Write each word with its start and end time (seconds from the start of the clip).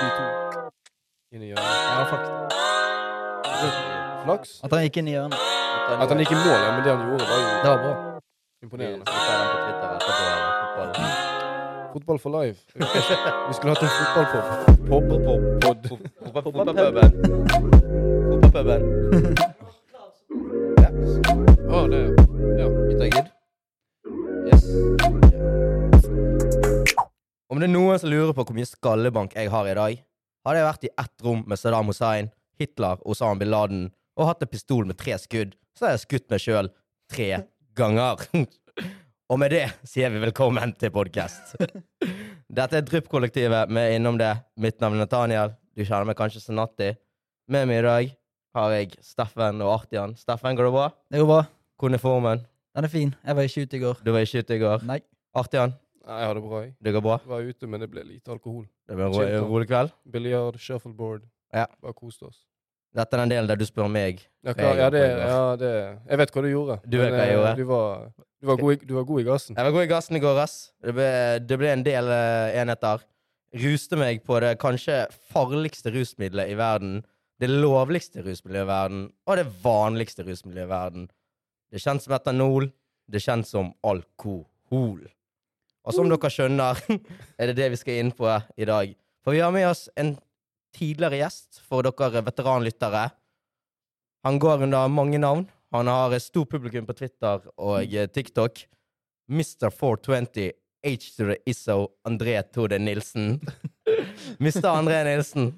de 0.00 0.08
to 0.16 0.24
inn 1.34 1.42
i 1.42 1.46
hjørnet. 1.50 1.74
Ja, 1.90 2.04
faktisk. 2.12 2.34
Flaks. 4.24 4.50
At 4.64 4.70
han 4.74 4.80
gikk 4.86 4.96
inn 5.02 5.08
i 5.08 5.14
hjørnet. 5.16 5.38
At 5.96 6.08
han 6.10 6.18
gikk 6.22 6.32
i 6.32 6.38
mål, 6.40 6.60
ja, 6.64 6.70
men 6.74 6.80
det 6.84 6.90
han 6.92 7.00
gjorde, 7.10 7.24
var 7.30 7.38
jo 7.38 7.46
Det 7.62 7.70
var 7.70 7.78
bra. 7.84 7.92
Imponerende. 8.62 9.04
skal 9.06 9.20
se 9.22 9.32
den 9.38 9.46
på 9.52 9.56
Twitter 9.64 9.88
etterpå. 9.94 10.24
fotball. 10.62 10.90
Fotball 11.92 12.18
for 12.18 12.30
life. 12.42 12.60
Vi 13.48 13.54
skulle 13.54 13.72
hatt 13.74 13.82
en 13.82 13.88
fotballpod. 13.98 14.44
Fotballpuben. 14.88 16.00
Fotballpuben. 16.24 17.10
Å, 21.66 21.86
det 21.90 22.15
Om 27.56 27.62
det 27.62 27.70
er 27.70 27.72
noen 27.72 27.96
som 27.96 28.10
lurer 28.12 28.34
på 28.36 28.44
hvor 28.44 28.52
mye 28.52 28.68
skallebank 28.68 29.32
jeg 29.32 29.48
har 29.48 29.64
i 29.64 29.74
dag, 29.78 30.00
hadde 30.44 30.58
jeg 30.58 30.64
vært 30.66 30.82
i 30.84 30.88
ett 31.00 31.22
rom 31.24 31.38
med 31.48 31.56
Saddam 31.56 31.88
Hussein, 31.88 32.26
Hitler 32.60 33.00
Osama 33.08 33.38
bin 33.40 33.48
Laden 33.48 33.86
og 34.12 34.28
hatt 34.28 34.44
en 34.44 34.50
pistol 34.52 34.84
med 34.84 34.98
tre 35.00 35.16
skudd, 35.22 35.54
så 35.72 35.86
hadde 35.86 35.94
jeg 35.94 36.02
skutt 36.02 36.26
meg 36.34 36.42
sjøl 36.44 36.68
tre 37.14 37.28
ganger. 37.80 38.26
og 39.32 39.40
med 39.40 39.56
det 39.56 39.62
sier 39.88 40.12
vi 40.12 40.20
velkommen 40.26 40.74
til 40.76 40.92
podkast. 40.92 41.54
Dette 42.60 42.76
er 42.76 42.84
Drypp-kollektivet. 42.90 43.72
Er 43.72 43.96
innom 43.96 44.20
det. 44.20 44.34
Mitt 44.60 44.84
navn 44.84 45.00
er 45.00 45.06
Nathaniel. 45.06 45.56
Du 45.72 45.80
kjenner 45.80 46.10
meg 46.10 46.20
kanskje 46.20 46.44
som 46.44 46.60
Natti. 46.60 46.90
Med 47.48 47.72
meg 47.72 47.80
i 47.80 47.88
dag 47.88 48.12
har 48.60 48.76
jeg 48.76 49.00
Steffen 49.00 49.64
og 49.64 49.78
Artian. 49.78 50.12
Steffen, 50.20 50.60
går 50.60 50.68
det 50.68 50.76
bra? 50.76 50.90
Det 51.08 51.24
går 51.24 51.32
bra. 51.32 51.40
Hvordan 51.80 51.96
er 51.96 52.04
formen? 52.04 52.46
Den 52.76 52.90
er 52.90 52.96
fin. 52.98 53.16
Jeg 53.24 53.40
var 53.40 53.48
ikke 53.48 53.64
ute 53.64 53.80
i 53.80 53.84
går. 53.88 54.04
Du 54.04 54.12
var 54.12 54.28
ikke 54.28 54.44
ute 54.44 54.60
i 54.60 54.64
går. 54.66 54.88
Nei. 54.92 55.00
Artian, 55.36 55.72
Nei, 56.06 56.18
jeg 56.22 56.30
har 56.30 56.38
det 56.38 56.42
bra, 56.44 56.58
jeg. 56.62 56.74
det 56.86 56.92
går 56.94 57.02
bra? 57.02 57.14
Var 57.26 57.48
ute, 57.48 57.66
men 57.66 57.82
det 57.82 57.86
ble 57.90 58.02
lite 58.06 58.30
alkohol. 58.30 58.66
Det 58.86 58.94
ble 58.94 59.08
en 59.26 59.46
rolig 59.48 59.66
kveld? 59.66 59.94
Biljard, 60.14 60.58
shuffleboard. 60.62 61.24
Ja. 61.54 61.64
Bare 61.82 61.96
koste 61.96 62.28
oss. 62.28 62.44
Dette 62.96 63.16
er 63.16 63.24
den 63.24 63.32
delen 63.34 63.48
der 63.50 63.58
du 63.58 63.64
spør 63.68 63.90
meg. 63.92 64.22
Ja, 64.46 64.54
hva, 64.54 64.70
ja, 64.78 64.86
det, 64.92 65.02
ja, 65.02 65.40
det 65.60 65.72
Jeg 65.74 66.20
vet 66.20 66.32
hva 66.32 66.44
du 66.44 66.48
gjorde. 66.48 66.76
Du 66.86 66.96
vet 66.96 67.10
men, 67.10 67.16
hva 67.18 67.24
jeg 67.26 67.32
eh, 67.32 67.36
gjorde. 67.36 67.56
Du 67.58 67.64
var, 67.68 68.06
du 68.22 68.48
var, 68.48 68.60
god, 68.62 68.72
i, 68.72 68.86
du 68.86 68.94
var 68.96 69.08
god 69.10 69.20
i 69.20 69.26
gassen. 69.26 69.58
Jeg 69.58 69.68
var 69.68 69.74
god 69.74 69.84
i 69.88 69.90
gassen 69.90 70.16
i 70.16 70.22
går, 70.22 70.40
ass. 70.44 70.54
Det 70.86 70.94
ble, 70.96 71.10
det 71.42 71.58
ble 71.60 71.74
en 71.74 71.84
del 71.84 72.12
uh, 72.12 72.54
enheter. 72.62 73.04
Ruste 73.66 73.98
meg 74.00 74.22
på 74.26 74.38
det 74.44 74.54
kanskje 74.62 75.02
farligste 75.34 75.92
rusmiddelet 75.92 76.54
i 76.54 76.56
verden. 76.58 77.02
Det 77.42 77.50
lovligste 77.50 78.22
rusmiddelet 78.24 78.62
i 78.62 78.70
verden. 78.70 79.04
Og 79.26 79.42
det 79.42 79.46
vanligste 79.64 80.24
rusmiddelet 80.24 80.64
i 80.64 80.72
verden. 80.72 81.10
Det 81.68 81.82
er 81.82 81.86
kjent 81.90 82.06
som 82.06 82.16
etanol. 82.16 82.70
Det 83.10 83.20
er 83.20 83.26
kjent 83.26 83.50
som 83.50 83.74
alkohol. 83.86 85.02
Og 85.86 85.94
som 85.94 86.08
dere 86.10 86.30
skjønner, 86.32 86.80
er 87.40 87.50
det 87.50 87.58
det 87.60 87.70
vi 87.74 87.80
skal 87.80 88.00
inn 88.02 88.14
på 88.14 88.28
i 88.58 88.66
dag. 88.68 88.94
For 89.22 89.34
vi 89.34 89.42
har 89.42 89.54
med 89.54 89.68
oss 89.70 89.86
en 89.98 90.16
tidligere 90.76 91.22
gjest 91.22 91.60
for 91.66 91.86
dere 91.86 92.24
veteranlyttere. 92.26 93.08
Han 94.26 94.40
går 94.42 94.66
under 94.66 94.90
mange 94.90 95.20
navn. 95.22 95.46
Han 95.74 95.90
har 95.90 96.14
et 96.14 96.22
stort 96.24 96.50
publikum 96.50 96.86
på 96.86 96.94
Twitter 96.98 97.42
og 97.56 97.94
eh, 97.94 98.08
TikTok. 98.10 98.64
Mr. 99.30 99.70
420, 99.74 100.52
H 100.86 101.08
to 101.16 101.26
the 101.26 101.36
Isso, 101.50 101.88
André 102.06 102.38
Tode 102.54 102.78
Nilsen. 102.78 103.40
Mr. 104.42 104.68
André 104.70 105.02
Nilsen. 105.08 105.50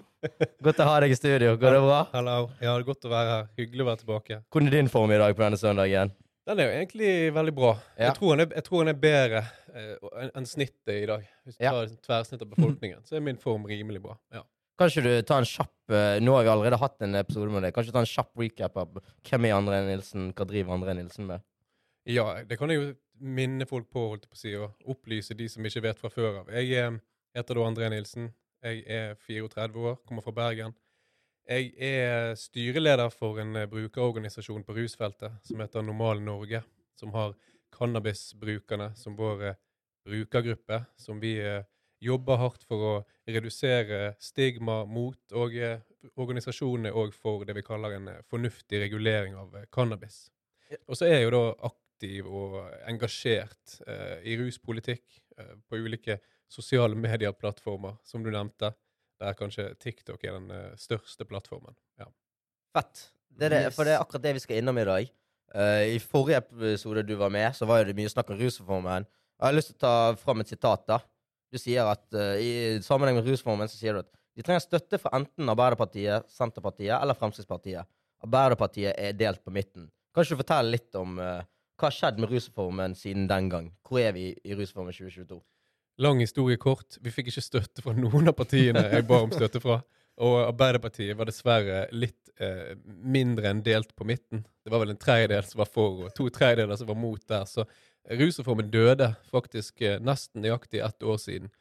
Godt 0.65 0.81
å 0.83 0.87
ha 0.89 0.95
deg 1.05 1.13
i 1.15 1.19
studio. 1.19 1.53
Går 1.61 1.77
det 1.77 1.83
bra? 1.85 1.98
Hallo. 2.15 2.39
Ja, 2.59 2.73
det 2.73 2.81
er 2.81 2.87
godt 2.89 3.05
å 3.07 3.13
være 3.13 3.35
her. 3.35 3.51
Hyggelig 3.61 3.85
å 3.85 3.89
være 3.91 4.03
tilbake. 4.03 4.41
Hvordan 4.48 4.70
er 4.70 4.77
din 4.81 4.91
form 4.92 5.13
i 5.15 5.20
dag 5.20 5.37
på 5.37 5.45
denne 5.45 5.61
søndagen? 5.61 6.15
Den 6.49 6.61
er 6.63 6.69
jo 6.71 6.77
egentlig 6.79 7.09
veldig 7.37 7.53
bra. 7.57 7.71
Ja. 7.99 8.07
Jeg, 8.09 8.15
tror 8.17 8.39
er, 8.41 8.47
jeg 8.57 8.65
tror 8.65 8.85
den 8.85 8.93
er 8.95 9.01
bedre 9.03 9.43
uh, 9.75 10.29
enn 10.33 10.47
snittet 10.49 10.95
i 10.95 11.09
dag. 11.11 11.27
Hvis 11.45 11.59
du 11.59 11.65
Ja. 11.67 11.75
tar 11.77 11.91
tverrsnitt 12.07 12.45
av 12.47 12.49
befolkningen, 12.55 13.03
så 13.05 13.19
er 13.19 13.25
min 13.27 13.37
form 13.43 13.67
rimelig 13.69 14.01
bra. 14.07 14.17
Ja. 14.33 14.43
Kanskje 14.79 15.03
du 15.05 15.11
tar 15.27 15.43
en 15.43 15.49
kjapp 15.51 15.75
uh, 15.93 16.17
Nå 16.23 16.37
har 16.39 16.45
vi 16.47 16.53
allerede 16.55 16.79
hatt 16.81 17.03
en 17.05 17.19
episode 17.21 17.51
med 17.53 17.67
deg. 17.67 17.75
Kanskje 17.77 17.93
du 17.93 17.97
ta 17.99 18.05
en 18.05 18.09
kjapp 18.09 18.33
recap 18.41 18.77
av 18.81 18.97
hvem 19.29 19.49
er 19.51 19.57
André 19.59 19.83
Nilsen? 19.91 20.31
Hva 20.39 20.47
driver 20.49 20.77
André 20.79 20.95
Nilsen 20.97 21.29
med? 21.29 21.45
ja, 22.08 22.25
det 22.48 22.57
kan 22.57 22.70
jeg 22.73 22.79
jo 22.81 22.85
minne 23.20 23.67
folk 23.69 23.91
på, 23.92 24.07
holdt 24.14 24.23
jeg 24.25 24.31
på 24.33 24.37
å 24.39 24.41
si, 24.41 24.53
og 24.57 24.92
opplyse 24.95 25.35
de 25.37 25.48
som 25.53 25.67
ikke 25.69 25.83
vet 25.85 25.98
fra 26.01 26.08
før 26.08 26.39
av. 26.41 26.53
Jeg 26.57 26.70
eh, 26.81 26.95
heter 27.37 27.58
da 27.58 27.67
André 27.69 27.91
Nilsen. 27.92 28.31
Jeg 28.64 28.81
er 28.89 29.11
34 29.27 29.83
år, 29.83 29.98
kommer 30.08 30.25
fra 30.25 30.33
Bergen. 30.33 30.73
Jeg 31.48 31.70
er 31.81 32.35
styreleder 32.36 33.09
for 33.14 33.41
en 33.41 33.57
eh, 33.57 33.69
brukerorganisasjon 33.70 34.67
på 34.67 34.77
rusfeltet 34.77 35.39
som 35.48 35.63
heter 35.63 35.85
Normal 35.86 36.20
Norge, 36.20 36.61
som 36.98 37.14
har 37.14 37.33
cannabisbrukerne 37.73 38.91
som 39.01 39.17
vår 39.17 39.45
eh, 39.48 39.58
brukergruppe, 40.05 40.83
som 41.01 41.20
vi 41.23 41.39
eh, 41.41 41.63
jobber 42.05 42.39
hardt 42.42 42.67
for 42.69 42.85
å 42.85 42.95
redusere 43.27 44.14
stigma 44.23 44.83
mot, 44.87 45.19
og 45.35 45.57
organisasjonen 46.20 46.91
er 46.91 46.98
òg 47.01 47.17
for 47.17 47.42
det 47.48 47.57
vi 47.57 47.64
kaller 47.67 47.97
en 47.97 48.11
fornuftig 48.31 48.85
regulering 48.85 49.35
av 49.41 49.57
cannabis. 49.75 50.29
Og 50.87 50.97
så 50.98 51.08
er 51.08 51.19
jeg 51.19 51.27
jo 51.27 51.35
da 51.35 51.42
aktiv 51.98 52.29
og 52.29 52.58
engasjert 52.89 53.79
eh, 53.87 54.19
i 54.31 54.37
ruspolitikk 54.39 55.05
eh, 55.39 55.55
på 55.69 55.81
ulike 55.81 56.20
sosiale 56.48 56.97
medieplattformer, 56.97 57.98
som 58.05 58.23
du 58.25 58.31
nevnte, 58.31 58.73
der 59.18 59.36
kanskje 59.39 59.70
TikTok 59.83 60.24
er 60.24 60.36
den 60.39 60.51
eh, 60.55 60.74
største 60.80 61.27
plattformen. 61.29 61.77
Ja. 62.01 62.08
Fett. 62.77 63.08
Det 63.39 63.48
er 63.48 63.55
det, 63.55 63.62
Yes. 63.68 63.77
For 63.77 63.86
det 63.86 63.95
er 63.95 64.02
akkurat 64.02 64.24
det 64.24 64.34
vi 64.39 64.42
skal 64.42 64.61
innom 64.61 64.79
i 64.79 64.86
dag. 64.89 65.11
Uh, 65.55 65.84
I 65.95 65.98
forrige 66.02 66.42
episode 66.42 67.02
du 67.06 67.14
var 67.17 67.30
med, 67.33 67.55
så 67.57 67.67
var 67.67 67.86
det 67.86 67.96
mye 67.96 68.11
snakk 68.11 68.30
om 68.30 68.39
rusreformen. 68.39 69.07
Jeg 69.39 69.46
har 69.46 69.55
lyst 69.55 69.70
til 69.70 69.78
å 69.78 69.84
ta 69.84 69.92
fram 70.20 70.42
et 70.42 70.51
sitat. 70.51 70.84
da. 70.86 70.98
Du 71.48 71.58
sier 71.61 71.89
at 71.89 72.05
uh, 72.12 72.36
I 72.36 72.80
sammenheng 72.84 73.17
med 73.17 73.28
rusreformen 73.28 73.70
så 73.70 73.78
sier 73.78 73.96
du 73.96 74.02
at 74.02 74.11
de 74.36 74.45
trenger 74.45 74.62
støtte 74.62 75.01
fra 75.02 75.14
enten 75.18 75.51
Arbeiderpartiet, 75.51 76.28
Senterpartiet 76.30 76.95
eller 76.98 77.17
Fremskrittspartiet. 77.18 77.89
Arbeiderpartiet 78.23 78.92
er 78.98 79.17
delt 79.17 79.40
på 79.45 79.55
midten. 79.55 79.89
Kan 80.12 80.27
ikke 80.27 80.36
du 80.36 80.42
fortelle 80.42 80.74
litt 80.74 80.98
om 80.98 81.17
uh, 81.23 81.40
hva 81.78 81.89
har 81.89 81.95
skjedd 81.95 82.20
med 82.20 82.33
rusreformen 82.34 82.95
siden 82.98 83.28
den 83.30 83.48
gang? 83.52 83.70
Hvor 83.86 84.02
er 84.02 84.12
vi 84.17 84.33
i 84.45 84.58
rusreformen 84.58 84.92
2022? 84.95 85.40
Lang 85.98 86.20
historie 86.23 86.59
kort. 86.61 86.98
Vi 87.03 87.11
fikk 87.11 87.33
ikke 87.33 87.42
støtte 87.42 87.83
fra 87.83 87.95
noen 87.97 88.31
av 88.31 88.36
partiene 88.39 88.85
jeg 88.92 89.07
ba 89.09 89.23
om 89.25 89.33
støtte 89.35 89.63
fra. 89.63 89.81
Og 90.23 90.36
Arbeiderpartiet 90.45 91.14
var 91.19 91.29
dessverre 91.31 91.85
litt 91.95 92.31
eh, 92.42 92.75
mindre 92.86 93.53
enn 93.53 93.63
delt 93.67 93.95
på 93.98 94.07
midten. 94.07 94.45
Det 94.63 94.73
var 94.75 94.83
vel 94.83 94.95
en 94.95 95.01
tredjedel 95.01 95.47
som 95.47 95.63
var 95.63 95.70
for, 95.70 96.05
og 96.07 96.14
to 96.14 96.27
tredjedeler 96.35 96.79
som 96.79 96.91
var 96.91 96.98
mot 96.98 97.23
der. 97.31 97.47
Så 97.47 97.67
rusreformen 98.19 98.70
døde 98.70 99.13
faktisk 99.31 99.83
eh, 99.87 100.01
nesten 100.03 100.42
nøyaktig 100.42 100.83
ett 100.87 101.07
år 101.07 101.20
siden. 101.23 101.53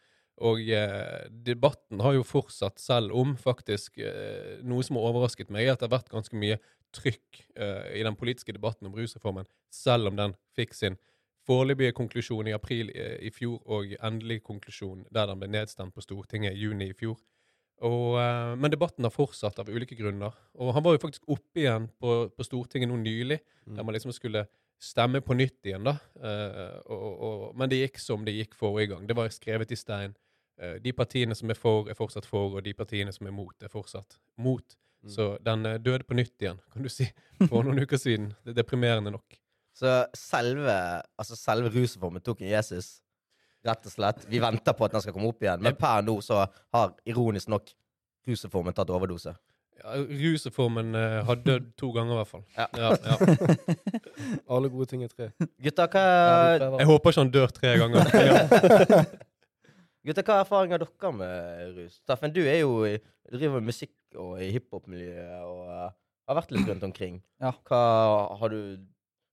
Og 0.46 0.62
eh, 0.70 1.26
debatten 1.30 2.02
har 2.06 2.14
jo 2.18 2.26
fortsatt, 2.26 2.78
selv 2.82 3.14
om 3.18 3.34
faktisk 3.42 3.98
eh, 4.02 4.58
noe 4.66 4.86
som 4.86 5.00
har 5.00 5.10
overrasket 5.10 5.54
meg, 5.54 5.66
er 5.66 5.74
at 5.74 5.82
det 5.82 5.90
har 5.90 5.98
vært 5.98 6.14
ganske 6.14 6.38
mye 6.38 6.60
trykk 6.98 7.42
eh, 7.58 7.98
i 7.98 8.06
den 8.06 8.18
politiske 8.18 8.54
debatten 8.54 8.90
om 8.90 8.98
rusreformen, 8.98 9.50
selv 9.74 10.12
om 10.12 10.18
den 10.20 10.38
fikk 10.58 10.78
sin 10.78 10.98
foreløpige 11.48 11.96
konklusjon 11.96 12.50
i 12.52 12.56
april 12.56 12.92
eh, 12.96 13.18
i 13.28 13.32
fjor, 13.34 13.58
og 13.66 13.96
endelig 14.04 14.42
konklusjon 14.44 15.06
der 15.14 15.30
den 15.32 15.42
ble 15.42 15.50
nedstemt 15.56 15.96
på 15.96 16.04
Stortinget 16.04 16.56
i 16.56 16.68
juni 16.68 16.92
i 16.92 16.98
fjor. 16.98 17.18
Og, 17.88 18.18
eh, 18.20 18.54
men 18.58 18.74
debatten 18.74 19.06
har 19.06 19.14
fortsatt 19.14 19.60
av 19.62 19.70
ulike 19.70 19.96
grunner. 19.96 20.36
Og 20.58 20.74
han 20.74 20.86
var 20.86 20.96
jo 20.96 21.04
faktisk 21.06 21.28
oppe 21.30 21.64
igjen 21.64 21.90
på, 22.02 22.20
på 22.34 22.48
Stortinget 22.48 22.90
nå 22.90 22.98
nylig, 23.02 23.40
der 23.68 23.84
man 23.86 23.96
liksom 23.96 24.16
skulle 24.16 24.48
stemme 24.80 25.22
på 25.22 25.34
nytt 25.34 25.66
igjen, 25.66 25.88
da. 25.88 25.96
Uh, 26.22 26.78
og, 26.94 27.06
og, 27.28 27.46
men 27.58 27.70
det 27.72 27.80
gikk 27.82 28.02
som 28.02 28.26
det 28.26 28.36
gikk 28.36 28.54
forrige 28.58 28.92
gang. 28.92 29.08
Det 29.10 29.16
var 29.18 29.32
skrevet 29.34 29.74
i 29.74 29.78
stein. 29.80 30.14
Uh, 30.62 30.76
de 30.82 30.94
partiene 30.94 31.38
som 31.38 31.50
er 31.50 31.58
for, 31.58 31.90
er 31.90 31.98
fortsatt 31.98 32.28
for, 32.30 32.54
og 32.54 32.66
de 32.66 32.76
partiene 32.78 33.14
som 33.16 33.26
er 33.30 33.34
mot, 33.34 33.56
er 33.64 33.74
fortsatt 33.74 34.20
mot. 34.38 34.78
Mm. 35.02 35.10
Så 35.16 35.28
den 35.46 35.66
døde 35.82 36.06
på 36.06 36.18
nytt 36.18 36.46
igjen, 36.46 36.62
kan 36.74 36.86
du 36.86 36.92
si, 36.94 37.10
for 37.48 37.66
noen 37.66 37.82
uker 37.86 38.02
siden. 38.02 38.32
Det 38.46 38.54
er 38.54 38.62
deprimerende 38.62 39.14
nok. 39.18 39.40
Så 39.78 39.92
selve, 40.18 40.74
altså 41.22 41.36
selve 41.38 41.70
rusreformen 41.74 42.24
tok 42.26 42.40
en 42.42 42.50
Jesus, 42.50 42.96
rett 43.68 43.84
og 43.86 43.94
slett. 43.94 44.24
Vi 44.32 44.40
venter 44.42 44.74
på 44.74 44.88
at 44.88 44.96
den 44.96 45.04
skal 45.04 45.14
komme 45.14 45.30
opp 45.30 45.44
igjen, 45.46 45.62
men 45.62 45.76
per 45.78 46.02
nå 46.08 46.16
så 46.26 46.40
har 46.74 46.96
ironisk 47.06 47.52
nok 47.54 47.70
rusreformen 48.28 48.74
tatt 48.74 48.90
overdose. 48.96 49.36
Ja, 49.78 49.94
rusreformen 50.02 50.96
uh, 50.98 51.20
har 51.28 51.38
dødd 51.46 51.68
to 51.78 51.92
ganger, 51.94 52.16
i 52.16 52.22
hvert 52.24 52.32
fall. 52.32 52.44
Ja. 52.58 52.66
Ja, 52.74 52.90
ja. 52.98 53.18
Alle 54.58 54.72
gode 54.74 54.90
ting 54.90 55.04
er 55.06 55.12
tre. 55.14 55.28
Gutta, 55.62 55.86
hva. 55.94 56.06
Jeg 56.82 56.90
håper 56.90 57.14
ikke 57.14 57.22
han 57.22 57.34
dør 57.38 57.54
tre 57.60 57.76
ganger. 57.84 58.10
Ja. 60.08 60.10
gutta, 60.14 60.24
hva 60.24 60.40
er 60.40 60.44
erfaringen 60.46 60.80
dere 60.82 61.12
med 61.20 61.78
rus? 61.78 61.98
Steffen, 62.02 62.32
du 62.34 62.42
er 62.48 62.62
jo 62.64 62.74
i- 62.88 62.98
du 63.30 63.36
driver 63.38 63.60
med 63.60 63.68
musikk 63.74 63.92
og 64.16 64.38
i 64.42 64.50
hiphop-miljøet 64.56 65.42
og 65.44 65.64
uh, 65.68 65.90
har 66.30 66.38
vært 66.40 66.54
litt 66.56 66.70
rundt 66.72 66.86
omkring. 66.88 67.18
Ja. 67.44 67.52
Hva 67.68 67.82
har 68.40 68.54
du 68.54 68.60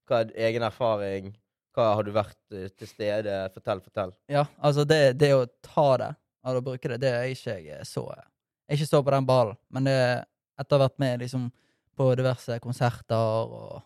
Hva 0.08 0.20
er 0.24 0.34
egen 0.48 0.66
erfaring? 0.66 1.32
Hva 1.74 1.88
har 1.98 2.06
du 2.06 2.12
vært 2.14 2.38
eh, 2.54 2.68
til 2.76 2.90
stede? 2.90 3.38
Fortell, 3.54 3.82
fortell. 3.82 4.14
Ja, 4.30 4.44
altså 4.62 4.84
det, 4.88 5.16
det 5.18 5.32
å 5.34 5.46
ta 5.64 5.88
det, 6.00 6.12
eller 6.44 6.60
å 6.60 6.66
bruke 6.68 6.92
det, 6.92 7.00
det 7.02 7.12
er 7.16 7.32
ikke 7.32 7.56
jeg 7.64 7.88
så 7.88 8.04
Jeg 8.12 8.24
er 8.68 8.78
ikke 8.78 8.90
så 8.92 9.02
på 9.04 9.14
den 9.14 9.26
ballen, 9.28 9.58
men 9.74 9.88
det, 9.88 9.96
etter 10.60 10.76
å 10.76 10.80
ha 10.80 10.86
vært 10.86 11.02
med 11.02 11.24
liksom 11.24 11.48
på 11.94 12.06
diverse 12.18 12.58
konserter 12.62 13.50
og 13.54 13.82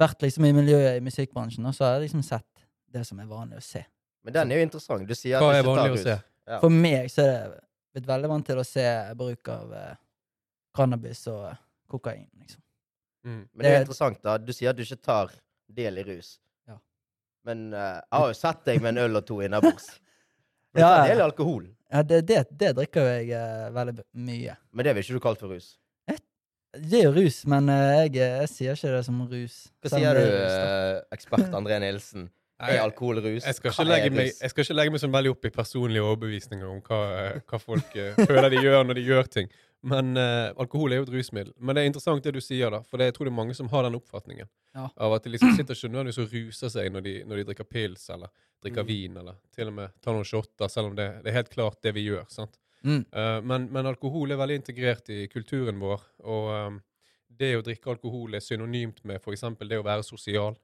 vært 0.00 0.22
liksom 0.24 0.46
i 0.48 0.52
miljøet 0.56 0.98
i 0.98 1.04
musikkbransjen, 1.04 1.66
og 1.68 1.74
så 1.76 1.86
har 1.86 1.96
jeg 1.96 2.06
liksom 2.06 2.22
sett 2.26 2.66
det 2.92 3.04
som 3.08 3.20
er 3.20 3.28
vanlig 3.30 3.60
å 3.60 3.64
se. 3.64 3.82
Men 4.22 4.36
den 4.36 4.52
er 4.52 4.60
jo 4.60 4.68
interessant. 4.68 5.08
Du 5.08 5.16
sier 5.18 5.38
at 5.38 5.44
Hva 5.44 5.56
er 5.56 5.66
vanlig 5.66 5.96
å 5.96 6.02
se? 6.02 6.16
Ja. 6.48 6.58
For 6.62 6.74
meg 6.74 7.10
så 7.12 7.24
er 7.26 7.54
det 7.54 7.60
blitt 7.94 8.08
veldig 8.08 8.30
vant 8.32 8.46
til 8.48 8.60
å 8.60 8.66
se 8.66 8.86
bruk 9.18 9.50
av 9.52 9.74
eh, 9.78 9.94
cannabis 10.76 11.24
og 11.30 11.44
eh, 11.50 11.60
kokain, 11.90 12.28
liksom. 12.40 12.62
Mm. 13.24 13.42
Men 13.52 13.64
det 13.64 13.72
er 13.72 13.84
interessant, 13.84 14.22
da. 14.24 14.38
Du 14.38 14.52
sier 14.54 14.72
at 14.72 14.78
du 14.78 14.82
ikke 14.84 14.98
tar 15.02 15.34
del 15.72 16.00
i 16.02 16.06
rus. 16.06 16.34
Ja. 16.68 16.78
Men 17.48 17.68
uh, 17.74 18.00
jeg 18.00 18.18
har 18.18 18.32
jo 18.32 18.38
sett 18.38 18.64
deg 18.68 18.82
med 18.82 18.94
en 18.94 19.04
øl 19.06 19.20
og 19.22 19.28
to 19.28 19.42
innabords. 19.44 19.90
Ja, 20.72 20.86
ja. 20.88 21.00
del 21.10 21.18
i 21.20 21.24
alkohol. 21.26 21.66
Ja, 21.92 22.00
det, 22.00 22.22
det, 22.24 22.38
det 22.56 22.70
drikker 22.78 23.04
jeg 23.04 23.26
uh, 23.36 23.66
veldig 23.74 24.06
mye. 24.24 24.54
Men 24.72 24.86
det 24.86 24.94
vil 24.96 25.04
ikke 25.04 25.18
du 25.18 25.20
kalt 25.20 25.42
for 25.42 25.52
rus. 25.52 25.74
Det 26.72 27.02
er 27.02 27.10
jo 27.10 27.10
rus, 27.12 27.42
men 27.52 27.68
uh, 27.68 27.98
jeg, 27.98 28.14
jeg 28.16 28.46
sier 28.48 28.78
ikke 28.78 28.92
det 28.94 29.02
som 29.04 29.18
rus. 29.28 29.56
Hva 29.84 29.90
sier 29.92 30.16
du, 30.16 30.22
rus, 30.22 31.02
ekspert 31.12 31.52
André 31.58 31.76
Nilsen? 31.84 32.30
Er 32.62 32.78
alkohol 32.78 33.18
rus? 33.20 33.42
Jeg 33.44 33.58
skal, 33.58 33.74
ikke 33.74 33.84
legge 33.90 34.08
er 34.08 34.14
meg, 34.14 34.28
jeg 34.30 34.52
skal 34.52 34.64
ikke 34.64 34.74
legge 34.78 34.94
meg 34.94 35.00
sånn 35.02 35.12
veldig 35.12 35.30
opp 35.34 35.48
i 35.48 35.50
personlige 35.52 36.04
overbevisninger 36.06 36.68
om 36.70 36.80
hva, 36.86 37.00
hva 37.50 37.58
folk 37.58 37.96
føler 38.22 38.48
de 38.54 38.60
gjør 38.62 38.86
når 38.86 39.00
de 39.00 39.04
gjør 39.08 39.30
ting. 39.36 39.50
Men 39.82 40.16
eh, 40.16 40.52
alkohol 40.62 40.92
er 40.94 41.00
jo 41.00 41.06
et 41.08 41.14
rusmiddel. 41.16 41.52
Men 41.58 41.74
det 41.74 41.82
er 41.82 41.88
interessant 41.90 42.22
det 42.22 42.32
du 42.36 42.40
sier, 42.40 42.70
da. 42.70 42.82
For 42.86 43.00
det, 43.00 43.08
jeg 43.10 43.14
tror 43.16 43.26
det 43.26 43.32
er 43.32 43.38
mange 43.40 43.54
som 43.58 43.68
har 43.72 43.82
den 43.82 43.96
oppfatningen. 43.98 44.46
Ja. 44.78 44.84
Av 44.96 45.14
at 45.16 45.24
de 45.26 45.32
liksom 45.34 45.54
sitter 45.58 45.74
ikke 45.74 45.90
nødvendigvis 45.90 46.20
og 46.22 46.34
ruser 46.36 46.70
seg 46.76 46.90
når 46.94 47.02
de, 47.06 47.14
når 47.26 47.40
de 47.40 47.46
drikker 47.50 47.66
pils 47.68 48.04
eller 48.14 48.30
drikker 48.62 48.84
Mm. 48.84 48.88
vin, 48.92 49.16
eller 49.18 49.40
til 49.56 49.72
og 49.72 49.74
med 49.74 49.90
tar 50.00 50.14
noen 50.14 50.24
shotter, 50.28 50.68
selv 50.70 50.92
om 50.92 50.94
det, 50.94 51.08
det 51.24 51.32
er 51.32 51.40
helt 51.40 51.50
klart 51.50 51.80
det 51.82 51.92
vi 51.96 52.04
gjør. 52.06 52.28
sant? 52.30 52.60
Mm. 52.86 53.00
Uh, 53.10 53.40
men, 53.42 53.66
men 53.74 53.86
alkohol 53.90 54.30
er 54.30 54.38
veldig 54.38 54.60
integrert 54.60 55.10
i 55.10 55.24
kulturen 55.30 55.80
vår. 55.82 56.04
Og 56.30 56.46
um, 56.70 56.76
det 57.26 57.56
å 57.58 57.64
drikke 57.66 57.90
alkohol 57.96 58.34
er 58.38 58.42
synonymt 58.44 59.02
med 59.08 59.18
f.eks. 59.18 59.42
det 59.66 59.78
å 59.82 59.86
være 59.86 60.06
sosial. 60.06 60.54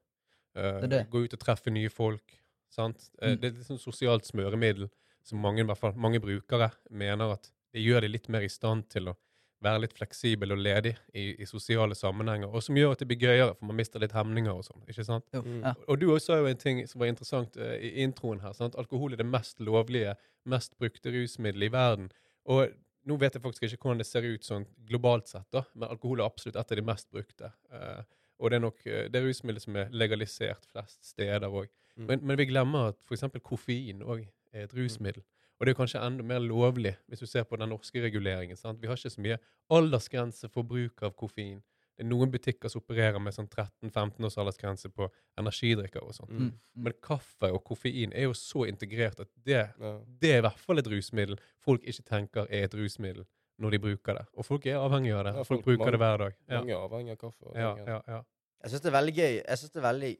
Uh, 0.54 0.86
Det. 0.86 1.04
Gå 1.10 1.24
ut 1.26 1.34
og 1.34 1.42
treffe 1.42 1.70
nye 1.74 1.90
folk. 1.90 2.38
sant? 2.70 3.10
Mm. 3.18 3.32
Uh, 3.32 3.34
Det 3.34 3.50
er 3.50 3.58
et 3.58 3.66
sånn 3.66 3.82
sosialt 3.82 4.26
smøremiddel 4.30 4.86
som 5.26 5.42
mange, 5.42 5.60
i 5.62 5.66
hvert 5.66 5.78
fall, 5.82 5.94
mange 5.98 6.20
brukere 6.22 6.70
mener 6.90 7.34
at 7.34 7.50
det 7.74 7.82
gjør 7.84 8.04
de 8.04 8.08
litt 8.12 8.28
mer 8.32 8.44
i 8.46 8.48
stand 8.52 8.86
til 8.92 9.10
å 9.12 9.16
være 9.64 9.80
litt 9.82 9.94
fleksibel 9.98 10.52
og 10.54 10.60
ledig 10.62 10.92
i, 11.18 11.32
i 11.42 11.46
sosiale 11.46 11.96
sammenhenger, 11.98 12.46
og 12.54 12.62
som 12.62 12.76
gjør 12.78 12.92
at 12.94 13.00
det 13.02 13.08
blir 13.10 13.18
gøyere, 13.24 13.56
for 13.58 13.66
man 13.66 13.76
mister 13.80 13.98
litt 13.98 14.14
hemninger 14.14 14.54
og 14.54 14.62
sånn. 14.68 14.84
ikke 14.86 15.04
sant? 15.04 15.24
Jo, 15.34 15.40
Mm. 15.42 15.62
ja. 15.66 15.72
Og 15.88 15.98
du 15.98 16.06
også 16.12 16.26
sa 16.32 16.36
jo 16.38 16.46
en 16.46 16.60
ting 16.62 16.84
som 16.86 17.00
var 17.02 17.10
interessant 17.10 17.56
uh, 17.58 17.74
i 17.74 17.90
introen 18.04 18.38
her. 18.44 18.52
sant? 18.54 18.76
Alkohol 18.78 19.12
er 19.16 19.16
det 19.18 19.26
mest 19.26 19.58
lovlige, 19.58 20.14
mest 20.46 20.78
brukte 20.78 21.10
rusmiddelet 21.10 21.66
i 21.66 21.72
verden. 21.74 22.06
Og 22.46 22.70
nå 23.08 23.16
vet 23.18 23.34
jeg 23.34 23.42
faktisk 23.42 23.66
ikke 23.66 23.82
hvordan 23.88 23.98
det 23.98 24.06
ser 24.06 24.22
ut 24.28 24.44
sånn 24.46 24.66
globalt 24.86 25.26
sett, 25.26 25.48
da, 25.50 25.64
men 25.74 25.88
alkohol 25.90 26.20
er 26.22 26.28
absolutt 26.30 26.56
et 26.60 26.70
av 26.72 26.78
de 26.78 26.86
mest 26.86 27.10
brukte. 27.10 27.50
Uh, 27.72 28.02
og 28.38 28.50
det 28.52 28.60
er 28.60 28.62
nok 28.62 28.86
eh, 28.86 29.08
det 29.10 29.20
rusmiddelet 29.24 29.62
som 29.64 29.76
er 29.80 29.88
legalisert 29.90 30.68
flest 30.70 31.02
steder 31.02 31.50
òg. 31.50 31.66
Mm. 31.98 32.04
Men, 32.06 32.20
men 32.30 32.38
vi 32.38 32.44
glemmer 32.46 32.92
at 32.92 32.98
f.eks. 33.10 33.24
koffein 33.42 34.04
òg 34.06 34.20
er 34.54 34.68
et 34.68 34.74
rusmiddel. 34.78 35.24
Og 35.60 35.66
det 35.66 35.72
er 35.74 35.78
kanskje 35.84 36.00
enda 36.06 36.22
mer 36.22 36.38
lovlig 36.40 36.96
hvis 37.08 37.20
du 37.20 37.26
ser 37.26 37.42
på 37.44 37.56
den 37.58 37.68
norske 37.68 38.00
reguleringen. 38.02 38.56
sant? 38.56 38.80
Vi 38.80 38.86
har 38.86 38.94
ikke 38.96 39.10
så 39.10 39.20
mye 39.20 39.38
aldersgrense 39.70 40.48
for 40.52 40.62
bruk 40.62 41.02
av 41.02 41.14
koffein. 41.18 41.62
Det 41.98 42.04
er 42.04 42.08
noen 42.12 42.30
butikker 42.30 42.70
som 42.70 42.80
opererer 42.80 43.18
med 43.18 43.34
sånn 43.34 43.48
13-15 43.50 44.24
års 44.28 44.36
aldersgrense 44.38 44.88
på 44.94 45.08
energidrikker 45.40 46.04
og 46.06 46.14
sånt. 46.14 46.30
Mm. 46.30 46.44
Mm. 46.44 46.52
Men 46.84 46.92
kaffe 47.02 47.50
og 47.50 47.64
koffein 47.66 48.12
er 48.14 48.28
jo 48.28 48.36
så 48.38 48.68
integrert 48.68 49.18
at 49.24 49.28
det, 49.44 49.64
Ja. 49.80 49.98
det 50.20 50.30
er 50.30 50.38
i 50.38 50.44
hvert 50.46 50.58
fall 50.62 50.78
et 50.78 50.86
rusmiddel 50.86 51.38
folk 51.58 51.82
ikke 51.82 52.04
tenker 52.06 52.46
er 52.50 52.64
et 52.68 52.74
rusmiddel 52.78 53.26
når 53.58 53.70
de 53.74 53.78
bruker 53.78 54.14
det. 54.14 54.26
Og 54.38 54.44
folk 54.46 54.64
er 54.66 54.78
avhengige 54.78 55.16
av 55.18 55.24
det. 55.24 55.34
Ja, 55.34 55.42
folk 55.42 55.64
folk- 55.64 55.64
bruker 55.64 55.90
det 55.90 55.98
hver 55.98 56.18
dag. 56.18 56.34
Ja, 56.48 56.60
Mange 56.60 56.70
er 56.72 56.86
avhengig 56.88 57.10
av 57.10 57.16
kaffe. 57.18 57.42
og 57.50 57.56
ja, 57.56 57.74
ja, 57.84 58.00
ja. 58.06 58.22
Jeg 58.62 58.70
syns 58.70 58.80
det 58.82 58.94
er 58.94 59.00
veldig 59.00 59.14
gøy 59.14 59.34
Jeg 59.48 59.58
synes 59.58 59.70
det 59.72 59.82
er 59.84 59.92
veldig 59.92 60.16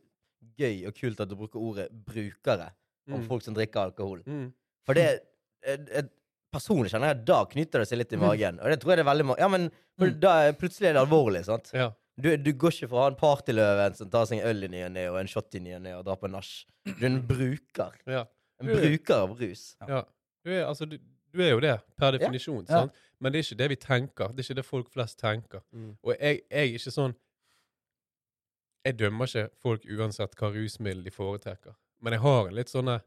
gøy 0.59 0.87
og 0.87 0.95
kult 0.95 1.21
at 1.21 1.29
du 1.29 1.37
bruker 1.37 1.59
ordet 1.61 1.89
'brukere' 1.93 2.71
om 3.09 3.21
Mm. 3.21 3.27
folk 3.29 3.43
som 3.43 3.55
drikker 3.55 3.81
alkohol. 3.81 4.23
Mm. 4.27 4.53
For 4.87 4.95
det 4.95 5.05
jeg, 5.09 5.81
et, 5.89 6.15
Personlig 6.51 6.89
kjenner 6.89 7.11
jeg 7.11 7.17
at 7.19 7.25
da 7.29 7.39
knytter 7.45 7.83
det 7.83 7.89
seg 7.91 7.99
litt 8.01 8.13
i 8.13 8.17
magen. 8.17 8.57
Og 8.65 8.71
det 8.73 8.79
tror 8.81 8.95
jeg 8.95 8.97
det 8.97 9.03
er 9.05 9.09
veldig 9.11 9.25
mange 9.29 9.41
Ja, 9.43 9.49
men 9.53 9.67
for 9.99 10.07
Mm. 10.09 10.21
da 10.21 10.31
er 10.47 10.53
plutselig 10.57 10.89
er 10.89 10.95
det 10.97 11.03
alvorlig, 11.03 11.45
sant? 11.45 11.71
ja. 11.75 11.91
Du, 12.19 12.37
du 12.37 12.53
går 12.53 12.73
ikke 12.73 12.89
for 12.89 12.99
å 12.99 13.03
ha 13.03 13.09
en 13.13 13.19
partyløven 13.21 13.95
som 13.95 14.09
tar 14.11 14.25
seg 14.27 14.41
en 14.41 14.49
øl 14.49 14.65
i 14.65 14.69
ny 14.73 14.81
og 14.87 14.91
ne 14.93 15.05
og 15.11 15.19
en 15.21 15.29
shot 15.31 15.55
i 15.55 15.61
ny 15.61 15.75
og 15.77 15.83
ne 15.85 15.93
og 15.99 16.05
drar 16.07 16.17
på 16.19 16.31
nach. 16.33 16.49
Du 16.87 17.05
er 17.05 17.07
en 17.11 17.21
bruker. 17.23 17.93
ja. 18.09 18.25
En 18.61 18.67
Du 18.67 18.73
er- 18.73 18.81
bruker 18.89 19.15
av 19.15 19.37
rus. 19.39 19.77
Ja. 19.87 20.01
Du, 20.45 20.51
er, 20.51 20.65
altså, 20.67 20.89
du, 20.89 20.97
du 21.33 21.43
er 21.45 21.51
jo 21.53 21.61
det, 21.61 21.77
per 21.97 22.13
definisjon. 22.17 22.65
Ja. 22.67 22.81
Sant? 22.81 22.93
Men 23.21 23.33
det 23.33 23.39
er 23.39 23.43
ikke 23.47 23.59
det 23.59 23.69
vi 23.69 23.77
tenker. 23.77 24.29
Det 24.35 24.41
er 24.41 24.49
ikke 24.49 24.57
det 24.63 24.65
folk 24.67 24.91
flest 24.91 25.19
tenker. 25.21 25.61
Mm. 25.73 25.93
Og 26.03 26.17
jeg, 26.19 26.41
jeg 26.51 26.59
er 26.65 26.79
ikke 26.81 26.91
sånn 26.97 27.15
Jeg 28.87 28.97
dømmer 28.99 29.27
ikke 29.29 29.51
folk 29.63 29.85
uansett 29.85 30.35
hva 30.39 30.51
rusmiddel 30.55 31.05
de 31.05 31.11
foretrekker. 31.13 31.75
Men 32.01 32.13
jeg 32.17 32.23
har 32.25 32.47
en 32.49 32.55
litt 32.57 32.71
sånne 32.73 33.01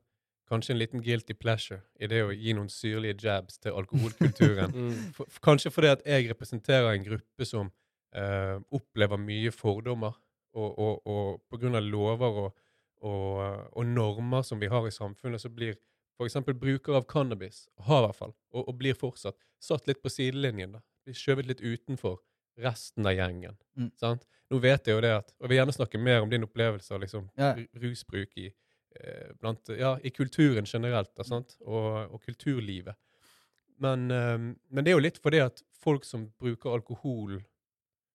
Kanskje 0.52 0.74
en 0.74 0.80
liten 0.82 1.04
guilty 1.04 1.34
pleasure 1.40 1.80
i 2.00 2.10
det 2.12 2.24
å 2.26 2.34
gi 2.36 2.52
noen 2.58 2.68
syrlige 2.72 3.24
jabs 3.24 3.60
til 3.64 3.78
alkoholkulturen. 3.80 4.74
Mm. 4.82 5.14
For, 5.16 5.30
kanskje 5.44 5.72
fordi 5.72 5.92
at 5.94 6.02
jeg 6.08 6.28
representerer 6.32 6.92
en 6.92 7.06
gruppe 7.06 7.48
som 7.48 7.70
eh, 8.16 8.58
opplever 8.76 9.20
mye 9.22 9.52
fordommer, 9.56 10.18
og, 10.52 10.80
og, 10.80 11.08
og 11.08 11.64
av 11.64 11.84
lover 11.86 12.40
og, 12.44 12.58
og, 13.08 13.70
og 13.72 13.86
normer 13.88 14.44
som 14.44 14.60
vi 14.60 14.68
har 14.68 14.88
i 14.88 14.92
samfunnet, 14.92 15.42
så 15.42 15.50
blir 15.50 15.78
f.eks. 16.20 16.36
brukere 16.60 17.00
av 17.00 17.08
cannabis, 17.10 17.68
har 17.88 18.04
i 18.04 18.08
hvert 18.10 18.20
fall, 18.20 18.34
og, 18.52 18.68
og 18.68 18.76
blir 18.78 18.98
fortsatt, 18.98 19.38
satt 19.64 19.88
litt 19.88 20.02
på 20.04 20.12
sidelinjen. 20.12 20.76
da. 20.78 20.84
Blir 21.06 21.18
skjøvet 21.18 21.48
litt 21.50 21.64
utenfor 21.64 22.20
resten 22.62 23.08
av 23.08 23.16
gjengen. 23.16 23.56
Mm. 23.80 23.92
Sant? 24.00 24.28
Nå 24.52 24.60
vet 24.62 24.88
jeg 24.88 24.98
jo 24.98 25.02
det 25.04 25.14
at 25.16 25.30
Og 25.40 25.46
jeg 25.46 25.50
vil 25.54 25.58
gjerne 25.62 25.76
snakke 25.78 26.00
mer 26.02 26.26
om 26.26 26.30
din 26.30 26.44
opplevelse 26.44 26.92
av 26.94 27.00
liksom, 27.02 27.30
Ja. 27.40 27.54
rusbruk 27.80 28.36
i, 28.38 28.52
blant, 29.40 29.70
ja, 29.80 29.96
i 30.04 30.10
kulturen 30.10 30.66
generelt, 30.68 31.14
da, 31.16 31.24
sant? 31.24 31.56
Og, 31.62 32.12
og 32.14 32.22
kulturlivet. 32.26 32.96
Men, 33.82 34.12
eh, 34.12 34.38
men 34.70 34.84
det 34.86 34.92
er 34.92 34.98
jo 35.00 35.06
litt 35.08 35.18
fordi 35.24 35.40
at 35.42 35.64
folk 35.82 36.06
som 36.06 36.28
bruker 36.40 36.76
alkohol, 36.76 37.40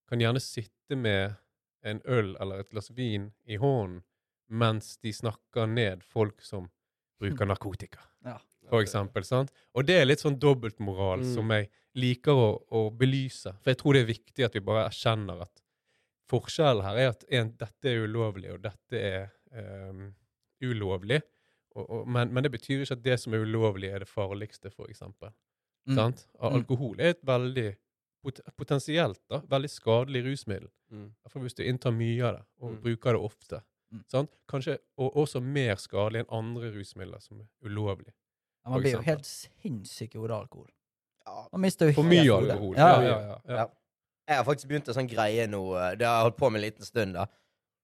kan 0.07 0.21
gjerne 0.23 0.39
sitte 0.41 0.95
med 0.97 1.35
en 1.83 1.99
øl 2.07 2.37
eller 2.41 2.61
et 2.63 2.71
glass 2.71 2.91
vin 2.95 3.33
i 3.51 3.57
hånden 3.59 4.03
mens 4.49 4.93
de 5.03 5.11
snakker 5.13 5.67
ned 5.67 6.05
folk 6.07 6.39
som 6.47 6.69
bruker 7.19 7.47
narkotika, 7.51 7.99
Ja. 8.27 8.37
for 8.71 8.83
eksempel. 8.85 9.25
Sant? 9.27 9.51
Og 9.75 9.87
det 9.89 9.97
er 9.99 10.07
litt 10.07 10.23
sånn 10.23 10.39
dobbeltmoral 10.39 11.25
Mm. 11.25 11.33
som 11.35 11.51
jeg 11.51 11.69
liker 11.99 12.33
å, 12.39 12.47
å 12.71 12.91
belyse. 12.95 13.51
For 13.65 13.73
jeg 13.73 13.79
tror 13.81 13.95
det 13.97 14.03
er 14.05 14.13
viktig 14.13 14.45
at 14.47 14.55
vi 14.55 14.61
bare 14.63 14.85
erkjenner 14.87 15.43
at 15.49 15.63
forskjellen 16.31 16.85
her 16.87 16.97
er 17.03 17.09
at 17.15 17.25
en, 17.31 17.51
dette 17.59 17.91
er 17.91 18.05
ulovlig, 18.07 18.53
og 18.55 18.63
dette 18.63 19.01
er 19.01 19.27
ehm, 19.55 20.13
ulovlig. 20.63 21.23
Og, 21.77 21.91
og, 21.91 22.09
men, 22.09 22.33
men 22.33 22.43
det 22.47 22.53
betyr 22.53 22.81
ikke 22.85 22.97
at 22.97 23.03
det 23.05 23.19
som 23.21 23.35
er 23.37 23.43
ulovlig, 23.45 23.91
er 23.93 23.99
det 24.05 24.09
farligste, 24.09 24.71
for 24.73 24.89
eksempel. 24.89 25.29
Mm. 25.89 25.95
Sant? 25.95 26.27
Mm. 26.41 26.47
Alkohol 26.61 27.01
er 27.01 27.13
et 27.15 27.21
veldig 27.27 27.67
pot 28.25 28.41
potensielt 28.59 29.21
da, 29.31 29.41
veldig 29.51 29.69
skadelig 29.71 30.25
rusmiddel. 30.25 30.69
Mm. 30.91 31.11
Hvis 31.43 31.55
du 31.55 31.63
inntar 31.63 31.93
mye 31.95 32.25
av 32.25 32.35
det, 32.39 32.45
og 32.61 32.71
Mm. 32.73 32.81
bruker 32.83 33.13
det 33.13 33.21
ofte. 33.21 33.61
Mm. 33.93 34.05
Sant? 34.11 34.31
Kanskje 34.49 34.79
og 34.99 35.15
også 35.17 35.41
mer 35.43 35.77
skadelig 35.77 36.25
enn 36.25 36.33
andre 36.35 36.73
rusmidler 36.75 37.21
som 37.23 37.41
er 37.41 37.47
ulovlig. 37.63 38.13
Ja, 38.65 38.71
Man 38.71 38.81
blir 38.83 38.93
jo 38.97 39.03
helt 39.07 39.25
sinnssyk 39.27 40.15
i 40.15 40.19
hodet 40.19 40.35
av 40.35 40.41
alkohol. 40.49 40.71
Ja. 41.27 41.47
Man 41.53 41.61
mister 41.61 41.87
jo 41.87 41.93
For 42.01 42.03
mye 42.09 42.25
alkohol. 42.35 42.75
Ja, 42.77 42.89
Ja, 42.89 43.03
ja. 43.03 43.09
ja, 43.09 43.21
ja, 43.21 43.39
ja. 43.49 43.57
Ja. 43.57 43.67
Jeg 44.29 44.37
har 44.41 44.45
faktisk 44.45 44.69
begynt 44.69 44.89
en 44.89 44.95
sånn 44.95 45.09
greie 45.09 45.47
nå. 45.47 45.61
eh, 45.79 45.95
Det 45.97 46.07
har 46.07 46.17
jeg 46.17 46.23
holdt 46.27 46.37
på 46.41 46.51
med 46.51 46.59
en 46.59 46.65
liten 46.71 46.85
stund. 46.85 47.15
da 47.15 47.27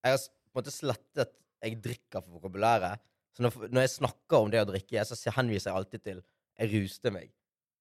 Jeg 0.05 0.11
har 0.11 0.19
på 0.19 0.59
en 0.59 0.63
måte 0.63 0.73
slettet 0.75 1.31
jeg 1.63 1.79
drikker 1.85 2.23
for 2.23 2.39
vokabulæret. 2.39 3.03
Så 3.33 3.45
når, 3.45 3.69
når 3.73 3.87
jeg 3.87 3.95
snakker 3.97 4.45
om 4.45 4.51
det 4.53 4.61
å 4.61 4.69
drikke, 4.69 5.05
så 5.09 5.37
henviser 5.39 5.71
jeg 5.71 5.79
alltid 5.79 6.05
til 6.05 6.19
'jeg 6.59 6.69
ruste 6.75 7.11
meg'. 7.11 7.31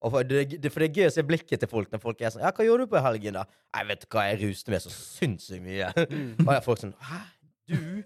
For 0.01 0.23
det, 0.25 0.61
det, 0.63 0.71
for 0.73 0.81
det 0.81 0.87
er 0.89 0.97
gøy 0.97 1.09
å 1.09 1.13
se 1.13 1.23
blikket 1.27 1.61
til 1.61 1.69
folk 1.69 1.91
når 1.91 2.01
folk 2.01 2.21
er 2.21 2.31
sånn 2.33 2.41
'Ja, 2.41 2.51
hva 2.55 2.65
gjorde 2.65 2.87
du 2.87 2.93
på 2.93 3.03
helgen, 3.03 3.37
da?' 3.37 3.45
'Jeg 3.75 3.87
vet 3.87 4.07
hva, 4.09 4.23
jeg 4.29 4.41
ruste 4.41 4.71
meg 4.71 4.81
så 4.81 4.89
sinnssykt 4.89 5.61
mye'. 5.61 5.91
Og 6.47 6.53
jeg 6.55 6.63
folk 6.65 6.79
sånn 6.81 6.95
'Hæ? 6.97 7.21
Du? 7.71 8.03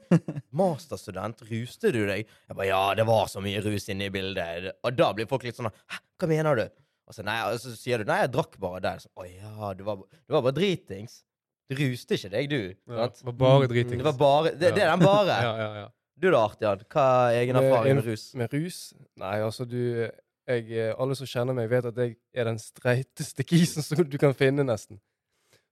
Masterstudent? 0.51 1.45
Ruste 1.47 1.91
du 1.93 2.01
deg?' 2.05 2.25
Jeg 2.25 2.55
bare 2.55 2.67
'Ja, 2.67 2.93
det 2.95 3.05
var 3.07 3.27
så 3.27 3.39
mye 3.39 3.61
rus 3.63 3.87
inne 3.89 4.09
i 4.09 4.09
bildet'. 4.09 4.73
Og 4.83 4.97
da 4.97 5.13
blir 5.13 5.29
folk 5.29 5.43
litt 5.43 5.55
sånn 5.55 5.71
'Hæ, 5.71 6.01
hva 6.19 6.27
mener 6.27 6.55
du?' 6.55 6.69
Og 7.05 7.13
så, 7.13 7.21
nei, 7.21 7.37
og 7.45 7.59
så 7.61 7.71
sier 7.77 8.01
du 8.01 8.09
'Nei, 8.09 8.25
jeg 8.25 8.33
drakk 8.33 8.59
bare 8.59 8.81
der'. 8.81 8.99
Så, 8.99 9.09
'Å 9.15 9.23
ja, 9.29 9.73
du 9.73 9.83
var, 9.85 9.95
du 9.95 10.33
var 10.33 10.41
bare 10.41 10.57
dritings'. 10.57 11.23
Du 11.69 11.75
ruste 11.79 12.13
ikke 12.17 12.29
deg, 12.29 12.49
du. 12.51 12.59
Ja, 12.93 13.07
det 13.09 13.23
var 13.25 13.33
bare 13.33 13.61
Mm. 13.65 13.69
dritings. 13.71 13.97
Det 14.03 14.05
var 14.05 14.17
bare 14.19 14.51
Det, 14.53 14.73
det 14.75 14.83
er 14.83 14.91
den 14.95 14.99
bare. 15.05 15.37
Ja, 15.47 15.53
ja, 15.57 15.69
ja. 15.81 15.87
Du 16.17 16.29
da, 16.31 16.43
Artian? 16.45 16.83
Hva 16.87 17.05
er 17.31 17.39
egen 17.41 17.55
Med 17.57 17.63
erfaring 17.65 17.89
en- 17.91 17.95
med 17.97 18.05
rus? 18.05 18.25
Med 18.35 18.53
rus? 18.53 18.93
Nei, 19.17 19.39
altså 19.43 19.65
du 19.67 20.09
jeg, 20.47 20.93
Alle 20.99 21.15
som 21.17 21.25
kjenner 21.27 21.55
meg, 21.57 21.67
vet 21.69 21.85
at 21.89 21.95
jeg 21.97 22.15
er 22.33 22.43
den 22.45 22.59
streiteste 22.61 23.43
kisen 23.49 23.81
som 23.83 24.03
du 24.05 24.17
kan 24.21 24.33
finne, 24.37 24.63
nesten. 24.63 24.99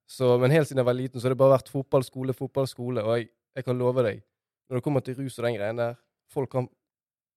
Så, 0.10 0.38
men 0.42 0.52
helt 0.52 0.68
siden 0.68 0.82
jeg 0.82 0.86
var 0.90 0.98
liten, 0.98 1.22
så 1.22 1.28
har 1.30 1.36
det 1.36 1.38
bare 1.40 1.58
vært 1.60 1.70
fotball, 1.70 2.04
skole, 2.04 2.34
fotball, 2.34 2.68
skole. 2.68 3.04
Og 3.06 3.18
jeg, 3.20 3.30
jeg 3.56 3.64
kan 3.66 3.78
love 3.78 4.04
deg, 4.04 4.24
når 4.70 4.80
det 4.80 4.84
kommer 4.84 5.02
til 5.06 5.16
rus 5.22 5.38
og 5.40 5.46
den 5.46 5.56
greien 5.60 5.78
der 5.78 5.96
Folk 6.34 6.50
kan, 6.50 6.68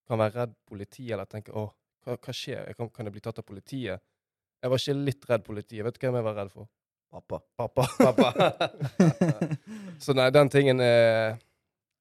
kan 0.08 0.18
være 0.18 0.32
redd 0.40 0.54
politi 0.66 1.10
eller 1.12 1.26
tenke 1.28 1.52
'Å, 1.52 1.66
hva, 2.06 2.16
hva 2.16 2.32
skjer? 2.32 2.66
Jeg 2.70 2.76
kan, 2.78 2.88
kan 2.88 3.04
jeg 3.04 3.12
bli 3.12 3.20
tatt 3.20 3.38
av 3.38 3.44
politiet?' 3.44 4.00
Jeg 4.62 4.70
var 4.72 4.78
ikke 4.78 4.94
litt 5.04 5.24
redd 5.28 5.44
politiet. 5.44 5.84
Vet 5.84 5.98
du 6.00 6.06
hvem 6.06 6.14
jeg 6.16 6.24
var 6.24 6.34
redd 6.34 6.50
for? 6.50 6.66
Pappa. 7.10 7.40
Pappa. 7.56 7.86
Pappa. 8.06 8.30
Så 10.02 10.14
nei, 10.16 10.28
den 10.34 10.48
tingen 10.52 10.80
er 10.84 11.36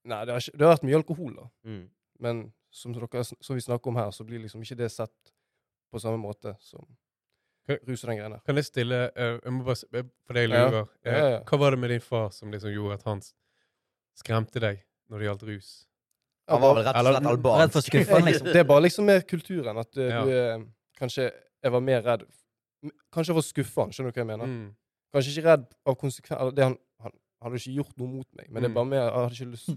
Nei, 0.06 0.20
det 0.28 0.36
har, 0.36 0.42
ikke, 0.44 0.54
det 0.58 0.66
har 0.68 0.74
vært 0.76 0.84
mye 0.86 0.98
alkohol, 1.00 1.32
da. 1.34 1.46
mm. 1.66 1.86
Men 2.22 2.42
som, 2.70 2.94
dere, 2.94 3.24
som 3.26 3.56
vi 3.58 3.64
snakker 3.64 3.90
om 3.90 3.96
her, 3.98 4.12
så 4.14 4.24
blir 4.28 4.44
liksom 4.44 4.62
ikke 4.62 4.78
det 4.84 4.92
sett 4.94 5.32
på 5.92 6.00
samme 6.04 6.20
måte 6.22 6.54
som 6.62 6.84
rus 7.66 8.04
og 8.06 8.12
den 8.12 8.20
greia 8.20 8.30
der. 8.36 8.44
Kan 8.46 8.60
jeg 8.60 8.68
stille 8.68 9.00
eh, 9.18 9.40
Jeg 9.42 9.54
må 9.56 9.64
bare 9.66 9.88
eh, 9.98 10.06
For 10.28 10.38
deg 10.38 10.52
lurer. 10.52 10.78
ja. 11.08 11.16
Ja, 11.16 11.26
ja. 11.34 11.40
Hva 11.50 11.58
var 11.64 11.74
det 11.74 11.80
med 11.82 11.90
din 11.96 12.04
far 12.06 12.30
som 12.36 12.54
liksom 12.54 12.70
gjorde 12.76 13.00
at 13.00 13.08
han 13.10 13.24
skremte 14.22 14.62
deg 14.62 14.84
når 15.10 15.24
det 15.24 15.30
gjaldt 15.32 15.46
rus? 15.50 15.72
Han 16.54 16.62
var 16.62 16.76
vel 16.78 16.86
rett 16.86 17.00
og 17.02 17.08
slett 17.10 17.30
albansk. 17.34 17.62
Redd 17.64 17.74
for 17.74 17.88
skuffen, 17.90 18.26
liksom. 18.30 18.52
Det 18.54 18.62
er 18.62 18.68
bare 18.70 18.86
liksom 18.86 19.08
mer 19.10 19.24
kulturen. 19.26 19.82
At 19.82 19.98
uh, 19.98 20.06
Ja. 20.06 20.22
du 20.22 20.34
er 20.38 20.66
Kanskje 21.02 21.32
jeg 21.34 21.74
var 21.74 21.82
mer 21.84 22.06
redd 22.06 22.28
Kanskje 23.12 23.32
jeg 23.34 23.40
var 23.42 23.48
skuffa 23.50 23.88
skjønner 23.90 24.14
du 24.14 24.20
hva 24.20 24.22
jeg 24.22 24.30
mener? 24.30 24.52
Mm. 24.52 24.68
Kanskje 25.16 25.32
ikke 25.38 25.48
redd 25.48 25.66
av 25.88 25.96
konsekvenser 26.02 26.52
det 26.58 26.64
han, 26.68 26.76
han 27.06 27.14
hadde 27.46 27.60
ikke 27.62 27.76
gjort 27.80 27.98
noe 28.02 28.08
mot 28.18 28.28
meg, 28.36 28.50
men 28.52 28.64
det 28.64 28.70
Mm. 28.70 28.74
er 28.74 28.76
bare 28.76 28.90
med, 28.92 29.00
Jeg 29.00 29.14
hadde 29.16 29.36
ikke 29.38 29.52
lyst 29.54 29.70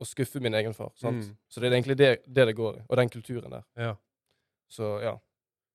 å 0.00 0.06
skuffe 0.08 0.40
min 0.44 0.54
egen 0.54 0.74
far. 0.76 0.92
sant? 0.96 1.24
Mm. 1.24 1.36
Så 1.48 1.60
det 1.60 1.70
er 1.72 1.76
egentlig 1.78 1.96
det, 1.96 2.10
det 2.26 2.46
det 2.50 2.56
går 2.56 2.76
i, 2.78 2.82
og 2.88 2.96
den 2.96 3.08
kulturen 3.08 3.50
der. 3.50 3.64
Ja. 3.76 3.94
Så 4.68 5.00
ja. 5.02 5.16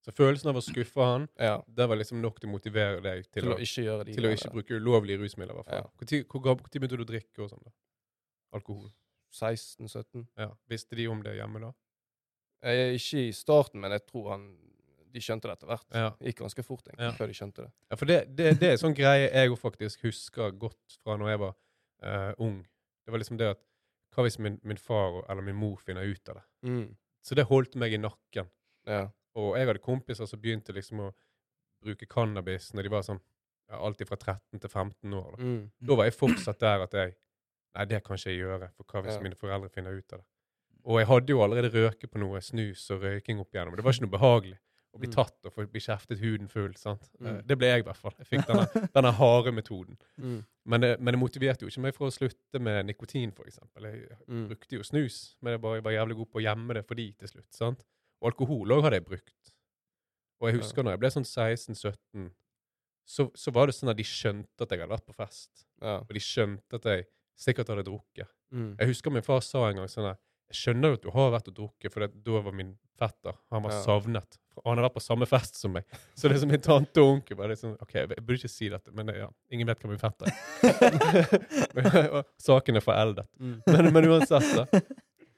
Så 0.06 0.12
følelsen 0.14 0.50
av 0.50 0.56
å 0.56 0.62
skuffe 0.62 1.02
han, 1.02 1.28
ja 1.40 1.64
det 1.68 1.88
var 1.90 1.96
liksom 1.98 2.22
nok 2.22 2.40
til 2.40 2.48
å 2.48 2.52
motivere 2.52 3.02
deg 3.02 3.24
til, 3.32 3.42
til 3.42 3.52
å, 3.52 3.56
å 3.56 3.60
ikke 3.60 3.84
gjøre 3.88 4.06
de 4.06 4.14
til 4.14 4.26
å 4.30 4.34
ikke 4.36 4.52
bruke 4.54 4.76
ulovlige 4.78 5.18
rusmidler. 5.18 5.54
i 5.54 5.58
hvert 5.58 5.66
fall. 5.66 5.82
Ja. 5.82 5.90
Hvor 5.98 6.06
tid- 6.06 6.28
Hvor 6.30 6.42
hvor 6.42 6.70
tid 6.70 6.82
begynte 6.82 6.98
du 6.98 7.04
å 7.04 7.08
drikke 7.10 7.40
og 7.44 7.50
sånn? 7.50 7.64
da? 7.66 7.72
Alkohol? 8.54 8.92
16-17. 9.34 10.28
Ja. 10.38 10.52
Visste 10.70 10.96
de 10.96 11.08
om 11.08 11.24
det 11.24 11.36
hjemme 11.40 11.60
da? 11.60 11.72
Jeg 12.64 12.96
ikke 13.00 13.28
i 13.28 13.32
starten, 13.32 13.82
men 13.82 13.92
jeg 13.92 14.06
tror 14.08 14.30
han 14.30 14.46
de 15.16 15.24
skjønte 15.24 15.48
det 15.48 15.56
etter 15.56 15.70
hvert. 15.72 15.86
Ja. 15.96 16.10
Det 16.20 16.32
gikk 16.34 16.42
ganske 16.44 16.64
fort, 16.66 16.84
egentlig, 16.88 17.08
Ja. 17.08 17.16
før 17.16 17.32
de 17.32 17.38
skjønte 17.38 17.64
det. 17.66 17.72
Ja, 17.90 17.98
for 18.00 18.12
det, 18.12 18.18
det, 18.36 18.50
det 18.62 18.72
er 18.74 18.82
sånn 18.82 18.96
greie 18.98 19.30
jeg 19.32 19.58
faktisk 19.62 20.04
husker 20.08 20.56
godt 20.60 20.98
fra 21.04 21.16
når 21.22 21.32
jeg 21.32 21.42
var 21.46 21.54
uh, 22.06 22.34
ung. 22.44 22.60
Det 23.06 23.14
var 23.14 23.22
liksom 23.24 23.40
det 23.42 23.54
at 23.56 23.64
Hva 24.16 24.24
hvis 24.24 24.38
min, 24.40 24.54
min 24.64 24.80
far 24.80 25.26
eller 25.28 25.44
min 25.44 25.58
mor 25.60 25.76
finner 25.84 26.08
ut 26.08 26.30
av 26.32 26.38
det? 26.38 26.44
Mm. 26.64 26.86
Så 27.26 27.36
det 27.36 27.44
holdt 27.50 27.74
meg 27.76 27.92
i 27.92 27.98
nakken. 28.00 28.48
Ja. 28.88 29.10
Og 29.36 29.58
jeg 29.58 29.68
hadde 29.68 29.82
kompiser 29.84 30.30
som 30.30 30.40
begynte 30.40 30.72
liksom 30.72 31.02
å 31.04 31.10
bruke 31.84 32.08
cannabis 32.08 32.70
når 32.72 32.88
de 32.88 32.94
var 32.94 33.04
sånn 33.04 33.20
ja, 33.20 33.76
alltid 33.76 34.08
fra 34.08 34.16
13 34.16 34.62
til 34.62 34.72
15 34.72 35.18
år. 35.20 35.36
Da. 35.36 35.44
Mm. 35.44 35.60
da 35.90 35.98
var 36.00 36.08
jeg 36.08 36.16
fortsatt 36.16 36.64
der 36.64 36.88
at 36.88 36.96
jeg 36.96 37.16
Nei, 37.76 37.84
det 37.92 37.98
kan 38.06 38.16
ikke 38.16 38.32
jeg 38.32 38.40
gjøre, 38.40 38.70
for 38.78 38.88
hva 38.88 39.02
hvis 39.04 39.18
mine 39.20 39.36
foreldre 39.36 39.68
finner 39.68 39.92
ut 39.92 40.14
av 40.16 40.22
det? 40.22 40.26
Og 40.88 41.00
jeg 41.02 41.08
hadde 41.10 41.34
jo 41.34 41.42
allerede 41.44 41.72
røket 41.74 42.08
på 42.14 42.22
noe 42.22 42.40
snus 42.40 42.86
og 42.94 43.02
røyking 43.04 43.42
opp 43.42 43.52
igjennom. 43.52 43.76
Det 43.76 43.84
var 43.84 43.98
ikke 43.98 44.06
noe 44.06 44.14
behagelig 44.14 44.60
å 44.96 45.00
bli 45.02 45.08
Mm. 45.10 45.14
tatt 45.16 45.46
og 45.46 45.54
få 45.54 45.66
bli 45.72 45.80
kjeftet 45.84 46.20
huden 46.20 46.48
full. 46.50 46.74
sant? 46.80 47.10
Mm. 47.20 47.28
Eh, 47.28 47.42
Det 47.46 47.58
ble 47.58 47.68
jeg 47.68 47.80
i 47.84 47.84
hvert 47.88 47.98
fall. 47.98 48.14
Jeg 48.18 48.28
fikk 48.28 48.48
denne, 48.48 48.66
denne 48.96 49.12
harde 49.12 49.52
metoden. 49.52 49.98
Mm. 50.18 50.46
Men 50.66 50.82
det, 50.82 51.00
men 51.02 51.14
det 51.14 51.20
motiverte 51.20 51.62
jo 51.66 51.68
ikke 51.68 51.82
meg 51.84 51.94
for 51.98 52.08
å 52.08 52.14
slutte 52.16 52.60
med 52.62 52.86
nikotin, 52.88 53.32
f.eks. 53.36 53.60
Jeg 53.82 54.18
Mm. 54.28 54.48
brukte 54.50 54.72
jo 54.80 54.84
snus, 54.84 55.36
men 55.42 55.54
jeg 55.54 55.62
bare 55.62 55.82
var 55.84 55.92
jævlig 55.92 56.16
god 56.16 56.32
på 56.32 56.40
å 56.40 56.46
gjemme 56.48 56.74
det 56.74 56.86
for 56.88 56.96
de 56.96 57.12
til 57.12 57.28
slutt. 57.28 57.52
sant? 57.54 57.84
Og 58.22 58.32
alkohol 58.34 58.68
òg 58.72 58.84
hadde 58.84 58.94
jeg 59.02 59.06
brukt. 59.06 59.52
Og 60.42 60.50
jeg 60.52 60.60
husker 60.62 60.84
når 60.84 60.92
jeg 60.96 61.00
ble 61.00 61.10
sånn 61.10 61.26
16-17, 61.28 62.32
så, 63.06 63.30
så 63.36 63.52
var 63.54 63.68
det 63.68 63.76
sånn 63.76 63.90
at 63.92 63.98
de 63.98 64.04
skjønte 64.04 64.62
at 64.66 64.70
jeg 64.72 64.80
hadde 64.82 64.90
vært 64.96 65.06
på 65.06 65.14
fest. 65.16 65.66
Ja. 65.82 66.00
Og 66.00 66.10
de 66.10 66.20
skjønte 66.20 66.74
at 66.80 66.84
jeg 66.90 67.06
sikkert 67.38 67.68
hadde 67.70 67.84
drukket. 67.86 68.28
Mm. 68.52 68.76
Jeg 68.80 68.88
husker 68.88 69.12
min 69.12 69.22
far 69.26 69.42
sa 69.46 69.68
en 69.70 69.76
gang 69.76 69.88
sånn 69.92 70.08
her 70.10 70.18
Jeg 70.52 70.58
skjønner 70.62 70.92
jo 70.92 70.98
at 71.00 71.02
du 71.06 71.10
har 71.16 71.32
vært 71.34 71.48
og 71.50 71.56
drukket, 71.58 71.92
for 71.94 72.06
da 72.08 72.42
var 72.46 72.54
min 72.54 72.76
fetter 73.00 73.34
Han 73.52 73.64
var 73.66 73.72
Ja. 73.74 73.80
savnet. 73.84 74.38
Han 74.64 74.78
har 74.78 74.86
vært 74.88 74.94
på 74.96 75.02
samme 75.04 75.26
fest 75.28 75.56
som 75.60 75.74
meg. 75.74 75.84
Så 76.16 76.30
det 76.30 76.38
er 76.38 76.40
som 76.46 76.50
min 76.54 76.62
tante 76.64 77.02
og 77.02 77.10
onkel 77.18 77.36
bare 77.36 77.50
liksom, 77.52 77.74
OK, 77.82 77.94
jeg 77.98 78.08
burde 78.22 78.38
ikke 78.40 78.52
si 78.54 78.70
dette, 78.72 78.92
men 78.96 79.10
ja, 79.12 79.28
ingen 79.52 79.68
vet 79.68 79.82
hva 79.84 79.90
min 79.90 80.00
fetter 80.00 80.30
er. 80.30 82.10
Og 82.16 82.24
Saken 82.42 82.78
er 82.80 82.84
foreldet. 82.86 83.28
Mm. 83.40 83.58
Men, 83.68 83.90
men 83.94 84.08
uansett, 84.10 84.48
da. 84.56 84.82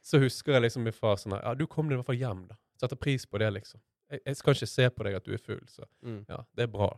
Så 0.05 0.19
husker 0.21 0.53
jeg 0.57 0.67
liksom 0.67 0.85
min 0.87 0.95
far 0.95 1.17
sånn 1.19 1.33
her 1.35 1.41
Ja, 1.43 1.53
du 1.57 1.65
kom 1.67 1.89
deg 1.89 1.97
i 1.97 2.01
hvert 2.01 2.11
fall 2.11 2.19
hjem, 2.21 2.43
da. 2.51 2.55
Setter 2.79 2.99
pris 3.01 3.25
på 3.25 3.39
det, 3.41 3.49
liksom. 3.57 3.81
Jeg, 4.11 4.21
jeg 4.23 4.37
skal 4.39 4.55
ikke 4.55 4.69
se 4.71 4.89
på 4.93 5.03
deg 5.07 5.17
at 5.17 5.25
du 5.27 5.33
er 5.35 5.41
full, 5.41 5.63
så 5.71 5.87
Mm. 6.05 6.21
ja, 6.29 6.37
det 6.55 6.67
er 6.67 6.71
bra. 6.71 6.91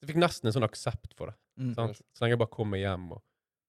Jeg 0.00 0.12
fikk 0.12 0.20
nesten 0.22 0.46
en 0.48 0.54
sånn 0.54 0.64
aksept 0.68 1.12
for 1.18 1.32
det. 1.32 1.36
Mm. 1.58 1.72
Så 1.74 2.22
lenge 2.22 2.36
jeg 2.36 2.40
bare 2.44 2.54
kom 2.54 2.70
meg 2.70 2.84
hjem 2.86 3.08
og 3.16 3.22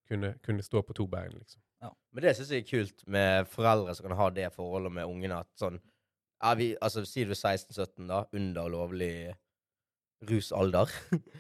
kunne, 0.07 0.35
kunne 0.45 0.63
stå 0.63 0.83
på 0.85 0.93
to 0.95 1.07
bein, 1.09 1.33
liksom. 1.33 1.61
Men 1.87 2.25
det 2.25 2.33
syns 2.35 2.51
jeg 2.53 2.63
er 2.63 2.69
kult 2.69 3.03
med 3.11 3.49
foreldre 3.51 3.93
som 3.95 4.07
kan 4.07 4.17
ha 4.17 4.29
det 4.33 4.49
forholdet 4.55 4.93
med 4.95 5.09
ungene. 5.09 5.41
At 5.43 5.49
sånn 5.61 5.77
er 6.43 6.57
vi, 6.59 6.71
altså, 6.81 7.03
Si 7.07 7.25
du 7.27 7.35
er 7.35 7.39
16-17, 7.39 8.07
da, 8.09 8.23
under 8.35 8.71
lovlig 8.71 9.13
rusalder. 10.29 10.91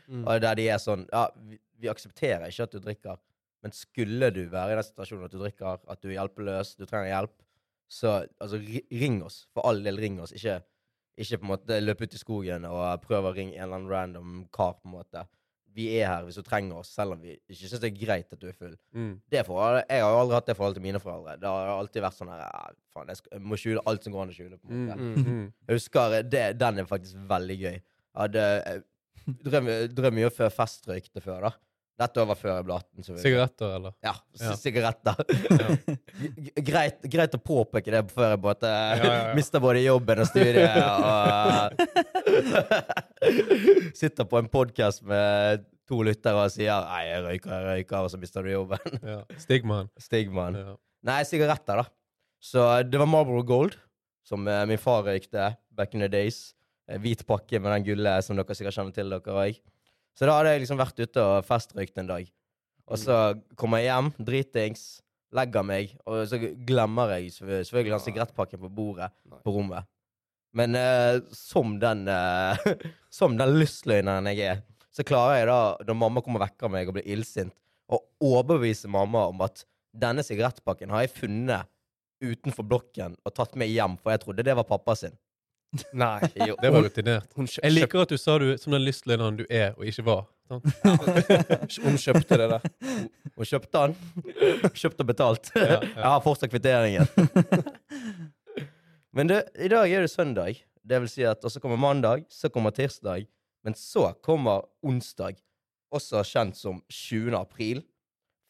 Mm. 0.09 0.23
Og 0.25 0.39
der 0.41 0.55
de 0.57 0.63
er 0.73 0.79
sånn 0.81 1.03
Ja, 1.13 1.27
vi, 1.45 1.59
vi 1.77 1.89
aksepterer 1.91 2.47
ikke 2.49 2.65
at 2.65 2.71
du 2.73 2.79
drikker, 2.81 3.19
men 3.61 3.75
skulle 3.75 4.31
du 4.33 4.39
være 4.49 4.73
i 4.73 4.77
den 4.79 4.87
situasjonen 4.87 5.27
at 5.27 5.35
du 5.35 5.37
drikker, 5.41 5.83
at 5.85 6.01
du 6.01 6.07
er 6.09 6.15
hjelpeløs, 6.15 6.71
du 6.79 6.85
trenger 6.87 7.11
hjelp, 7.11 7.35
så 7.89 8.15
altså, 8.41 8.57
ring 9.03 9.19
oss. 9.25 9.43
For 9.53 9.69
all 9.69 9.83
del, 9.85 9.99
ring 10.01 10.17
oss. 10.23 10.33
Ikke, 10.33 10.59
ikke 11.19 11.41
på 11.41 11.45
en 11.45 11.51
måte 11.51 11.79
løpe 11.81 12.07
ut 12.07 12.15
i 12.15 12.21
skogen 12.21 12.65
og 12.69 13.03
prøve 13.05 13.29
å 13.29 13.35
ringe 13.35 13.57
en 13.57 13.67
eller 13.67 13.79
annen 13.79 13.91
random 13.91 14.41
kar, 14.55 14.77
på 14.79 14.89
en 14.89 14.95
måte. 14.97 15.25
Vi 15.75 15.85
er 15.99 16.07
her 16.09 16.25
hvis 16.25 16.39
du 16.39 16.43
trenger 16.45 16.79
oss, 16.81 16.91
selv 16.95 17.15
om 17.15 17.21
vi 17.21 17.35
ikke 17.37 17.59
syns 17.59 17.81
det 17.83 17.91
er 17.91 17.99
greit 17.99 18.33
at 18.33 18.41
du 18.41 18.47
er 18.49 18.57
full. 18.57 18.75
Mm. 18.95 19.13
Det 19.31 19.45
forholdet, 19.47 19.85
jeg 19.89 20.03
har 20.03 20.13
jo 20.13 20.21
aldri 20.23 20.37
hatt 20.39 20.49
det 20.49 20.55
forholdet 20.57 20.79
til 20.79 20.85
mine 20.87 21.01
foreldre. 21.03 21.37
Det 21.41 21.51
har 21.53 21.71
alltid 21.75 22.05
vært 22.05 22.17
sånn 22.17 22.31
her 22.33 22.43
faen, 22.95 23.11
jeg, 23.11 23.21
skal, 23.21 23.33
jeg 23.35 23.45
må 23.45 23.59
skjule 23.59 23.85
alt 23.91 24.05
som 24.07 24.15
går 24.15 24.25
an 24.25 24.33
å 24.33 24.37
skjule. 24.37 24.59
på 24.59 24.69
en 24.69 24.85
måte. 24.87 24.99
Mm. 24.99 25.15
Mm. 25.15 25.39
Mm. 25.39 25.47
Jeg 25.67 25.79
husker 25.81 26.19
det, 26.25 26.45
Den 26.59 26.81
er 26.83 26.89
faktisk 26.89 27.21
veldig 27.29 27.57
gøy. 27.61 27.79
Jeg 27.79 28.21
hadde, 28.23 28.45
drev, 29.45 29.71
drev 29.95 30.15
mye 30.17 30.31
før 30.33 30.53
festrøykte 30.53 31.23
før, 31.23 31.49
da. 31.49 31.53
Dette 31.99 32.23
18. 32.23 33.03
Så 33.03 33.17
Sigaretter, 33.19 33.73
eller? 33.75 33.93
Ja, 34.05 34.13
Ja. 34.39 34.53
sigaretter. 34.55 35.15
Greit, 36.69 37.01
greit 37.11 37.33
å 37.35 37.39
påpeke 37.43 37.91
det 37.91 38.03
før 38.13 38.29
jeg 38.33 38.41
både 38.43 38.69
Ja, 38.71 39.03
ja, 39.03 39.33
mister 39.35 39.59
både 39.63 39.81
jobben 39.83 40.21
og 40.23 40.29
studiet. 40.29 40.77
og 40.79 41.75
Sitter 43.99 44.23
på 44.29 44.39
en 44.39 44.47
podkast 44.51 45.03
med 45.07 45.65
to 45.89 45.99
lyttere 46.05 46.43
og 46.45 46.51
sier 46.53 46.85
'Nei, 46.85 47.01
jeg 47.09 47.23
røyker, 47.25 47.49
jeg 47.51 47.65
røyker', 47.69 48.03
og 48.05 48.11
så 48.13 48.19
mister 48.21 48.43
du 48.45 48.51
jobben. 48.51 48.99
Ja. 49.03 49.19
Stigmaen. 49.41 49.89
Stigmaen. 49.99 50.57
Nei, 51.03 51.23
sigaretter, 51.27 51.81
da. 51.81 51.85
Så 52.39 52.63
det 52.89 52.99
var 52.99 53.07
Marlboro 53.09 53.43
Gold, 53.43 53.75
som 54.23 54.47
eh, 54.47 54.65
min 54.69 54.77
far 54.79 55.03
røykte 55.03 55.55
back 55.75 55.93
in 55.95 55.99
the 56.05 56.07
days. 56.07 56.53
Eh, 56.87 56.99
Hvit 57.01 57.25
pakke 57.27 57.59
med 57.59 57.71
den 57.73 57.87
gulle 57.89 58.21
som 58.23 58.37
dere 58.39 58.55
sikkert 58.55 58.77
kjenner 58.77 58.93
til, 58.95 59.09
dere 59.09 59.35
òg. 59.43 59.59
Så 60.19 60.27
da 60.27 60.35
hadde 60.35 60.51
jeg 60.51 60.65
liksom 60.65 60.79
vært 60.81 60.97
ute 60.99 61.23
og 61.23 61.45
festrøykt 61.47 62.01
en 62.01 62.09
dag. 62.09 62.25
Og 62.91 62.99
så 62.99 63.19
kommer 63.55 63.79
jeg 63.79 63.87
hjem, 63.87 64.09
dritings, 64.27 64.81
legger 65.37 65.63
meg, 65.63 65.93
og 66.09 66.25
så 66.27 66.39
glemmer 66.67 67.13
jeg 67.15 67.31
selvfølgelig 67.37 67.93
den 67.93 68.03
sigarettpakken 68.03 68.59
på 68.65 68.71
bordet 68.73 69.07
på 69.45 69.53
rommet. 69.55 69.87
Men 70.57 70.75
uh, 70.75 71.21
som 71.31 71.75
den 71.77 72.07
uh, 72.09 72.57
Som 73.19 73.35
den 73.37 73.53
lystløgneren 73.59 74.27
jeg 74.31 74.41
er, 74.55 74.63
så 74.89 75.05
klarer 75.05 75.37
jeg 75.37 75.47
da, 75.51 75.59
når 75.87 75.97
mamma 76.01 76.23
kommer 76.25 76.41
og 76.41 76.47
vekker 76.47 76.71
meg 76.73 76.89
og 76.89 76.97
blir 76.97 77.07
illsint, 77.13 77.53
å 77.89 78.01
overbevise 78.25 78.89
mamma 78.91 79.27
om 79.29 79.39
at 79.45 79.63
denne 79.95 80.25
sigarettpakken 80.25 80.91
har 80.93 81.05
jeg 81.05 81.13
funnet 81.15 81.69
utenfor 82.19 82.67
blokken 82.67 83.15
og 83.23 83.33
tatt 83.37 83.55
med 83.57 83.71
hjem, 83.71 83.95
for 84.01 84.13
jeg 84.13 84.23
trodde 84.25 84.45
det 84.45 84.57
var 84.57 84.67
pappa 84.67 84.97
sin. 84.99 85.15
Nei. 85.93 86.19
Jo. 86.47 86.55
Det 86.61 86.69
var 86.73 86.81
rutinert. 86.87 87.27
Hun, 87.37 87.47
Jeg 87.61 87.71
liker 87.75 88.01
at 88.01 88.09
du 88.13 88.17
sa 88.17 88.37
du 88.41 88.47
som 88.57 88.73
den 88.73 88.81
lystløgneren 88.87 89.37
du 89.37 89.45
er, 89.49 89.75
og 89.77 89.85
ikke 89.85 90.05
var. 90.07 90.23
Sant? 90.49 90.65
kjøp- 91.69 91.83
hun 91.85 91.99
kjøpte 92.01 92.39
det 92.41 92.47
der. 92.55 92.63
Hun 93.37 93.45
kjøpte 93.51 93.83
den. 93.83 93.93
Kjøpt 94.73 95.03
og 95.03 95.09
betalt. 95.11 95.51
Ja, 95.55 95.67
ja. 95.75 95.79
Jeg 95.93 96.07
har 96.09 96.23
fortsatt 96.25 96.49
kvitteringen. 96.53 97.05
Men 99.13 99.29
det, 99.29 99.43
i 99.61 99.69
dag 99.71 99.91
er 99.93 100.05
det 100.05 100.11
søndag. 100.11 100.57
Det 100.89 100.99
vil 101.03 101.11
si 101.11 101.23
at 101.27 101.43
Og 101.45 101.51
så 101.53 101.61
kommer 101.61 101.77
mandag, 101.81 102.25
så 102.33 102.49
kommer 102.49 102.73
tirsdag, 102.73 103.27
men 103.65 103.75
så 103.77 104.09
kommer 104.25 104.65
onsdag, 104.85 105.37
også 105.93 106.23
kjent 106.25 106.57
som 106.57 106.81
20. 106.89 107.35
april. 107.37 107.83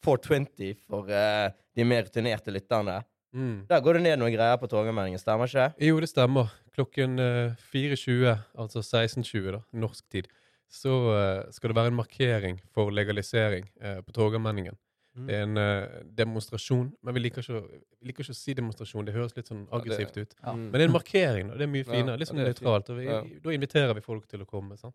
420 0.04 0.78
for 0.88 1.10
uh, 1.12 1.50
de 1.76 1.84
mer 1.84 2.06
rutinerte 2.06 2.52
lytterne. 2.54 3.02
Mm. 3.32 3.66
Der 3.70 3.80
går 3.84 3.98
det 3.98 4.02
ned 4.08 4.18
noen 4.18 4.34
greier 4.34 4.58
på 4.58 4.66
Torgallmenningen, 4.70 5.20
stemmer 5.22 5.46
ikke? 5.50 5.68
det? 5.70 5.86
Jo, 5.88 6.00
det 6.02 6.08
stemmer. 6.10 6.50
Klokken 6.74 7.18
eh, 7.22 7.56
4.20, 7.72 8.36
altså 8.58 8.82
16.20 8.82 9.50
da, 9.54 9.60
norsk 9.84 10.06
tid, 10.10 10.28
så 10.70 10.94
eh, 11.14 11.50
skal 11.54 11.70
det 11.72 11.76
være 11.78 11.92
en 11.92 11.98
markering 12.00 12.60
for 12.74 12.90
legalisering 12.94 13.68
eh, 13.80 14.00
på 14.06 14.14
Torgallmenningen. 14.16 14.74
Mm. 15.18 15.26
Det 15.26 15.34
er 15.36 15.42
en 15.46 15.58
eh, 15.58 16.02
demonstrasjon, 16.18 16.90
men 17.02 17.14
vi 17.16 17.22
liker, 17.24 17.42
ikke, 17.42 17.80
vi 18.00 18.10
liker 18.10 18.24
ikke 18.26 18.34
å 18.34 18.38
si 18.40 18.54
demonstrasjon. 18.54 19.06
Det 19.08 19.14
høres 19.14 19.34
litt 19.38 19.50
sånn 19.50 19.64
aggressivt 19.74 20.18
ut. 20.20 20.34
Ja. 20.38 20.54
Mm. 20.54 20.66
Men 20.68 20.76
det 20.76 20.84
er 20.84 20.88
en 20.88 20.94
markering, 20.98 21.50
og 21.50 21.58
Det 21.58 21.66
er 21.66 21.72
mye 21.72 21.84
Ja, 21.84 21.90
finere. 21.92 22.20
Litt 22.20 22.30
sånn 22.30 22.42
det 22.42 22.50
nøytralt. 22.52 22.90
Og 22.94 23.00
vi, 23.00 23.08
Ja. 23.10 23.22
Da 23.46 23.54
inviterer 23.56 23.94
vi 23.98 24.04
folk 24.06 24.28
til 24.30 24.42
å 24.42 24.48
komme. 24.48 24.78
sant? 24.78 24.94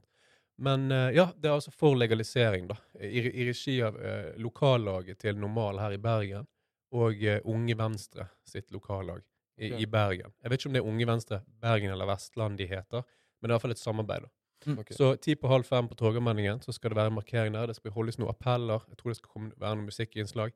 Men 0.58 0.88
eh, 0.92 1.10
ja, 1.18 1.28
det 1.36 1.50
er 1.50 1.58
altså 1.58 1.72
for 1.76 1.96
legalisering, 2.00 2.68
da. 2.72 2.78
I, 3.00 3.26
i 3.28 3.48
regi 3.50 3.82
av 3.84 4.00
eh, 4.00 4.32
lokallaget 4.40 5.20
til 5.26 5.36
Normal 5.40 5.80
her 5.84 5.96
i 5.98 6.00
Bergen 6.00 6.48
og 6.94 7.24
eh, 7.24 7.42
Unge 7.44 7.78
Venstre 7.78 8.28
sitt 8.46 8.72
lokallag 8.72 9.22
i, 9.58 9.72
okay. 9.72 9.82
i 9.82 9.88
Bergen. 9.90 10.34
Jeg 10.42 10.52
vet 10.52 10.60
ikke 10.60 10.70
om 10.70 10.78
det 10.78 10.82
er 10.84 10.90
Unge 10.92 11.08
Venstre 11.08 11.42
Bergen 11.62 11.92
eller 11.92 12.10
Vestland 12.10 12.58
de 12.60 12.68
heter, 12.70 13.06
men 13.40 13.48
det 13.48 13.50
er 13.50 13.54
i 13.54 13.56
hvert 13.56 13.66
fall 13.66 13.76
et 13.76 13.82
samarbeid. 13.84 14.28
da. 14.28 14.34
Okay. 14.66 14.96
Så 14.98 15.16
ti 15.22 15.36
på 15.36 15.50
halv 15.52 15.68
fem 15.68 15.88
på 15.88 15.96
Torgallmenningen 16.00 16.62
så 16.62 16.74
skal 16.74 16.92
det 16.92 16.98
være 16.98 17.12
en 17.14 17.20
markering 17.20 17.54
der. 17.54 17.68
Det 17.70 17.76
skal 17.78 17.94
holdes 17.94 18.18
noen 18.18 18.32
appeller. 18.32 18.86
Jeg 18.90 18.98
tror 18.98 19.12
det 19.12 19.18
skal 19.20 19.34
komme, 19.34 19.52
være 19.62 19.78
noen 19.78 19.90
musikkinnslag. 19.92 20.56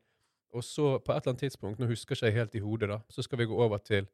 Og 0.58 0.64
så 0.66 0.96
på 0.98 1.14
et 1.14 1.20
eller 1.20 1.36
annet 1.36 1.44
tidspunkt, 1.46 1.82
nå 1.82 1.90
husker 1.92 2.18
jeg 2.18 2.32
ikke 2.32 2.40
helt 2.40 2.56
i 2.58 2.64
hodet, 2.64 2.90
da, 2.90 2.98
så 3.14 3.22
skal 3.22 3.38
vi 3.38 3.46
gå 3.52 3.58
over 3.62 3.78
til 3.86 4.08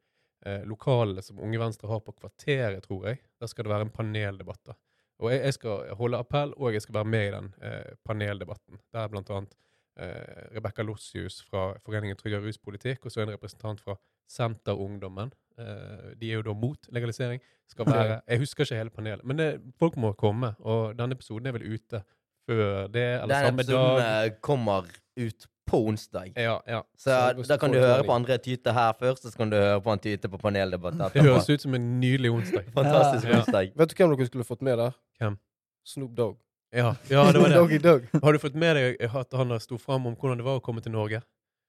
eh, 0.45 0.65
lokalene 0.67 1.23
som 1.23 1.39
Unge 1.39 1.61
Venstre 1.61 1.87
har 1.87 2.01
på 2.03 2.11
Kvarteret, 2.17 2.83
tror 2.83 3.07
jeg. 3.07 3.21
Der 3.39 3.51
skal 3.51 3.67
det 3.67 3.71
være 3.71 3.87
en 3.87 3.93
paneldebatt. 3.95 4.65
da. 4.67 4.75
Og 5.23 5.31
jeg, 5.31 5.45
jeg 5.45 5.55
skal 5.55 5.95
holde 5.95 6.19
appell, 6.19 6.51
og 6.57 6.75
jeg 6.75 6.83
skal 6.83 6.97
være 6.99 7.11
med 7.13 7.27
i 7.27 7.31
den 7.37 7.53
eh, 7.63 7.93
paneldebatten. 8.03 8.81
Der 8.91 9.07
blant 9.07 9.31
annet 9.31 9.55
eh, 9.97 10.55
Rebekka 10.55 10.83
Lossius 10.83 11.41
fra 11.49 11.73
Foreningen 11.85 12.17
Tryggere 12.19 12.45
ruspolitikk, 12.45 13.05
og 13.05 13.11
så 13.11 13.21
en 13.23 13.33
representant 13.35 13.81
fra 13.81 13.95
Senterungdommen. 14.29 15.31
Eh, 15.57 16.13
de 16.19 16.29
er 16.31 16.39
jo 16.39 16.41
da 16.49 16.53
mot 16.53 16.87
legalisering. 16.91 17.41
Skal 17.67 17.85
være, 17.89 18.21
Jeg 18.27 18.39
husker 18.39 18.63
ikke 18.63 18.75
hele 18.77 18.89
panelet, 18.93 19.25
men 19.25 19.37
det, 19.37 19.49
folk 19.79 19.97
må 19.97 20.11
komme. 20.13 20.53
Og 20.59 20.95
denne 20.97 21.15
episoden 21.17 21.47
er 21.47 21.55
vel 21.57 21.73
ute 21.73 22.03
før 22.45 22.87
det, 22.93 23.05
eller 23.23 23.27
denne 23.27 23.45
samme 23.49 23.63
dag. 23.63 23.67
Denne 23.67 24.25
episoden 24.25 24.41
kommer 24.41 24.85
ut 25.17 25.47
på 25.65 25.79
onsdag. 25.89 26.33
Ja, 26.37 26.59
ja. 26.69 26.81
Så 26.97 27.09
Så 27.41 27.47
da 27.49 27.57
kan 27.57 27.71
du 27.73 27.79
høre 27.79 28.03
på 28.05 28.13
André 28.13 28.37
Tyte 28.37 28.73
her 28.73 28.93
først, 28.99 29.25
og 29.25 29.31
så 29.31 29.37
kan 29.37 29.49
du 29.49 29.57
høre 29.57 29.81
på 29.81 29.89
han 29.89 29.99
Tyte 29.99 30.29
på 30.29 30.37
paneldebatt 30.37 31.13
Det 31.13 31.23
høres 31.25 31.49
ut 31.49 31.61
som 31.61 31.73
en 31.73 31.87
nydelig 31.99 32.31
onsdag. 32.31 32.67
Fantastisk 32.73 33.27
Ja. 33.27 33.39
onsdag. 33.39 33.71
Vet 33.75 33.89
du 33.89 33.95
hvem 33.95 34.15
dere 34.15 34.25
skulle 34.27 34.43
fått 34.45 34.61
med 34.61 34.77
der? 34.77 34.91
Hvem? 35.19 35.37
Snoop 35.85 36.13
Dogg. 36.17 36.37
Ja, 36.71 36.95
ja 37.09 37.23
det 37.31 37.39
var 37.39 37.49
det. 37.49 37.55
Doggy 37.55 37.79
Dog. 37.83 38.07
Har 38.21 38.33
du 38.33 38.39
fått 38.39 38.57
med 38.59 38.75
deg 38.75 39.01
at 39.05 39.33
han 39.37 39.53
sto 39.63 39.77
fram 39.81 40.07
om 40.09 40.15
hvordan 40.15 40.41
det 40.41 40.47
var 40.47 40.59
å 40.59 40.63
komme 40.63 40.83
til 40.83 40.95
Norge? 40.95 41.21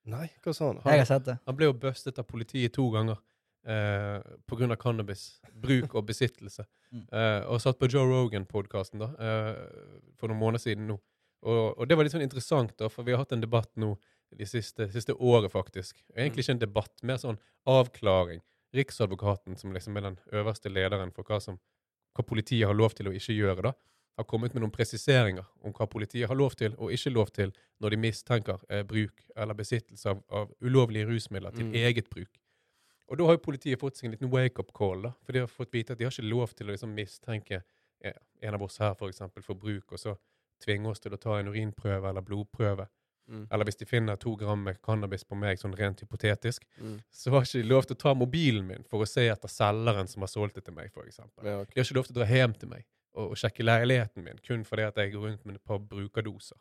Nei, 0.06 0.28
hva 0.44 0.54
sa 0.54 0.70
han? 0.70 0.82
Jeg 0.86 1.02
har 1.02 1.08
sett 1.08 1.26
det. 1.26 1.38
Han 1.46 1.56
ble 1.58 1.68
jo 1.68 1.76
bustet 1.82 2.18
av 2.22 2.26
politiet 2.30 2.74
to 2.76 2.86
ganger 2.94 3.18
eh, 3.66 4.20
pga. 4.46 4.76
cannabis. 4.76 5.40
Bruk 5.52 5.94
og 5.94 6.06
besittelse. 6.06 6.66
Mm. 6.92 7.06
Eh, 7.12 7.42
og 7.50 7.60
satt 7.62 7.78
på 7.78 7.88
Joe 7.90 8.06
Rogan-podkasten 8.06 9.02
da, 9.02 9.10
eh, 9.18 9.54
for 10.18 10.30
noen 10.30 10.40
måneder 10.42 10.62
siden 10.62 10.86
nå. 10.90 10.98
Og, 11.46 11.78
og 11.78 11.88
det 11.88 11.96
var 11.96 12.06
litt 12.06 12.14
sånn 12.14 12.24
interessant, 12.26 12.74
da, 12.78 12.88
for 12.90 13.06
vi 13.06 13.14
har 13.14 13.22
hatt 13.22 13.34
en 13.36 13.42
debatt 13.42 13.70
nå 13.78 13.94
de 14.36 14.46
siste, 14.48 14.88
siste 14.90 15.14
året, 15.14 15.52
faktisk. 15.52 15.98
Egentlig 16.14 16.46
ikke 16.46 16.56
en 16.56 16.62
debatt, 16.62 16.94
mer 17.06 17.20
sånn 17.22 17.38
avklaring. 17.70 18.42
Riksadvokaten, 18.74 19.58
som 19.58 19.74
liksom 19.74 19.98
er 19.98 20.08
den 20.08 20.16
øverste 20.34 20.72
lederen 20.72 21.12
for 21.14 21.28
hva, 21.28 21.38
som, 21.42 21.60
hva 22.16 22.24
politiet 22.26 22.66
har 22.66 22.76
lov 22.76 22.96
til 22.96 23.10
å 23.10 23.14
ikke 23.14 23.36
gjøre, 23.36 23.68
da, 23.68 23.74
har 24.16 24.24
kommet 24.24 24.54
med 24.54 24.62
noen 24.62 24.72
presiseringer 24.72 25.44
om 25.62 25.72
hva 25.76 25.86
politiet 25.86 26.28
har 26.28 26.36
lov 26.38 26.54
til 26.56 26.74
og 26.78 26.92
ikke 26.92 27.12
lov 27.12 27.30
til 27.36 27.52
når 27.80 27.90
de 27.90 27.96
mistenker 28.00 28.58
eh, 28.70 28.82
bruk 28.88 29.22
eller 29.36 29.54
besittelse 29.54 30.08
av, 30.08 30.22
av 30.30 30.52
ulovlige 30.64 31.06
rusmidler 31.10 31.50
til 31.52 31.66
Mm. 31.66 31.74
eget 31.74 32.08
bruk. 32.10 32.38
Og 33.08 33.18
da 33.18 33.24
har 33.28 33.36
jo 33.36 33.44
politiet 33.44 33.78
fått 33.78 33.96
seg 33.96 34.06
en 34.08 34.16
liten 34.16 34.30
wake-up 34.32 34.72
call, 34.74 35.02
da, 35.02 35.12
for 35.22 35.32
de 35.32 35.38
har 35.44 35.46
fått 35.52 35.70
vite 35.72 35.92
at 35.92 35.98
de 35.98 36.04
har 36.04 36.10
ikke 36.10 36.30
lov 36.30 36.54
til 36.56 36.66
å 36.66 36.72
liksom 36.72 36.94
mistenke 36.94 37.62
eh, 38.02 38.12
en 38.42 38.54
av 38.54 38.62
oss 38.62 38.78
her 38.78 38.94
for 38.94 39.08
eksempel 39.08 39.42
for 39.42 39.54
bruk, 39.54 39.92
og 39.92 39.98
så 39.98 40.16
tvinge 40.64 40.88
oss 40.88 41.00
til 41.00 41.12
å 41.12 41.20
ta 41.20 41.38
en 41.38 41.48
urinprøve 41.52 42.08
eller 42.08 42.20
blodprøve. 42.24 42.88
Mm. 43.28 43.46
Eller 43.50 43.64
hvis 43.66 43.76
de 43.76 43.84
finner 43.84 44.16
to 44.16 44.36
gram 44.36 44.62
med 44.64 44.80
cannabis 44.82 45.24
på 45.24 45.36
meg, 45.36 45.58
sånn 45.58 45.74
rent 45.76 46.00
hypotetisk, 46.00 46.64
Mm. 46.80 47.00
så 47.12 47.30
har 47.30 47.42
ikke 47.42 47.62
de 47.62 47.68
lov 47.68 47.84
til 47.86 47.96
å 47.96 47.98
ta 47.98 48.14
mobilen 48.14 48.66
min 48.66 48.84
for 48.84 49.02
å 49.02 49.06
se 49.08 49.28
etter 49.28 49.48
selgeren 49.48 50.08
som 50.08 50.22
har 50.22 50.28
solgt 50.28 50.54
det 50.54 50.64
til 50.64 50.74
meg, 50.74 50.90
eksempel. 50.94 51.44
Ja, 51.44 51.60
okay. 51.60 51.74
De 51.74 51.80
har 51.80 51.84
ikke 51.84 51.96
lov 51.96 52.06
til 52.06 52.14
å 52.16 52.20
dra 52.24 52.26
hjem 52.26 52.54
til 52.58 52.68
meg 52.68 52.84
og, 53.16 53.32
å 53.32 53.38
sjekke 53.40 53.66
leiligheten 53.66 54.24
min 54.24 54.40
kun 54.44 54.64
fordi 54.68 54.86
at 54.86 54.98
jeg 55.00 55.14
går 55.14 55.30
rundt 55.30 55.44
med 55.48 55.58
et 55.58 55.66
par 55.66 55.80
brukerdoser. 55.82 56.58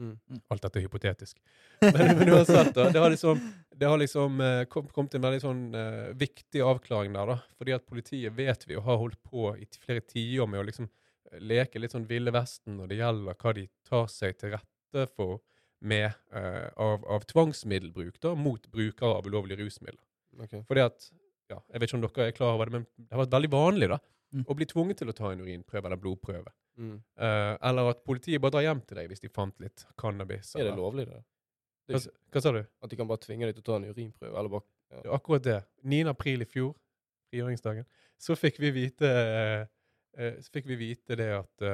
Mm. 0.00 0.16
Alt 0.50 0.64
dette 0.64 0.80
er 0.80 0.86
hypotetisk. 0.86 1.36
Men, 1.82 2.14
men 2.16 2.30
uansett, 2.32 2.70
da. 2.74 2.86
Det 2.90 3.00
har 3.02 3.10
liksom, 3.12 3.40
det 3.76 3.88
har 3.90 3.98
liksom 4.00 4.40
eh, 4.40 4.62
kom, 4.70 4.86
kommet 4.94 5.14
en 5.18 5.24
veldig 5.24 5.40
sånn 5.42 5.62
eh, 5.76 6.12
viktig 6.18 6.62
avklaring 6.64 7.12
der, 7.16 7.34
da. 7.34 7.36
Fordi 7.58 7.74
at 7.76 7.84
politiet 7.86 8.34
vet 8.36 8.64
vi 8.68 8.78
og 8.78 8.86
har 8.86 9.00
holdt 9.02 9.18
på 9.26 9.50
i 9.58 9.66
flere 9.82 10.04
tiår 10.06 10.48
med 10.48 10.62
å 10.62 10.66
liksom 10.68 10.88
eh, 10.88 11.40
leke 11.42 11.82
litt 11.82 11.92
sånn 11.92 12.06
Ville 12.08 12.32
Vesten 12.34 12.78
når 12.78 12.92
det 12.92 13.00
gjelder 13.02 13.38
hva 13.42 13.54
de 13.58 13.66
tar 13.88 14.06
seg 14.14 14.38
til 14.40 14.54
rette 14.54 15.06
for 15.12 15.42
med 15.82 16.06
eh, 16.08 16.68
av, 16.80 17.04
av 17.10 17.26
tvangsmiddelbruk 17.28 18.20
da, 18.22 18.36
mot 18.38 18.70
brukere 18.70 19.18
av 19.18 19.26
ulovlige 19.26 19.64
rusmidler. 19.64 20.00
Okay. 20.46 20.62
Fordi 20.68 20.86
at, 20.86 21.08
ja, 21.50 21.58
jeg 21.58 21.82
vet 21.82 21.90
ikke 21.90 21.98
om 21.98 22.06
dere 22.06 22.28
er 22.30 22.36
klar 22.36 22.54
over 22.56 22.70
det, 22.70 22.78
men 22.78 22.86
det 22.96 23.10
har 23.10 23.24
vært 23.24 23.34
veldig 23.34 23.52
vanlig 23.52 23.90
da, 23.92 23.98
Mm. 24.32 24.44
å 24.48 24.54
bli 24.56 24.66
tvunget 24.68 25.02
til 25.02 25.10
å 25.12 25.14
ta 25.16 25.30
en 25.32 25.42
urinprøve 25.44 25.88
eller 25.88 26.00
blodprøve. 26.00 26.52
Mm. 26.80 26.94
Uh, 27.20 27.52
eller 27.68 27.90
at 27.92 28.00
politiet 28.08 28.40
bare 28.40 28.56
drar 28.56 28.64
hjem 28.64 28.80
til 28.88 28.96
deg 28.96 29.10
hvis 29.10 29.20
de 29.20 29.30
fant 29.32 29.58
litt 29.60 29.84
cannabis. 30.00 30.54
Er 30.56 30.70
det 30.70 30.76
lovlig, 30.78 31.04
det? 31.10 31.20
det 31.90 31.98
Hva, 31.98 32.14
hva 32.32 32.44
sa 32.44 32.54
du? 32.56 32.62
at 32.64 32.92
de 32.92 32.98
kan 33.00 33.10
bare 33.10 33.20
tvinge 33.26 33.48
deg 33.48 33.58
til 33.58 33.64
å 33.64 33.68
ta 33.68 33.76
en 33.76 33.90
urinprøve? 33.90 34.32
Eller 34.32 34.54
bare 34.54 34.64
Det 34.88 35.02
er 35.04 35.18
akkurat 35.18 35.44
det. 35.44 35.58
9. 35.84 36.00
april 36.14 36.46
i 36.46 36.48
fjor, 36.48 36.72
frigjøringsdagen, 37.28 37.88
så 38.22 38.38
fikk 38.38 38.60
vi 38.62 38.72
vite 38.78 39.12
uh, 39.12 39.68
uh, 40.16 40.34
Så 40.40 40.56
fikk 40.56 40.72
vi 40.72 40.80
vite 40.86 41.18
det 41.18 41.30
at 41.36 41.68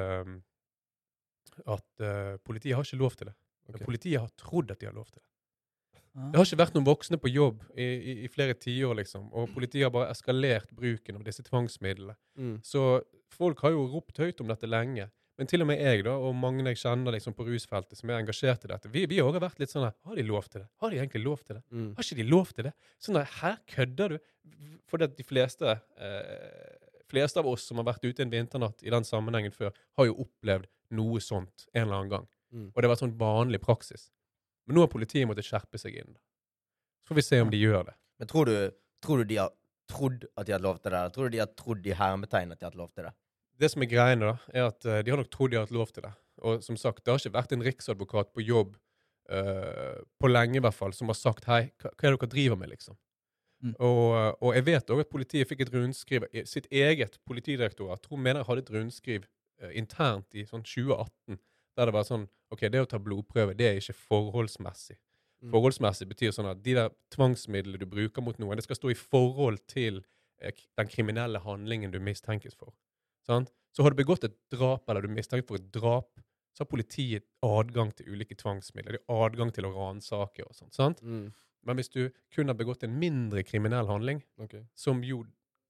at 1.67 2.01
politiet 2.47 2.77
har 2.77 2.85
ikke 2.85 2.99
lov 3.01 3.15
til 3.19 3.27
det. 3.27 3.33
Men 3.67 3.81
Politiet 3.83 4.21
har 4.21 4.29
trodd 4.39 4.69
at 4.71 4.79
de 4.79 4.87
har 4.87 4.93
lov 4.95 5.09
til 5.09 5.19
det. 5.19 5.25
Det 6.19 6.39
har 6.39 6.47
ikke 6.47 6.61
vært 6.61 6.75
noen 6.75 6.87
voksne 6.87 7.19
på 7.21 7.31
jobb 7.31 7.61
i, 7.75 7.85
i, 7.85 8.15
i 8.25 8.31
flere 8.31 8.55
tiår, 8.57 8.97
liksom. 9.01 9.29
Og 9.31 9.53
politiet 9.55 9.87
har 9.87 9.93
bare 9.93 10.11
eskalert 10.13 10.71
bruken 10.75 11.19
av 11.19 11.23
disse 11.27 11.45
tvangsmidlene. 11.47 12.17
mm. 12.39 12.57
Så 12.65 13.01
folk 13.33 13.61
har 13.63 13.75
jo 13.75 13.87
ropt 13.93 14.19
høyt 14.19 14.41
om 14.43 14.49
dette 14.51 14.67
lenge. 14.67 15.07
Men 15.39 15.47
til 15.47 15.63
og 15.63 15.69
med 15.69 15.79
jeg 15.79 16.03
da, 16.03 16.17
og 16.19 16.33
mange 16.35 16.65
jeg 16.67 16.81
kjenner 16.81 17.15
liksom 17.15 17.31
på 17.37 17.45
rusfeltet 17.47 17.95
som 17.95 18.09
er 18.11 18.17
engasjert 18.19 18.65
i 18.67 18.71
dette, 18.73 18.89
vi, 18.91 19.05
vi 19.07 19.21
har 19.21 19.29
også 19.29 19.39
vært 19.39 19.61
litt 19.61 19.71
sånn 19.71 19.85
her 19.85 19.93
Har 20.09 20.19
de 20.19 20.25
lov 20.27 20.49
til 20.51 20.59
det? 20.59 20.67
Har 20.83 20.91
de 20.91 20.99
egentlig 20.99 21.21
lov 21.23 21.45
til 21.45 21.55
det? 21.55 21.61
Mm. 21.71 21.85
Har 21.95 22.07
ikke 22.07 22.17
de 22.19 22.25
lov 22.27 22.51
til 22.57 22.67
det? 22.67 22.73
Sånn 22.99 23.15
der, 23.15 23.29
Her 23.39 23.55
kødder 23.71 24.15
du? 24.15 24.17
For 24.91 24.99
de 24.99 25.23
fleste, 25.23 25.77
eh, 26.01 26.99
fleste 27.07 27.39
av 27.39 27.47
oss 27.47 27.69
som 27.69 27.79
har 27.79 27.87
vært 27.87 28.03
ute 28.03 28.25
en 28.25 28.33
vinternatt 28.33 28.83
i 28.83 28.91
den 28.91 29.07
sammenhengen 29.07 29.55
før, 29.55 29.71
har 29.95 30.09
jo 30.09 30.17
opplevd 30.25 30.67
noe 30.99 31.23
sånt 31.23 31.69
en 31.71 31.85
eller 31.85 32.01
annen 32.01 32.13
gang. 32.17 32.27
Mm. 32.51 32.67
Og 32.73 32.75
det 32.75 32.87
har 32.89 32.93
vært 32.97 33.05
sånn 33.05 33.17
vanlig 33.21 33.61
praksis. 33.63 34.09
Men 34.69 34.77
nå 34.77 34.85
har 34.85 34.91
politiet 34.91 35.25
måttet 35.25 35.47
skjerpe 35.47 35.81
seg 35.81 35.97
inn. 35.97 36.11
Så 37.01 37.11
får 37.11 37.17
vi 37.19 37.25
se 37.25 37.41
om 37.41 37.49
de 37.49 37.57
gjør 37.57 37.87
det. 37.87 37.95
Men 38.21 38.29
tror 38.29 38.45
du, 38.45 38.53
tror 39.01 39.21
du 39.23 39.31
de 39.31 39.39
har 39.41 39.55
trodd 39.89 40.27
at 40.37 40.45
de 40.45 40.53
hadde 40.53 40.67
lov 40.67 40.77
til 40.77 40.93
det? 40.93 40.99
Eller 40.99 41.15
tror 41.15 41.25
du 41.25 41.33
de 41.33 41.41
har 41.41 41.49
trodd 41.57 41.89
i 41.89 41.95
hermetegn 41.97 42.53
at 42.53 42.61
de 42.61 42.67
hadde 42.69 42.81
lov 42.81 42.91
til 42.93 43.07
det? 43.07 43.13
Det 43.59 43.71
som 43.73 43.83
er 43.83 43.89
greiene, 43.91 44.29
da, 44.29 44.53
er 44.53 44.69
at 44.69 44.85
eh, 44.85 45.01
de 45.03 45.11
har 45.11 45.19
nok 45.19 45.31
trodd 45.33 45.51
de 45.51 45.57
har 45.57 45.65
hatt 45.65 45.73
lov 45.75 45.89
til 45.95 46.05
det. 46.05 46.13
Og 46.45 46.61
som 46.63 46.77
sagt, 46.79 47.01
det 47.03 47.11
har 47.11 47.19
ikke 47.19 47.35
vært 47.35 47.55
en 47.57 47.65
riksadvokat 47.65 48.29
på 48.31 48.45
jobb 48.45 48.77
uh, 49.33 49.97
på 50.21 50.29
lenge 50.29 50.61
i 50.61 50.63
hvert 50.63 50.77
fall, 50.77 50.93
som 50.95 51.11
har 51.11 51.17
sagt 51.19 51.49
hei, 51.49 51.65
hva, 51.81 51.91
hva 51.91 52.07
er 52.07 52.15
det 52.15 52.21
dere 52.21 52.31
driver 52.31 52.61
med, 52.61 52.71
liksom? 52.71 52.95
Mm. 53.59 53.73
Og, 53.83 54.05
eh, 54.15 54.29
og 54.39 54.53
jeg 54.55 54.65
vet 54.69 54.91
òg 54.93 55.01
at 55.03 55.09
politiet 55.11 55.49
fikk 55.49 55.65
et 55.65 55.73
rundskriv 55.73 56.25
Sitt 56.47 56.69
eget 56.71 57.17
politidirektorat 57.27 58.05
tror 58.05 58.21
mener 58.21 58.39
jeg 58.39 58.47
hadde 58.47 58.63
et 58.63 58.71
rundskriv 58.71 59.25
eh, 59.59 59.73
internt 59.81 60.37
i 60.39 60.45
sånn 60.47 60.63
2018 60.63 61.35
der 61.77 61.89
det 61.89 61.95
var 61.95 62.07
sånn 62.07 62.27
OK, 62.53 62.65
det 62.73 62.81
å 62.81 62.89
ta 62.89 62.97
blodprøve, 63.01 63.53
det 63.57 63.67
er 63.67 63.77
ikke 63.77 63.97
forholdsmessig. 64.09 64.97
Mm. 65.43 65.51
Forholdsmessig 65.53 66.07
betyr 66.09 66.33
sånn 66.35 66.49
at 66.49 66.63
de 66.65 66.73
der 66.75 66.89
tvangsmidlene 67.13 67.79
du 67.79 67.85
bruker 67.89 68.25
mot 68.25 68.39
noen, 68.41 68.57
det 68.57 68.65
skal 68.65 68.79
stå 68.79 68.91
i 68.91 68.97
forhold 68.97 69.61
til 69.69 70.01
eh, 70.41 70.55
den 70.79 70.89
kriminelle 70.91 71.41
handlingen 71.43 71.93
du 71.93 71.99
mistenkes 72.03 72.57
for. 72.57 72.73
Sant? 73.27 73.53
Så 73.75 73.85
har 73.85 73.93
du 73.93 73.99
begått 74.01 74.25
et 74.25 74.35
drap, 74.51 74.89
eller 74.89 75.05
du 75.05 75.13
mistenkt 75.13 75.47
for 75.47 75.61
et 75.61 75.69
drap, 75.71 76.09
så 76.57 76.65
har 76.65 76.71
politiet 76.71 77.27
adgang 77.45 77.93
til 77.95 78.09
ulike 78.11 78.35
tvangsmidler. 78.35 78.97
De 78.97 79.03
har 79.05 79.29
adgang 79.29 79.53
til 79.55 79.69
å 79.69 79.73
ransake 79.75 80.43
og 80.43 80.57
sånt. 80.57 80.73
sant? 80.75 81.03
Mm. 81.05 81.29
Men 81.63 81.77
hvis 81.77 81.91
du 81.93 82.09
kun 82.33 82.49
har 82.49 82.57
begått 82.57 82.83
en 82.83 82.97
mindre 82.99 83.43
kriminell 83.45 83.87
handling, 83.87 84.23
okay. 84.41 84.65
som 84.75 85.03
jo 85.05 85.21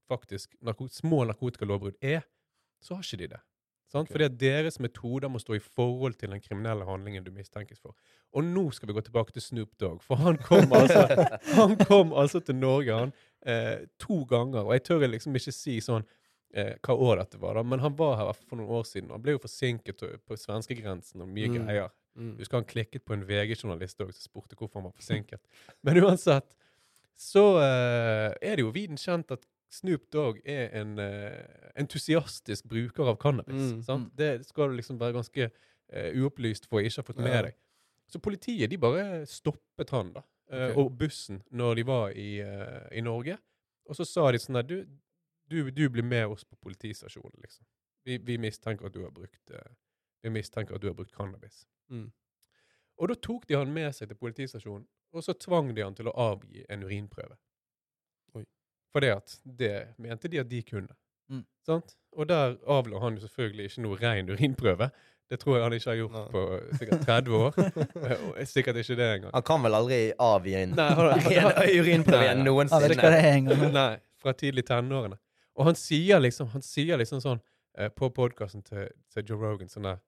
faktisk 0.10 0.56
narko 0.66 0.88
små 0.90 1.26
narkotikalovbrudd 1.30 2.00
er, 2.02 2.24
så 2.82 2.96
har 2.96 3.06
ikke 3.06 3.22
de 3.22 3.32
det. 3.36 3.42
Sant? 3.90 4.06
Ok. 4.06 4.14
Fordi 4.14 4.28
deres 4.38 4.78
metoder 4.80 5.32
må 5.34 5.40
stå 5.42 5.56
i 5.58 5.62
forhold 5.64 6.14
til 6.22 6.30
den 6.30 6.42
kriminelle 6.44 6.86
handlingen 6.86 7.24
du 7.26 7.32
mistenkes 7.34 7.80
for. 7.82 7.96
Og 8.38 8.44
nå 8.46 8.68
skal 8.76 8.92
vi 8.92 8.94
gå 8.94 9.02
tilbake 9.08 9.34
til 9.34 9.42
Snoop 9.42 9.72
Dogg, 9.82 10.04
for 10.06 10.22
han 10.22 10.38
kom 10.46 10.72
altså, 10.78 11.08
han 11.60 11.74
kom 11.90 12.14
altså 12.14 12.40
til 12.46 12.56
Norge 12.62 12.94
han, 13.04 13.14
eh, 13.50 13.88
to 13.98 14.22
ganger. 14.30 14.62
Og 14.68 14.76
jeg 14.78 14.84
tør 14.92 15.08
liksom 15.10 15.34
ikke 15.40 15.56
si 15.56 15.80
sånn 15.82 16.06
eh, 16.54 16.76
hva 16.86 16.96
år 17.10 17.24
dette 17.24 17.42
var, 17.42 17.58
da, 17.58 17.64
men 17.66 17.82
han 17.82 17.98
var 17.98 18.16
her 18.22 18.32
for 18.38 18.58
noen 18.62 18.70
år 18.80 18.86
siden. 18.90 19.10
Han 19.14 19.22
ble 19.26 19.36
jo 19.38 19.42
forsinket 19.44 20.06
på 20.26 20.38
svenskegrensen 20.38 21.26
og 21.26 21.30
mye 21.34 21.50
Mm. 21.50 21.58
greier. 21.66 21.90
Mm. 22.20 22.32
Jeg 22.36 22.46
husker 22.46 22.58
han 22.62 22.66
klikket 22.70 23.06
på 23.06 23.14
en 23.18 23.26
VG-journalist 23.26 24.02
òg 24.06 24.10
som 24.14 24.22
spurte 24.30 24.58
hvorfor 24.58 24.82
han 24.82 24.90
var 24.90 24.96
forsinket. 24.98 25.42
Men 25.86 25.98
uansett, 26.04 26.54
så 27.18 27.44
eh, 27.62 28.34
er 28.42 28.56
det 28.58 28.64
jo 28.66 28.72
viden 28.76 28.98
kjent 29.02 29.32
at 29.34 29.46
Snoop 29.70 30.08
Dogg 30.14 30.40
er 30.50 30.72
en 30.80 30.96
uh, 30.98 31.72
entusiastisk 31.78 32.66
bruker 32.70 33.12
av 33.12 33.20
cannabis. 33.22 33.74
Mm. 33.76 33.84
Mm. 33.86 34.06
Det 34.18 34.30
skal 34.48 34.72
du 34.72 34.80
liksom 34.80 35.00
være 35.02 35.18
ganske 35.20 35.50
uh, 35.50 36.10
uopplyst 36.18 36.66
for 36.70 36.80
å 36.80 36.86
ikke 36.86 37.04
ha 37.04 37.10
fått 37.12 37.22
med 37.22 37.36
Ja. 37.36 37.42
deg. 37.50 37.60
Så 38.10 38.18
politiet 38.20 38.72
de 38.72 38.80
bare 38.82 39.26
stoppet 39.30 39.94
han 39.94 40.14
da, 40.16 40.24
uh, 40.50 40.56
okay. 40.56 40.74
og 40.82 40.96
bussen 40.98 41.44
når 41.52 41.76
de 41.76 41.86
var 41.86 42.16
i, 42.18 42.32
i 42.92 43.04
Norge. 43.06 43.38
Og 43.86 43.98
så 43.98 44.06
sa 44.06 44.32
de 44.34 44.42
sånn 44.42 44.58
at 44.58 44.70
du, 44.70 44.82
du, 45.50 45.70
du 45.70 45.86
blir 45.90 46.06
med 46.06 46.28
oss 46.34 46.46
på 46.46 46.58
politistasjonen, 46.62 47.38
liksom. 47.42 47.66
Vi, 48.06 48.18
vi 48.26 48.38
mistenker 48.42 48.90
at 48.90 48.96
du 48.96 49.04
har 49.04 49.12
brukt 49.14 49.54
vi 50.22 50.30
mistenker 50.30 50.76
at 50.76 50.82
du 50.82 50.88
har 50.90 50.96
brukt 50.98 51.16
cannabis. 51.16 51.68
Mm. 51.90 52.10
Og 53.00 53.12
da 53.12 53.16
tok 53.16 53.48
de 53.48 53.56
han 53.56 53.72
med 53.74 53.94
seg 53.96 54.10
til 54.10 54.20
politistasjonen, 54.20 54.88
og 55.16 55.24
så 55.24 55.34
tvang 55.34 55.72
de 55.76 55.84
han 55.84 55.96
til 55.96 56.10
å 56.12 56.16
avgi 56.20 56.66
en 56.70 56.84
urinprøve. 56.84 57.38
Fordi 58.96 59.12
at 59.14 59.36
det 59.46 59.74
mente 60.02 60.28
de 60.32 60.40
at 60.42 60.50
de 60.50 60.62
kunne. 60.66 60.96
Mm. 61.30 61.44
Sant? 61.66 61.96
Og 62.18 62.26
der 62.30 62.56
avla 62.68 63.00
han 63.04 63.16
jo 63.20 63.22
selvfølgelig 63.28 63.70
ikke 63.70 63.82
noe 63.86 63.98
ren 64.02 64.30
urinprøve. 64.34 64.90
Det 65.30 65.38
tror 65.44 65.56
jeg 65.60 65.64
han 65.68 65.74
ikke 65.78 65.90
har 65.92 65.98
gjort 66.00 66.16
Nei. 66.16 66.24
på 66.34 66.42
eh, 66.56 66.78
sikkert 66.80 67.04
30 67.06 67.36
år. 67.38 67.60
Eh, 68.10 68.22
og 68.32 68.48
sikkert 68.50 68.80
ikke 68.82 68.96
det 68.98 69.10
engang. 69.20 69.34
Han 69.36 69.44
kan 69.46 69.62
vel 69.62 69.76
aldri 69.78 70.00
avgi 70.26 70.56
en 70.58 70.72
Nei, 70.80 70.88
urinprøve 71.80 72.24
igjen 72.26 72.42
noensinne? 72.48 72.96
det 72.98 73.20
engang. 73.36 73.66
Nei, 73.76 73.92
fra 74.18 74.34
tidlig 74.34 74.66
tenårene. 74.66 75.20
Og 75.60 75.68
han 75.70 75.78
sier 75.78 76.20
liksom, 76.24 76.50
han 76.56 76.64
sier 76.66 76.98
liksom 76.98 77.22
sånn 77.22 77.42
eh, 77.78 77.92
på 77.94 78.10
podkasten 78.16 78.64
til, 78.66 78.88
til 79.14 79.28
Joe 79.30 79.38
Rogan 79.44 79.70
sånn 79.70 79.86
der, 79.86 80.00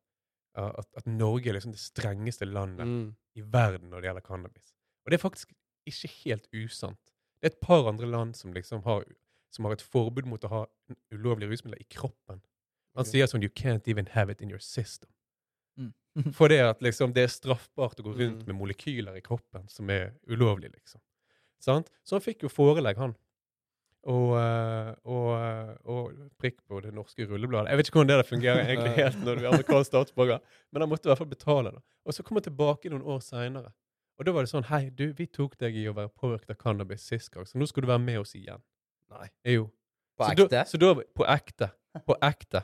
at, 0.57 0.87
at 0.97 1.05
Norge 1.07 1.51
er 1.51 1.59
liksom 1.59 1.71
det 1.75 1.79
strengeste 1.79 2.47
landet 2.49 2.87
Mm. 2.89 3.13
i 3.37 3.41
verden 3.45 3.91
når 3.93 4.01
det 4.01 4.09
gjelder 4.09 4.25
cannabis. 4.25 4.73
Og 5.05 5.11
det 5.13 5.19
er 5.19 5.21
faktisk 5.21 5.53
ikke 5.87 6.09
helt 6.25 6.49
usant. 6.57 7.10
Det 7.41 7.49
er 7.49 7.55
et 7.55 7.63
par 7.63 7.89
andre 7.89 8.05
land 8.05 8.35
som 8.37 8.53
liksom 8.53 8.83
har, 8.85 9.05
som 9.53 9.65
har 9.65 9.73
et 9.75 9.81
forbud 9.81 10.29
mot 10.29 10.43
å 10.45 10.51
ha 10.51 10.61
ulovlige 11.13 11.49
rusmidler 11.49 11.81
i 11.81 11.87
kroppen. 11.89 12.41
Han 12.95 13.05
okay. 13.05 13.15
sier 13.15 13.31
sånn 13.31 13.41
You 13.41 13.49
can't 13.49 13.87
even 13.89 14.11
have 14.13 14.31
it 14.31 14.41
in 14.41 14.51
your 14.51 14.61
system. 14.61 15.09
Mm. 15.79 15.93
For 16.37 16.51
det 16.51 16.61
at 16.65 16.83
liksom, 16.85 17.15
det 17.15 17.25
er 17.25 17.33
straffbart 17.33 17.99
å 17.99 18.05
gå 18.05 18.13
rundt 18.13 18.43
Mm. 18.43 18.47
med 18.51 18.59
molekyler 18.59 19.17
i 19.17 19.25
kroppen 19.25 19.67
som 19.71 19.89
er 19.89 20.13
ulovlig, 20.29 20.71
liksom. 20.75 21.01
Sant? 21.61 21.91
Så 22.03 22.17
han 22.17 22.23
fikk 22.25 22.43
jo 22.45 22.49
forelegg, 22.49 22.97
han. 22.97 23.13
Og, 24.09 24.31
eh, 24.33 24.93
og, 25.13 25.27
eh, 25.37 25.73
og 25.93 26.29
prikk 26.41 26.57
på 26.65 26.79
det 26.81 26.89
norske 26.93 27.27
rullebladet. 27.29 27.69
Jeg 27.69 27.77
vet 27.77 27.89
ikke 27.89 27.99
hvordan 27.99 28.17
det 28.17 28.29
fungerer 28.29 28.63
egentlig 28.65 28.93
helt 29.03 29.19
når 29.21 29.35
du 29.37 29.43
er 29.43 29.49
amerikansk 29.51 29.91
statsborger, 29.91 30.39
men 30.71 30.81
han 30.81 30.89
måtte 30.89 31.05
i 31.05 31.11
hvert 31.11 31.21
fall 31.21 31.29
betale 31.29 31.73
det. 31.75 31.83
Og 32.05 32.17
så 32.17 32.25
kom 32.25 32.39
han 32.39 32.47
tilbake 32.47 32.89
noen 32.89 33.05
år 33.05 33.21
seinere. 33.21 33.69
Og 34.21 34.25
da 34.27 34.33
var 34.35 34.45
det 34.45 34.51
sånn 34.51 34.67
Hei, 34.69 34.83
du, 34.93 35.07
vi 35.17 35.25
tok 35.25 35.55
deg 35.57 35.73
i 35.81 35.87
å 35.89 35.95
være 35.97 36.11
påvirket 36.13 36.53
av 36.53 36.59
cannabis 36.61 37.07
sist 37.09 37.31
gang, 37.33 37.47
så 37.49 37.57
nå 37.57 37.65
skal 37.65 37.81
du 37.81 37.89
være 37.89 38.03
med 38.03 38.19
oss 38.21 38.35
igjen. 38.37 38.61
Nei. 39.09 39.29
Jo. 39.55 39.63
På 40.13 40.27
så 40.27 40.35
ekte? 40.35 40.45
Da, 40.51 40.65
så 40.69 40.77
da, 40.77 40.91
på 41.17 41.25
ekte. 41.25 41.69
På 42.05 42.17
ekte. 42.27 42.61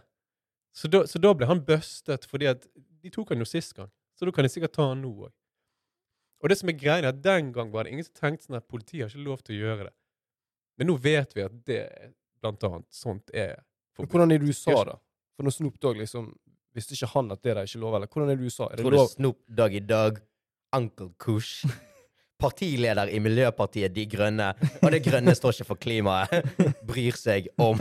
Så 0.77 0.91
da, 0.93 1.01
så 1.09 1.17
da 1.17 1.31
ble 1.33 1.47
han 1.49 1.63
bustet 1.65 2.27
fordi 2.29 2.51
at 2.51 2.67
de 2.77 3.09
tok 3.09 3.33
han 3.33 3.41
jo 3.41 3.47
sist 3.49 3.73
gang. 3.73 3.89
Så 4.13 4.29
da 4.29 4.35
kan 4.35 4.45
de 4.45 4.51
sikkert 4.53 4.75
ta 4.77 4.85
han 4.91 5.01
nå 5.01 5.09
òg. 5.25 5.33
Og 6.45 6.53
det 6.53 6.59
som 6.59 6.69
er 6.69 6.77
greia, 6.77 7.01
er 7.01 7.09
at 7.09 7.23
den 7.25 7.49
gang 7.55 7.73
var 7.73 7.87
det 7.87 7.95
ingen 7.95 8.05
som 8.05 8.13
tenkte 8.19 8.45
sånn 8.45 8.59
at 8.59 8.69
politiet 8.69 9.07
har 9.07 9.09
ikke 9.09 9.25
lov 9.25 9.41
til 9.41 9.57
å 9.57 9.61
gjøre 9.63 9.87
det. 9.89 9.95
Men 10.77 10.91
nå 10.91 10.99
vet 11.01 11.33
vi 11.33 11.45
at 11.47 11.57
det, 11.65 11.81
blant 12.37 12.69
annet, 12.69 12.85
sånt 12.93 13.33
er 13.33 13.55
forbudt. 13.97 14.13
hvordan 14.13 14.35
er 14.35 14.37
det 14.37 14.45
i 14.45 14.53
USA, 14.53 14.77
da? 14.91 14.99
For 15.33 15.49
når 15.49 15.57
Snoop 15.57 15.81
Dogg 15.81 16.03
liksom 16.03 16.35
Visste 16.77 16.93
ikke 16.93 17.07
han 17.15 17.33
at 17.33 17.41
det 17.41 17.55
der 17.57 17.65
ikke 17.65 17.79
lov, 17.81 17.95
eller? 17.97 18.09
Hvordan 18.13 18.29
er 18.29 18.35
det 18.37 18.45
i 18.45 18.49
USA? 18.51 18.67
Er 18.69 18.77
det 18.77 18.83
Tror 18.85 18.93
du 18.93 18.97
lov? 18.99 19.07
Snoop 19.09 19.39
i 19.73 19.79
Dogg, 19.81 20.19
Uncle 20.75 21.09
Kush, 21.21 21.67
partileder 22.41 23.09
i 23.09 23.19
Miljøpartiet 23.23 23.93
De 23.95 24.05
Grønne, 24.09 24.51
og 24.81 24.91
Det 24.93 25.01
Grønne 25.05 25.33
står 25.37 25.55
ikke 25.55 25.69
for 25.71 25.81
klimaet, 25.81 26.51
bryr 26.89 27.17
seg 27.17 27.49
om 27.61 27.79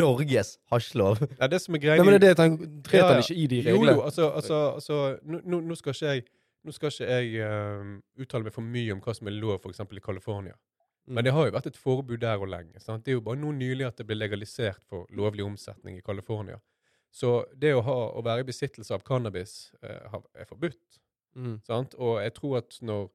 Norges 0.00 0.56
hasjlov? 0.72 1.20
Ja, 1.40 1.50
det 1.50 1.60
som 1.64 1.76
er 1.76 1.82
greia 1.82 2.00
Nei, 2.00 2.06
men 2.08 2.16
det 2.16 2.30
er 2.32 2.38
det 2.38 2.46
han 2.46 2.56
Ja, 2.92 3.08
han 3.10 3.20
ja. 3.20 3.24
ikke 3.26 3.36
i 3.36 3.48
de 3.52 3.60
reglene? 3.66 3.98
jo, 3.98 4.06
altså, 4.06 4.30
altså, 4.30 4.62
altså 4.78 5.00
nå, 5.26 5.60
nå, 5.60 5.76
skal 5.78 5.96
ikke 5.96 6.14
jeg, 6.14 6.24
nå 6.64 6.76
skal 6.76 6.94
ikke 6.94 7.10
jeg 7.10 7.50
um, 7.50 7.98
uttale 8.22 8.48
meg 8.48 8.56
for 8.56 8.72
mye 8.76 8.94
om 8.96 9.02
hva 9.04 9.16
som 9.18 9.28
er 9.30 9.36
lov 9.36 9.60
f.eks. 9.60 9.84
i 9.84 10.06
California. 10.08 10.56
Mm. 11.06 11.14
Men 11.14 11.26
det 11.26 11.34
har 11.36 11.46
jo 11.46 11.54
vært 11.54 11.68
et 11.70 11.78
forbud 11.78 12.18
der 12.22 12.40
og 12.42 12.50
lenge. 12.50 12.80
Sant? 12.82 13.04
Det 13.06 13.12
er 13.12 13.20
jo 13.20 13.26
bare 13.28 13.38
nå 13.38 13.52
nylig 13.54 13.86
at 13.86 14.00
det 14.00 14.08
ble 14.08 14.16
legalisert 14.18 14.82
for 14.88 15.06
lovlig 15.14 15.44
omsetning 15.46 16.00
i 16.00 16.06
California. 16.06 16.58
Så 17.14 17.44
det 17.54 17.70
å, 17.76 17.82
ha, 17.86 17.98
å 18.18 18.22
være 18.26 18.42
i 18.42 18.48
besittelse 18.48 18.92
av 18.92 19.04
cannabis 19.06 19.70
eh, 19.86 20.16
er 20.34 20.48
forbudt. 20.48 20.98
Mm. 21.36 21.60
Sant? 21.66 21.94
Og 22.00 22.18
jeg 22.22 22.34
tror 22.38 22.58
at 22.64 22.80
når 22.80 23.12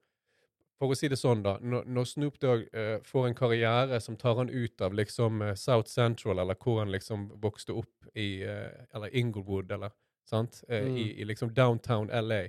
For 0.82 0.90
å 0.90 0.96
si 0.98 1.06
det 1.12 1.20
sånn, 1.22 1.44
da. 1.46 1.60
Når, 1.62 1.84
når 1.94 2.06
Snoop 2.10 2.40
Dogg 2.42 2.64
uh, 2.74 2.96
får 3.06 3.28
en 3.28 3.36
karriere 3.38 4.00
som 4.02 4.16
tar 4.18 4.40
han 4.40 4.50
ut 4.50 4.82
av 4.82 4.96
liksom 4.98 5.44
uh, 5.46 5.52
South 5.54 5.86
Central, 5.92 6.40
eller 6.42 6.58
hvor 6.58 6.80
han 6.82 6.90
liksom 6.90 7.28
vokste 7.44 7.76
opp 7.78 8.08
i 8.18 8.42
uh, 8.42 8.88
Eller 8.98 9.14
Inglewood, 9.14 9.70
eller 9.72 9.94
sant? 10.26 10.64
Mm. 10.70 10.96
i, 10.98 11.06
I 11.22 11.28
liksom 11.30 11.54
downtown 11.54 12.10
LA. 12.10 12.48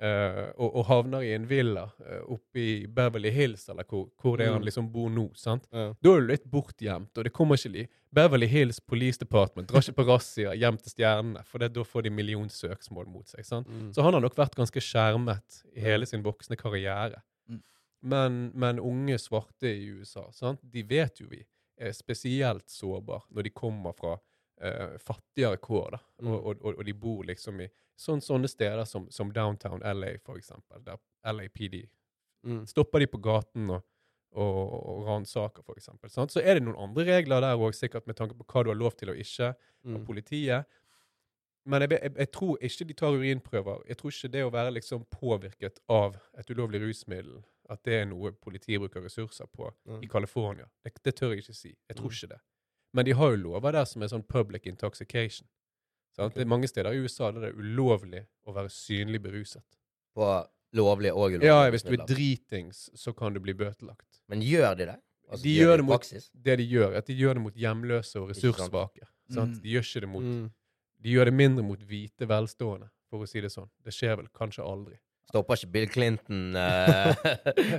Eh, 0.00 0.46
og, 0.56 0.76
og 0.80 0.84
havner 0.88 1.22
i 1.26 1.32
en 1.36 1.44
villa 1.50 1.82
uh, 2.00 2.20
oppe 2.34 2.60
i 2.62 2.86
Beverly 2.86 3.30
Hills, 3.34 3.68
eller 3.68 3.84
hvor, 3.84 4.06
hvor 4.22 4.36
det 4.40 4.46
er 4.46 4.52
han 4.54 4.62
Mm. 4.62 4.66
liksom 4.68 4.88
bor 4.92 5.10
nå. 5.12 5.28
sant? 5.36 5.66
Ja. 5.72 5.90
Da 6.00 6.14
er 6.16 6.20
du 6.20 6.26
litt 6.32 6.44
bortgjemt, 6.50 7.12
og 7.18 7.24
det 7.24 7.32
kommer 7.36 7.56
ikke 7.60 7.72
li 7.74 7.86
Beverly 8.12 8.46
Hills 8.50 8.80
Police 8.80 9.18
Department 9.20 9.68
drar 9.70 9.84
ikke 9.84 9.94
på 10.00 10.06
razzia 10.08 10.54
hjem 10.58 10.78
til 10.82 10.90
stjernene, 10.96 11.44
for 11.46 11.62
det, 11.62 11.68
da 11.76 11.84
får 11.86 12.02
de 12.08 12.10
millionsøksmål 12.10 13.06
mot 13.06 13.28
seg. 13.28 13.44
sant? 13.46 13.68
Mm. 13.68 13.92
Så 13.94 14.02
han 14.02 14.14
har 14.16 14.20
nok 14.24 14.36
vært 14.40 14.56
ganske 14.58 14.80
skjermet 14.82 15.60
i 15.76 15.80
hele 15.84 16.06
sin 16.10 16.24
voksne 16.26 16.56
karriere. 16.58 17.20
Mm. 17.48 17.60
Men, 18.02 18.40
men 18.54 18.80
unge 18.80 19.18
svarte 19.20 19.68
i 19.70 19.86
USA, 20.00 20.26
sant? 20.32 20.60
de 20.62 20.82
vet 20.82 21.20
jo 21.20 21.28
vi 21.30 21.44
er 21.80 21.92
spesielt 21.96 22.66
sårbare 22.68 23.22
når 23.30 23.46
de 23.46 23.50
kommer 23.56 23.94
fra 23.96 24.16
eh, 24.60 24.96
fattigere 24.98 25.56
kår, 25.56 25.90
da. 25.90 25.98
Mm. 26.22 26.28
Og, 26.34 26.46
og, 26.64 26.74
og, 26.78 26.84
de 26.84 26.92
bor 26.94 27.24
liksom 27.24 27.60
i 27.64 27.68
sånn, 27.96 28.20
sånne 28.24 28.48
steder 28.48 28.84
som, 28.88 29.06
som 29.10 29.30
downtown 29.32 29.80
LA, 29.84 30.18
for 30.24 30.36
eksempel, 30.40 30.82
der 30.84 30.98
LAPD 31.24 31.86
Mm. 32.42 32.62
stopper 32.66 32.98
de 33.02 33.06
på 33.06 33.18
gaten 33.20 33.68
og, 33.70 33.82
og, 34.32 34.70
og 34.88 35.02
ransaker, 35.06 35.62
for 35.62 35.76
eksempel. 35.76 36.08
Sant? 36.08 36.32
Så 36.32 36.40
er 36.40 36.54
det 36.56 36.62
noen 36.64 36.78
andre 36.80 37.04
regler 37.04 37.40
der 37.44 37.58
òg, 37.60 37.74
sikkert 37.76 38.06
med 38.08 38.16
tanke 38.16 38.32
på 38.38 38.46
hva 38.48 38.62
du 38.64 38.70
har 38.70 38.78
lov 38.80 38.94
til 38.96 39.10
og 39.12 39.16
ikke 39.20 39.50
av 39.50 39.56
Mm. 39.84 40.06
politiet. 40.06 40.64
Men 41.66 41.82
jeg, 41.84 41.90
jeg, 42.00 42.12
jeg 42.16 42.30
tror 42.32 42.56
ikke 42.64 42.84
de 42.88 42.94
tar 42.96 43.12
urinprøver. 43.18 43.82
Jeg 43.88 43.96
tror 44.00 44.10
ikke 44.14 44.30
det 44.32 44.44
å 44.46 44.52
være 44.52 44.72
liksom 44.72 45.04
påvirket 45.12 45.80
av 45.92 46.16
et 46.38 46.48
ulovlig 46.50 46.80
rusmiddel, 46.80 47.42
at 47.70 47.82
det 47.84 47.98
er 48.00 48.08
noe 48.08 48.32
politiet 48.32 48.80
bruker 48.80 49.04
ressurser 49.04 49.46
på 49.52 49.68
Mm. 49.86 50.00
i 50.02 50.08
California. 50.08 50.66
Det, 50.84 50.94
det 51.04 51.14
tør 51.16 51.34
jeg 51.34 51.44
ikke 51.44 51.54
si. 51.54 51.74
Jeg 51.88 51.96
tror 51.96 52.08
Mm. 52.08 52.16
ikke 52.16 52.28
det. 52.32 52.40
Men 52.96 53.06
de 53.06 53.14
har 53.14 53.34
jo 53.34 53.42
lover 53.44 53.76
der 53.76 53.86
som 53.88 54.02
er 54.02 54.10
sånn 54.12 54.24
public 54.26 54.66
intoxication. 54.66 55.46
Sant? 56.16 56.32
Okay. 56.32 56.40
Det 56.40 56.46
er 56.46 56.50
mange 56.50 56.70
steder 56.70 56.96
i 56.96 57.04
USA 57.04 57.30
der 57.30 57.46
det 57.46 57.52
er 57.52 57.60
ulovlig 57.60 58.24
å 58.46 58.54
være 58.56 58.72
synlig 58.74 59.22
beruset. 59.22 59.62
På 60.16 60.32
lovlige 60.76 61.14
og 61.14 61.36
ulovlige 61.36 61.52
Ja, 61.52 61.62
hvis 61.70 61.86
du 61.86 61.94
er 61.94 62.06
dritings, 62.06 62.88
så 62.98 63.14
kan 63.16 63.34
du 63.34 63.40
bli 63.42 63.54
bøtelagt. 63.54 64.22
Men 64.30 64.42
gjør 64.42 64.74
de 64.78 64.90
det? 64.92 64.98
Altså, 65.30 65.44
de 65.44 65.52
gjør 65.54 65.76
det 65.78 65.84
mot 65.86 66.08
det 66.46 66.56
de 66.58 66.64
gjør, 66.66 66.96
at 66.98 67.06
de 67.06 67.14
gjør 67.14 67.38
det 67.38 67.42
mot 67.44 67.60
hjemløse 67.64 68.18
og 68.18 68.32
ressurssvake. 68.32 69.06
Mm. 69.30 69.52
De 69.62 69.76
gjør 69.76 69.86
ikke 69.86 70.02
det 70.06 70.10
mot 70.10 70.26
Mm. 70.30 70.48
De 71.00 71.08
gjør 71.14 71.30
det 71.30 71.32
mindre 71.32 71.62
mot 71.64 71.80
hvite 71.80 72.26
velstående, 72.28 72.90
for 73.08 73.24
å 73.24 73.28
si 73.28 73.40
det 73.40 73.48
sånn. 73.48 73.70
Det 73.80 73.94
skjer 73.94 74.18
vel 74.20 74.26
kanskje 74.36 74.66
aldri. 74.66 74.98
Stopper 75.30 75.56
ikke 75.56 75.70
Bill 75.72 75.88
Clinton 75.88 76.40
uh, 76.58 77.14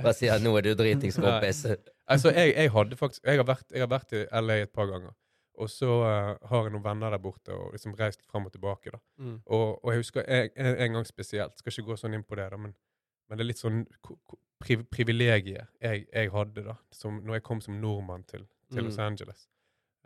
Hva 0.02 0.14
sier 0.16 0.34
han? 0.34 0.42
Nå 0.42 0.56
er 0.58 0.66
du 0.66 0.72
dritings, 0.80 1.20
kompis. 1.22 1.62
Altså, 2.10 2.32
jeg, 2.34 2.54
jeg 2.56 2.72
hadde 2.74 2.96
faktisk 2.96 3.24
jeg 3.24 3.38
har, 3.38 3.46
vært, 3.46 3.68
jeg 3.70 3.84
har 3.84 3.90
vært 3.90 4.14
i 4.16 4.24
LA 4.40 4.62
et 4.64 4.72
par 4.74 4.88
ganger. 4.90 5.14
Og 5.62 5.70
så 5.70 5.86
uh, 5.86 6.48
har 6.48 6.64
jeg 6.64 6.72
noen 6.72 6.84
venner 6.84 7.12
der 7.12 7.20
borte 7.22 7.54
og 7.54 7.74
liksom 7.74 7.94
reist 7.98 8.24
fram 8.24 8.48
og 8.48 8.54
tilbake. 8.54 8.90
da. 8.90 8.98
Mm. 9.18 9.36
Og, 9.46 9.84
og 9.84 9.92
jeg 9.92 10.02
husker 10.02 10.24
en, 10.26 10.48
en, 10.56 10.76
en 10.86 10.98
gang 10.98 11.06
spesielt, 11.06 11.58
skal 11.58 11.74
ikke 11.74 11.92
gå 11.92 11.98
sånn 12.00 12.16
inn 12.16 12.24
på 12.26 12.38
det, 12.40 12.48
da, 12.50 12.58
men, 12.58 12.74
men 13.28 13.38
det 13.38 13.44
er 13.44 13.50
litt 13.50 13.62
sånn 13.62 13.84
priv, 14.62 14.84
privilegiet 14.90 15.68
jeg, 15.82 16.06
jeg 16.08 16.32
hadde 16.32 16.66
da, 16.66 16.76
som, 16.94 17.20
når 17.22 17.38
jeg 17.38 17.46
kom 17.46 17.62
som 17.64 17.80
nordmann 17.82 18.26
til, 18.28 18.46
til 18.72 18.82
Mm. 18.82 18.86
Los 18.88 18.96
Angeles. 18.98 19.48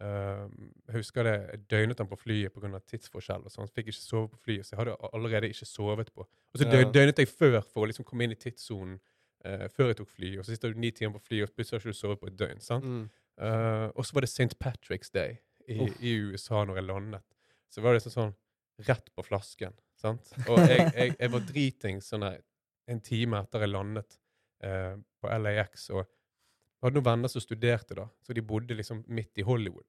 Uh, 0.02 0.50
jeg 0.88 0.98
husker 0.98 1.24
det, 1.24 1.35
jeg 1.52 1.61
døgnet 1.70 2.00
han 2.02 2.09
på 2.11 2.18
flyet 2.20 2.52
pga. 2.52 2.80
tidsforskjell. 2.90 3.44
og 3.46 3.52
sånn, 3.52 3.68
så 3.68 3.76
fikk 3.78 3.92
ikke 3.92 4.02
sove 4.02 4.28
på 4.32 4.40
flyet, 4.44 4.66
så 4.66 4.74
jeg 4.74 4.80
hadde 4.80 4.96
allerede 5.14 5.48
ikke 5.48 5.68
sovet 5.70 6.11
på. 6.12 6.26
Og 6.26 6.59
så 6.59 6.66
døgnet 6.66 7.22
jeg 7.22 7.30
før 7.30 7.61
for 7.62 7.85
å 7.85 7.88
liksom 7.88 8.04
komme 8.04 8.26
inn 8.26 8.35
i 8.35 8.40
tidssonen 8.40 8.98
eh, 9.46 9.66
før 9.72 9.92
jeg 9.92 10.00
tok 10.00 10.11
fly. 10.14 10.32
Og 10.40 10.46
så 10.46 10.54
sitter 10.54 10.74
du 10.74 10.82
ni 10.82 10.90
timer 10.94 11.20
på 11.20 11.30
fly, 11.30 11.44
og 11.44 11.54
plutselig 11.54 11.78
har 11.78 11.87
du 11.87 11.92
ikke 11.92 12.00
sovet 12.00 12.22
på 12.22 12.30
et 12.30 12.38
døgn. 12.40 12.62
sant? 12.64 12.85
Mm. 12.87 13.06
Uh, 13.37 13.88
og 13.92 14.06
så 14.09 14.16
var 14.16 14.24
det 14.24 14.30
St. 14.32 14.54
Patrick's 14.56 15.11
Day 15.12 15.35
i, 15.68 15.76
oh. 15.76 15.90
i 16.00 16.14
USA 16.30 16.62
når 16.64 16.80
jeg 16.80 16.88
landet. 16.88 17.24
Så 17.72 17.82
var 17.85 17.96
det 17.96 18.04
sånn, 18.04 18.14
sånn 18.14 18.87
rett 18.88 19.11
på 19.12 19.24
flasken. 19.26 19.76
sant? 20.00 20.32
Og 20.46 20.61
jeg, 20.62 20.87
jeg, 20.96 21.16
jeg 21.18 21.32
var 21.35 21.48
driting 21.48 22.00
sånn 22.04 22.24
en 22.26 23.02
time 23.04 23.42
etter 23.42 23.66
jeg 23.66 23.72
landet 23.74 24.18
uh, 24.64 24.94
på 25.20 25.32
LAX. 25.42 25.90
og 25.92 26.04
jeg 26.04 26.85
hadde 26.85 26.98
noen 26.98 27.09
venner 27.09 27.32
som 27.32 27.42
studerte 27.42 27.96
da, 27.98 28.06
så 28.22 28.37
de 28.37 28.44
bodde 28.44 28.76
liksom 28.76 29.02
midt 29.09 29.40
i 29.40 29.44
Hollywood. 29.46 29.88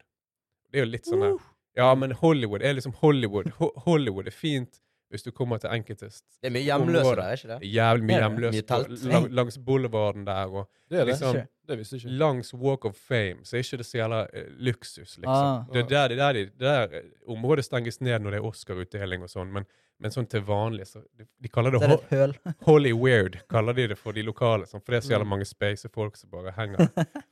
Det 0.71 0.79
er 0.79 0.85
jo 0.85 0.91
litt 0.91 1.07
sånn 1.07 1.23
her 1.23 1.37
Ja, 1.77 1.91
men 1.95 2.15
Hollywood 2.17 2.63
er 2.65 2.73
liksom 2.73 2.95
Hollywood. 3.03 3.51
Ho 3.59 3.69
Hollywood 3.85 4.27
er 4.31 4.35
fint 4.35 4.79
hvis 5.09 5.23
du 5.23 5.31
kommer 5.31 5.57
til 5.63 5.69
enkeltest 5.71 6.23
Det 6.41 6.49
er 6.49 6.53
mye 6.55 6.65
hjemløse 6.67 7.13
der, 7.15 7.21
er 7.23 7.37
ikke 7.37 7.47
det? 7.53 7.69
Jævlig 7.73 8.03
mye 8.09 8.17
hjemløse 8.21 8.51
Mye 8.57 8.65
telt? 8.67 9.03
lang, 9.11 9.27
langs 9.39 9.57
boulevarden 9.57 10.25
der. 10.27 10.45
og 10.51 10.67
Det 10.89 10.99
er 10.99 11.05
det. 11.05 11.13
Liksom. 11.13 11.37
Det 11.67 11.77
visste 11.79 11.95
ikke. 11.99 12.09
langs 12.19 12.53
Walk 12.53 12.85
of 12.85 12.95
Fame 12.95 13.43
så 13.47 13.55
er 13.57 13.63
ikke 13.65 13.77
det 13.81 13.85
så 13.87 13.97
jævla 14.01 14.21
uh, 14.27 14.51
luksus, 14.67 15.17
liksom. 15.17 15.27
Ah. 15.27 15.63
Det, 15.73 15.83
er 15.83 15.87
der, 15.87 16.07
det, 16.07 16.19
er 16.19 16.33
der, 16.33 16.33
det 16.33 16.59
der 16.59 16.99
eh, 17.01 17.09
området 17.27 17.65
stenges 17.65 17.99
ned 18.01 18.19
når 18.23 18.31
det 18.35 18.39
er 18.41 18.47
Oscar-utdeling 18.51 19.23
og 19.23 19.29
sånn, 19.31 19.51
men, 19.51 19.65
men 19.99 20.11
sånn 20.15 20.27
til 20.31 20.43
vanlig 20.47 20.87
så 20.87 21.01
De, 21.17 21.25
de 21.43 21.49
kaller 21.51 21.75
det 21.75 21.81
ho. 21.87 21.97
Holly 22.67 22.93
Weird, 22.95 23.39
kaller 23.51 23.73
de 23.75 23.87
det 23.93 23.97
for 23.99 24.11
de 24.15 24.23
lokale. 24.27 24.67
Sånn, 24.67 24.79
for 24.83 24.91
det 24.95 25.01
er 25.01 25.07
så 25.07 25.13
jævla 25.15 25.25
Mm. 25.27 25.33
mange 25.35 25.47
space 25.49 25.89
folk 25.91 26.15
som 26.19 26.29
bare 26.31 26.51
henger. 26.55 26.87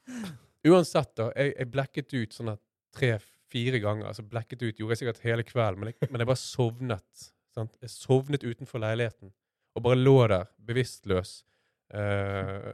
Uansett, 0.67 1.11
da. 1.19 1.29
Jeg, 1.37 1.53
jeg 1.59 1.69
blekket 1.71 2.13
ut 2.17 2.33
sånn 2.35 2.49
at 2.55 2.61
tre-fire 2.95 3.79
ganger. 3.83 4.07
altså 4.09 4.23
blekket 4.25 4.63
ut, 4.63 4.79
Gjorde 4.79 4.95
jeg 4.95 5.01
sikkert 5.03 5.23
hele 5.23 5.43
kvelden, 5.47 5.79
men 5.83 5.93
men 6.09 6.23
jeg 6.23 6.27
bare 6.31 6.41
sovnet. 6.41 7.25
Sant? 7.55 7.77
Jeg 7.81 7.89
sovnet 7.93 8.43
utenfor 8.43 8.81
leiligheten 8.83 9.31
og 9.75 9.83
bare 9.83 9.95
lå 9.99 10.17
der 10.31 10.45
bevisstløs. 10.65 11.43
eh, 11.93 12.71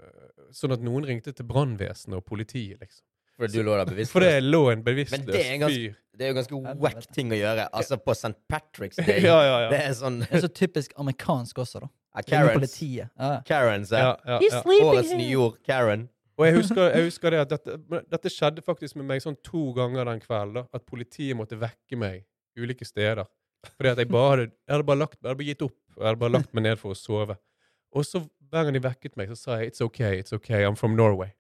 sånn 0.56 0.72
at 0.74 0.84
noen 0.86 1.06
ringte 1.06 1.34
til 1.36 1.46
brannvesenet 1.46 2.16
og 2.18 2.26
politiet, 2.26 2.80
liksom. 2.82 3.04
Fordi 3.38 3.58
du 3.60 3.64
lå 3.66 3.76
der 3.80 3.90
bevisstløs? 3.90 4.12
For 4.14 4.24
det 4.24 4.44
lå 4.44 4.62
en 4.72 4.84
bevisstløs 4.86 5.26
fyr. 5.36 5.52
en 5.54 5.60
ganske- 5.66 5.92
fyr. 5.92 5.96
Det 6.18 6.26
er 6.28 6.34
jo 6.34 6.36
ganske 6.42 6.80
wack 6.80 7.06
ting 7.14 7.30
å 7.32 7.38
gjøre. 7.40 7.68
Altså, 7.74 7.98
på 7.98 8.12
St. 8.16 8.36
Patrick's 8.52 8.96
Day. 9.06 9.22
ja, 9.24 9.38
ja, 9.64 9.70
Det 9.70 9.80
er 9.82 9.94
sånn 9.98 10.20
Det 10.22 10.32
er 10.32 10.42
så 10.48 10.52
typisk 10.54 10.94
amerikansk 11.00 11.56
også, 11.64 11.80
da. 11.82 11.88
ja, 12.16 12.22
Karens. 12.22 12.78
Karens. 13.46 13.92
Ja. 13.92 14.00
Ja. 14.00 14.18
ja, 14.26 14.40
ja, 14.40 14.40
ja. 14.52 14.62
Årets 14.84 15.14
nyord, 15.18 15.58
Karen. 15.66 16.10
Og 16.38 16.46
jeg 16.48 16.56
husker, 16.56 16.90
jeg 16.96 17.04
husker 17.06 17.30
det 17.32 17.40
at 17.40 17.50
dette, 17.50 18.04
dette 18.10 18.30
skjedde 18.32 18.64
faktisk 18.66 18.96
med 18.96 19.06
meg 19.06 19.22
sånn 19.22 19.36
to 19.44 19.74
ganger 19.74 20.06
den 20.06 20.20
kvelden. 20.24 20.68
At 20.74 20.86
politiet 20.86 21.36
måtte 21.38 21.58
vekke 21.60 21.98
meg 21.98 22.24
ulike 22.58 22.86
steder. 22.88 23.26
Fordi 23.78 23.90
at 23.92 23.98
jeg 23.98 24.10
bare 24.10 24.30
hadde, 24.36 24.52
jeg 24.68 24.74
hadde 24.76 24.84
bare 24.88 24.98
lagt, 24.98 25.18
jeg 25.22 25.30
hadde 25.30 25.38
bare 25.38 25.48
gitt 25.52 25.62
opp. 25.68 25.76
og 25.96 25.98
Jeg 26.02 26.08
hadde 26.08 26.20
bare 26.20 26.32
lagt 26.38 26.54
meg 26.54 26.64
ned 26.64 26.80
for 26.82 26.92
å 26.92 26.98
sove. 26.98 27.36
Og 27.94 28.06
så 28.08 28.22
hver 28.52 28.64
gang 28.68 28.74
de 28.74 28.80
vekket 28.84 29.18
meg, 29.18 29.30
så 29.30 29.36
sa 29.38 29.58
jeg 29.60 29.72
'It's 29.72 29.82
okay, 29.82 30.20
it's 30.22 30.34
okay, 30.34 30.64
I'm 30.66 30.76
from 30.76 30.96
Norway'. 30.96 31.32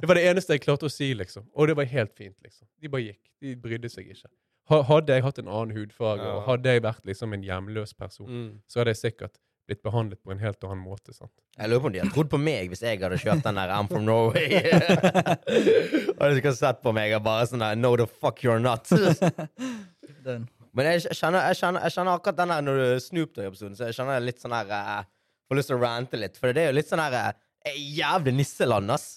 Det 0.00 0.06
var 0.08 0.14
det 0.14 0.24
eneste 0.24 0.52
jeg 0.54 0.60
klarte 0.62 0.86
å 0.86 0.90
si, 0.90 1.14
liksom. 1.14 1.44
Og 1.54 1.66
det 1.66 1.76
var 1.76 1.84
helt 1.84 2.14
fint, 2.14 2.36
liksom. 2.44 2.66
De 2.80 2.88
bare 2.88 3.02
gikk. 3.02 3.18
De 3.42 3.56
brydde 3.56 3.88
seg 3.90 4.06
ikke. 4.08 4.28
Hadde 4.68 5.08
jeg 5.14 5.22
hatt 5.22 5.38
en 5.38 5.48
annen 5.48 5.74
hudfarge, 5.76 6.22
Ja. 6.22 6.32
og 6.36 6.42
hadde 6.46 6.64
jeg 6.70 6.82
vært 6.82 7.04
liksom 7.04 7.32
en 7.34 7.42
hjemløs 7.42 7.92
person, 7.96 8.26
Mm. 8.28 8.60
så 8.68 8.80
hadde 8.80 8.94
jeg 8.94 9.12
sikkert 9.12 9.38
blitt 9.66 9.82
behandlet 9.82 10.22
på 10.22 10.30
en 10.30 10.38
helt 10.38 10.62
annen 10.64 10.84
måte. 10.84 11.12
sant? 11.12 11.30
Jeg 11.58 11.68
lurer 11.68 11.80
på 11.80 11.86
om 11.86 11.92
de 11.92 11.98
hadde 12.00 12.12
trodd 12.14 12.30
på 12.30 12.38
meg 12.40 12.68
hvis 12.70 12.80
jeg 12.82 13.00
hadde 13.00 13.18
kjørt 13.18 13.42
den 13.42 13.54
der 13.56 13.68
I'm 13.68 13.88
from 13.88 14.04
Norway. 14.04 14.48
og 16.20 16.30
de 16.30 16.36
skulle 16.40 16.54
sett 16.56 16.80
på 16.82 16.92
meg 16.94 17.12
og 17.14 17.24
bare 17.24 17.46
sånn 17.46 17.58
der 17.58 17.74
No 17.76 17.96
the 17.96 18.06
fuck 18.06 18.38
you're 18.44 18.60
not. 18.60 18.88
Men 20.78 20.92
jeg 20.92 21.10
kjenner, 21.10 21.48
jeg 21.50 21.58
kjenner, 21.58 21.84
jeg 21.88 21.94
kjenner 21.96 22.14
akkurat 22.14 22.36
den 22.38 22.52
der 22.52 22.62
når 22.62 22.76
du 22.78 23.00
Snoop 23.02 23.32
Dogg-episoden, 23.34 23.74
så 23.74 23.88
jeg 23.88 23.96
kjenner 23.96 24.22
litt 24.22 24.38
sånn 24.42 24.54
her 24.54 24.68
uh, 24.70 25.00
Får 25.48 25.58
lyst 25.58 25.70
til 25.72 25.78
å 25.78 25.80
rante 25.82 26.18
litt. 26.20 26.36
For 26.38 26.54
det 26.54 26.62
er 26.62 26.70
jo 26.70 26.76
litt 26.76 26.90
sånn 26.90 27.02
her 27.02 27.16
uh, 27.18 27.72
Jævlig 27.74 28.34
nisseland, 28.36 28.92
ass. 28.94 29.08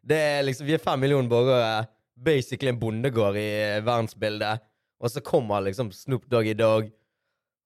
Det 0.00 0.16
er 0.16 0.46
liksom, 0.46 0.66
Vi 0.66 0.76
er 0.78 0.82
fem 0.82 1.02
millioner 1.04 1.28
borgere. 1.28 1.84
Basically 2.16 2.72
en 2.72 2.80
bondegård 2.80 3.36
i 3.36 3.48
eh, 3.58 3.82
verdensbildet. 3.84 4.64
Og 5.02 5.10
så 5.10 5.22
kommer 5.26 5.64
liksom 5.66 5.90
Snoop 5.94 6.24
Dogg 6.30 6.48
i 6.48 6.56
dag. 6.56 6.88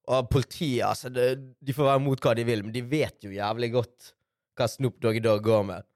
Og 0.07 0.29
politiet, 0.31 0.83
altså 0.87 1.11
det, 1.13 1.29
De 1.61 1.75
får 1.75 1.91
være 1.91 2.03
mot 2.03 2.23
hva 2.23 2.33
de 2.37 2.45
vil, 2.47 2.63
men 2.65 2.75
de 2.75 2.83
vet 2.83 3.23
jo 3.23 3.33
jævlig 3.33 3.71
godt 3.75 4.11
hva 4.57 4.67
Snoop 4.71 4.99
Dogg 5.03 5.19
i 5.19 5.23
dag 5.23 5.39
går 5.45 5.65
med. 5.71 5.87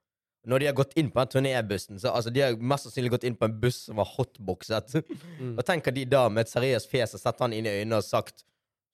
Når 0.47 0.59
de 0.59 0.65
har 0.65 0.73
gått 0.77 0.93
inn 0.97 1.11
på 1.13 1.21
den 1.21 1.31
turnébussen, 1.35 1.99
så 2.01 2.15
altså, 2.17 2.31
de 2.33 2.41
har 2.41 2.55
mest 2.57 2.87
sannsynlig 2.87 3.11
gått 3.13 3.25
inn 3.29 3.35
på 3.37 3.45
en 3.45 3.57
buss 3.61 3.83
som 3.85 3.99
var 4.01 4.09
hotboxet. 4.15 4.95
Mm. 5.37 5.53
Og 5.53 5.65
tenker 5.67 5.93
de 5.93 6.05
da 6.09 6.23
med 6.33 6.47
et 6.47 6.53
seriøst 6.53 6.89
fjes 6.89 7.13
har 7.13 7.21
sett 7.21 7.43
han 7.43 7.53
inn 7.53 7.67
i 7.69 7.75
øynene 7.81 8.01
og 8.01 8.07
sagt 8.07 8.45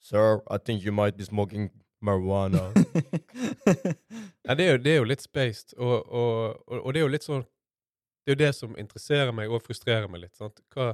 Sir, 0.03 0.41
I 0.51 0.57
think 0.57 0.83
you 0.85 0.93
might 0.93 1.17
be 1.17 1.25
smoking 1.25 1.71
marijuana. 2.01 2.73
Ja, 4.47 4.55
det, 4.55 4.63
er 4.63 4.71
jo, 4.71 4.77
det 4.79 4.91
er 4.91 4.97
jo 5.01 5.07
litt 5.07 5.21
spaced, 5.21 5.73
og, 5.75 6.05
og, 6.07 6.61
og, 6.67 6.77
og 6.85 6.93
det 6.93 7.01
er 7.01 7.03
jo 7.03 7.11
litt 7.11 7.25
sånn 7.25 7.41
Det 7.43 8.31
er 8.31 8.35
jo 8.35 8.39
det 8.39 8.51
som 8.55 8.77
interesserer 8.79 9.33
meg 9.35 9.51
og 9.51 9.59
frustrerer 9.65 10.07
meg 10.07 10.21
litt. 10.23 10.35
sant? 10.39 10.61
Hva, 10.71 10.93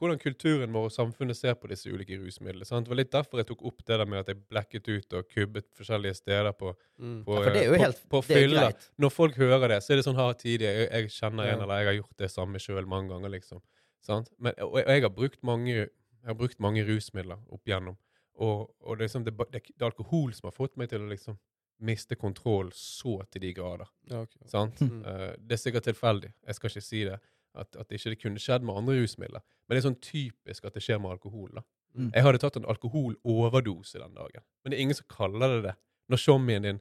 hvordan 0.00 0.18
kulturen 0.18 0.72
vår 0.74 0.88
og 0.88 0.92
samfunnet 0.92 1.36
ser 1.38 1.54
på 1.54 1.68
disse 1.70 1.86
ulike 1.92 2.16
rusmidlene. 2.18 2.66
sant? 2.66 2.86
Det 2.86 2.90
var 2.90 2.98
litt 2.98 3.12
derfor 3.12 3.38
jeg 3.40 3.46
tok 3.46 3.62
opp 3.70 3.84
det 3.86 3.98
der 4.00 4.06
med 4.10 4.18
at 4.24 4.30
jeg 4.32 4.40
blekket 4.50 4.88
ut 4.90 5.12
og 5.20 5.28
kubbet 5.30 5.68
forskjellige 5.78 6.14
steder 6.18 6.52
på, 6.52 6.74
Mm. 6.98 7.24
på, 7.24 7.36
Ja, 7.44 7.62
jo 7.64 7.72
på, 7.72 7.78
helt 7.78 8.08
på 8.10 8.22
fylla. 8.24 8.72
Når 8.98 9.10
folk 9.10 9.36
hører 9.36 9.68
det, 9.68 9.82
så 9.82 9.92
er 9.92 9.96
det 9.96 10.04
sånn 10.06 10.16
her 10.18 10.32
tidlig. 10.34 10.66
Jeg, 10.66 10.90
jeg 10.90 11.10
kjenner 11.10 11.44
en, 11.44 11.58
Ja. 11.58 11.62
eller 11.64 11.78
jeg 11.78 11.86
har 11.86 11.98
gjort 12.02 12.16
det 12.18 12.30
samme 12.30 12.58
sjøl 12.58 12.86
mange 12.86 13.08
ganger, 13.14 13.28
liksom. 13.30 13.62
Sant? 14.02 14.30
Men, 14.38 14.52
og, 14.58 14.74
og 14.82 14.86
jeg 14.86 15.02
har 15.02 15.10
brukt 15.10 15.42
mange, 15.42 15.74
jeg 15.74 16.26
har 16.26 16.34
brukt 16.34 16.58
mange 16.60 16.84
rusmidler 16.84 17.38
opp 17.50 17.62
igjennom. 17.66 17.96
Og, 18.36 18.70
og 18.82 18.98
det, 18.98 19.04
liksom, 19.06 19.24
det, 19.24 19.36
det, 19.52 19.62
det 19.70 19.80
er 19.80 19.90
alkohol 19.92 20.32
som 20.34 20.48
har 20.50 20.56
fått 20.56 20.76
meg 20.76 20.88
til 20.90 21.00
å 21.00 21.08
liksom 21.08 21.38
miste 21.84 22.16
kontroll 22.16 22.70
så 22.74 23.20
til 23.30 23.42
de 23.42 23.52
grader. 23.54 23.86
Ja, 24.10 24.22
okay. 24.22 24.42
Sant? 24.50 24.80
Mm. 24.80 25.02
Uh, 25.04 25.34
det 25.38 25.56
er 25.56 25.62
sikkert 25.62 25.84
tilfeldig, 25.84 26.32
jeg 26.46 26.54
skal 26.58 26.70
ikke 26.70 26.82
si 26.86 27.04
det, 27.04 27.18
at, 27.54 27.76
at 27.76 27.90
ikke 27.94 28.10
det 28.14 28.20
kunne 28.22 28.40
skjedd 28.42 28.62
med 28.66 28.76
andre 28.76 28.96
rusmidler. 29.02 29.42
Men 29.68 29.76
det 29.76 29.82
er 29.84 29.88
sånn 29.90 30.00
typisk 30.02 30.64
at 30.68 30.74
det 30.74 30.82
skjer 30.84 30.98
med 31.00 31.10
alkohol. 31.16 31.50
da. 31.54 31.62
Mm. 31.94 32.10
Jeg 32.14 32.22
hadde 32.26 32.38
tatt 32.42 32.56
en 32.58 32.64
alkoholoverdose 32.66 33.98
den 34.02 34.14
dagen, 34.16 34.42
men 34.64 34.70
det 34.72 34.78
er 34.78 34.82
ingen 34.82 34.98
som 34.98 35.06
kaller 35.10 35.56
det 35.56 35.62
det. 35.70 35.74
Når 36.10 36.20
showmien 36.20 36.62
din 36.66 36.80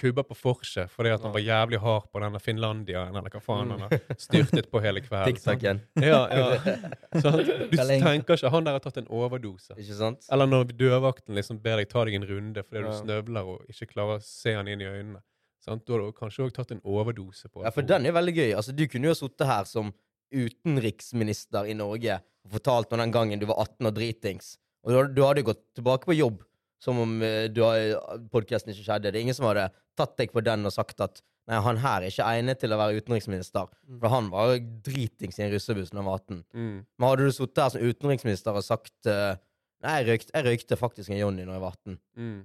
kubber 0.00 0.24
på 0.24 0.32
forset 0.34 0.88
fordi 0.90 1.10
at 1.12 1.20
han 1.22 1.32
var 1.34 1.42
jævlig 1.44 1.78
hard 1.82 2.06
på 2.10 2.20
denne 2.24 2.40
Finlandiaen, 2.40 3.14
eller 3.16 3.30
hva 3.30 3.40
faen 3.44 3.70
han 3.74 3.82
har 3.84 3.92
styrtet 4.18 4.70
på 4.72 4.80
hele 4.80 5.02
kvelden. 5.06 5.82
Ja, 6.00 6.22
ja. 6.32 6.46
Sånn, 7.22 7.42
Du 7.70 7.76
tenker 7.76 8.34
ikke 8.38 8.50
han 8.54 8.64
der 8.66 8.78
har 8.78 8.84
tatt 8.84 8.96
en 9.02 9.10
overdose. 9.12 9.76
Eller 9.76 10.48
når 10.48 10.72
dørvakten 10.72 11.36
liksom 11.36 11.60
ber 11.62 11.82
deg 11.82 11.90
ta 11.92 12.04
deg 12.08 12.16
en 12.18 12.26
runde 12.30 12.64
fordi 12.64 12.82
du 12.82 12.88
Ja. 12.90 12.96
snøvler 13.02 13.44
og 13.54 13.68
ikke 13.70 13.90
klarer 13.92 14.18
å 14.18 14.24
se 14.24 14.56
han 14.56 14.68
inn 14.72 14.80
i 14.82 14.88
øynene. 14.88 15.20
Sant? 15.60 15.84
Du 15.84 15.92
har 15.92 16.12
kanskje 16.16 16.46
òg 16.48 16.52
tatt 16.56 16.70
en 16.72 16.80
overdose 16.84 17.48
på 17.52 17.62
Ja, 17.66 17.70
for 17.74 17.82
den 17.84 18.06
er 18.08 18.12
veldig 18.16 18.34
gøy. 18.34 18.50
Altså, 18.56 18.72
Du 18.74 18.86
kunne 18.88 19.10
jo 19.12 19.14
sittet 19.20 19.46
her 19.46 19.64
som 19.68 19.92
utenriksminister 20.34 21.68
i 21.70 21.76
Norge 21.78 22.18
og 22.44 22.56
fortalt 22.56 22.92
om 22.92 23.02
den 23.02 23.14
gangen 23.14 23.40
du 23.40 23.46
var 23.48 23.62
18 23.64 23.90
og 23.90 23.96
dritings. 23.96 24.56
Og 24.86 24.92
du, 24.92 25.16
du 25.18 25.24
hadde 25.26 25.46
gått 25.46 25.64
tilbake 25.76 26.08
på 26.08 26.16
jobb 26.16 26.42
som 26.82 27.00
om 27.02 27.16
uh, 27.22 27.48
podkasten 28.32 28.72
ikke 28.72 28.86
skjedde. 28.86 29.10
Det 29.10 29.18
er 29.18 29.26
ingen 29.26 29.36
som 29.36 29.48
hadde 29.48 29.68
tatt 29.98 30.14
deg 30.20 30.30
på 30.34 30.44
den 30.46 30.68
og 30.68 30.74
sagt 30.74 31.02
at 31.02 31.22
nei, 31.50 31.58
han 31.64 31.80
her 31.82 32.04
er 32.04 32.12
ikke 32.12 32.28
egnet 32.28 32.60
til 32.62 32.74
å 32.74 32.78
være 32.78 33.00
utenriksminister. 33.02 33.66
Mm. 33.88 33.98
For 34.02 34.14
han 34.14 34.28
var 34.32 34.54
dritings 34.86 35.40
i 35.40 35.46
en 35.46 35.52
russebuss 35.54 35.90
da 35.90 36.00
han 36.00 36.10
var 36.10 36.22
18. 36.22 36.44
Mm. 36.54 36.76
Men 36.84 37.10
hadde 37.10 37.26
du 37.26 37.34
sittet 37.34 37.64
her 37.64 37.74
som 37.74 37.88
utenriksminister 37.88 38.60
og 38.60 38.66
sagt 38.66 39.10
uh, 39.10 39.34
Nei, 39.78 40.00
jeg 40.00 40.06
røykte, 40.08 40.32
jeg 40.34 40.42
røykte 40.42 40.74
faktisk 40.74 41.10
en 41.12 41.20
Johnny 41.20 41.44
når 41.46 41.54
jeg 41.54 41.62
var 41.62 41.74
18. 41.76 41.98
Mm. 42.18 42.38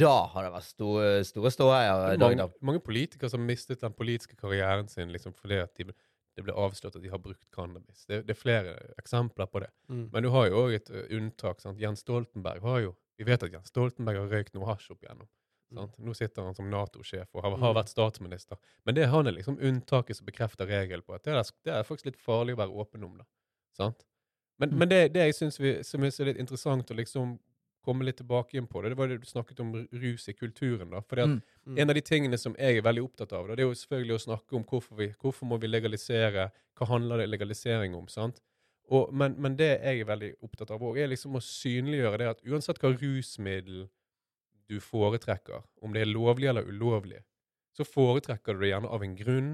Da 0.00 0.14
har 0.32 0.44
det 0.44 0.48
vært 0.56 0.66
store, 0.66 1.10
store 1.24 1.52
ståheier. 1.54 2.00
Er 2.10 2.18
mange, 2.18 2.46
mange 2.66 2.80
politikere 2.82 3.30
som 3.30 3.44
mistet 3.46 3.84
den 3.84 3.94
politiske 3.94 4.34
karrieren 4.34 4.90
sin 4.90 5.12
liksom 5.14 5.36
fordi 5.38 5.60
at 5.62 5.70
de, 5.78 5.94
det 6.40 6.46
ble 6.48 6.54
avslørt 6.56 6.96
at 6.96 7.02
de 7.04 7.10
har 7.12 7.20
brukt 7.22 7.44
cannabis. 7.54 8.06
Det, 8.08 8.22
det 8.26 8.34
er 8.34 8.38
flere 8.40 8.72
eksempler 9.02 9.46
på 9.52 9.60
det. 9.64 9.68
Mm. 9.92 10.06
Men 10.14 10.24
du 10.26 10.30
har 10.34 10.48
jo 10.48 10.62
òg 10.64 10.74
et 10.78 10.90
unntak. 11.16 11.60
sant? 11.60 11.78
Jens 11.82 12.00
Stoltenberg 12.06 12.64
har 12.64 12.80
jo 12.86 12.96
Vi 13.20 13.24
vet 13.28 13.42
at 13.44 13.52
Jens 13.52 13.68
Stoltenberg 13.68 14.16
har 14.16 14.30
røykt 14.32 14.54
noe 14.56 14.64
hasj 14.70 14.90
opp 14.94 15.02
igjennom. 15.04 15.28
Sant? 15.74 15.98
Nå 16.00 16.14
sitter 16.16 16.42
han 16.46 16.54
som 16.56 16.70
Nato-sjef 16.72 17.28
og 17.34 17.42
har, 17.44 17.50
har 17.60 17.74
Mm. 17.74 17.76
vært 17.76 17.90
statsminister. 17.92 18.56
Men 18.86 18.94
det 18.96 19.08
han 19.12 19.26
er 19.28 19.32
liksom 19.36 19.58
unntaket 19.60 20.16
som 20.16 20.24
bekrefter 20.26 20.66
regelen 20.66 21.02
på 21.04 21.14
at 21.14 21.22
det 21.24 21.34
er, 21.36 21.42
det 21.64 21.74
er 21.74 21.82
faktisk 21.84 22.06
litt 22.06 22.16
farlig 22.18 22.54
å 22.56 22.62
være 22.64 22.72
åpen 22.72 23.04
om. 23.04 23.18
da. 23.18 23.24
Sant? 23.76 24.06
Men, 24.58 24.70
Mm. 24.70 24.78
men 24.78 24.88
det, 24.88 25.12
det 25.12 25.20
jeg 25.28 25.34
syns 25.34 26.20
er 26.20 26.24
litt 26.24 26.38
interessant 26.40 26.90
å 26.90 26.96
liksom 26.96 27.38
komme 27.84 28.04
litt 28.04 28.18
tilbake 28.20 28.58
inn 28.58 28.66
på 28.68 28.82
det, 28.82 28.90
det 28.92 28.98
var 28.98 29.08
det 29.08 29.20
du 29.22 29.26
snakket 29.28 29.60
om 29.64 29.72
rus 30.02 30.28
i 30.28 30.34
kulturen. 30.36 30.90
da. 30.90 31.00
Fordi 31.00 31.22
at 31.22 31.28
Mm. 31.28 31.42
Mm. 31.66 31.78
en 31.78 31.90
av 31.90 31.94
de 31.94 32.00
tingene 32.00 32.38
som 32.38 32.54
jeg 32.58 32.76
er 32.76 32.82
veldig 32.82 33.02
opptatt 33.04 33.32
av, 33.32 33.48
da, 33.48 33.54
det 33.54 33.64
er 33.64 33.68
jo 33.68 33.74
selvfølgelig 33.74 34.14
å 34.14 34.24
snakke 34.26 34.56
om 34.56 34.64
hvorfor, 34.64 34.96
vi, 34.96 35.08
hvorfor 35.20 35.46
må 35.46 35.58
vi 35.60 35.66
legalisere, 35.68 36.50
hva 36.76 36.86
handler 36.86 37.18
det 37.18 37.28
legalisering 37.30 37.94
om, 37.94 38.08
sant? 38.08 38.40
Og, 38.90 39.12
men, 39.14 39.36
men 39.38 39.56
det 39.56 39.70
jeg 39.80 40.00
er 40.00 40.04
veldig 40.08 40.32
opptatt 40.42 40.70
av 40.74 40.82
òg, 40.82 40.98
er 40.98 41.08
liksom 41.12 41.36
å 41.38 41.40
synliggjøre 41.40 42.18
det 42.18 42.28
at 42.28 42.40
uansett 42.44 42.80
hva 42.82 42.90
rusmiddel 42.96 43.88
du 44.68 44.80
foretrekker, 44.80 45.62
om 45.82 45.92
det 45.92 46.02
er 46.02 46.10
lovlig 46.10 46.48
eller 46.50 46.66
ulovlig, 46.66 47.22
så 47.72 47.84
foretrekker 47.86 48.54
du 48.54 48.60
det 48.64 48.72
gjerne 48.72 48.90
av 48.90 49.02
en 49.02 49.16
grunn. 49.16 49.50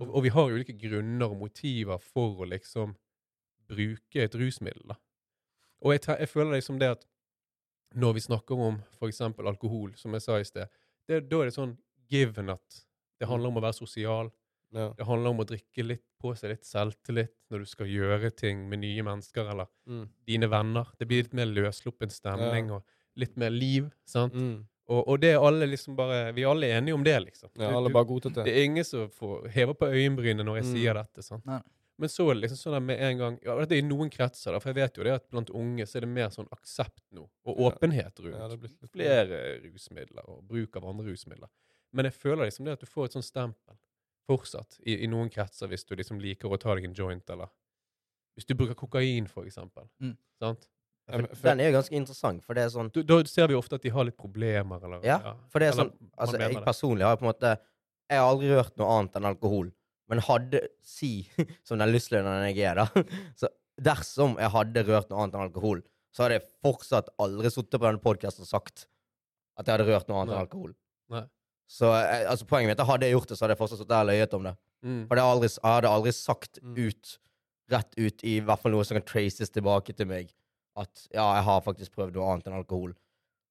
Og, 0.00 0.08
og 0.10 0.22
vi 0.24 0.32
har 0.34 0.50
ulike 0.50 0.74
grunner 0.80 1.30
og 1.30 1.38
motiver 1.38 1.98
for 2.02 2.40
å 2.40 2.48
liksom 2.48 2.96
bruke 3.68 4.24
et 4.24 4.34
rusmiddel. 4.34 4.82
da. 4.88 4.96
Og 5.84 5.92
jeg, 5.92 6.02
jeg 6.18 6.28
føler 6.28 6.56
liksom 6.56 6.78
det 6.80 6.88
at 6.96 7.04
når 7.94 8.14
vi 8.14 8.20
snakker 8.20 8.58
om 8.58 8.80
f.eks. 9.00 9.20
alkohol, 9.20 9.92
som 9.96 10.12
jeg 10.12 10.22
sa 10.22 10.38
i 10.40 10.44
sted, 10.44 10.68
det, 11.08 11.28
da 11.28 11.40
er 11.40 11.44
det 11.50 11.54
sånn 11.54 11.76
given 12.10 12.50
at 12.50 12.80
det 13.20 13.28
handler 13.28 13.48
om 13.48 13.56
å 13.60 13.62
være 13.62 13.74
sosial. 13.78 14.30
Ja. 14.74 14.88
Det 14.98 15.06
handler 15.06 15.30
om 15.30 15.38
å 15.38 15.46
drikke 15.46 15.84
litt 15.86 16.02
på 16.20 16.32
seg 16.36 16.50
litt 16.50 16.64
selvtillit 16.66 17.30
når 17.52 17.58
du 17.62 17.64
skal 17.70 17.86
gjøre 17.86 18.30
ting 18.34 18.68
med 18.68 18.80
nye 18.80 19.02
mennesker 19.06 19.48
eller 19.52 19.66
Mm. 19.86 20.08
dine 20.26 20.48
venner. 20.50 20.86
Det 20.98 21.06
blir 21.06 21.22
litt 21.22 21.34
mer 21.34 21.46
løssluppen 21.46 22.10
stemning 22.10 22.70
og 22.72 22.82
litt 23.16 23.36
mer 23.36 23.50
liv. 23.50 23.90
sant? 24.04 24.32
Mm. 24.34 24.64
Og, 24.88 25.08
og 25.08 25.20
det 25.20 25.30
er 25.34 25.38
alle 25.40 25.66
liksom 25.66 25.94
bare 25.96 26.32
Vi 26.34 26.42
er 26.42 26.48
alle 26.50 26.66
enige 26.66 26.94
om 26.94 27.04
det, 27.04 27.14
liksom. 27.24 27.50
Ja, 27.56 27.70
alle 27.76 27.88
du- 27.88 27.94
bare 27.94 28.04
godtatt 28.04 28.34
det 28.34 28.44
det. 28.44 28.56
er 28.56 28.64
ingen 28.64 28.84
som 28.84 29.08
får 29.08 29.48
hever 29.50 29.74
på 29.74 29.86
øyenbrynet 29.86 30.44
når 30.44 30.56
jeg 30.60 30.64
Mm. 30.64 30.74
sier 30.74 30.94
dette. 30.94 31.22
sant? 31.22 31.46
Nei. 31.46 31.60
Men 31.98 32.10
så 32.10 32.26
er 32.26 32.34
det 32.34 32.42
liksom 32.42 32.58
sånn 32.58 32.76
at 32.80 32.82
med 32.82 33.02
en 33.06 33.18
gang 33.20 33.34
ja, 33.44 33.54
Det 33.62 33.76
er 33.76 33.84
i 33.84 33.86
noen 33.86 34.10
kretser, 34.10 34.50
da, 34.50 34.58
for 34.58 34.72
jeg 34.72 34.80
vet 34.80 34.96
jo 34.98 35.04
det 35.06 35.12
at 35.14 35.26
blant 35.30 35.50
unge 35.54 35.86
så 35.86 36.00
er 36.00 36.06
det 36.06 36.10
mer 36.10 36.32
sånn 36.34 36.48
aksept 36.54 37.04
nå, 37.14 37.28
og 37.46 37.60
Ja. 37.60 37.70
åpenhet 37.70 38.18
rundt 38.24 38.38
Ja, 38.38 38.48
det 38.50 38.60
litt 38.62 38.90
flere 38.90 39.42
rusmidler 39.62 40.28
og 40.28 40.42
bruk 40.48 40.76
av 40.76 40.88
andre 40.90 41.12
rusmidler. 41.12 41.48
Men 41.92 42.08
jeg 42.10 42.14
føler 42.18 42.48
liksom 42.48 42.66
det 42.66 42.72
at 42.72 42.80
du 42.80 42.86
får 42.90 43.04
et 43.06 43.12
sånt 43.18 43.28
stempel 43.28 43.78
fortsatt 44.26 44.80
i, 44.82 45.04
i 45.04 45.06
noen 45.06 45.30
kretser 45.30 45.68
hvis 45.70 45.84
du 45.86 45.94
liksom 45.94 46.18
liker 46.18 46.50
å 46.50 46.58
ta 46.58 46.74
deg 46.74 46.88
en 46.88 46.96
joint, 46.96 47.30
eller 47.30 47.52
hvis 48.34 48.48
du 48.48 48.54
bruker 48.58 48.74
kokain, 48.74 49.28
for 49.30 49.46
eksempel. 49.46 49.86
Mm. 50.02 50.16
Sant? 50.42 50.66
Ja, 51.06 51.20
for, 51.20 51.42
Den 51.44 51.60
er 51.60 51.68
jo 51.68 51.76
ganske 51.76 51.94
interessant, 51.94 52.44
for 52.46 52.56
det 52.56 52.64
er 52.64 52.70
sånn 52.72 52.88
Da, 52.96 53.18
ser 53.28 53.50
vi 53.52 53.54
ofte 53.58 53.76
at 53.76 53.84
de 53.84 53.92
har 53.92 54.06
litt 54.08 54.16
problemer, 54.16 54.82
eller 54.82 55.04
Ja, 55.04 55.36
for 55.52 55.60
det 55.60 55.68
er 55.68 55.74
eller 55.76 55.90
sånn 55.90 56.10
Altså, 56.16 56.38
jeg 56.40 56.64
personlig 56.64 57.04
har 57.04 57.18
på 57.20 57.26
en 57.26 57.28
måte 57.28 57.50
Jeg 58.08 58.18
har 58.18 58.28
aldri 58.30 58.48
rørt 58.48 58.76
noe 58.80 58.88
annet 58.98 59.18
enn 59.20 59.28
alkohol. 59.28 59.68
Men 60.12 60.20
hadde 60.26 60.60
Si, 60.84 61.24
som 61.66 61.80
den 61.80 61.92
lystløgneren 61.94 62.50
jeg 62.50 62.64
er, 62.68 62.82
da 62.82 63.04
Så 63.40 63.48
dersom 63.80 64.36
jeg 64.38 64.52
hadde 64.54 64.84
rørt 64.86 65.08
noe 65.10 65.24
annet 65.24 65.34
enn 65.38 65.46
alkohol, 65.48 65.80
så 66.14 66.24
hadde 66.26 66.36
jeg 66.38 66.46
fortsatt 66.62 67.08
aldri 67.18 67.50
sittet 67.50 67.80
på 67.80 67.86
denne 67.88 68.02
podkasten 68.02 68.44
og 68.46 68.50
sagt 68.50 68.84
at 69.58 69.66
jeg 69.66 69.74
hadde 69.78 69.88
rørt 69.88 70.08
noe 70.10 70.20
annet 70.20 70.30
Nei. 70.30 70.36
enn 70.36 70.46
alkohol. 70.46 70.74
Nei. 71.14 71.24
Så 71.74 71.88
jeg, 71.90 72.26
altså, 72.30 72.46
poenget 72.50 72.70
mitt 72.70 72.82
er 72.84 72.88
hadde 72.90 73.08
jeg 73.08 73.16
gjort 73.16 73.30
det, 73.32 73.36
så 73.38 73.44
hadde 73.46 73.54
jeg 73.56 73.60
fortsatt 73.62 73.80
sittet 73.80 73.96
her 73.96 74.04
og 74.04 74.10
løyet 74.12 74.36
om 74.38 74.46
det. 74.46 74.54
Mm. 74.84 75.00
Det 75.10 75.18
har 75.18 75.30
aldri, 75.32 75.48
jeg 75.50 75.64
hadde 75.78 75.92
aldri 75.96 76.12
sagt 76.14 76.60
Mm. 76.62 76.74
ut, 76.84 77.12
rett 77.72 77.96
ut, 77.98 78.24
i 78.28 78.34
hvert 78.44 78.60
fall 78.62 78.74
noe 78.76 78.84
som 78.84 78.98
kan 78.98 79.06
traces 79.08 79.50
tilbake 79.50 79.94
til 79.96 80.06
meg, 80.10 80.28
at 80.76 81.06
ja, 81.14 81.24
jeg 81.38 81.46
har 81.48 81.62
faktisk 81.64 81.94
prøvd 81.96 82.18
noe 82.18 82.28
annet 82.34 82.50
enn 82.50 82.58
alkohol. 82.60 82.92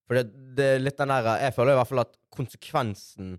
For 0.07 0.19
det, 0.19 0.27
det 0.55 0.67
er 0.75 0.83
litt 0.83 0.99
den 0.99 1.09
der 1.09 1.29
Jeg 1.41 1.55
føler 1.55 1.73
i 1.73 1.79
hvert 1.79 1.89
fall 1.89 2.03
at 2.03 2.15
konsekvensen 2.35 3.37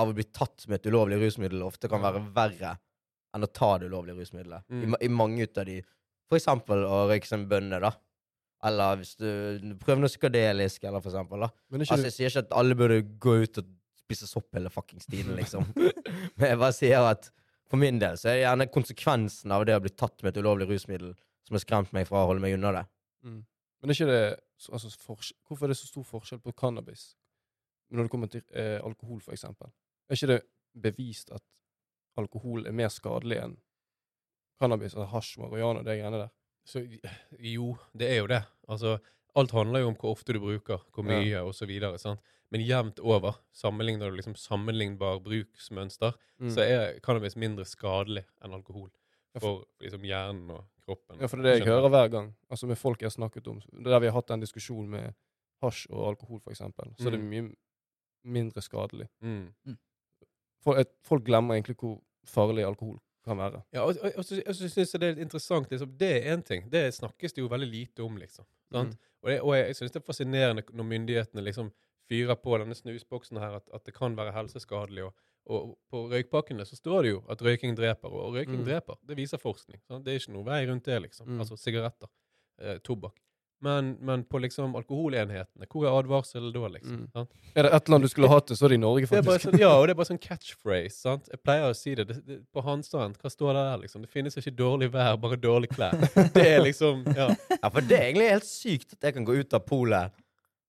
av 0.00 0.10
å 0.10 0.16
bli 0.16 0.26
tatt 0.34 0.66
med 0.68 0.80
et 0.80 0.90
ulovlig 0.90 1.18
rusmiddel 1.20 1.62
ofte 1.66 1.90
kan 1.92 2.02
være 2.02 2.22
verre 2.36 2.76
enn 3.36 3.46
å 3.46 3.50
ta 3.54 3.74
det 3.78 3.90
ulovlige 3.90 4.18
rusmiddelet. 4.18 4.66
I, 4.70 4.74
Mm. 4.80 4.94
I, 4.96 5.04
I 5.06 5.08
mange 5.14 5.46
ut 5.46 5.58
av 5.60 5.68
de 5.68 5.80
For 6.30 6.38
eksempel 6.38 6.84
å 6.86 7.08
røyke 7.10 7.26
seg 7.26 7.40
en 7.40 7.48
bønne, 7.50 7.80
da. 7.82 7.90
Eller 8.68 9.00
hvis 9.00 9.16
du 9.18 9.26
prøver 9.80 9.98
noe 10.04 10.10
psykadelisk, 10.12 10.84
eller 10.84 11.02
for 11.02 11.10
eksempel. 11.10 11.40
da. 11.42 11.48
Altså, 11.80 12.04
jeg 12.06 12.14
sier 12.14 12.30
ikke 12.30 12.44
at 12.44 12.52
alle 12.60 12.76
burde 12.78 13.00
gå 13.18 13.34
ut 13.42 13.58
og 13.58 13.72
spise 13.98 14.28
sopp 14.30 14.54
hele 14.54 14.70
fuckings 14.70 15.08
tiden, 15.10 15.34
liksom. 15.38 15.66
Men 16.38 16.52
jeg 16.52 16.60
bare 16.60 16.76
sier 16.76 17.06
at 17.08 17.32
for 17.70 17.82
min 17.82 17.98
del 17.98 18.18
så 18.18 18.30
er 18.30 18.36
det 18.36 18.44
gjerne 18.44 18.68
konsekvensen 18.74 19.54
av 19.54 19.64
det 19.66 19.74
å 19.78 19.82
bli 19.82 19.90
tatt 19.94 20.22
med 20.22 20.32
et 20.32 20.40
ulovlig 20.42 20.68
rusmiddel 20.70 21.16
som 21.46 21.56
har 21.58 21.64
skremt 21.64 21.92
meg 21.96 22.06
fra 22.06 22.22
å 22.22 22.30
holde 22.30 22.42
meg 22.44 22.54
unna 22.58 22.74
det. 22.78 22.84
mm. 23.26 23.40
Men 23.80 23.90
er 23.90 23.96
ikke 23.96 24.10
det 24.10 24.24
altså, 24.74 24.90
Hvorfor 25.48 25.64
er 25.64 25.72
det 25.72 25.78
så 25.80 25.86
stor 25.88 26.04
forskjell 26.04 26.40
på 26.44 26.52
cannabis 26.52 27.14
når 27.90 28.06
det 28.06 28.12
kommer 28.12 28.28
til 28.30 28.42
eh, 28.54 28.76
alkohol, 28.84 29.22
for 29.24 29.32
eksempel? 29.34 29.70
Er 30.10 30.16
ikke 30.18 30.26
det 30.26 30.42
bevist 30.82 31.30
at 31.32 31.42
alkohol 32.18 32.66
er 32.66 32.72
mer 32.74 32.88
skadelig 32.92 33.38
enn 33.42 33.56
cannabis, 34.60 34.94
altså 34.94 35.06
hasj, 35.14 35.38
marihuana, 35.40 35.82
det 35.86 35.98
greiene 36.00 36.18
der? 36.24 36.32
Så 36.68 36.82
jo, 37.40 37.76
det 37.96 38.10
er 38.10 38.18
jo 38.20 38.26
det. 38.30 38.42
Altså, 38.68 38.98
alt 39.36 39.50
handler 39.56 39.80
jo 39.80 39.88
om 39.92 39.96
hvor 39.96 40.12
ofte 40.12 40.34
du 40.36 40.40
bruker, 40.42 40.82
hvor 40.92 41.04
mye 41.06 41.40
videre. 41.70 41.98
Sant? 41.98 42.20
Men 42.50 42.60
jevnt 42.66 42.98
over, 43.00 43.38
sammenligner 43.54 44.10
du 44.10 44.16
liksom 44.18 44.34
sammenlignbar 44.36 45.20
bruksmønster, 45.24 46.12
Mm. 46.40 46.50
så 46.50 46.60
er 46.64 46.98
cannabis 47.00 47.36
mindre 47.36 47.64
skadelig 47.64 48.24
enn 48.42 48.54
alkohol. 48.54 48.90
For 49.38 49.64
liksom 49.80 50.02
hjernen 50.02 50.50
og 50.50 50.64
kroppen. 50.84 51.20
Ja, 51.20 51.26
for 51.28 51.36
det 51.36 51.46
er 51.46 51.52
det 51.52 51.58
jeg 51.60 51.68
hører 51.68 51.88
hver 51.90 52.08
gang. 52.10 52.34
Altså 52.50 52.66
med 52.66 52.76
folk 52.78 53.00
jeg 53.00 53.06
har 53.06 53.10
snakket 53.10 53.46
om. 53.46 53.60
det 53.60 53.84
Der 53.84 54.00
vi 54.00 54.06
har 54.06 54.12
hatt 54.14 54.26
den 54.28 54.40
diskusjonen 54.40 54.88
med 54.90 55.14
hasj 55.62 55.86
og 55.90 56.08
alkohol, 56.08 56.40
eksempel, 56.50 56.94
så 56.98 57.06
er 57.06 57.10
det 57.10 57.20
Mm. 57.20 57.28
mye 57.30 57.54
mindre 58.24 58.60
skadelig. 58.60 59.08
Mm. 59.22 59.52
For 59.64 59.76
folk 60.64 61.24
glemmer 61.26 61.56
egentlig 61.58 61.76
hvor 61.80 61.98
farlig 62.28 62.64
alkohol 62.66 62.98
kan 63.24 63.36
være. 63.36 63.60
Ja, 63.76 63.82
og, 63.84 63.96
og, 64.00 64.12
og 64.16 64.24
så, 64.24 64.38
så 64.56 64.68
syns 64.68 64.94
jeg 64.94 65.00
det 65.00 65.08
er 65.08 65.14
litt 65.16 65.26
interessant. 65.26 65.70
Liksom, 65.70 65.90
det 66.00 66.10
er 66.16 66.34
én 66.36 66.42
ting. 66.46 66.66
Det 66.72 66.86
snakkes 66.96 67.34
det 67.36 67.42
jo 67.42 67.48
veldig 67.52 67.68
lite 67.68 68.02
om, 68.04 68.16
liksom. 68.20 68.46
Mm. 68.72 68.92
Og, 69.22 69.28
det, 69.28 69.40
og 69.44 69.54
jeg, 69.56 69.66
jeg 69.66 69.76
syns 69.80 69.92
det 69.92 70.00
er 70.00 70.06
fascinerende 70.06 70.64
når 70.72 70.88
myndighetene 70.94 71.44
liksom 71.44 71.72
fyrer 72.10 72.38
på 72.40 72.56
denne 72.58 72.74
snusboksen 72.74 73.38
her, 73.38 73.58
at, 73.60 73.66
at 73.76 73.84
det 73.86 73.94
kan 73.94 74.16
være 74.18 74.32
helseskadelig. 74.34 75.04
Og, 75.10 75.26
og 75.50 75.74
på 75.90 76.04
røykpakkene 76.10 76.64
så 76.68 76.76
står 76.78 77.02
det 77.06 77.12
jo 77.12 77.20
at 77.32 77.42
røyking 77.44 77.76
dreper, 77.78 78.08
og 78.12 78.34
røyking 78.38 78.60
Mm. 78.62 78.64
dreper. 78.66 78.98
Det 79.06 79.16
viser 79.18 79.38
forskning. 79.42 79.80
Sant? 79.88 80.04
Det 80.06 80.14
er 80.14 80.22
ikke 80.22 80.34
noe 80.36 80.46
vei 80.48 80.62
rundt 80.68 80.84
det, 80.88 80.98
liksom. 81.06 81.28
Mm. 81.28 81.40
Altså 81.44 81.56
sigaretter, 81.60 82.08
eh, 82.60 82.78
tobakk. 82.86 83.20
Men, 83.62 83.90
men 84.00 84.22
på 84.24 84.38
liksom 84.40 84.72
alkoholenhetene, 84.78 85.66
hvor 85.68 85.84
er 85.84 85.92
advarselen 85.98 86.52
da, 86.54 86.68
liksom? 86.72 86.94
Mm. 87.02 87.08
Sant? 87.12 87.30
Er 87.54 87.66
det 87.66 87.72
et 87.76 87.90
land 87.92 88.06
du 88.06 88.08
skulle 88.08 88.30
hatt 88.32 88.46
det, 88.48 88.56
så 88.56 88.64
er 88.64 88.72
det 88.72 88.78
i 88.78 88.80
Norge, 88.80 89.04
Det 89.10 89.18
er 89.18 89.22
bare 89.26 89.36
faktisk. 89.36 89.50
sånn, 89.50 89.60
ja, 89.60 89.72
og 89.76 89.84
det 89.84 89.92
er 89.92 89.98
bare 89.98 90.08
sånn 90.12 90.20
catchphrase. 90.24 90.94
sant? 90.96 91.28
Jeg 91.28 91.42
pleier 91.44 91.66
å 91.68 91.74
si 91.76 91.92
det, 91.98 92.06
det, 92.08 92.16
det 92.30 92.38
på 92.56 92.64
Hanstrand. 92.64 93.18
Hva 93.20 93.28
står 93.34 93.52
det 93.58 93.64
der, 93.68 93.82
liksom? 93.82 94.06
Det 94.06 94.10
finnes 94.14 94.38
ikke 94.40 94.54
dårlig 94.56 94.88
vær, 94.94 95.18
bare 95.20 95.36
dårlig 95.42 95.68
klær. 95.74 95.92
Det 96.32 96.46
er 96.46 96.64
liksom 96.64 97.04
Ja. 97.12 97.28
Ja, 97.58 97.68
for 97.68 97.84
det 97.84 97.98
er 97.98 98.06
egentlig 98.08 98.30
helt 98.32 98.48
sykt 98.48 98.96
at 98.96 99.10
jeg 99.10 99.18
kan 99.18 99.28
gå 99.28 99.36
ut 99.42 99.52
av 99.60 99.66
polet 99.68 100.16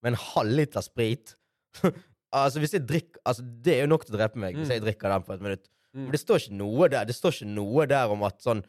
med 0.03 0.11
en 0.11 0.19
halvliter 0.19 0.83
sprit. 0.83 1.35
altså, 2.35 2.59
hvis 2.59 2.75
jeg 2.75 2.83
drikker 2.89 3.21
Altså, 3.23 3.43
det 3.63 3.77
er 3.77 3.81
jo 3.85 3.91
nok 3.93 4.03
til 4.07 4.15
å 4.15 4.19
drepe 4.19 4.39
meg 4.41 4.55
hvis 4.59 4.67
Mm. 4.67 4.75
jeg 4.75 4.81
drikker 4.89 5.15
den 5.15 5.23
på 5.27 5.33
et 5.37 5.41
minutt. 5.47 5.67
Mm. 5.95 6.03
Men 6.09 6.11
det 6.11 6.19
står 6.25 6.39
ikke 6.43 6.55
noe 6.59 6.87
der 6.91 7.05
Det 7.07 7.15
står 7.15 7.31
ikke 7.39 7.53
noe 7.55 7.85
der 7.87 8.11
om 8.11 8.21
at 8.27 8.39
sånn 8.43 8.61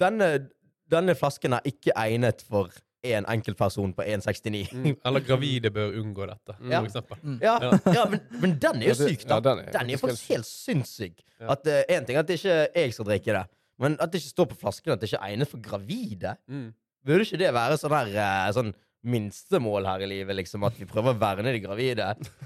Denne, 0.00 0.48
denne 0.90 1.14
flasken 1.16 1.52
er 1.56 1.64
ikke 1.68 1.92
egnet 1.96 2.42
for 2.44 2.68
én 3.04 3.26
enkeltperson 3.28 3.92
på 3.96 4.04
1,69. 4.06 4.72
Mm. 4.72 4.96
Eller 5.04 5.24
gravide 5.26 5.70
bør 5.74 5.96
unngå 6.00 6.26
dette, 6.30 6.54
Ja. 6.70 6.80
for 6.80 6.86
eksempel. 6.90 7.18
Ja, 7.42 7.56
Ja. 7.62 7.72
ja 7.94 8.04
men, 8.10 8.20
men 8.40 8.58
den 8.62 8.82
er 8.82 8.92
jo 8.92 8.94
syk, 8.94 9.24
da. 9.26 9.34
ja, 9.34 9.40
den 9.40 9.64
er 9.64 9.72
den 9.78 9.90
er 9.90 9.96
faktisk 9.98 10.28
helt 10.28 10.46
sinnssyk. 10.46 11.24
Ja. 11.40 11.50
At 11.56 11.66
Én 11.66 12.06
ting 12.06 12.16
er 12.16 12.20
at 12.22 12.28
det 12.30 12.38
ikke 12.38 12.68
jeg 12.74 12.94
skal 12.94 13.04
drikke 13.10 13.32
det, 13.40 13.44
men 13.82 13.96
at 14.00 14.12
det 14.12 14.22
ikke 14.22 14.34
står 14.36 14.46
på 14.52 14.60
flasken 14.62 14.92
at 14.94 15.00
det 15.02 15.10
ikke 15.10 15.18
er 15.22 15.32
egnet 15.32 15.50
for 15.50 15.58
gravide. 15.64 16.36
Mm. 16.48 16.70
Burde 17.04 17.26
ikke 17.26 17.42
det 17.42 17.52
være 17.54 17.78
sånn 17.82 17.96
her 17.96 18.14
uh, 18.14 18.52
sånn 18.54 18.72
minstemål 19.02 19.86
her 19.90 20.04
i 20.04 20.06
livet, 20.06 20.36
liksom? 20.38 20.62
At 20.62 20.76
vi 20.78 20.86
prøver 20.86 21.10
å 21.10 21.18
verne 21.18 21.50
de 21.50 21.58
gravide? 21.64 22.04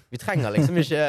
Vi 0.09 0.17
trenger 0.17 0.55
liksom 0.55 0.79
ikke 0.81 1.03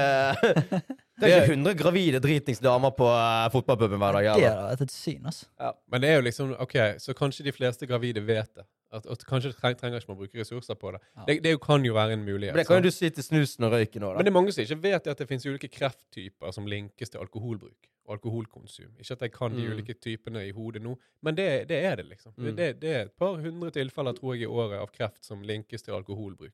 Det 1.17 1.29
er 1.31 1.45
ikke 1.45 1.55
100 1.55 1.73
gravide 1.79 2.19
dritings 2.21 2.59
damer 2.61 2.91
på 2.93 3.07
uh, 3.07 3.47
fotballpuben 3.53 3.97
hver 3.97 4.19
dag. 4.19 4.27
Eller? 4.35 4.57
Det 4.75 4.81
er 4.83 4.89
et 4.89 4.91
syn, 4.93 5.23
altså. 5.25 5.47
Men 5.89 6.03
det 6.03 6.09
er 6.11 6.19
jo 6.19 6.25
liksom 6.27 6.51
OK, 6.59 6.75
så 7.01 7.15
kanskje 7.17 7.47
de 7.47 7.53
fleste 7.55 7.87
gravide 7.89 8.21
vet 8.27 8.51
det. 8.59 8.67
At, 8.91 9.05
at 9.05 9.23
kanskje 9.27 9.51
trenger, 9.51 9.75
trenger 9.81 9.99
ikke 9.99 10.07
man 10.13 10.17
bruke 10.21 10.39
ressurser 10.39 10.75
på 10.79 10.91
det. 10.95 11.01
Ja. 11.17 11.23
Det, 11.27 11.33
det 11.43 11.51
jo 11.51 11.57
kan 11.59 11.83
jo 11.85 11.93
være 11.93 12.13
en 12.15 12.23
mulighet. 12.23 12.53
Men 12.55 12.61
det 12.61 12.67
kan 12.69 12.77
jo 12.79 12.87
du 12.87 12.91
si 12.95 13.09
til 13.09 13.23
snusen 13.25 13.65
og 13.67 13.73
røyken 13.73 14.05
òg, 14.07 14.15
Men 14.15 14.25
det 14.25 14.31
er 14.31 14.35
mange 14.37 14.53
som 14.55 14.63
ikke 14.63 14.77
vet 14.85 15.07
at 15.11 15.17
det 15.19 15.27
finnes 15.27 15.45
ulike 15.45 15.67
krefttyper 15.73 16.53
som 16.55 16.65
linkes 16.71 17.09
til 17.11 17.19
alkoholbruk 17.19 17.89
og 18.07 18.13
alkoholkonsum. 18.15 18.93
Ikke 18.99 19.11
at 19.17 19.21
jeg 19.27 19.31
kan 19.35 19.51
de 19.51 19.65
Mm. 19.65 19.73
ulike 19.73 19.93
typene 19.99 20.45
i 20.47 20.51
hodet 20.55 20.81
nå, 20.81 20.95
men 21.21 21.35
det, 21.35 21.67
det 21.67 21.81
er 21.83 21.95
det, 21.99 22.05
liksom. 22.13 22.31
Mm. 22.37 22.55
Det, 22.55 22.69
det 22.81 22.93
er 22.95 23.01
et 23.09 23.11
par 23.19 23.35
hundre 23.43 23.71
tilfeller, 23.75 24.13
tror 24.15 24.33
jeg, 24.37 24.43
i 24.43 24.45
året 24.45 24.79
av 24.79 24.87
kreft 24.95 25.25
som 25.25 25.41
linkes 25.43 25.81
til 25.83 25.91
alkoholbruk. 25.93 26.53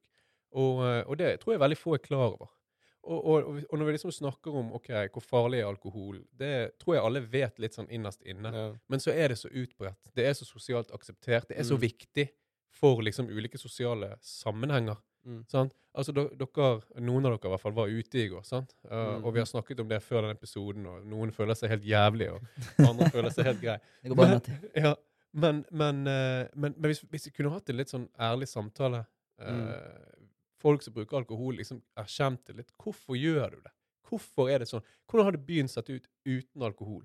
Og, 0.54 0.82
eh, 0.88 1.04
og 1.06 1.17
det 1.17 1.39
tror 1.39 1.54
jeg 1.54 1.60
veldig 1.62 1.78
få 1.78 1.93
er 1.93 2.02
klar 2.02 2.32
over. 2.34 2.50
Og, 3.03 3.25
og, 3.25 3.47
og- 3.69 3.77
når 3.79 3.85
vi 3.85 3.91
liksom 3.97 4.11
snakker 4.15 4.55
om 4.55 4.69
ok, 4.73 4.87
hvor 5.11 5.21
farlig 5.25 5.59
er 5.59 5.67
alkohol, 5.67 6.21
det 6.39 6.77
tror 6.79 6.95
jeg 6.95 7.03
alle 7.03 7.21
vet 7.21 7.59
litt 7.59 7.73
sånn 7.75 7.89
innerst 7.91 8.21
inne. 8.23 8.51
Ja. 8.55 8.67
Men 8.89 8.99
så 9.03 9.11
er 9.11 9.27
det 9.33 9.37
så 9.41 9.49
utbredt. 9.51 9.99
Det 10.15 10.25
er 10.25 10.33
så 10.33 10.45
sosialt 10.47 10.91
akseptert. 10.95 11.47
Det 11.49 11.57
er 11.59 11.63
så 11.67 11.75
Mm. 11.75 11.81
viktig 11.81 12.29
for 12.71 13.01
liksom 13.03 13.27
ulike 13.29 13.57
sosiale 13.59 14.15
sammenhenger. 14.21 14.95
Mm. 15.25 15.45
Sant? 15.47 15.73
Altså, 15.95 16.11
dere, 16.13 16.81
Noen 16.99 17.25
av 17.25 17.37
dere 17.37 17.47
i 17.49 17.53
hvert 17.53 17.61
fall 17.61 17.71
var 17.75 17.87
ute 17.87 18.15
i 18.19 18.27
går, 18.27 18.43
sant? 18.43 18.73
Uh, 18.89 19.19
Mm. 19.19 19.25
og 19.25 19.33
vi 19.33 19.39
har 19.39 19.45
snakket 19.45 19.79
om 19.79 19.87
det 19.87 20.01
før 20.03 20.21
denne 20.21 20.35
episoden, 20.35 20.85
og 20.87 21.05
noen 21.05 21.31
føler 21.31 21.53
seg 21.55 21.69
helt 21.69 21.83
jævlig, 21.83 22.31
og 22.31 22.41
andre 22.87 23.09
føler 23.09 23.29
seg 23.31 23.45
helt 23.45 23.61
grei. 23.61 23.77
Det 24.03 24.09
går 24.11 24.15
bare 24.15 24.39
Men-. 24.39 24.69
Ja, 24.75 24.95
men, 25.33 25.65
men, 25.71 26.07
uh, 26.07 26.47
men, 26.55 26.73
men 26.77 26.89
hvis, 26.91 27.01
hvis 27.09 27.25
vi 27.27 27.31
kunne 27.31 27.51
hatt 27.51 27.69
en 27.69 27.77
litt 27.77 27.89
sånn 27.89 28.07
ærlig 28.19 28.47
samtale 28.47 29.05
uh. 29.41 30.12
Folk 30.63 30.84
som 30.86 30.95
bruker 30.95 31.19
alkohol, 31.19 31.58
liksom 31.60 31.82
erkjente 31.99 32.56
litt. 32.56 32.71
Hvorfor 32.80 33.17
gjør 33.19 33.58
du 33.58 33.60
det? 33.65 33.73
Hvorfor 34.10 34.49
er 34.54 34.63
det 34.63 34.69
sånn? 34.69 34.84
Hvordan 35.10 35.28
har 35.28 35.36
det 35.36 35.43
byen 35.47 35.69
sett 35.71 35.89
ut 35.91 36.08
uten 36.28 36.63
alkohol? 36.63 37.04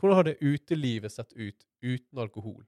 Hvordan 0.00 0.16
har 0.20 0.28
det 0.28 0.36
utelivet 0.40 1.12
sett 1.12 1.32
ut 1.34 1.64
uten 1.84 2.20
alkohol? 2.22 2.62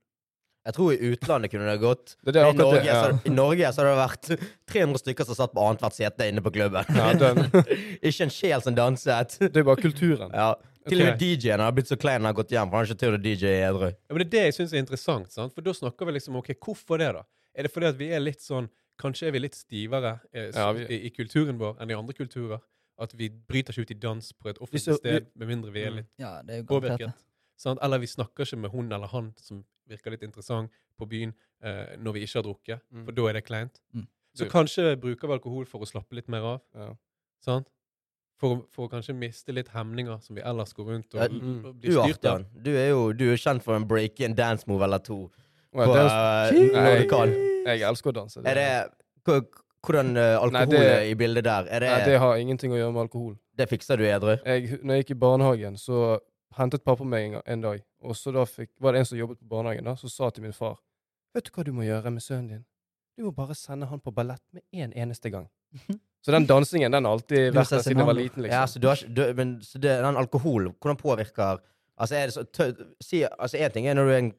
Jeg 0.61 0.75
tror 0.77 0.91
i 0.93 0.97
utlandet 1.15 1.49
kunne 1.49 1.65
det 1.71 1.79
gått. 1.81 2.11
Det 2.27 2.35
det 2.35 2.41
I 2.45 2.53
Norge, 2.53 2.81
det. 2.83 2.89
Ja. 2.91 2.97
så, 3.09 3.17
I 3.25 3.31
Norge 3.33 3.69
så 3.73 3.81
har 3.81 3.87
det 3.89 4.01
vært 4.01 4.27
300 4.73 5.01
stykker 5.01 5.25
som 5.29 5.37
satt 5.39 5.55
på 5.55 5.63
annethvert 5.65 5.95
sete 5.97 6.27
inne 6.29 6.43
på 6.45 6.51
klubben. 6.53 6.85
Ja, 6.93 7.07
den, 7.17 7.39
ikke 8.11 8.27
en 8.27 8.33
sjel 8.35 8.61
som 8.61 8.75
danset. 8.77 9.39
det 9.41 9.57
er 9.63 9.65
bare 9.65 9.81
kulturen. 9.81 10.29
Ja. 10.37 10.51
Til 10.85 11.01
og 11.01 11.11
med 11.11 11.21
DJ-en 11.21 11.61
har 11.61 11.73
blitt 11.77 11.89
så 11.89 11.97
klein 12.01 12.19
han 12.23 12.29
har 12.31 12.37
gått 12.37 12.53
hjem, 12.53 12.69
for 12.69 12.77
han 12.77 12.85
har 12.85 12.89
ikke 12.93 13.01
turt 13.03 13.17
å 13.17 13.21
DJ 13.25 13.51
edru. 13.69 13.89
Ja, 13.93 14.13
men 14.13 14.21
Det 14.21 14.27
er 14.27 14.31
det 14.35 14.43
jeg 14.49 14.55
syns 14.59 14.71
er 14.73 14.81
interessant. 14.81 15.33
sant? 15.33 15.53
For 15.53 15.65
da 15.65 15.73
snakker 15.77 16.09
vi 16.09 16.15
liksom 16.17 16.37
OK, 16.41 16.53
hvorfor 16.61 17.01
det, 17.01 17.09
da? 17.17 17.21
Er 17.57 17.67
det 17.67 17.73
fordi 17.73 17.89
at 17.91 17.97
vi 17.99 18.07
er 18.17 18.21
litt 18.23 18.41
sånn 18.41 18.69
Kanskje 19.01 19.27
er 19.27 19.31
vi 19.35 19.39
litt 19.41 19.55
stivere 19.57 20.19
eh, 20.33 20.51
Ja, 20.53 20.71
vi- 20.77 20.85
i, 20.93 20.99
i 21.07 21.09
kulturen 21.15 21.57
vår 21.59 21.79
enn 21.81 21.89
i 21.91 21.97
andre 21.97 22.13
kulturer? 22.17 22.61
At 23.01 23.13
vi 23.17 23.29
bryter 23.29 23.73
ikke 23.73 23.81
ut 23.87 23.91
i 23.91 23.97
dans 23.97 24.31
på 24.37 24.49
et 24.51 24.59
offentlig 24.61 24.97
sted 24.99 25.27
med 25.35 25.47
mindre 25.49 25.71
vi 25.73 25.81
er 25.81 25.89
Mm. 25.91 25.95
litt 25.97 26.07
Ja, 26.21 26.41
det 26.45 26.53
er 26.53 26.57
jo 26.61 26.67
påvirket. 26.69 27.13
Sant? 27.57 27.79
Eller 27.81 27.97
vi 27.99 28.05
snakker 28.07 28.45
ikke 28.45 28.57
med 28.61 28.71
hun 28.71 28.91
eller 28.91 29.07
han 29.07 29.33
som 29.37 29.63
virker 29.89 30.11
litt 30.11 30.23
interessant 30.23 30.69
på 30.99 31.07
byen 31.09 31.33
eh, 31.63 31.95
når 31.97 32.13
vi 32.13 32.21
ikke 32.25 32.35
har 32.39 32.43
drukket, 32.43 32.81
Mm. 32.93 33.05
for 33.05 33.11
da 33.11 33.27
er 33.29 33.33
det 33.33 33.45
kleint. 33.45 33.79
Mm. 33.95 34.07
Så 34.35 34.45
kanskje 34.49 34.95
bruker 35.01 35.27
vi 35.27 35.33
alkohol 35.33 35.65
for 35.65 35.79
å 35.81 35.85
slappe 35.89 36.13
litt 36.15 36.29
mer 36.29 36.41
av. 36.41 36.61
Ja. 36.75 36.93
Sant? 37.41 37.67
For, 38.39 38.65
for 38.71 38.87
å 38.87 38.89
kanskje 38.89 39.13
miste 39.13 39.53
litt 39.53 39.67
hemninger 39.69 40.21
som 40.23 40.35
vi 40.35 40.41
ellers 40.41 40.73
går 40.73 40.85
rundt 40.85 41.13
og, 41.13 41.21
Ja, 41.21 41.27
mm. 41.27 41.65
og 41.65 41.75
blir 41.81 41.91
styrt 41.91 42.25
av. 42.25 42.45
Du 42.63 42.71
er 42.75 42.89
jo 42.89 43.13
du 43.13 43.31
er 43.31 43.37
kjent 43.37 43.61
for 43.63 43.75
en 43.75 43.85
break-in 43.85 44.33
dance-move 44.35 44.81
eller 44.83 44.97
to. 44.99 45.29
Well, 45.73 45.87
På, 45.87 45.93
det 45.93 46.05
eh, 46.05 46.71
når 46.73 47.01
du 47.03 47.09
kan. 47.09 47.50
Jeg 47.65 47.81
elsker 47.87 48.11
å 48.11 48.13
danse. 48.21 48.41
Er 48.45 48.55
det 48.55 48.69
Hvordan 49.81 50.13
alkohol 50.17 50.51
Nei, 50.53 50.65
det- 50.69 50.81
er 50.93 51.05
i 51.09 51.13
bildet 51.17 51.43
der? 51.43 51.65
Er 51.69 51.79
det, 51.79 51.89
Nei, 51.89 52.05
det 52.05 52.19
har 52.19 52.35
ingenting 52.37 52.71
å 52.71 52.77
gjøre 52.77 52.93
med 52.93 53.01
alkohol. 53.07 53.37
det 53.57 53.67
fikser 53.69 53.97
du 53.97 54.03
edru? 54.05 54.37
Jeg, 54.45 54.79
når 54.83 54.93
jeg 54.95 55.03
gikk 55.05 55.11
i 55.15 55.19
barnehagen, 55.19 55.77
så 55.77 56.19
hentet 56.57 56.83
pappa 56.83 57.03
meg 57.03 57.33
en, 57.33 57.41
en 57.45 57.61
dag. 57.61 57.81
Og 58.03 58.13
så 58.15 58.31
da 58.33 58.43
fikk, 58.45 58.69
var 58.79 58.93
det 58.93 58.99
en 58.99 59.05
som 59.05 59.17
jobbet 59.17 59.39
på 59.39 59.47
barnehagen, 59.49 59.83
da, 59.83 59.95
som 59.95 60.09
sa 60.09 60.29
til 60.29 60.43
min 60.43 60.53
far 60.53 60.77
Vet 61.33 61.45
du 61.47 61.51
hva 61.55 61.63
du 61.63 61.71
må 61.71 61.85
gjøre 61.87 62.11
med 62.11 62.21
sønnen 62.21 62.47
din? 62.49 62.63
Du 63.17 63.23
må 63.23 63.31
bare 63.35 63.55
sende 63.55 63.87
han 63.87 63.99
på 64.03 64.11
ballett 64.13 64.43
med 64.53 64.63
en 64.73 64.91
eneste 64.93 65.31
gang. 65.31 65.47
Så 66.21 66.31
den 66.35 66.45
dansingen 66.45 66.91
den 66.91 67.05
har 67.05 67.13
alltid 67.15 67.53
vært 67.55 67.69
der 67.71 67.81
siden 67.85 67.97
jeg 68.03 68.05
var 68.09 68.13
liten. 68.17 68.43
liten. 68.43 68.51
Ja, 68.53 68.65
liksom. 68.65 68.73
så 68.73 68.81
du 68.83 68.87
har 68.87 68.97
du, 69.15 69.33
Men 69.33 69.53
så 69.61 69.79
det, 69.79 69.95
den 70.03 70.17
alkohol, 70.19 70.73
hvordan 70.81 70.97
påvirker 70.99 71.61
Altså, 72.01 72.15
er 72.15 72.25
det 72.25 72.33
så 72.33 72.43
tø, 72.43 72.71
si, 73.01 73.23
altså, 73.23 73.57
En 73.57 73.71
ting 73.71 73.87
er 73.87 73.93
når 73.93 74.05
du 74.05 74.11
er 74.11 74.31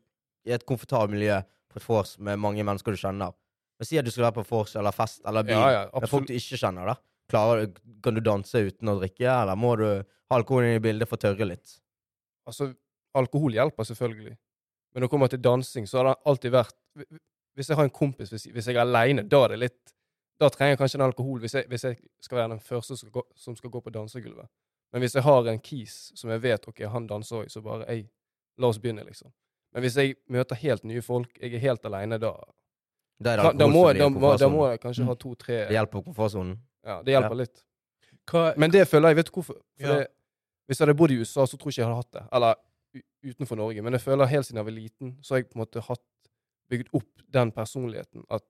i 0.46 0.52
et 0.54 0.66
komfortabelt 0.66 1.10
miljø 1.14 1.40
på 1.72 1.80
et 1.80 1.88
vors 1.88 2.16
med 2.18 2.40
mange 2.40 2.64
mennesker 2.66 2.94
du 2.94 3.00
kjenner. 3.00 3.32
Men 3.78 3.88
si 3.88 3.98
at 3.98 4.06
du 4.06 4.12
skal 4.14 4.28
være 4.28 4.38
på 4.40 4.44
vors 4.50 4.76
eller 4.78 4.94
fest 4.94 5.24
eller 5.26 5.46
bil 5.46 5.56
Ja, 5.56 5.70
ja, 5.74 5.82
med 6.00 6.10
folk 6.10 6.28
du 6.28 6.34
ikke 6.36 6.60
kjenner. 6.60 6.92
da 6.92 6.96
Klarer 7.32 7.70
Kan 8.04 8.14
du 8.18 8.20
danse 8.20 8.60
uten 8.60 8.90
å 8.92 8.98
drikke, 9.00 9.26
eller 9.30 9.56
må 9.56 9.74
du 9.80 9.86
ha 9.88 10.36
alkohol 10.36 10.68
inn 10.68 10.76
i 10.76 10.82
bildet 10.84 11.08
for 11.08 11.16
å 11.16 11.22
tørre 11.24 11.48
litt? 11.48 11.78
Altså, 12.46 12.72
alkohol 13.16 13.54
hjelper 13.56 13.86
selvfølgelig. 13.88 14.36
Men 14.92 15.00
når 15.00 15.06
det 15.06 15.10
kommer 15.14 15.32
til 15.32 15.42
dansing, 15.42 15.86
så 15.88 16.00
har 16.00 16.10
det 16.10 16.16
alltid 16.28 16.52
vært 16.52 16.76
Hvis 17.56 17.68
jeg 17.68 17.76
har 17.76 17.84
en 17.84 17.92
kompis, 17.92 18.30
hvis, 18.32 18.46
hvis 18.52 18.66
jeg 18.68 18.76
er 18.76 18.84
aleine, 18.84 19.24
da 19.28 19.44
er 19.44 19.54
det 19.54 19.58
litt 19.58 19.94
Da 20.40 20.48
trenger 20.52 20.74
jeg 20.74 20.80
kanskje 20.80 20.98
en 21.00 21.06
alkohol 21.06 21.40
hvis 21.40 21.54
jeg, 21.54 21.68
hvis 21.68 21.84
jeg 21.84 21.98
skal 22.20 22.38
være 22.38 22.52
den 22.56 22.60
første 22.60 22.96
som 22.96 23.08
skal 23.08 23.14
gå, 23.20 23.22
som 23.36 23.56
skal 23.56 23.70
gå 23.70 23.80
på 23.80 23.92
dansegulvet. 23.94 24.48
Men 24.92 25.00
hvis 25.00 25.14
jeg 25.16 25.24
har 25.24 25.46
en 25.48 25.60
kis 25.60 26.12
som 26.18 26.30
jeg 26.30 26.42
vet 26.42 26.68
ok, 26.68 26.82
han 26.92 27.06
danser 27.08 27.42
òg, 27.42 27.50
så 27.52 27.62
bare 27.64 27.86
ei, 27.92 28.02
la 28.60 28.68
oss 28.68 28.80
begynne, 28.82 29.04
liksom. 29.06 29.32
Men 29.72 29.82
hvis 29.82 29.96
jeg 29.96 30.16
møter 30.28 30.54
helt 30.60 30.84
nye 30.84 31.00
folk, 31.02 31.28
jeg 31.40 31.54
er 31.54 31.58
helt 31.58 31.84
aleine, 31.88 32.18
da, 32.20 32.32
Da 33.22 33.32
er 33.32 33.36
da, 33.36 33.52
da, 33.52 33.66
må, 33.70 33.84
da, 33.94 34.08
må, 34.10 34.32
da 34.36 34.48
må 34.48 34.64
jeg 34.70 34.80
kanskje 34.82 35.02
Mm. 35.04 35.06
ha 35.06 35.14
to-tre 35.14 35.58
Det 35.68 35.76
hjelper 35.76 35.92
på 36.00 36.04
komfortsonen. 36.10 36.58
Ja, 36.84 37.02
det 37.02 37.12
hjelper 37.14 37.36
litt. 37.38 37.64
Hva, 38.30 38.54
Men 38.56 38.70
det 38.70 38.88
føler 38.88 39.08
jeg 39.08 39.16
Vet 39.16 39.26
du 39.26 39.32
hvorfor? 39.32 39.54
For 39.78 39.86
Ja. 39.88 39.98
det, 39.98 40.06
hvis 40.68 40.78
jeg 40.80 40.86
hadde 40.86 40.96
bodd 40.98 41.10
i 41.10 41.18
USA, 41.20 41.44
så 41.46 41.56
tror 41.56 41.70
jeg 41.70 41.72
ikke 41.72 41.82
jeg 41.82 41.86
hadde 41.86 41.96
hatt 41.96 42.12
det. 42.12 42.22
Eller 42.32 42.54
utenfor 43.24 43.56
Norge. 43.56 43.82
Men 43.82 43.92
jeg 43.92 44.00
føler 44.00 44.26
helt 44.26 44.46
siden 44.46 44.56
jeg 44.56 44.64
var 44.64 44.72
liten, 44.72 45.16
så 45.22 45.34
har 45.34 45.38
jeg 45.38 45.50
på 45.50 45.58
en 45.58 45.64
måte 45.66 45.80
hatt 45.86 46.00
bygd 46.70 46.88
opp 46.92 47.22
den 47.32 47.50
personligheten 47.52 48.24
at 48.30 48.42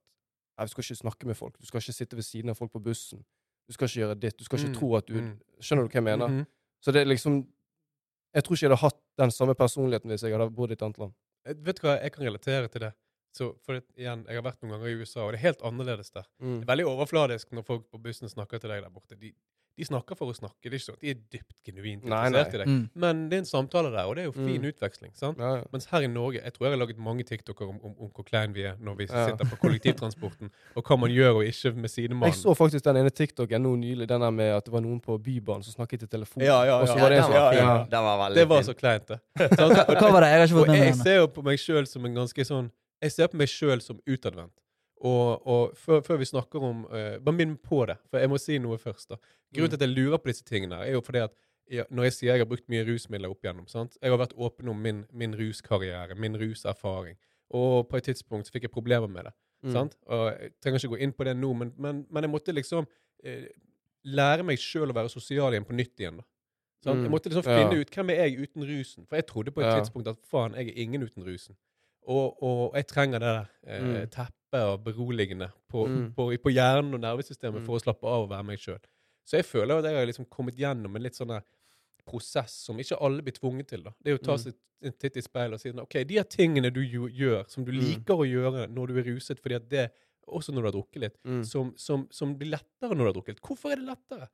jeg 0.58 0.68
skal 0.68 0.82
ikke 0.84 0.96
snakke 1.02 1.26
med 1.26 1.36
folk. 1.36 1.58
Du 1.60 1.66
skal 1.66 1.80
ikke 1.80 1.92
sitte 1.92 2.16
ved 2.16 2.22
siden 2.24 2.50
av 2.50 2.54
folk 2.56 2.72
på 2.72 2.82
bussen. 2.82 3.24
Du 3.68 3.72
skal 3.72 3.86
ikke 3.88 4.00
gjøre 4.06 4.20
ditt. 4.20 4.38
Du 4.38 4.44
skal 4.44 4.58
ikke 4.58 4.68
Mm, 4.68 4.74
tro 4.78 4.96
at 4.96 5.06
du 5.06 5.14
mm. 5.20 5.38
Skjønner 5.60 5.82
du 5.84 5.88
hva 5.88 5.94
jeg 5.94 6.02
mener? 6.02 6.28
Mhm. 6.28 6.46
Så 6.80 6.92
det 6.92 7.02
er 7.02 7.04
liksom 7.06 7.46
Jeg 8.32 8.44
tror 8.44 8.56
ikke 8.56 8.64
jeg 8.66 8.72
hadde 8.72 8.82
hatt 8.86 9.00
den 9.20 9.32
samme 9.34 9.54
personligheten 9.58 10.12
hvis 10.12 10.24
jeg 10.24 10.32
hadde 10.34 10.50
bodd 10.56 10.72
i 10.72 10.76
et 10.78 10.84
annet 10.86 11.00
land. 11.02 11.14
Eh, 11.46 11.56
Vet 11.66 11.80
du 11.80 11.86
hva, 11.86 11.96
jeg 12.00 12.12
kan 12.14 12.24
relatere 12.26 12.68
til 12.72 12.86
det. 12.86 12.92
Så 13.32 13.48
for 13.64 13.78
det, 13.78 13.82
igjen, 13.96 14.26
Jeg 14.28 14.36
har 14.36 14.44
vært 14.44 14.60
noen 14.60 14.74
ganger 14.76 14.90
i 14.92 14.96
USA, 15.00 15.22
og 15.24 15.32
det 15.32 15.38
er 15.40 15.46
helt 15.48 15.62
annerledes 15.64 16.10
der. 16.12 16.26
Mm. 16.38 16.58
Det 16.60 16.66
er 16.66 16.70
veldig 16.72 16.86
overfladisk 16.90 17.52
når 17.56 17.64
folk 17.64 17.86
på 17.88 18.00
bussen 18.04 18.28
snakker 18.28 18.60
til 18.60 18.72
deg 18.72 18.82
der 18.84 18.92
borte. 18.92 19.16
De, 19.16 19.32
de 19.78 19.84
snakker 19.88 20.14
for 20.18 20.28
å 20.28 20.34
snakke. 20.36 20.68
Det 20.68 20.74
er 20.74 20.78
ikke 20.78 20.84
sånn 20.90 20.96
at 20.98 21.00
de 21.00 21.10
er 21.10 21.20
dypt 21.32 21.54
genuint 21.64 22.02
interessert 22.04 22.52
nei. 22.52 22.54
i 22.54 22.58
deg. 22.60 22.68
Mm. 22.68 22.82
Men 22.94 23.20
det 23.30 23.36
er 23.36 23.40
en 23.42 23.48
samtale 23.48 23.90
der, 23.94 24.04
og 24.04 24.16
det 24.16 24.22
er 24.22 24.26
jo 24.28 24.32
fin 24.36 24.60
Mm. 24.60 24.66
utveksling. 24.68 25.12
sant? 25.16 25.38
Ja, 25.40 25.54
ja. 25.56 25.62
Mens 25.72 25.86
her 25.86 26.02
i 26.02 26.06
Norge 26.12 26.42
Jeg 26.42 26.52
tror 26.52 26.66
jeg 26.68 26.72
har 26.78 26.80
laget 26.86 26.98
mange 26.98 27.24
TikToker 27.24 27.68
om, 27.68 27.78
om, 27.82 27.94
om 27.98 28.10
hvor 28.12 28.24
klein 28.28 28.52
vi 28.52 28.62
er 28.68 28.76
når 28.76 28.96
vi 28.98 29.06
Ja. 29.08 29.26
sitter 29.30 29.44
på 29.48 29.56
kollektivtransporten, 29.62 30.50
og 30.76 30.84
hva 30.84 30.98
man 30.98 31.10
gjør 31.10 31.36
og 31.40 31.44
ikke 31.48 31.72
med 31.74 31.90
sidemannen. 31.90 32.32
Jeg 32.32 32.42
så 32.42 32.54
faktisk 32.54 32.84
den 32.84 32.96
ene 33.00 33.10
TikToken 33.10 33.62
nå 33.62 33.76
nylig, 33.80 34.06
den 34.08 34.20
der 34.20 34.30
med 34.30 34.52
at 34.56 34.64
det 34.64 34.72
var 34.72 34.80
noen 34.84 35.00
på 35.00 35.16
Bybanen 35.22 35.62
som 35.64 35.72
snakket 35.72 36.02
i 36.02 36.06
telefon. 36.06 36.42
Ja, 36.44 36.64
ja, 36.64 36.80
ja. 36.84 36.94
var 36.94 37.08
det 37.10 37.18
en 37.18 37.22
den 37.24 37.32
var 37.32 37.50
fin. 37.52 37.58
ja. 37.64 37.84
Den 37.90 38.02
var 38.04 38.18
veldig 38.28 38.34
Det 38.36 38.48
var 38.48 38.62
så 38.62 38.74
kleint, 38.74 39.06
det. 39.08 39.20
Hva 40.00 40.12
var 40.12 40.20
det? 40.20 40.28
Jeg 40.28 40.38
har 40.38 40.46
ikke 40.46 40.58
fått 40.60 40.68
med 40.68 40.78
meg 40.78 40.86
jeg 40.92 40.96
ser 41.02 41.16
jo 41.16 41.26
på 41.28 41.42
meg 41.44 41.58
sjøl 41.58 41.86
som 41.88 42.04
en 42.04 42.14
ganske 42.14 42.44
sånn 42.44 42.70
Jeg 43.02 43.10
ser 43.12 43.26
på 43.28 43.36
meg 43.40 43.48
sjøl 43.48 43.80
som 43.82 43.98
utadvendt. 44.06 44.52
Og, 45.02 45.46
og 45.50 45.72
før, 45.76 46.00
før 46.06 46.16
vi 46.20 46.24
snakker 46.30 46.62
om 46.62 46.84
uh, 46.86 47.16
Bare 47.18 47.34
minn 47.34 47.56
på 47.58 47.80
det, 47.90 47.96
for 48.10 48.22
jeg 48.22 48.30
må 48.30 48.38
si 48.38 48.58
noe 48.62 48.76
først. 48.78 49.08
da. 49.10 49.16
Grunnen 49.54 49.72
til 49.72 49.80
at 49.80 49.86
jeg 49.88 49.96
lurer 49.96 50.18
på 50.22 50.30
disse 50.30 50.44
tingene, 50.46 50.78
er 50.86 50.92
jo 50.94 51.00
fordi 51.02 51.18
at 51.24 51.32
jeg, 51.72 51.86
når 51.90 52.04
jeg 52.06 52.12
sier 52.12 52.32
jeg 52.36 52.42
har 52.44 52.46
brukt 52.50 52.68
mye 52.70 52.84
rusmidler 52.86 53.30
opp 53.32 53.42
igjennom 53.42 53.66
sant? 53.70 53.96
Jeg 54.02 54.10
har 54.12 54.18
vært 54.20 54.34
åpen 54.36 54.68
om 54.68 54.76
min, 54.82 55.04
min 55.12 55.34
ruskarriere, 55.38 56.14
min 56.14 56.36
ruserfaring. 56.38 57.16
Og 57.50 57.88
på 57.88 57.96
et 57.98 58.04
tidspunkt 58.04 58.46
så 58.46 58.52
fikk 58.54 58.68
jeg 58.68 58.74
problemer 58.74 59.08
med 59.10 59.24
det. 59.24 59.32
Mm. 59.64 59.72
Sant? 59.72 59.96
Og 60.06 60.22
jeg 60.38 60.52
trenger 60.62 60.78
ikke 60.84 60.94
gå 60.96 61.00
inn 61.06 61.12
på 61.18 61.24
det 61.24 61.34
nå, 61.36 61.52
men, 61.54 61.72
men, 61.78 62.04
men 62.10 62.22
jeg 62.26 62.30
måtte 62.32 62.54
liksom 62.54 62.86
eh, 63.24 63.46
lære 64.04 64.42
meg 64.46 64.58
sjøl 64.62 64.90
å 64.90 64.96
være 64.96 65.10
sosial 65.12 65.54
igjen 65.54 65.66
på 65.68 65.74
nytt 65.78 65.98
igjen. 66.02 66.18
da. 66.22 66.92
Mm. 66.92 67.02
Jeg 67.06 67.10
måtte 67.14 67.30
liksom 67.30 67.46
Ja. 67.46 67.58
finne 67.58 67.80
ut 67.80 67.90
hvem 67.94 68.10
er 68.10 68.22
jeg 68.26 68.38
uten 68.48 68.64
rusen. 68.66 69.06
For 69.06 69.16
jeg 69.18 69.26
trodde 69.26 69.50
på 69.54 69.60
et 69.62 69.66
Ja. 69.70 69.80
tidspunkt 69.80 70.08
at 70.10 70.18
faen, 70.26 70.54
jeg 70.58 70.68
er 70.68 70.82
ingen 70.82 71.02
uten 71.02 71.22
rusen. 71.26 71.56
Og, 72.06 72.42
og 72.42 72.74
jeg 72.74 72.86
trenger 72.90 73.18
det 73.22 73.28
der 73.28 73.46
eh, 73.66 73.80
Mm. 73.82 74.08
teppet 74.10 74.34
og 74.60 74.84
beroligende 74.84 75.50
på, 75.70 75.86
Mm. 75.88 76.12
på, 76.14 76.36
på 76.42 76.50
hjernen 76.52 76.94
og 76.94 77.00
nervesystemet 77.00 77.60
Mm. 77.60 77.66
for 77.66 77.76
å 77.78 77.82
slappe 77.82 78.04
av 78.06 78.22
og 78.24 78.28
være 78.30 78.44
meg 78.44 78.58
sjøl. 78.58 78.78
Så 79.24 79.36
jeg 79.38 79.44
føler 79.46 79.78
at 79.78 79.84
jeg 79.84 79.94
har 79.94 80.06
liksom 80.06 80.26
kommet 80.28 80.54
gjennom 80.56 80.94
en 80.96 81.02
litt 81.02 81.14
sånn 81.14 81.40
prosess 82.04 82.52
som 82.66 82.76
ikke 82.78 82.98
alle 83.00 83.22
blir 83.22 83.32
tvunget 83.32 83.68
til. 83.68 83.82
da. 83.82 83.90
Det 84.02 84.10
er 84.12 84.18
å 84.18 84.22
ta 84.22 84.32
Mm. 84.32 84.38
seg 84.38 84.54
en 84.82 84.92
titt 84.92 85.16
i 85.16 85.20
speilet 85.22 85.54
og 85.54 85.60
si 85.60 85.70
ok, 85.70 86.04
de 86.04 86.14
her 86.16 86.24
tingene 86.24 86.72
du 86.72 86.80
gjør, 86.82 87.48
som 87.48 87.64
du 87.64 87.70
Mm. 87.72 87.80
liker 87.80 88.14
å 88.14 88.26
gjøre 88.26 88.68
når 88.68 88.86
du 88.88 88.98
er 88.98 89.04
ruset, 89.04 89.38
fordi 89.40 89.54
at 89.56 89.68
det, 89.68 89.92
også 90.26 90.50
når 90.52 90.62
du 90.62 90.66
har 90.70 90.72
drukket 90.72 91.00
litt, 91.00 91.16
Mm. 91.24 91.44
som, 91.46 91.72
som, 91.76 92.08
som 92.10 92.34
blir 92.36 92.50
lettere 92.50 92.94
når 92.94 92.98
du 92.98 93.04
har 93.04 93.12
drukket. 93.14 93.40
Hvorfor 93.40 93.72
er 93.72 93.76
det 93.76 93.86
lettere? 93.86 94.28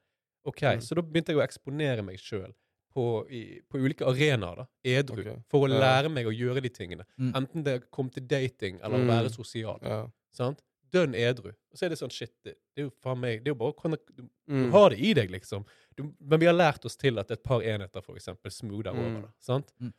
Ok. 0.46 0.60
Så 0.80 0.94
da 0.94 1.02
begynte 1.02 1.26
jeg 1.28 1.36
å 1.36 1.46
eksponere 1.46 2.02
meg 2.04 2.16
sjøl 2.18 2.54
på, 2.98 3.06
i- 3.30 3.60
på 3.70 3.78
ulike 3.78 4.06
arenaer, 4.10 4.56
da, 4.64 4.66
edru, 4.98 5.20
okay. 5.22 5.36
for 5.48 5.66
å 5.66 5.70
Ja. 5.70 5.78
lære 5.84 6.10
meg 6.10 6.26
å 6.26 6.34
gjøre 6.34 6.62
de 6.64 6.70
tingene. 6.74 7.04
Mm. 7.18 7.32
Enten 7.38 7.62
det 7.64 7.76
kom 7.94 8.10
til 8.10 8.26
dating 8.26 8.80
eller 8.82 8.98
å 8.98 9.04
Mm. 9.04 9.12
være 9.14 9.30
sosial. 9.30 9.78
Ja. 9.82 10.00
sant? 10.32 10.60
Dønn 10.92 11.14
edru. 11.14 11.50
Og 11.70 11.76
så 11.76 11.84
er 11.86 11.90
det 11.90 11.98
sånn, 11.98 12.10
shit, 12.12 12.32
det, 12.44 12.54
det 12.74 12.82
er 12.82 12.86
jo 12.86 12.90
faen 13.02 13.18
meg, 13.20 13.42
det 13.44 13.50
er 13.50 13.54
jo 13.54 13.58
bare 13.60 13.74
å 13.74 13.98
du 14.16 14.28
Mm. 14.48 14.70
har 14.72 14.90
det 14.90 14.98
i 15.00 15.12
deg, 15.14 15.30
liksom. 15.30 15.64
Du, 15.96 16.04
men 16.20 16.40
vi 16.40 16.46
har 16.46 16.54
lært 16.54 16.84
oss 16.86 16.96
til 16.96 17.18
at 17.18 17.30
et 17.30 17.42
par 17.42 17.60
enheter 17.60 18.00
for 18.02 18.14
eksempel 18.16 18.50
smoother 18.50 18.92
Mm. 18.94 18.98
over 19.00 19.20
det. 19.26 19.30
sant? 19.38 19.72
Mm. 19.80 19.92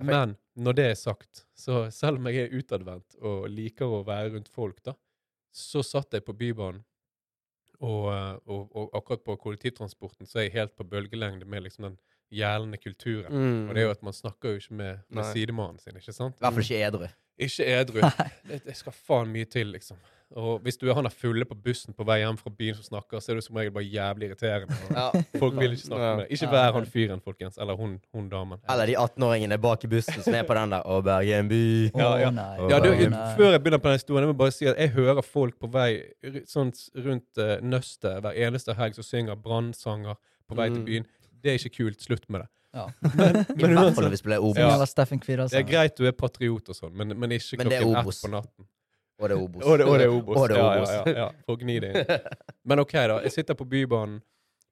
Men 0.00 0.36
når 0.58 0.74
det 0.74 0.84
er 0.90 0.94
sagt, 0.94 1.44
så 1.56 1.90
selv 1.92 2.18
om 2.18 2.24
jeg 2.26 2.50
er 2.50 2.56
utadvendt 2.58 3.14
og 3.22 3.48
liker 3.48 3.86
å 3.86 4.04
være 4.04 4.32
rundt 4.34 4.48
folk, 4.48 4.82
da, 4.82 4.94
så 5.52 5.82
satt 5.84 6.10
jeg 6.12 6.24
på 6.24 6.36
Bybanen, 6.36 6.84
og, 7.80 8.12
eh, 8.12 8.38
og, 8.46 8.70
og 8.76 8.90
akkurat 8.94 9.24
på 9.24 9.36
kollektivtransporten 9.40 10.26
så 10.26 10.38
er 10.40 10.42
jeg 10.48 10.52
helt 10.58 10.76
på 10.76 10.84
bølgelengde 10.88 11.46
med 11.46 11.62
liksom 11.64 11.82
den 11.88 11.98
gjeldende 12.32 12.78
kulturen. 12.82 13.32
Mm. 13.32 13.68
Og 13.68 13.74
det 13.74 13.82
er 13.82 13.86
jo 13.90 13.90
at 13.90 14.02
man 14.02 14.12
snakker 14.16 14.48
jo 14.54 14.62
ikke 14.62 14.74
med, 14.74 14.98
med 15.10 15.24
sidemannen 15.34 15.78
sin, 15.78 15.96
ikke 15.96 16.12
sant? 16.12 16.34
I 16.40 16.44
hvert 16.46 16.52
fall 16.54 16.62
ikke 16.68 16.82
edru. 16.88 17.06
Ikke 17.38 17.64
edru. 17.66 18.00
Det, 18.48 18.60
det 18.66 18.76
skal 18.78 18.92
faen 18.94 19.32
mye 19.34 19.44
til, 19.50 19.66
liksom. 19.74 19.96
Og 20.34 20.58
hvis 20.64 20.76
du 20.80 20.88
er 20.88 20.94
han 20.96 21.04
der 21.06 21.12
fulle 21.14 21.44
på 21.46 21.54
bussen 21.54 21.94
på 21.94 22.02
vei 22.08 22.16
hjem 22.18 22.36
fra 22.40 22.50
byen 22.50 22.74
som 22.74 22.82
snakker, 22.88 23.20
så 23.22 23.30
er 23.30 23.36
du 23.38 23.42
som 23.44 23.54
regel 23.58 23.70
bare 23.74 23.84
jævlig 23.86 24.28
irriterende. 24.32 24.74
Ja. 24.96 25.04
Folk 25.38 25.54
vil 25.60 25.74
ikke 25.76 25.84
snakke 25.86 26.02
Ja. 26.04 26.14
med 26.16 26.24
deg. 26.24 26.32
Ikke 26.34 26.48
vær 26.50 26.72
han 26.74 26.86
fyren, 26.90 27.20
folkens. 27.22 27.58
Eller 27.60 27.76
hun, 27.78 28.00
hun 28.14 28.28
damen. 28.32 28.58
Eller 28.70 28.86
de 28.90 28.96
18-åringene 28.98 29.58
bak 29.62 29.84
i 29.84 29.90
bussen 29.92 30.22
som 30.24 30.34
er 30.34 30.42
på 30.48 30.56
den 30.58 30.74
der 30.74 30.82
Å, 30.90 30.96
Bergen 31.06 31.48
by. 31.52 31.60
Ja, 31.94 32.08
ja. 32.24 32.30
nei. 32.34 32.56
Ja, 32.72 32.80
du, 32.82 32.88
før 33.38 33.52
jeg 33.52 33.62
begynner 33.62 33.78
på 33.84 33.92
den 33.92 33.98
historien, 34.00 34.26
jeg 34.26 34.32
må 34.32 34.38
bare 34.42 34.54
si 34.56 34.66
at 34.66 34.80
jeg 34.80 34.90
hører 34.96 35.22
folk 35.22 35.58
på 35.62 35.70
vei 35.74 35.90
sånn 36.50 36.72
rundt 37.04 37.38
uh, 37.44 37.56
nøstet 37.62 38.18
hver 38.24 38.34
eneste 38.48 38.74
helg 38.78 38.98
som 38.98 39.06
synger 39.06 39.38
brannsanger 39.38 40.18
på 40.48 40.58
vei 40.58 40.70
til 40.72 40.80
Mm. 40.82 40.88
byen. 40.88 41.06
Det 41.44 41.52
er 41.52 41.60
ikke 41.60 41.74
kult. 41.76 42.04
Slutt 42.04 42.24
med 42.32 42.44
det. 42.44 42.48
Ja. 42.74 42.88
Men, 43.20 43.44
I 43.46 43.74
hvert 43.76 43.94
fall 43.94 44.08
hvis 44.10 44.22
spiller 44.24 44.40
Som 44.42 44.50
Obos. 44.50 44.78
det 44.80 44.88
Steffen 44.90 45.20
Kvidal 45.22 45.50
det 45.52 45.60
er 45.60 45.66
greit 45.68 45.94
du 46.00 46.08
er 46.08 46.14
patriot 46.18 46.72
og 46.72 46.74
sånn, 46.74 46.90
men, 46.96 47.12
men 47.14 47.34
ikke 47.36 47.60
Men 47.60 47.70
klokken 47.70 48.00
ett 48.00 48.22
på 48.24 48.30
natten. 48.32 48.66
Og 49.22 49.28
det 49.30 49.36
er 49.36 49.42
Obos. 49.44 49.62
Og 49.62 49.78
det, 49.78 49.84
og 49.86 49.98
det 50.00 50.06
er 50.08 50.14
Obos. 50.14 50.38
Og 50.40 50.48
det 50.50 50.56
er 50.56 50.58
Ja, 50.58 50.70
Obos. 50.72 50.90
ja, 50.90 51.02
ja, 51.06 51.14
ja, 51.20 51.26
for 51.46 51.54
å 51.54 51.60
gni 51.60 51.76
det 51.84 51.90
inn. 51.92 52.24
Men 52.72 52.82
OK, 52.82 52.94
da. 52.96 53.20
Jeg 53.22 53.34
sitter 53.36 53.54
på 53.54 53.66
Bybanen, 53.70 54.16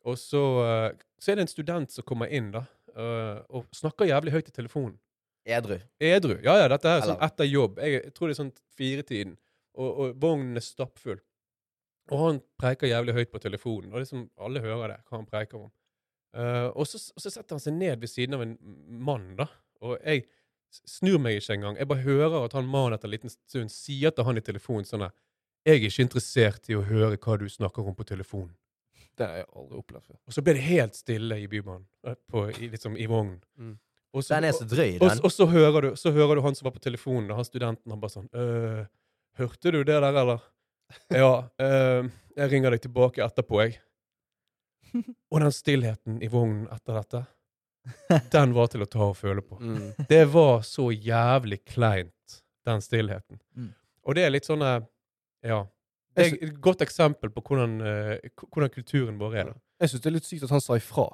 og 0.03 0.17
så, 0.19 0.41
eh, 0.67 0.89
så 1.23 1.31
er 1.31 1.39
det 1.39 1.45
en 1.47 1.53
student 1.53 1.95
som 1.95 2.07
kommer 2.09 2.33
inn 2.35 2.49
da, 2.57 2.65
eh, 2.91 3.39
og 3.55 3.69
snakker 3.77 4.11
jævlig 4.11 4.35
høyt 4.35 4.51
i 4.51 4.55
telefonen. 4.57 4.97
Edru. 5.47 5.77
Edru. 6.03 6.35
Ja, 6.43 6.57
ja, 6.59 6.67
dette 6.75 6.91
er 6.91 7.07
sånn 7.07 7.23
etter 7.23 7.47
jobb. 7.47 7.79
Jeg, 7.83 8.01
jeg 8.09 8.15
tror 8.17 8.31
det 8.31 8.35
er 8.35 8.41
sånn 8.41 8.53
firetiden, 8.79 9.37
og, 9.79 9.89
og 9.93 10.19
vognen 10.23 10.59
er 10.59 10.67
stappfull. 10.67 11.21
Og 12.11 12.19
han 12.19 12.43
preiker 12.59 12.91
jævlig 12.91 13.15
høyt 13.15 13.31
på 13.31 13.41
telefonen, 13.43 13.93
og 13.93 14.01
det 14.01 14.09
er 14.09 14.11
som 14.11 14.27
alle 14.43 14.63
hører 14.65 14.97
det, 14.97 14.99
hva 15.07 15.21
han 15.21 15.31
preiker 15.31 15.61
om. 15.63 15.71
Eh, 16.35 16.69
og, 16.73 16.87
så, 16.89 16.99
og 17.17 17.21
så 17.25 17.31
setter 17.31 17.57
han 17.59 17.61
seg 17.61 17.75
ned 17.77 18.01
ved 18.01 18.09
siden 18.09 18.35
av 18.39 18.43
en 18.47 18.55
mann, 18.89 19.35
da, 19.37 19.47
og 19.85 19.99
jeg 20.01 20.25
snur 20.89 21.19
meg 21.21 21.37
ikke 21.37 21.57
engang. 21.59 21.77
Jeg 21.77 21.89
bare 21.91 22.05
hører 22.07 22.39
at 22.47 22.55
han 22.57 22.65
mannen 22.73 22.97
etter 22.97 23.11
en 23.11 23.13
liten 23.13 23.33
stund 23.35 23.73
sier 23.75 24.15
til 24.17 24.25
han 24.25 24.41
i 24.41 24.45
telefonen 24.45 24.87
sånn 24.89 25.05
her 25.05 25.13
Jeg 25.69 25.75
er 25.77 25.85
ikke 25.91 26.07
interessert 26.07 26.71
i 26.73 26.75
å 26.79 26.81
høre 26.89 27.19
hva 27.21 27.37
du 27.39 27.45
snakker 27.53 27.85
om 27.87 27.95
på 27.95 28.07
telefonen. 28.09 28.55
Det 29.15 29.27
har 29.29 29.43
jeg 29.43 29.47
aldri 29.53 29.77
opplevd 29.83 30.07
før. 30.09 30.17
Og 30.27 30.33
så 30.35 30.43
ble 30.43 30.55
det 30.57 30.63
helt 30.65 30.97
stille 30.97 31.37
i 31.39 31.47
Bybanen, 31.53 31.85
eh, 32.09 32.17
på, 32.33 32.47
i, 32.57 32.71
liksom, 32.73 32.97
i 32.97 33.05
vognen. 33.07 33.37
Mm. 33.61 33.77
Og 34.17 34.25
så- 34.25 34.35
Den 34.35 34.45
er 34.49 34.53
så 34.57 34.65
drøy, 34.69 34.95
og, 35.01 35.09
den. 35.09 35.21
og 35.25 35.33
så, 35.33 35.47
hører 35.47 35.81
du, 35.83 35.91
så 35.97 36.11
hører 36.13 36.35
du 36.37 36.43
han 36.43 36.55
som 36.57 36.65
var 36.67 36.73
på 36.73 36.81
telefonen, 36.81 37.31
og 37.31 37.37
han 37.37 37.45
studenten, 37.45 37.91
han 37.93 38.01
bare 38.01 38.11
sånn 38.17 38.29
«Øh, 38.35 38.87
Hørte 39.39 39.71
du 39.73 39.79
det 39.85 39.95
der, 40.01 40.09
eller? 40.13 40.41
Ja. 41.11 41.49
øh, 41.61 42.09
jeg 42.37 42.51
ringer 42.53 42.71
deg 42.75 42.83
tilbake 42.85 43.23
etterpå, 43.25 43.61
jeg. 43.63 43.79
Og 45.33 45.41
den 45.41 45.53
stillheten 45.55 46.19
i 46.23 46.29
vognen 46.33 46.67
etter 46.73 46.99
dette, 47.01 47.23
den 48.35 48.55
var 48.55 48.71
til 48.73 48.85
å 48.85 48.89
ta 48.91 49.09
og 49.11 49.17
føle 49.19 49.43
på. 49.45 49.59
Mm. 49.59 50.07
Det 50.09 50.25
var 50.33 50.63
så 50.67 50.91
jævlig 50.93 51.63
kleint, 51.67 52.39
den 52.67 52.83
stillheten. 52.85 53.41
Mm. 53.57 53.73
Og 54.07 54.19
det 54.19 54.27
er 54.27 54.35
litt 54.35 54.49
sånn 54.49 54.65
eh, 54.67 54.83
Ja. 55.47 55.65
Det 56.13 56.27
er 56.27 56.35
et 56.45 56.59
godt 56.61 56.83
eksempel 56.85 57.31
på 57.33 57.41
hvordan, 57.41 57.79
eh, 57.89 58.31
hvordan 58.53 58.71
kulturen 58.75 59.17
vår 59.19 59.37
er. 59.41 59.47
da. 59.49 59.55
Jeg 59.81 59.91
syns 59.91 60.03
det 60.05 60.11
er 60.11 60.15
litt 60.19 60.29
sykt 60.29 60.45
at 60.45 60.53
han 60.53 60.61
sa 60.61 60.77
ifra. 60.77 61.07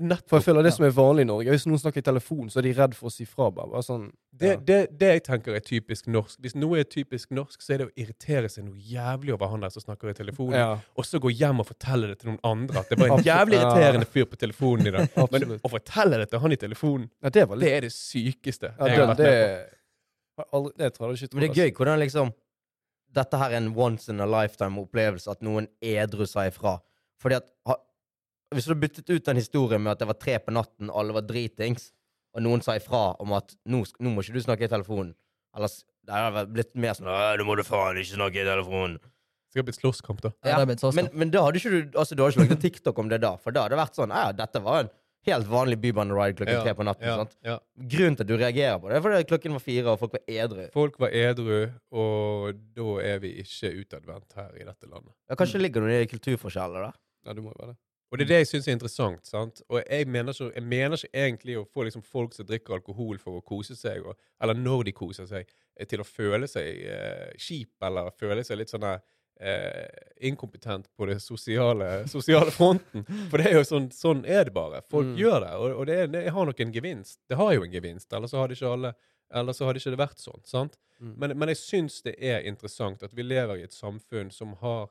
For 0.00 0.38
jeg 0.38 0.44
føler 0.46 0.62
det 0.64 0.70
Ja. 0.72 0.76
som 0.78 0.84
er 0.86 0.92
vanlig 0.96 1.20
i 1.22 1.28
Norge, 1.28 1.50
hvis 1.52 1.66
noen 1.68 1.78
snakker 1.82 1.98
i 2.00 2.04
telefon, 2.06 2.48
så 2.48 2.58
er 2.58 2.62
de 2.62 2.72
redd 2.72 2.94
for 2.96 3.10
å 3.10 3.12
si 3.12 3.26
fra. 3.28 3.50
Bare, 3.52 3.68
bare 3.68 3.82
sånn, 3.84 4.06
Det, 4.40 4.48
ja. 4.48 4.56
det, 4.64 4.76
det 4.98 5.08
jeg 5.12 5.22
tenker 5.26 5.54
er 5.58 5.60
typisk 5.60 6.06
norsk. 6.08 6.38
Hvis 6.40 6.54
noe 6.56 6.78
er 6.80 6.84
typisk 6.88 7.30
norsk, 7.36 7.60
så 7.60 7.74
er 7.74 7.78
det 7.82 7.86
å 7.90 7.92
irritere 8.00 8.48
seg 8.48 8.64
noe 8.64 8.78
jævlig 8.80 9.34
over 9.34 9.50
han 9.52 9.60
der 9.60 9.68
som 9.74 9.82
snakker 9.84 10.08
i 10.08 10.14
telefonen. 10.16 10.54
ja, 10.56 10.78
Og 10.96 11.04
så 11.04 11.20
gå 11.20 11.28
hjem 11.36 11.60
og 11.60 11.66
fortelle 11.68 12.08
det 12.08 12.18
til 12.22 12.30
noen 12.32 12.40
andre 12.44 12.80
at 12.80 12.88
det 12.88 12.98
var 12.98 13.12
en 13.18 13.24
jævlig 13.24 13.60
irriterende 13.60 14.06
fyr 14.08 14.24
på 14.30 14.36
telefonen 14.40 14.86
i 14.86 14.90
dag. 14.96 15.08
Men 15.32 15.58
å 15.60 15.68
fortelle 15.68 16.16
det 16.22 16.30
til 16.30 16.40
han 16.40 16.52
i 16.52 16.56
telefonen, 16.56 17.10
Ja, 17.22 17.28
det 17.28 17.48
var 17.48 17.56
litt 17.60 17.68
det 17.68 17.76
er 17.76 17.80
det 17.88 17.92
sykeste 17.92 18.72
ja, 18.72 18.86
jeg 18.86 18.96
det, 18.96 18.98
har 19.00 19.12
vært 19.12 19.20
det, 19.20 19.34
med 19.34 19.76
på. 20.40 20.48
aldri, 20.56 20.72
det 20.78 20.92
tror 20.96 21.10
jeg 21.12 21.22
ikke 21.28 21.34
Men 21.36 21.44
det 21.44 21.50
er 21.50 21.60
gøy 21.66 21.72
hvordan 21.76 22.00
liksom 22.06 22.32
Dette 23.12 23.36
her 23.36 23.50
er 23.50 23.56
en 23.58 23.72
once 23.76 24.08
in 24.08 24.20
a 24.22 24.26
lifetime-opplevelse, 24.30 25.26
at 25.32 25.40
noen 25.42 25.66
edru 25.82 26.22
seg 26.30 26.52
ifra. 26.52 26.76
Fordi 27.18 27.34
at 27.40 27.48
ha, 27.66 27.74
Hvis 28.54 28.66
du 28.66 28.72
hadde 28.72 28.80
byttet 28.82 29.10
ut 29.14 29.24
den 29.24 29.36
historien 29.38 29.82
med 29.82 29.92
at 29.92 29.98
det 30.02 30.08
var 30.10 30.18
tre 30.18 30.38
på 30.42 30.50
natten, 30.54 30.90
alle 30.90 31.14
var 31.14 31.22
dritings, 31.22 31.92
og 32.34 32.42
noen 32.42 32.62
sa 32.62 32.74
ifra 32.78 33.16
om 33.22 33.32
at 33.36 33.54
nå, 33.66 33.84
sk- 33.86 33.98
nå 34.02 34.10
må 34.14 34.22
ikke 34.24 34.34
du 34.34 34.42
snakke 34.42 34.66
i 34.66 34.70
telefonen 34.70 35.14
Ellers 35.56 35.80
det 36.06 36.14
hadde 36.14 36.44
blitt 36.54 36.74
mer 36.78 36.94
sånn 36.94 37.08
«Åh, 37.10 37.36
'Nå 37.38 37.44
må 37.46 37.56
du 37.58 37.62
faen 37.66 37.96
ikke 37.98 38.14
snakke 38.14 38.38
i 38.42 38.46
telefonen'. 38.46 38.98
Det 39.02 39.50
skal 39.58 39.64
blitt 39.66 39.80
slåsskamp, 39.80 40.20
da. 40.22 40.30
Ja, 40.46 40.58
sånn. 40.78 40.94
men, 40.94 41.08
men 41.12 41.30
da 41.34 41.42
hadde 41.42 41.58
ikke 41.58 41.70
du 41.74 41.98
Altså, 41.98 42.14
du 42.14 42.22
hadde 42.22 42.32
ikke 42.36 42.42
lagd 42.44 42.52
en 42.54 42.62
TikTok 42.62 42.98
om 43.02 43.08
det 43.10 43.18
da, 43.20 43.32
for 43.36 43.50
da 43.50 43.64
hadde 43.66 43.74
det 43.74 43.80
vært 43.82 43.98
sånn 43.98 44.14
Ja, 44.14 44.30
dette 44.32 44.62
var 44.62 44.84
en 44.84 44.90
helt 45.26 45.46
vanlig 45.50 45.76
bybane-ride 45.82 46.38
klokken 46.38 46.54
Ja, 46.54 46.62
tre 46.62 46.74
på 46.78 46.86
natten. 46.86 47.06
ja, 47.06 47.16
sant? 47.18 47.34
ja. 47.44 47.58
Grunnen 47.76 48.16
til 48.16 48.22
at 48.24 48.30
du 48.30 48.36
reagerer 48.38 48.78
på 48.80 48.88
det, 48.88 48.96
er 48.96 49.02
fordi 49.02 49.24
klokken 49.26 49.52
var 49.58 49.64
fire, 49.66 49.86
og 49.90 49.98
folk 49.98 50.12
var 50.14 50.22
edru. 50.26 50.70
Folk 50.72 50.98
var 51.02 51.10
edru, 51.10 51.58
og 51.92 52.62
da 52.78 52.86
er 53.10 53.18
vi 53.26 53.34
ikke 53.42 53.74
utadvendt 53.82 54.32
her 54.38 54.54
i 54.54 54.64
dette 54.64 54.86
landet. 54.88 55.12
Ja, 55.28 55.34
kanskje 55.34 55.60
ligger 55.60 55.82
det 55.82 55.90
noen 55.98 56.08
kulturforskjeller 56.14 56.86
der. 56.88 56.94
Ja, 57.26 57.34
det 57.34 57.42
må 57.44 57.50
jo 57.52 57.58
være 57.58 57.74
det. 57.74 57.78
Og 58.10 58.18
det 58.18 58.24
er 58.24 58.28
det 58.32 58.38
jeg 58.40 58.48
syns 58.50 58.66
er 58.68 58.72
interessant. 58.74 59.26
sant? 59.26 59.60
Og 59.70 59.80
jeg 59.84 60.06
mener 60.10 60.32
ikke, 60.34 60.48
jeg 60.56 60.64
mener 60.66 60.96
ikke 60.98 61.12
egentlig 61.26 61.58
å 61.60 61.64
få 61.70 61.84
liksom 61.86 62.02
folk 62.02 62.34
som 62.34 62.46
drikker 62.48 62.74
alkohol 62.80 63.18
for 63.22 63.38
å 63.38 63.44
kose 63.46 63.76
seg, 63.78 64.02
og, 64.06 64.16
eller 64.42 64.54
når 64.58 64.84
de 64.88 64.92
koser 64.98 65.26
seg, 65.30 65.46
eh, 65.76 65.86
til 65.86 66.02
å 66.02 66.06
føle 66.08 66.48
seg 66.50 66.82
eh, 66.90 67.30
kjip 67.38 67.86
eller 67.86 68.10
føle 68.18 68.42
seg 68.44 68.58
litt 68.58 68.72
sånn 68.74 68.88
eh, 68.90 69.86
inkompetent 70.26 70.88
på 70.96 71.06
det 71.06 71.20
sosiale, 71.22 72.08
sosiale 72.10 72.50
fronten. 72.50 73.04
For 73.30 73.38
det 73.40 73.46
er 73.52 73.56
jo 73.60 73.64
sånn, 73.68 73.86
sånn 73.94 74.24
er 74.26 74.44
det 74.50 74.52
bare. 74.58 74.82
Folk 74.90 75.06
Mm. 75.12 75.16
gjør 75.16 75.40
det, 75.46 75.52
og, 75.56 75.70
og 75.80 75.86
det, 75.86 75.94
er, 76.02 76.06
det 76.12 76.26
har 76.34 76.46
nok 76.50 76.60
en 76.60 76.72
gevinst. 76.74 77.20
Det 77.30 77.38
har 77.40 77.54
jo 77.54 77.62
en 77.64 77.72
gevinst, 77.72 78.12
ellers 78.12 78.30
så 78.34 78.42
hadde 78.42 78.58
ikke 78.58 78.74
alle 78.74 78.94
eller 79.30 79.54
så 79.54 79.62
hadde 79.68 79.78
ikke 79.78 79.92
det 79.94 79.98
vært 80.00 80.18
sånn. 80.18 80.40
sant? 80.42 80.72
Mm. 80.98 81.12
Men, 81.22 81.32
men 81.38 81.48
jeg 81.52 81.58
syns 81.60 82.00
det 82.02 82.16
er 82.18 82.42
interessant 82.50 83.02
at 83.06 83.12
vi 83.14 83.22
lever 83.22 83.60
i 83.60 83.62
et 83.62 83.72
samfunn 83.72 84.32
som 84.34 84.56
har 84.58 84.88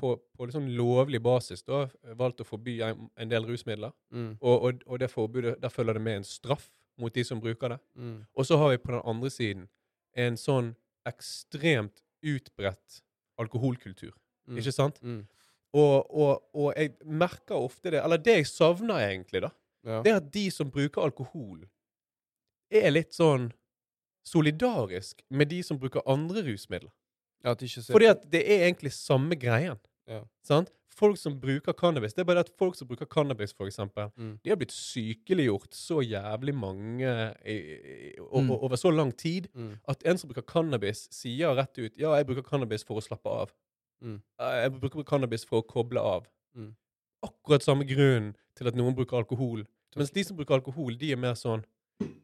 på, 0.00 0.14
på 0.16 0.46
litt 0.46 0.56
sånn 0.56 0.70
lovlig 0.76 1.20
basis 1.22 1.62
da, 1.66 1.84
valgt 2.16 2.40
å 2.40 2.46
forby 2.48 2.78
en, 2.86 3.08
en 3.20 3.30
del 3.30 3.44
rusmidler. 3.48 3.92
Mm. 4.14 4.30
Og, 4.40 4.54
og, 4.64 4.84
og 4.86 5.00
det 5.02 5.10
forbudet, 5.12 5.56
der 5.62 5.72
følger 5.72 5.98
det 5.98 6.04
med 6.04 6.20
en 6.22 6.28
straff 6.28 6.70
mot 6.98 7.14
de 7.14 7.24
som 7.24 7.40
bruker 7.40 7.74
det. 7.74 7.78
Mm. 7.94 8.22
Og 8.34 8.46
så 8.48 8.56
har 8.58 8.72
vi 8.72 8.80
på 8.82 8.92
den 8.94 9.04
andre 9.04 9.30
siden 9.30 9.66
en 10.18 10.38
sånn 10.40 10.72
ekstremt 11.08 12.00
utbredt 12.24 13.02
alkoholkultur. 13.38 14.14
Mm. 14.48 14.58
Ikke 14.58 14.74
sant? 14.74 15.02
Mm. 15.04 15.22
Og, 15.76 16.08
og 16.56 16.70
jeg 16.72 16.94
merker 17.04 17.60
ofte 17.60 17.92
det 17.92 18.00
Eller 18.00 18.16
det 18.24 18.38
jeg 18.38 18.46
savner 18.48 19.02
egentlig, 19.04 19.42
da, 19.44 19.50
Ja. 19.84 20.00
det 20.02 20.10
er 20.12 20.16
at 20.16 20.30
de 20.32 20.46
som 20.50 20.70
bruker 20.72 21.04
alkohol, 21.04 21.66
er 22.72 22.90
litt 22.90 23.12
sånn 23.14 23.50
solidarisk 24.26 25.22
med 25.30 25.48
de 25.52 25.62
som 25.64 25.78
bruker 25.80 26.04
andre 26.08 26.42
rusmidler. 26.48 26.90
Ja, 27.44 27.50
at 27.52 27.60
Fordi 27.60 28.06
at 28.10 28.30
det 28.30 28.42
er 28.50 28.66
egentlig 28.66 28.92
samme 28.92 29.36
greien. 29.38 29.78
Ja. 30.08 30.22
Sant? 30.42 30.70
Folk 30.98 31.16
som 31.16 31.36
bruker 31.38 31.72
cannabis 31.72 32.12
Det 32.14 32.22
er 32.22 32.24
bare 32.24 32.40
at 32.40 32.48
folk 32.58 32.74
som 32.74 32.88
bruker 32.88 33.06
cannabis, 33.06 33.52
for 33.52 33.66
eksempel, 33.66 34.10
Mm. 34.16 34.38
de 34.42 34.50
har 34.50 34.56
blitt 34.56 34.72
sykeliggjort 34.72 35.70
så 35.72 36.00
jævlig 36.02 36.54
mange 36.54 37.34
i, 37.46 37.52
i, 37.52 38.18
over, 38.18 38.42
Mm. 38.42 38.50
over 38.50 38.76
så 38.76 38.90
lang 38.90 39.12
tid 39.16 39.46
Mm. 39.54 39.78
at 39.88 40.02
en 40.04 40.18
som 40.18 40.28
bruker 40.28 40.42
cannabis, 40.42 41.08
sier 41.12 41.54
rett 41.54 41.78
ut 41.78 41.92
Ja, 41.96 42.14
jeg 42.16 42.26
bruker 42.26 42.42
cannabis 42.42 42.82
for 42.84 42.96
å 42.96 43.00
slappe 43.02 43.26
av. 43.30 43.52
Mm. 44.02 44.20
Jeg 44.40 44.72
bruker 44.80 45.04
cannabis 45.04 45.44
for 45.44 45.62
å 45.62 45.66
koble 45.66 45.98
av. 46.00 46.26
Mm. 46.56 46.74
Akkurat 47.22 47.62
samme 47.62 47.84
grunn 47.86 48.34
til 48.56 48.66
at 48.66 48.74
noen 48.74 48.94
bruker 48.96 49.16
alkohol. 49.18 49.64
Mens 49.96 50.10
de 50.10 50.22
som 50.24 50.36
bruker 50.36 50.54
alkohol, 50.60 50.96
de 50.98 51.12
er 51.12 51.16
mer 51.16 51.34
sånn 51.34 51.64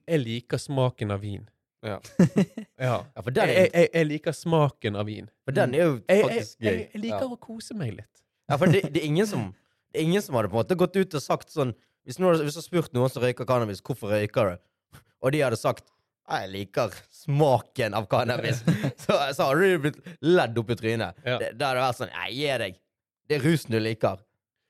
Jeg 0.09 0.21
liker 0.25 0.57
smaken 0.59 1.11
av 1.13 1.21
vin. 1.21 1.49
Ja. 1.85 1.99
Ja. 2.81 2.95
Ja, 3.15 3.23
for 3.23 3.31
den 3.31 3.49
Jeg, 3.53 3.57
er, 3.69 3.69
jeg, 3.81 3.89
jeg 3.95 4.09
liker 4.09 4.35
smaken 4.37 4.97
av 4.99 5.07
vin. 5.07 5.29
for 5.45 5.55
den 5.57 5.75
er 5.77 5.83
jo 5.85 5.93
Jeg, 6.09 6.17
jeg, 6.17 6.23
faktisk 6.25 6.59
gøy. 6.59 6.69
jeg, 6.71 6.87
jeg 6.95 7.03
liker 7.05 7.25
Ja. 7.27 7.33
å 7.37 7.41
kose 7.41 7.77
meg 7.79 7.93
litt. 7.99 8.23
Ja, 8.51 8.57
for 8.61 8.67
det, 8.73 8.83
det, 8.93 9.03
er 9.03 9.07
ingen 9.09 9.29
som, 9.29 9.51
det 9.93 10.01
er 10.03 10.07
ingen 10.09 10.23
som 10.25 10.37
hadde 10.39 10.51
på 10.53 10.57
en 10.59 10.63
måte 10.65 10.79
gått 10.81 10.97
ut 10.97 11.15
og 11.17 11.23
sagt 11.25 11.53
sånn 11.55 11.75
Hvis, 12.05 12.19
du 12.21 12.27
har 12.27 12.41
spurt 12.57 12.93
noen 12.97 13.13
som 13.13 13.23
røyker 13.25 13.47
cannabis, 13.49 13.81
hvorfor 13.85 14.13
røyker 14.13 14.51
du? 14.55 15.01
Og 15.25 15.33
de 15.33 15.41
hadde 15.45 15.57
sagt 15.61 15.87
jeg 16.25 16.49
liker 16.49 16.93
smaken 17.13 17.95
av 17.95 18.07
cannabis. 18.09 18.63
så, 19.05 19.17
så 19.37 19.51
hadde 19.51 19.67
du 19.75 19.83
blitt 19.85 19.99
ledd 20.25 20.57
opp 20.57 20.71
i 20.73 20.77
trynet. 20.81 21.19
Ja. 21.21 21.35
Det, 21.41 21.51
det 21.61 21.67
hadde 21.69 21.83
vært 21.85 21.99
sånn 21.99 22.13
Nei, 22.15 22.29
gi 22.33 22.47
deg. 22.63 22.79
Det 23.29 23.37
er 23.37 23.45
rusen 23.45 23.75
du 23.75 23.79
liker. 23.81 24.23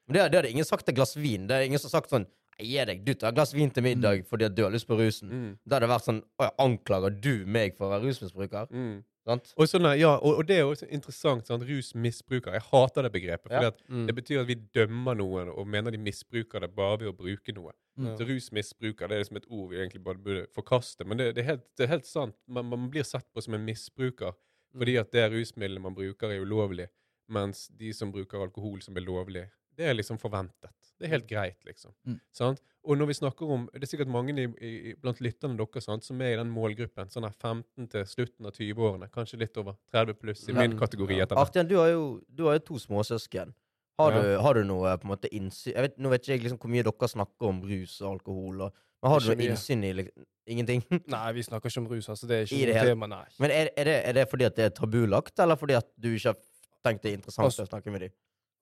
Men 0.09 0.17
det, 0.17 0.25
det 0.33 0.41
hadde 0.41 0.51
ingen 0.51 0.67
sagt 0.67 0.87
til 0.89 0.97
glass 0.99 1.15
vin. 1.15 1.47
Det 1.47 1.55
er 1.55 1.69
ingen 1.69 1.79
som 1.79 1.93
har 1.93 2.01
sagt 2.01 2.11
sånn 2.15 2.27
gi 2.61 2.85
deg. 2.91 3.03
Du 3.07 3.15
tar 3.15 3.33
et 3.33 3.39
glass 3.39 3.55
vin 3.55 3.73
til 3.75 3.87
middag 3.87 4.23
fordi 4.31 4.47
at 4.49 4.55
du 4.55 4.63
har 4.67 4.75
lyst 4.75 4.89
på 4.91 4.99
rusen. 4.99 5.31
Mm. 5.31 5.51
Da 5.65 5.77
hadde 5.77 5.87
det 5.87 5.95
vært 5.95 6.07
sånn 6.07 6.23
Å, 6.39 6.53
anklager 6.63 7.19
du 7.25 7.35
meg 7.47 7.77
for 7.79 7.89
å 7.89 7.95
være 7.97 8.09
rusmisbruker? 8.09 8.71
Mm. 8.71 9.03
Og, 9.25 9.65
sånn, 9.71 9.87
ja, 9.97 10.11
og, 10.19 10.43
og 10.43 10.49
det 10.49 10.59
er 10.61 10.67
også 10.69 10.87
interessant. 10.93 11.49
Sånn, 11.49 11.63
Rusmisbruker. 11.65 12.53
Jeg 12.59 12.67
hater 12.67 13.07
det 13.07 13.11
begrepet. 13.15 13.55
Ja. 13.57 13.71
Mm. 13.89 14.05
Det 14.11 14.17
betyr 14.19 14.43
at 14.43 14.51
vi 14.51 14.59
dømmer 14.77 15.17
noen 15.17 15.49
og 15.49 15.69
mener 15.71 15.95
de 15.95 16.01
misbruker 16.03 16.61
det 16.61 16.69
bare 16.77 17.01
ved 17.01 17.13
å 17.15 17.17
bruke 17.17 17.55
noe. 17.57 17.73
Mm. 17.97 18.11
Så 18.19 18.27
rusmisbruker 18.29 19.09
det 19.09 19.17
er 19.17 19.25
liksom 19.25 19.41
et 19.41 19.49
ord 19.49 19.71
vi 19.71 19.81
egentlig 19.81 20.03
bare 20.05 20.21
burde 20.21 20.45
forkaste. 20.53 21.09
Men 21.09 21.23
det, 21.23 21.31
det, 21.39 21.45
er, 21.45 21.55
helt, 21.55 21.65
det 21.79 21.87
er 21.87 21.95
helt 21.95 22.11
sant. 22.11 22.37
Man, 22.45 22.69
man 22.69 22.91
blir 22.93 23.07
sett 23.09 23.27
på 23.33 23.45
som 23.45 23.57
en 23.57 23.65
misbruker 23.65 24.37
fordi 24.75 24.97
at 24.99 25.13
det 25.15 25.29
rusmiddelet 25.31 25.83
man 25.83 25.95
bruker, 25.95 26.33
er 26.35 26.43
ulovlig. 26.43 26.89
Mens 27.31 27.69
de 27.79 27.93
som 27.95 28.11
bruker 28.13 28.43
alkohol 28.43 28.81
som 28.83 28.97
er 28.99 29.05
lovlig, 29.07 29.45
det 29.77 29.89
er 29.91 29.97
liksom 29.99 30.19
forventet. 30.23 30.71
Det 30.99 31.09
er 31.09 31.13
helt 31.17 31.27
greit, 31.29 31.59
liksom. 31.67 31.91
Mm. 32.07 32.21
Sant? 32.33 32.61
Og 32.85 32.99
når 33.01 33.09
vi 33.09 33.15
snakker 33.17 33.51
om 33.51 33.63
Det 33.73 33.83
er 33.83 33.91
sikkert 33.91 34.11
mange 34.13 34.35
i, 34.39 34.45
i, 34.63 34.93
blant 35.01 35.19
lytterne 35.25 35.57
dere 35.59 35.81
sant, 35.83 36.05
som 36.05 36.21
er 36.23 36.35
i 36.35 36.39
den 36.39 36.51
målgruppen. 36.53 37.09
Sånn 37.11 37.25
her 37.27 37.33
15 37.35 37.89
til 37.91 38.05
slutten 38.07 38.47
av 38.47 38.53
20-årene. 38.55 39.09
Kanskje 39.15 39.41
litt 39.41 39.57
over 39.59 39.75
30 39.93 40.19
pluss 40.21 40.45
i 40.49 40.53
Men, 40.53 40.71
min 40.71 40.79
kategori. 40.79 41.17
hvert. 41.23 41.33
Artian, 41.41 41.67
du 41.71 41.77
har 41.81 41.89
jo, 41.95 42.05
du 42.29 42.45
har 42.47 42.59
jo 42.61 42.65
to 42.71 42.79
småsøsken. 42.79 43.55
Har, 43.99 44.13
Ja. 44.13 44.23
du, 44.23 44.29
har 44.43 44.55
du 44.59 44.65
noe 44.67 44.97
på 44.99 45.07
en 45.07 45.13
måte 45.13 45.29
innsyn 45.31 45.75
vet, 45.79 45.99
Nå 46.03 46.11
vet 46.11 46.25
ikke 46.25 46.33
jeg 46.35 46.43
liksom 46.43 46.59
hvor 46.59 46.71
mye 46.73 46.83
dere 46.83 47.09
snakker 47.13 47.47
om 47.47 47.61
rus 47.63 48.01
og 48.03 48.09
alkohol, 48.17 48.65
og, 48.67 48.73
men 49.03 49.13
har 49.13 49.21
du 49.23 49.29
noe 49.29 49.37
mye. 49.39 49.51
innsyn 49.53 49.85
i 49.87 49.93
liksom, 50.01 50.25
Ingenting? 50.51 50.83
Nei, 51.15 51.29
vi 51.33 51.43
snakker 51.47 51.71
ikke 51.71 51.81
om 51.81 51.87
rus. 51.89 52.09
altså 52.11 52.27
Det 52.29 52.37
er 52.37 52.43
ikke 52.49 52.67
det 52.69 52.75
noe 52.75 52.89
tema, 52.91 53.07
nei. 53.15 53.23
Men 53.41 53.51
er, 53.55 53.71
er, 53.79 53.85
det, 53.89 53.95
er 54.11 54.13
det 54.19 54.25
fordi 54.29 54.45
at 54.45 54.57
det 54.59 54.65
er 54.67 54.75
tabulagt, 54.77 55.39
eller 55.41 55.57
fordi 55.57 55.79
at 55.79 55.87
du 55.97 56.11
ikke 56.11 56.35
har 56.35 56.41
tenkt 56.85 57.03
det 57.07 57.13
er 57.13 57.17
interessant 57.21 57.47
Altså, 57.47 57.65
å 57.65 57.71
snakke 57.71 57.95
med 57.95 58.05
dem? 58.05 58.13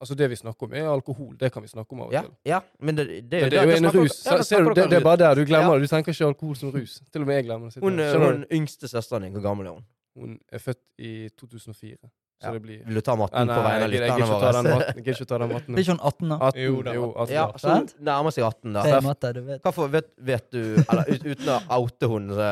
Altså 0.02 0.16
Det 0.18 0.26
vi 0.32 0.36
snakker 0.40 0.66
om, 0.66 0.72
er 0.74 0.88
alkohol. 0.90 1.36
Det 1.38 1.52
kan 1.54 1.62
vi 1.62 1.68
snakke 1.70 1.94
om 1.94 2.00
av 2.02 2.08
og 2.08 2.12
til. 2.16 2.30
ja, 2.50 2.58
men 2.80 2.96
det, 2.98 3.04
det, 3.30 3.42
Men 3.44 3.50
det 3.52 3.58
er 3.60 3.68
jo 3.70 3.76
en 3.78 3.86
rus. 3.86 3.94
rus. 3.94 4.16
ja, 4.26 4.38
Ser 4.42 4.64
du, 4.66 4.72
det, 4.74 4.88
det 4.90 4.98
er 4.98 5.04
bare 5.06 5.16
der 5.22 5.34
du 5.38 5.44
glemmer 5.46 5.76
Ja. 5.76 5.78
det. 5.78 5.86
Du 5.86 5.92
tenker 5.94 6.10
ikke 6.16 6.26
alkohol 6.26 6.56
som 6.58 6.72
rus. 6.74 6.96
Til 7.12 7.22
og 7.22 7.28
med 7.28 7.36
jeg 7.38 7.44
glemmer 7.46 7.70
det. 7.70 7.82
Hun, 7.84 7.98
hun 8.24 8.42
yngste 8.50 8.88
søsteren 8.90 9.22
din, 9.28 9.32
hvor 9.36 9.44
gammel 9.46 9.66
er 9.70 9.76
hun? 9.78 9.84
Hun 10.18 10.34
er 10.52 10.58
født 10.58 10.82
i 10.98 11.28
2004, 11.38 11.96
så 12.02 12.48
Ja. 12.48 12.52
det 12.52 12.62
blir 12.64 12.82
Vil 12.84 12.94
du 12.98 13.00
ta 13.00 13.14
matten 13.16 13.46
Nei, 13.46 13.54
på 13.54 13.62
vegne 13.62 13.84
av 13.86 13.90
lytterne 13.94 14.26
våre? 14.26 14.86
Jeg 14.92 15.04
gidder 15.04 15.12
ikke 15.22 15.28
ta 15.30 15.38
den 15.38 15.52
matten. 15.54 15.74
Blir 15.76 15.84
ikke 15.86 15.94
hun 15.94 16.02
18 16.10 16.28
da? 16.28 16.38
18, 16.50 16.62
Jo 16.64 16.82
da. 16.82 16.92
jo, 16.98 17.04
18 17.16 17.32
Ja, 17.36 17.46
så 17.62 17.68
hun 17.76 17.88
nærmer 18.10 18.30
seg 18.34 18.44
18, 18.50 18.72
da. 18.74 18.82
Det 18.82 18.92
er 18.98 19.00
matte, 19.06 19.32
du 19.32 19.40
vet. 19.46 19.62
Hva 19.62 19.72
for, 19.72 19.88
vet, 19.88 20.08
vet 20.18 20.50
du 20.50 20.58
Eller 20.90 21.04
ut, 21.14 21.24
uten 21.30 21.48
å 21.54 21.60
oute 21.78 22.08
hun 22.10 22.28
så, 22.34 22.50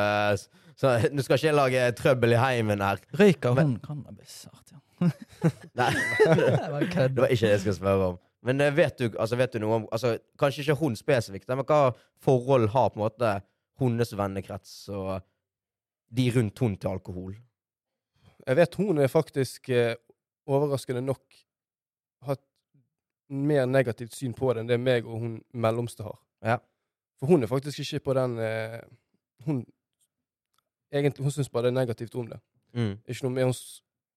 så 0.78 0.94
Nå 1.12 1.22
skal 1.26 1.36
ikke 1.36 1.50
jeg 1.50 1.54
lage 1.58 1.92
trøbbel 1.98 2.32
i 2.32 2.40
heimen 2.40 2.80
her. 2.80 3.02
Røyker 3.18 3.58
hun 3.58 3.74
cannabis? 3.84 4.46
Artian? 4.54 4.79
Nei, 5.78 5.92
Det 6.26 7.16
var 7.16 7.30
ikke 7.32 7.46
det 7.46 7.54
jeg 7.54 7.60
skulle 7.62 7.76
spørre 7.78 8.10
om. 8.12 8.18
Men 8.46 8.60
eh, 8.60 8.76
vet 8.76 8.98
du, 8.98 9.08
altså, 9.18 9.36
vet 9.36 9.52
du 9.54 9.60
noe 9.62 9.80
om 9.80 9.86
altså, 9.92 10.14
Kanskje 10.40 10.64
ikke 10.64 10.78
hun 10.80 10.96
spesifikt, 10.96 11.48
men 11.48 11.64
hva 11.68 11.90
forhold 12.24 12.70
har 12.74 12.92
på 12.92 13.00
en 13.00 13.04
måte 13.04 13.34
hennes 13.80 14.12
vennekrets 14.16 14.74
og 14.92 15.20
de 16.16 16.26
rundt 16.34 16.58
hun 16.58 16.76
til 16.76 16.90
alkohol? 16.90 17.34
Jeg 18.46 18.56
vet 18.56 18.80
hun 18.80 18.98
er 18.98 19.12
faktisk 19.12 19.68
eh, 19.72 19.94
overraskende 20.48 21.02
nok 21.04 21.40
hatt 22.26 22.42
mer 23.30 23.66
negativt 23.66 24.16
syn 24.16 24.34
på 24.34 24.52
det 24.52 24.64
enn 24.64 24.70
det 24.70 24.80
meg 24.80 25.06
og 25.06 25.20
hun 25.22 25.36
mellomste 25.52 26.04
har. 26.04 26.18
Ja. 26.44 26.56
For 27.20 27.30
hun 27.30 27.44
er 27.44 27.52
faktisk 27.52 27.84
ikke 27.84 28.06
på 28.08 28.16
den 28.16 28.38
eh, 28.40 28.80
Hun 29.44 29.64
egentlig, 30.92 31.22
hun 31.24 31.32
syns 31.32 31.48
bare 31.48 31.62
det 31.62 31.70
er 31.70 31.80
negativt 31.80 32.14
om 32.14 32.26
det. 32.28 32.40
Mm. 32.74 32.98
Ikke 33.06 33.24
noe 33.24 33.32
med, 33.32 33.44
hun, 33.44 33.54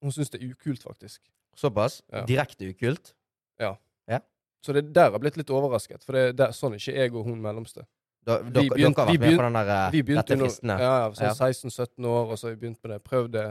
hun 0.04 0.14
syns 0.14 0.30
det 0.34 0.42
er 0.42 0.52
ukult, 0.52 0.84
faktisk. 0.84 1.22
Såpass? 1.58 2.02
Ja. 2.12 2.26
Direkte 2.28 2.70
ukult? 2.70 3.14
Ja. 3.62 3.78
Så 4.64 4.74
det 4.74 4.94
der 4.96 5.12
har 5.12 5.20
blitt 5.20 5.38
litt 5.38 5.52
overrasket, 5.52 6.06
for 6.08 6.16
det, 6.16 6.38
der, 6.40 6.54
sånn 6.56 6.76
er 6.76 6.80
ikke 6.80 6.96
jeg 6.96 7.12
og 7.12 7.28
hun 7.28 7.42
mellomste. 7.44 7.84
Da, 8.24 8.38
Vi 8.40 8.54
dere, 8.56 8.78
dere 8.78 8.92
har 8.96 9.10
vært 9.10 9.20
med 9.20 9.36
på 9.36 9.44
den 9.44 9.58
der 9.58 9.70
eh, 9.74 9.88
Vi 9.92 10.02
begynte 10.08 10.38
ja, 10.38 10.46
ja, 10.80 11.10
sånn 11.12 11.26
Ja. 11.28 11.34
16-17 11.36 12.08
år, 12.08 12.30
og 12.32 12.38
så 12.40 12.48
har 12.48 12.54
vi 12.54 12.60
begynt 12.62 12.80
med 12.80 12.94
det. 12.94 13.00
Prøvde 13.04 13.44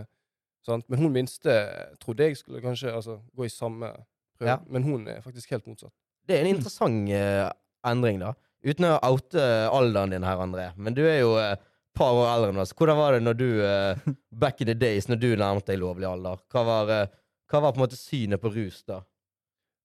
sant? 0.65 0.87
Men 0.89 1.03
hun 1.03 1.13
minste 1.13 1.57
trodde 2.01 2.31
jeg 2.31 2.39
skulle 2.41 2.63
kanskje 2.65 2.95
altså, 2.97 3.19
gå 3.37 3.45
i 3.45 3.53
samme 3.53 3.91
prøve, 4.39 4.49
Ja. 4.49 4.57
men 4.73 4.87
hun 4.89 5.05
er 5.13 5.21
faktisk 5.21 5.53
helt 5.53 5.69
motsatt. 5.69 5.93
Det 6.25 6.39
er 6.39 6.47
en 6.47 6.55
interessant 6.55 7.13
uh, 7.13 7.51
endring, 7.91 8.23
da. 8.23 8.33
Uten 8.65 8.89
å 8.89 8.97
oute 9.11 9.45
alderen 9.69 10.15
din 10.15 10.25
her, 10.25 10.41
André. 10.41 10.71
Men 10.79 10.97
du 10.97 11.03
er 11.05 11.19
jo 11.19 11.35
et 11.43 11.61
par 11.97 12.17
år 12.17 12.29
eldre 12.31 12.53
enn 12.53 12.63
oss. 12.63 12.75
Hvordan 12.77 12.99
var 12.99 13.17
det 13.17 13.23
når 13.25 13.39
du 13.39 13.49
uh, 13.61 14.13
back 14.45 14.61
in 14.61 14.71
the 14.71 14.77
days, 14.79 15.09
når 15.09 15.21
du 15.23 15.31
nærmet 15.37 15.69
deg 15.69 15.81
lovlig 15.83 16.09
alder? 16.09 16.43
Hva 16.53 16.67
var, 16.69 16.93
uh, 16.93 17.17
hva 17.51 17.63
var 17.65 17.75
på 17.75 17.81
en 17.81 17.85
måte 17.87 18.01
synet 18.01 18.43
på 18.43 18.53
rus 18.55 18.83
da? 18.89 19.03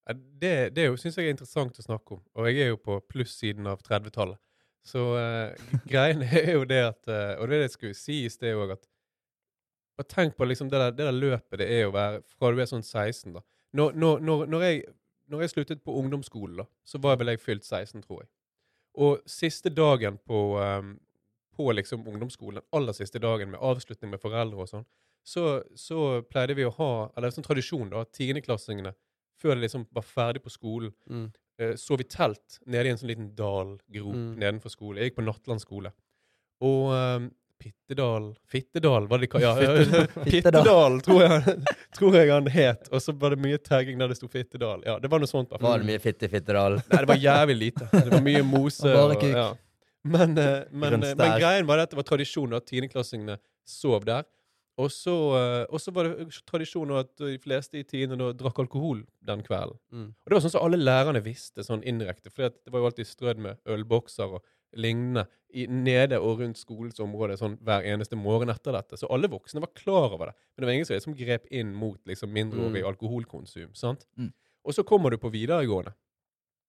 Det, 0.08 0.70
det 0.72 0.86
syns 0.96 1.18
jeg 1.20 1.28
er 1.28 1.34
interessant 1.36 1.76
å 1.76 1.84
snakke 1.84 2.16
om. 2.16 2.22
Og 2.38 2.48
jeg 2.48 2.64
er 2.64 2.70
jo 2.72 2.78
på 2.80 2.96
plussiden 3.12 3.68
av 3.68 3.82
30-tallet. 3.84 4.40
Så 4.88 5.02
uh, 5.18 5.74
greien 5.90 6.24
er 6.24 6.54
jo 6.54 6.62
det 6.68 6.80
at 6.94 7.10
Og 7.10 7.44
det 7.44 7.58
er 7.58 7.58
det 7.58 7.66
jeg 7.66 7.76
skulle 7.76 7.98
si 7.98 8.22
i 8.24 8.32
sted 8.32 8.56
òg, 8.56 8.78
at 8.78 8.88
og 9.98 10.06
tenk 10.06 10.36
på 10.38 10.46
liksom 10.46 10.70
det 10.70 10.78
der, 10.78 10.92
det 10.94 11.06
der 11.08 11.16
løpet 11.16 11.58
det 11.58 11.66
er 11.74 11.88
å 11.88 11.94
være 11.94 12.20
fra 12.30 12.52
du 12.54 12.60
er 12.62 12.70
sånn 12.70 12.84
16, 12.86 13.34
da. 13.34 13.42
Når, 13.74 13.96
når, 13.98 14.44
når, 14.46 14.64
jeg, 14.64 14.82
når 15.28 15.44
jeg 15.44 15.52
sluttet 15.52 15.82
på 15.84 15.94
ungdomsskolen, 16.00 16.60
da, 16.62 16.66
så 16.86 17.00
var 17.02 17.18
vel 17.20 17.32
jeg 17.32 17.42
fylt 17.42 17.66
16, 17.66 18.04
tror 18.06 18.22
jeg. 18.22 18.30
Og 18.98 19.18
siste 19.28 19.70
dagen 19.74 20.16
på, 20.26 20.38
eh, 20.62 20.86
på 21.58 21.66
liksom 21.74 22.06
ungdomsskolen, 22.06 22.62
aller 22.72 22.94
siste 22.96 23.18
dagen 23.22 23.50
med 23.50 23.60
avslutning 23.66 24.12
med 24.14 24.22
foreldre 24.22 24.62
og 24.62 24.70
sånn, 24.70 24.86
så, 25.26 25.42
så 25.76 26.22
pleide 26.30 26.54
vi 26.56 26.64
å 26.64 26.70
ha 26.78 26.90
Eller 27.18 27.34
sånn 27.34 27.44
tradisjon, 27.44 27.90
da, 27.92 28.04
at 28.06 28.12
tiendeklassingene 28.16 28.94
før 29.42 29.54
de 29.58 29.66
liksom 29.66 29.84
var 29.94 30.02
ferdig 30.06 30.40
på 30.46 30.50
skolen, 30.54 30.94
eh, 31.60 31.74
sov 31.78 32.00
i 32.00 32.06
telt 32.10 32.56
nede 32.66 32.88
i 32.88 32.94
en 32.94 32.98
sånn 33.02 33.10
liten 33.10 33.28
dalgrop 33.38 34.14
Mm. 34.14 34.32
nedenfor 34.40 34.70
skolen. 34.72 34.98
Jeg 35.02 35.10
gikk 35.12 35.18
på 35.20 35.26
Nattland 35.26 35.60
skole. 35.62 35.92
Og 36.62 36.88
um, 36.94 37.28
Pittedal 37.58 38.32
Fittedal, 38.50 39.06
var 39.10 39.18
det 39.18 39.28
de 39.30 39.40
ja. 39.42 39.52
Fittedal, 40.30 41.00
tror 41.06 41.22
jeg, 41.24 41.54
tror 41.98 42.14
jeg 42.18 42.30
han 42.30 42.50
het. 42.54 42.88
Og 42.94 43.02
så 43.02 43.14
var 43.18 43.34
det 43.34 43.40
mye 43.42 43.58
tagging 43.58 43.98
der 43.98 44.10
det 44.12 44.16
sto 44.18 44.28
Fittedal. 44.30 44.82
Ja, 44.86 44.98
det 45.02 45.10
var 45.10 45.22
noe 45.22 45.30
sånt. 45.30 45.50
Var 45.58 45.82
det 45.82 45.86
mye 45.90 46.02
fitte 46.02 46.30
Fittedal? 46.30 46.78
Nei, 46.86 47.00
det 47.02 47.08
var 47.10 47.18
jævlig 47.22 47.56
lite. 47.64 47.88
Det 47.94 48.10
var 48.14 48.22
mye 48.26 48.42
mose. 48.46 48.86
Og 48.86 48.98
bare 48.98 49.18
og- 49.18 49.32
ja. 49.34 49.48
Men, 50.08 50.34
eh, 50.38 50.64
men, 50.82 51.02
eh, 51.02 51.14
men 51.18 51.38
greien 51.40 51.68
var 51.68 51.84
at 51.84 51.92
det 51.92 52.00
var 52.00 52.08
tradisjon 52.08 52.56
at 52.56 52.66
tiendeklassingene 52.70 53.38
sov 53.68 54.06
der. 54.08 54.26
Og 54.78 54.92
så, 54.94 55.14
eh, 55.34 55.92
var 55.94 56.06
det 56.06 56.28
tradisjon 56.46 56.92
at 56.94 57.10
de 57.18 57.38
fleste 57.42 57.80
i 57.80 57.86
tiende 57.86 58.30
drakk 58.38 58.60
alkohol 58.62 59.02
den 59.26 59.42
kvelden. 59.42 59.78
Mm. 59.90 60.12
Og 60.14 60.30
det 60.30 60.36
var 60.36 60.44
sånn 60.44 60.54
som 60.54 60.66
alle 60.66 60.78
lærerne 60.78 61.22
visste, 61.24 61.64
sånn 61.66 61.82
indirekte. 61.82 62.30
For 62.30 62.52
det 62.52 62.70
var 62.70 62.84
jo 62.84 62.90
alltid 62.92 63.10
strødd 63.10 63.42
med 63.42 63.58
ølbokser 63.66 64.38
og 64.38 64.44
lignende 64.78 65.26
i, 65.50 65.64
nede 65.66 66.20
og 66.20 66.42
rundt 66.42 66.60
skolens 66.60 67.00
område 67.00 67.38
sånn 67.40 67.56
hver 67.64 67.86
eneste 67.88 68.18
morgen 68.20 68.52
etter 68.52 68.76
dette. 68.76 68.98
Så 69.00 69.08
alle 69.10 69.30
voksne 69.32 69.62
var 69.64 69.72
klar 69.74 70.12
over 70.14 70.30
det. 70.30 70.34
Men 70.54 70.62
det 70.62 70.68
var 70.68 70.76
ingen 70.76 70.86
som 70.90 70.98
liksom 70.98 71.16
grep 71.18 71.46
inn 71.50 71.72
mot 71.74 71.98
liksom, 72.06 72.30
mindreårig 72.30 72.84
Mm. 72.84 72.90
alkoholkonsum. 72.92 73.74
sant? 73.74 74.06
Mm. 74.16 74.32
Og 74.64 74.74
så 74.74 74.84
kommer 74.84 75.10
du 75.10 75.16
på 75.16 75.32
videregående. 75.32 75.94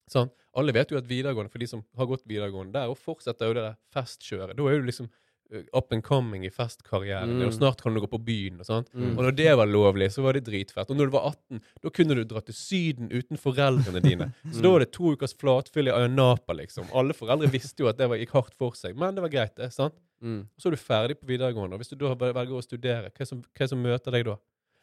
Sant? 0.09 0.31
Alle 0.59 0.75
vet 0.75 0.91
jo 0.93 0.99
at 0.99 1.07
videregående, 1.09 1.51
for 1.53 1.59
de 1.63 1.67
som 1.71 1.81
har 1.97 2.05
gått 2.11 2.27
videregående, 2.29 2.75
der 2.75 2.91
og 2.91 2.99
fortsetter 2.99 3.49
jo 3.49 3.57
det 3.57 3.65
der 3.69 3.79
festkjøret. 3.95 4.55
Da 4.59 4.67
er 4.69 4.79
du 4.83 4.87
liksom 4.91 5.09
uh, 5.49 5.63
up 5.73 5.91
and 5.95 6.03
coming 6.05 6.43
i 6.45 6.51
festkarrieren, 6.53 7.31
Mm. 7.39 7.47
og 7.47 7.53
snart 7.55 7.81
kan 7.81 7.93
du 7.95 7.99
gå 8.03 8.09
på 8.11 8.19
byen. 8.23 8.59
og 8.61 8.65
sånt. 8.67 8.91
Mm. 8.93 9.15
Og 9.17 9.23
når 9.25 9.35
det 9.39 9.55
var 9.57 9.65
lovlig, 9.71 10.11
så 10.13 10.21
var 10.21 10.33
det 10.37 10.43
dritfett. 10.45 10.89
Og 10.91 10.97
når 10.99 11.09
du 11.09 11.15
var 11.17 11.31
18, 11.31 11.61
da 11.81 11.89
kunne 11.89 12.15
du 12.19 12.23
dra 12.23 12.41
til 12.45 12.53
Syden 12.53 13.09
uten 13.09 13.37
foreldrene 13.41 14.01
dine. 14.03 14.27
Så 14.53 14.61
da 14.61 14.69
var 14.75 14.79
det 14.85 14.91
to 14.93 15.15
ukers 15.15 15.33
flatfyll 15.33 15.87
i 15.89 15.95
Ayanapa, 15.95 16.53
liksom. 16.53 16.85
Alle 16.93 17.13
foreldre 17.17 17.49
visste 17.49 17.81
jo 17.81 17.89
at 17.89 17.97
det 17.97 18.09
var, 18.11 18.17
gikk 18.21 18.35
hardt 18.37 18.53
for 18.59 18.77
seg, 18.77 18.95
men 18.95 19.15
det 19.17 19.21
var 19.25 19.29
greit, 19.33 19.55
det. 19.57 19.71
sant? 19.73 19.95
Mm. 20.21 20.41
Og 20.51 20.59
så 20.61 20.67
er 20.67 20.75
du 20.75 20.81
ferdig 20.83 21.15
på 21.21 21.25
videregående, 21.31 21.73
og 21.73 21.79
hvis 21.81 21.89
du 21.93 21.95
da 21.95 22.13
velger 22.19 22.51
å 22.59 22.61
studere, 22.61 23.09
hva 23.09 23.23
er 23.23 23.29
som, 23.29 23.41
hva 23.41 23.63
er 23.63 23.69
som 23.71 23.79
møter 23.81 24.11
deg 24.11 24.25
da? 24.27 24.35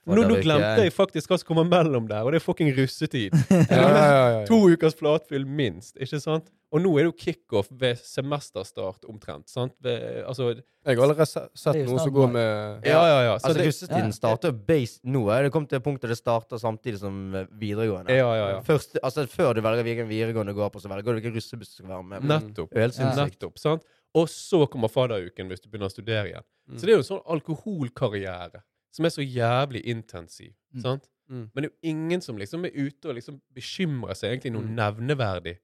Nå, 0.07 0.23
nå 0.23 0.37
glemte 0.39 0.85
jeg 0.85 0.93
faktisk 0.95 1.33
hva 1.33 1.39
som 1.41 1.49
kommer 1.49 1.67
mellom 1.67 2.07
der, 2.07 2.23
og 2.23 2.31
det 2.31 2.39
er 2.39 2.45
fucking 2.45 2.71
russetid. 2.77 3.35
Ja, 3.51 3.81
ja, 3.83 4.05
ja, 4.07 4.27
ja. 4.37 4.45
To 4.47 4.61
ukers 4.71 4.95
flatfyll 4.95 5.47
minst, 5.49 5.97
ikke 5.99 6.21
sant? 6.23 6.53
Og 6.75 6.81
nå 6.83 6.91
er 6.99 7.07
det 7.07 7.11
jo 7.13 7.15
kickoff 7.19 7.69
ved 7.79 7.99
semesterstart 8.03 9.05
omtrent, 9.09 9.47
sant? 9.51 9.73
Ved, 9.83 10.25
altså, 10.27 10.49
Jeg 10.87 10.99
har 10.99 11.03
allerede 11.07 11.27
sett 11.27 11.79
noen 11.87 12.01
som 12.03 12.11
går 12.15 12.31
med 12.35 12.87
ja, 12.87 12.99
ja, 13.07 13.21
ja. 13.23 13.37
Så 13.39 13.49
Altså, 13.49 13.59
det, 13.59 13.67
russetiden 13.69 14.11
Ja. 14.11 14.17
starter 14.19 14.53
base 14.67 14.99
Nå 15.07 15.23
er 15.31 15.47
det 15.47 15.53
kommet 15.55 15.71
til 15.71 15.81
punktet 15.85 16.11
det 16.11 16.19
starter 16.19 16.59
samtidig 16.59 16.99
som 17.01 17.35
eh, 17.35 17.47
videregående. 17.59 18.11
ja, 18.15 18.27
ja, 18.35 18.49
ja. 18.57 18.61
Først, 18.67 18.99
altså, 19.03 19.27
før 19.31 19.55
du 19.55 19.63
velger 19.63 19.87
hvilken 19.87 20.11
videregående 20.11 20.53
du 20.53 20.59
går 20.59 20.71
på, 20.75 20.83
så 20.83 20.91
velger 20.91 21.07
du 21.07 21.21
hvilken 21.21 21.37
russebuss 21.39 21.71
du 21.71 21.79
skal 21.81 21.93
være 21.95 22.03
med 22.11 22.21
på. 22.27 22.31
Nettopp. 22.35 22.77
Ja. 22.77 23.15
Nettopp, 23.23 23.59
sant? 23.63 23.87
Og 24.17 24.29
så 24.33 24.67
kommer 24.71 24.91
fadderuken 24.93 25.51
hvis 25.51 25.63
du 25.63 25.71
begynner 25.71 25.91
å 25.91 25.95
studere 25.95 26.27
igjen. 26.33 26.47
Mm. 26.67 26.79
Så 26.79 26.83
det 26.87 26.93
er 26.93 26.99
jo 26.99 27.05
en 27.05 27.11
sånn 27.15 27.27
alkoholkarriere 27.37 28.63
som 28.97 29.05
er 29.09 29.12
så 29.14 29.24
jævlig 29.24 29.82
intensiv. 29.92 30.55
Mm. 30.74 30.80
sant? 30.82 31.07
Mm. 31.28 31.51
Men 31.55 31.62
det 31.62 31.68
er 31.68 31.72
jo 31.74 31.90
ingen 31.90 32.20
som 32.22 32.36
liksom 32.38 32.64
er 32.68 32.74
ute 32.76 33.09
og 33.11 33.16
liksom 33.18 33.40
bekymrer 33.55 34.14
seg 34.16 34.30
egentlig 34.32 34.53
noe 34.55 34.62
Mm. 34.64 34.74
nevneverdig 34.78 35.57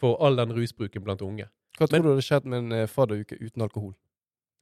for 0.00 0.16
all 0.24 0.36
den 0.36 0.52
rusbruken 0.56 1.04
blant 1.04 1.20
unge. 1.22 1.46
Hva 1.78 1.86
tror 1.86 1.92
Men- 1.98 2.02
du 2.02 2.08
hadde 2.14 2.24
skjedd 2.26 2.44
med 2.46 2.58
en 2.64 2.72
eh, 2.72 2.86
fadderuke 2.86 3.36
uten 3.40 3.62
alkohol? 3.62 3.94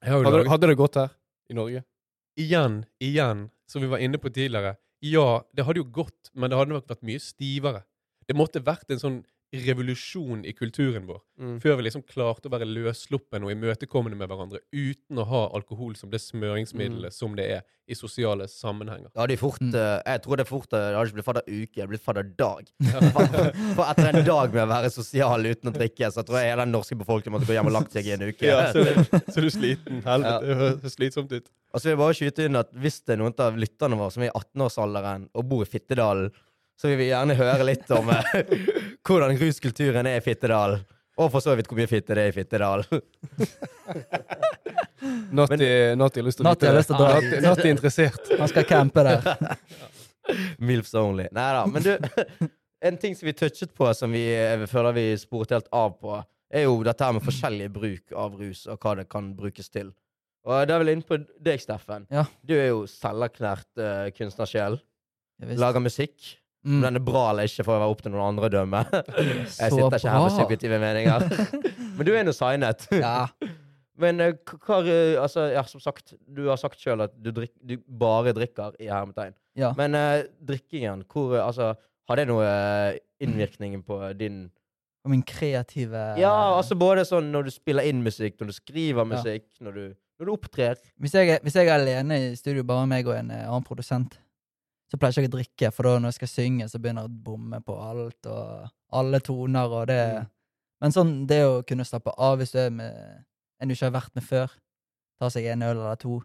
Hadde, 0.02 0.24
laget- 0.24 0.48
hadde 0.50 0.66
det 0.68 0.76
gått 0.76 0.94
her 0.94 1.10
i 1.50 1.54
Norge? 1.54 1.84
igjen, 2.38 2.84
igjen, 3.00 3.50
som 3.66 3.82
vi 3.82 3.88
var 3.88 3.98
inne 3.98 4.18
på 4.18 4.30
tidligere, 4.30 4.76
ja, 5.02 5.42
det 5.54 5.64
hadde 5.64 5.78
jo 5.82 5.84
gått, 5.84 6.30
men 6.34 6.50
det 6.50 6.56
hadde 6.58 6.70
nok 6.70 6.86
vært 6.86 7.02
mye 7.02 7.18
stivere. 7.18 7.82
Det 8.28 8.36
måtte 8.36 8.62
vært 8.62 8.90
en 8.90 8.98
sånn 8.98 9.24
revolusjon 9.54 10.44
i 10.44 10.52
kulturen 10.52 11.06
vår, 11.08 11.20
Mm. 11.38 11.60
før 11.62 11.76
vi 11.78 11.84
liksom 11.86 12.02
klarte 12.02 12.48
å 12.48 12.50
være 12.50 12.66
løssluppen 12.66 13.44
og 13.46 13.52
imøtekommende 13.52 14.16
med 14.18 14.28
hverandre, 14.28 14.58
uten 14.74 15.18
å 15.22 15.24
ha 15.30 15.42
alkohol 15.54 15.94
som 15.96 16.10
det 16.10 16.18
smøringsmiddelet 16.20 17.12
som 17.14 17.36
det 17.36 17.46
er 17.50 17.62
i 17.88 17.94
sosiale 17.94 18.48
sammenhenger. 18.50 19.08
Ja, 19.16 19.24
de 19.26 19.36
fort 19.36 19.60
Mm. 19.60 19.74
eh, 19.74 20.02
Jeg 20.04 20.22
tror 20.22 20.36
det 20.36 20.44
er 20.46 20.50
fort 20.50 20.72
eh, 20.72 20.90
Det 20.90 20.96
hadde 20.96 21.06
ikke 21.06 21.14
blitt 21.14 21.24
fadderuke, 21.24 21.74
det 21.74 21.80
hadde 21.80 21.92
blitt 21.94 22.04
fadderdag. 22.04 22.64
For, 23.14 23.74
for 23.78 23.84
etter 23.88 24.08
en 24.18 24.24
dag 24.26 24.52
med 24.52 24.62
å 24.64 24.68
være 24.68 24.90
sosial 24.90 25.40
uten 25.46 25.70
å 25.70 25.74
drikke, 25.78 26.10
så 26.12 26.22
tror 26.26 26.40
jeg 26.42 26.50
hele 26.50 26.64
den 26.66 26.72
norske 26.74 26.98
befolkningen 26.98 27.38
måtte 27.38 27.46
gå 27.48 27.54
hjem 27.56 27.66
og 27.70 27.72
lagt 27.78 27.92
seg 27.92 28.04
i 28.06 28.12
en 28.18 28.26
uke. 28.28 28.42
Ja, 28.50 28.72
så, 28.72 28.82
så 29.32 29.38
er 29.38 29.46
du 29.46 29.50
sliten. 29.54 30.02
Helvete, 30.04 30.42
det 30.44 30.56
høres 30.58 30.94
slitsomt 30.98 31.32
ut. 31.32 31.48
Og 31.72 31.80
så 31.80 31.84
vil 31.88 31.92
jeg 31.94 31.98
bare 32.02 32.18
skyte 32.18 32.44
inn 32.48 32.56
at 32.56 32.70
hvis 32.74 33.00
det 33.04 33.14
er 33.14 33.22
noen 33.22 33.34
av 33.38 33.56
lytterne 33.56 33.96
våre 33.96 34.10
som 34.12 34.22
er 34.24 34.30
i 34.32 34.36
18-årsalderen 34.36 35.28
og 35.36 35.48
bor 35.48 35.62
i 35.62 35.68
Fittedalen, 35.68 36.30
så 36.78 36.88
vil 36.92 37.00
vi 37.00 37.08
gjerne 37.10 37.34
høre 37.38 37.66
litt 37.66 37.90
om 37.94 38.10
eh, 38.14 38.54
hvordan 39.06 39.34
ruskulturen 39.40 40.06
er 40.06 40.20
i 40.20 40.24
Fittedal. 40.24 40.78
Og 41.18 41.32
for 41.34 41.42
så 41.42 41.56
vidt 41.58 41.66
hvor 41.66 41.78
mye 41.80 41.90
fitte 41.90 42.14
det 42.14 42.28
er 42.28 42.30
i 42.30 42.36
Fittedal. 42.36 42.84
Natti 45.34 45.66
har 45.66 46.22
lyst 46.26 46.38
til 46.38 46.46
å 46.46 46.52
vite 46.54 46.70
dra 46.70 47.08
Natti- 47.18 47.42
Natti 47.42 47.66
er 47.66 47.74
interessert. 47.74 48.30
Han 48.40 48.50
skal 48.50 48.66
campe 48.68 49.04
der. 49.06 49.20
Milfs 50.62 50.94
only. 50.98 51.26
Nei 51.34 51.48
da. 51.56 51.64
Men 51.66 51.86
du, 51.86 51.92
en 52.86 52.98
ting 53.02 53.16
som 53.18 53.26
vi 53.26 53.34
touchet 53.34 53.74
på, 53.74 53.90
som 53.98 54.14
vi 54.14 54.24
eh, 54.36 54.66
føler 54.70 54.94
vi 54.94 55.06
sporet 55.18 55.56
helt 55.56 55.70
av 55.74 55.96
på, 55.98 56.20
er 56.54 56.68
jo 56.68 56.78
dette 56.86 57.04
her 57.04 57.16
med 57.16 57.26
forskjellig 57.26 57.70
bruk 57.74 58.14
av 58.16 58.36
rus, 58.38 58.66
og 58.70 58.78
hva 58.80 58.94
det 59.00 59.08
kan 59.10 59.32
brukes 59.36 59.68
til. 59.74 59.90
Og 60.48 60.68
da 60.68 60.76
er 60.76 60.84
vel 60.84 60.94
inne 60.94 61.04
på 61.04 61.18
deg, 61.18 61.60
Steffen. 61.60 62.06
Ja. 62.14 62.22
Du 62.46 62.54
er 62.56 62.70
jo 62.70 62.84
selverklært 62.88 63.68
uh, 63.82 64.06
kunstnersjel. 64.16 64.78
Lager 65.58 65.82
musikk. 65.84 66.14
Om 66.66 66.72
Mm. 66.74 66.80
den 66.82 66.96
er 66.98 67.02
bra 67.06 67.20
eller 67.30 67.46
ikke, 67.46 67.64
får 67.64 67.78
være 67.78 67.90
opp 67.92 68.00
til 68.02 68.10
noen 68.12 68.24
andre 68.32 68.48
å 68.48 68.50
dømme. 68.50 68.80
Jeg 69.22 69.70
sitter 69.70 69.94
ikke 69.98 70.10
her 70.10 70.24
med 70.24 70.34
subjektive 70.34 70.78
meninger. 70.82 71.24
Men 71.96 72.06
du 72.08 72.12
er 72.18 72.24
nå 72.26 72.34
signet. 72.34 72.88
Ja. 73.04 73.28
Men 73.98 74.20
eh, 74.22 74.32
hva 74.66 74.76
eh, 74.86 75.16
Altså, 75.22 75.48
ja, 75.54 75.62
som 75.66 75.80
sagt, 75.82 76.14
du 76.26 76.44
har 76.48 76.58
sagt 76.60 76.78
sjøl 76.82 77.00
at 77.06 77.14
du, 77.18 77.30
drikk, 77.34 77.54
du 77.62 77.76
bare 77.98 78.34
drikker, 78.36 78.74
i 78.82 78.86
hermetegn. 78.90 79.34
ja. 79.58 79.72
Men 79.78 79.94
uh, 79.98 80.22
drikkingen, 80.46 81.02
hvor 81.10 81.34
Altså, 81.42 81.72
har 82.08 82.16
det 82.20 82.26
noe 82.30 82.50
innvirkning 83.22 83.80
på 83.86 84.00
din 84.18 84.48
På 85.04 85.10
min 85.10 85.22
kreative 85.22 86.14
Ja, 86.18 86.34
altså 86.58 86.74
både 86.78 87.04
sånn 87.08 87.30
når 87.34 87.48
du 87.48 87.50
spiller 87.54 87.86
inn 87.86 88.02
musikk, 88.04 88.38
når 88.40 88.50
du 88.52 88.56
skriver 88.58 89.02
Ja. 89.06 89.10
musikk, 89.16 89.46
når, 89.62 89.72
du, 89.78 89.94
når 90.20 90.26
du 90.26 90.32
opptrer. 90.34 90.78
hvis 90.98 91.14
jeg, 91.14 91.38
hvis 91.42 91.54
jeg 91.58 91.66
er 91.70 91.78
alene 91.78 92.18
i 92.18 92.34
studio, 92.38 92.62
bare 92.66 92.86
meg 92.90 93.06
og 93.06 93.14
en 93.18 93.30
annen 93.30 93.66
produsent, 93.66 94.18
så 94.88 94.96
pleier 94.96 95.12
jeg 95.12 95.28
ikke 95.28 95.34
å 95.34 95.36
drikke, 95.38 95.70
for 95.74 95.88
da 95.88 95.98
når 95.98 96.12
jeg 96.12 96.18
skal 96.22 96.30
synge, 96.32 96.68
så 96.72 96.80
begynner 96.80 97.04
jeg 97.04 97.12
å 97.12 97.22
bomme 97.28 97.60
på 97.64 97.76
alt, 97.84 98.28
og 98.32 98.98
alle 98.98 99.20
toner, 99.24 99.78
og 99.80 99.86
det 99.92 100.02
Mm. 100.18 100.34
Men 100.78 100.94
sånn, 100.94 101.26
det 101.26 101.40
å 101.42 101.62
kunne 101.66 101.84
slappe 101.86 102.12
av 102.22 102.38
hvis 102.38 102.52
du 102.54 102.58
er 102.62 102.70
med 102.70 102.94
en 103.58 103.68
du 103.68 103.74
ikke 103.74 103.88
har 103.88 103.96
vært 103.96 104.14
med 104.14 104.22
før, 104.22 104.52
ta 105.18 105.30
seg 105.34 105.48
en 105.50 105.64
øl 105.66 105.74
eller 105.74 105.98
to, 105.98 106.20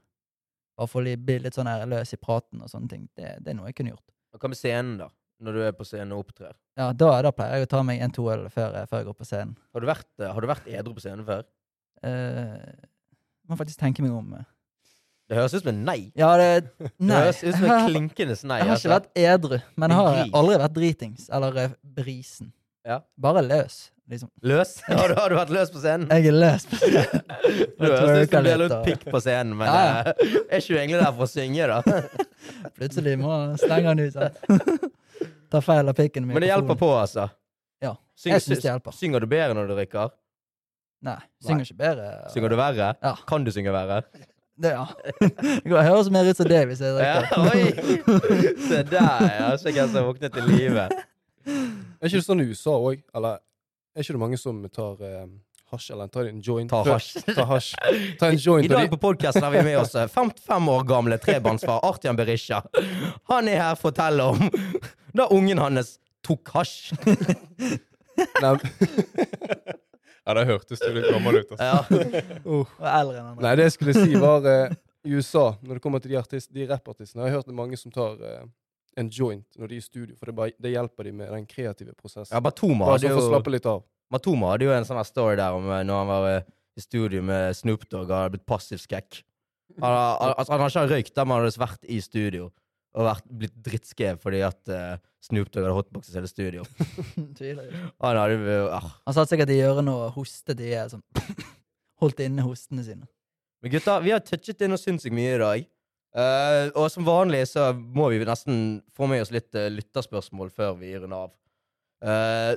bare 0.78 0.90
få 0.92 1.02
å 1.02 1.16
bli 1.18 1.40
litt 1.42 1.58
sånn 1.58 1.70
her 1.70 1.86
løs 1.90 2.14
i 2.14 2.20
praten 2.22 2.62
og 2.62 2.70
sånne 2.70 2.92
ting, 2.92 3.08
det, 3.18 3.32
det 3.42 3.54
er 3.54 3.58
noe 3.58 3.72
jeg 3.72 3.80
kunne 3.80 3.96
gjort. 3.96 4.06
Hva 4.38 4.52
med 4.52 4.60
scenen, 4.60 4.96
da? 5.02 5.10
Når 5.44 5.58
du 5.58 5.62
er 5.66 5.74
på 5.76 5.86
scenen 5.90 6.14
og 6.16 6.28
opptrer. 6.28 6.54
Ja, 6.78 6.92
da, 6.94 7.10
da 7.26 7.34
pleier 7.36 7.58
jeg 7.58 7.66
å 7.66 7.72
ta 7.74 7.82
meg 7.84 8.02
en 8.06 8.14
to 8.14 8.28
øl 8.32 8.46
før, 8.54 8.78
før 8.88 9.02
jeg 9.02 9.08
går 9.10 9.18
på 9.18 9.28
scenen. 9.28 9.58
Har 9.74 9.84
du 9.84 9.90
vært, 9.90 10.10
eh, 10.22 10.30
har 10.30 10.46
du 10.46 10.48
vært 10.48 10.70
edru 10.70 10.94
på 10.94 11.04
scenen 11.04 11.26
før? 11.28 11.44
Uh, 12.06 12.86
må 13.50 13.58
faktisk 13.60 13.82
tenke 13.82 14.06
meg 14.06 14.14
om. 14.14 14.30
eh. 14.38 14.46
Det 15.30 15.38
høres 15.40 15.54
ut 15.56 15.64
som 15.64 15.72
en 15.72 15.80
nei. 15.88 16.00
Ja, 16.20 16.34
det 16.38 16.50
Det 17.00 17.16
høres 17.16 17.40
ut 17.44 17.56
som 17.56 17.66
en 17.70 17.88
klinkende 17.88 18.36
nei. 18.50 18.60
Jeg 18.60 18.68
har 18.68 18.76
altså. 18.76 18.90
ikke 18.90 18.98
vært 18.98 19.24
edru, 19.24 19.58
men 19.80 19.94
jeg 19.94 20.00
har 20.00 20.38
aldri 20.42 20.60
vært 20.66 20.76
dritings. 20.78 21.30
Eller 21.34 21.60
eh, 21.64 21.74
brisen. 21.98 22.52
Ja. 22.84 22.98
Bare 23.24 23.42
løs, 23.46 23.78
liksom. 24.12 24.28
Løs? 24.44 24.74
Har 24.90 25.08
du, 25.08 25.16
har 25.16 25.32
du 25.32 25.38
vært 25.40 25.54
løs 25.56 25.70
på 25.72 25.80
scenen? 25.80 26.10
Jeg 26.12 26.34
er 26.34 26.36
løs. 26.36 26.66
Du 27.84 27.86
høres 27.88 28.28
ut 28.28 28.32
som 28.34 28.44
du 28.44 28.48
deler 28.50 28.66
ut 28.70 28.74
pikk 28.86 29.06
på 29.12 29.20
scenen, 29.24 29.54
men 29.60 29.68
Ja, 29.68 30.12
eh, 30.12 30.34
er 30.48 30.60
ikke 30.62 30.74
du 30.74 30.80
egentlig 30.80 31.00
der 31.00 31.14
for 31.16 31.26
å 31.26 31.30
synge, 31.32 31.68
da? 31.70 32.68
plutselig 32.78 33.14
må 33.20 33.38
slenge 33.62 33.94
den 33.96 34.04
ut. 34.08 34.18
Sant? 34.18 34.92
Ta 35.54 35.62
feil 35.64 35.92
av 35.92 35.96
pikken 35.98 36.26
min. 36.26 36.34
Men 36.36 36.46
det 36.46 36.50
hjelper 36.52 36.78
på, 36.80 36.90
altså. 36.98 37.28
Ja, 37.84 37.96
Synger, 38.20 38.36
jeg 38.38 38.46
synes 38.46 38.62
det 38.64 38.70
hjelper. 38.70 38.96
synger 39.00 39.24
du 39.24 39.28
bedre 39.32 39.58
når 39.58 39.72
du 39.72 39.76
drikker? 39.78 40.14
Nei, 41.04 41.18
synger 41.44 41.68
ikke 41.68 41.80
bedre. 41.84 42.08
Synger 42.36 42.54
du 42.54 42.58
verre? 42.60 42.92
Ja. 43.04 43.14
Kan 43.30 43.44
du 43.48 43.52
synge 43.56 43.74
verre? 43.76 44.02
Det, 44.54 44.70
ja. 44.70 44.86
Det 45.66 45.86
høres 45.88 46.10
mer 46.14 46.28
ut 46.30 46.38
som 46.38 46.46
det 46.50 46.60
hvis 46.70 46.82
jeg 46.84 46.94
Ja, 47.02 47.22
drikker. 47.24 47.40
oi! 47.50 48.52
Se 48.68 48.84
der, 48.86 49.24
ja. 49.26 49.48
ikke 49.58 49.80
hvem 49.80 49.90
som 49.96 50.06
våknet 50.12 50.36
til 50.36 50.46
live. 50.52 50.84
Er 51.50 52.06
ikke 52.06 52.20
det 52.20 52.26
sånn 52.28 52.44
i 52.44 52.46
USA 52.52 52.76
òg? 52.78 53.02
Eller 53.18 53.40
er 53.96 54.06
ikke 54.06 54.14
det 54.14 54.22
mange 54.22 54.38
som 54.38 54.60
tar 54.74 55.02
eh, 55.08 55.26
hasj, 55.74 55.88
eller 55.96 56.12
tar 56.14 56.30
en 56.30 56.38
joint? 56.46 56.70
Ta 56.70 56.84
hasj. 56.86 57.24
Ta 57.34 57.48
hasj. 57.50 57.72
Ta 58.22 58.30
en 58.30 58.38
joint. 58.38 58.68
I 58.68 58.70
i 58.70 58.74
dag 58.76 58.94
på 58.94 59.00
podkasten 59.02 59.44
har 59.44 59.56
vi 59.56 59.64
med 59.72 59.80
oss 59.82 59.96
eh, 59.98 60.06
55 60.14 60.70
år 60.76 60.86
gamle 60.94 61.18
trebarnsfar 61.24 61.82
Artian 61.90 62.20
Berisha. 62.20 62.62
Han 63.34 63.50
er 63.50 63.58
her 63.64 63.74
for 63.80 63.90
å 63.90 63.92
fortelle 63.92 64.30
om 64.36 64.46
da 65.18 65.28
ungen 65.34 65.60
hans 65.66 65.96
tok 66.26 66.54
hasj. 66.54 66.94
Nei, 68.44 68.54
Ja, 70.24 70.34
det 70.38 70.46
hørtes 70.48 70.80
du 70.80 70.90
litt 70.96 71.10
gammel 71.12 71.42
ut. 71.42 71.54
Altså. 71.54 71.68
Ja. 71.68 72.04
uh. 72.48 72.76
Eldre 72.80 73.20
enn 73.20 73.30
andre. 73.34 73.44
Nei, 73.44 73.54
det 73.60 73.68
jeg 73.68 73.76
skulle 73.76 73.96
si, 73.98 74.14
var 74.20 74.46
uh, 74.48 74.76
i 75.04 75.16
USA, 75.18 75.50
når 75.62 75.80
det 75.80 75.84
kommer 75.84 76.04
til 76.04 76.14
de, 76.14 76.20
artist, 76.22 76.52
de 76.56 76.68
rappartistene 76.70 77.26
Jeg 77.26 77.34
har 77.34 77.42
hørt 77.42 77.50
det 77.50 77.58
mange 77.58 77.80
som 77.80 77.92
tar 77.92 78.16
uh, 78.22 78.46
en 79.00 79.10
joint 79.12 79.60
når 79.60 79.72
de 79.72 79.80
er 79.80 79.84
i 79.84 79.84
studio, 79.84 80.16
for 80.16 80.32
det, 80.32 80.38
bare, 80.38 80.56
det 80.64 80.72
hjelper 80.72 81.10
de 81.10 81.16
med 81.20 81.34
den 81.34 81.48
kreative 81.50 81.96
prosessen. 81.98 82.32
Ja, 82.32 82.42
Matoma 82.44 82.88
Bare 82.88 83.04
sånn 83.04 83.16
for 83.18 83.24
å 83.24 83.28
jo 83.28 83.34
slappe 83.34 83.54
litt 83.54 83.68
av. 83.70 83.84
Matoma 84.14 84.54
hadde 84.54 84.70
jo 84.70 84.76
en 84.76 84.88
sånn 84.88 85.04
story 85.08 85.38
der 85.40 85.58
om 85.58 85.68
eh, 85.68 85.84
når 85.88 86.02
han 86.02 86.12
var 86.12 86.28
i 86.30 86.82
studio 86.84 87.24
med 87.26 87.58
Snoop 87.58 87.88
Dogg 87.90 88.08
og 88.08 88.16
hadde 88.16 88.36
blitt 88.36 88.46
passiv 88.50 88.82
skekk. 88.82 89.24
Han, 89.82 89.94
altså, 90.30 90.52
han 90.54 90.62
har 90.62 90.70
ikke 90.70 90.90
røykt 90.92 91.16
der, 91.16 91.26
men 91.26 91.40
han 91.40 91.48
hadde 91.48 91.64
vært 91.64 91.88
i 91.90 91.98
studio 92.04 92.52
og 92.94 93.08
vært, 93.08 93.26
blitt 93.42 93.56
drittskrev 93.66 94.20
fordi 94.22 94.44
at 94.46 94.72
uh, 94.72 94.96
Snoop 95.24 95.50
Dogg 95.50 95.66
hadde 95.66 95.76
hotboxet 95.78 96.18
hele 96.18 96.30
studio. 96.30 96.66
Tviler 97.38 97.70
ikke. 97.70 97.84
Han 98.04 98.20
hadde 98.20 98.58
ah. 98.76 98.90
Han 99.08 99.18
satt 99.18 99.32
sikkert 99.32 99.54
i 99.54 99.60
hjørnet 99.62 99.94
og 99.94 100.18
hostet 100.18 100.62
i 100.62 100.74
hjel. 100.74 100.92
Sånn. 100.94 101.06
Holdt 102.04 102.22
inne 102.26 102.46
hostene 102.46 102.84
sine. 102.86 103.08
Men 103.64 103.72
gutta, 103.72 103.98
vi 104.04 104.12
har 104.12 104.22
touchet 104.26 104.62
inn 104.66 104.76
og 104.76 104.82
sinnssykt 104.82 105.16
mye 105.16 105.38
i 105.38 105.40
dag. 105.42 105.70
Uh, 106.14 106.68
og 106.78 106.92
som 106.94 107.08
vanlig 107.08 107.48
så 107.50 107.72
må 107.74 108.12
vi 108.12 108.20
nesten 108.22 108.58
få 108.94 109.08
med 109.10 109.24
oss 109.24 109.32
litt 109.34 109.56
uh, 109.58 109.72
lytterspørsmål 109.74 110.52
før 110.54 110.76
vi 110.82 110.92
runder 110.94 111.24
av. 111.26 111.32
Uh, 112.04 112.52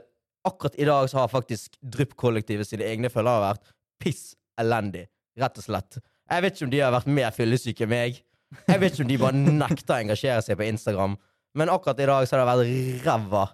akkurat 0.47 0.77
i 0.77 0.89
dag 0.89 1.09
så 1.09 1.23
har 1.23 1.33
faktisk 1.33 1.79
Drypp-kollektivet 1.81 2.69
sine 2.69 2.85
egne 2.85 3.09
følgere 3.13 3.47
vært 3.47 3.73
piss 4.03 4.35
elendig. 4.61 5.07
Rett 5.41 5.63
og 5.63 5.65
slett. 5.65 6.01
Jeg 6.27 6.43
vet 6.43 6.57
ikke 6.57 6.67
om 6.67 6.75
de 6.75 6.83
har 6.83 6.93
vært 6.93 7.15
mer 7.17 7.33
fyllesyke 7.33 7.87
enn 7.87 7.95
meg. 7.95 8.21
Jeg 8.67 8.81
vet 8.83 8.95
ikke 8.95 9.05
om 9.05 9.11
de 9.11 9.19
bare 9.21 9.43
nekter 9.43 9.95
å 9.95 10.01
engasjere 10.01 10.45
seg 10.45 10.59
på 10.59 10.67
Instagram. 10.69 11.17
Men 11.57 11.73
akkurat 11.73 12.01
i 12.03 12.09
dag 12.09 12.27
så 12.27 12.37
har 12.37 12.43
det 12.43 12.49
vært 12.51 13.07
ræva 13.07 13.45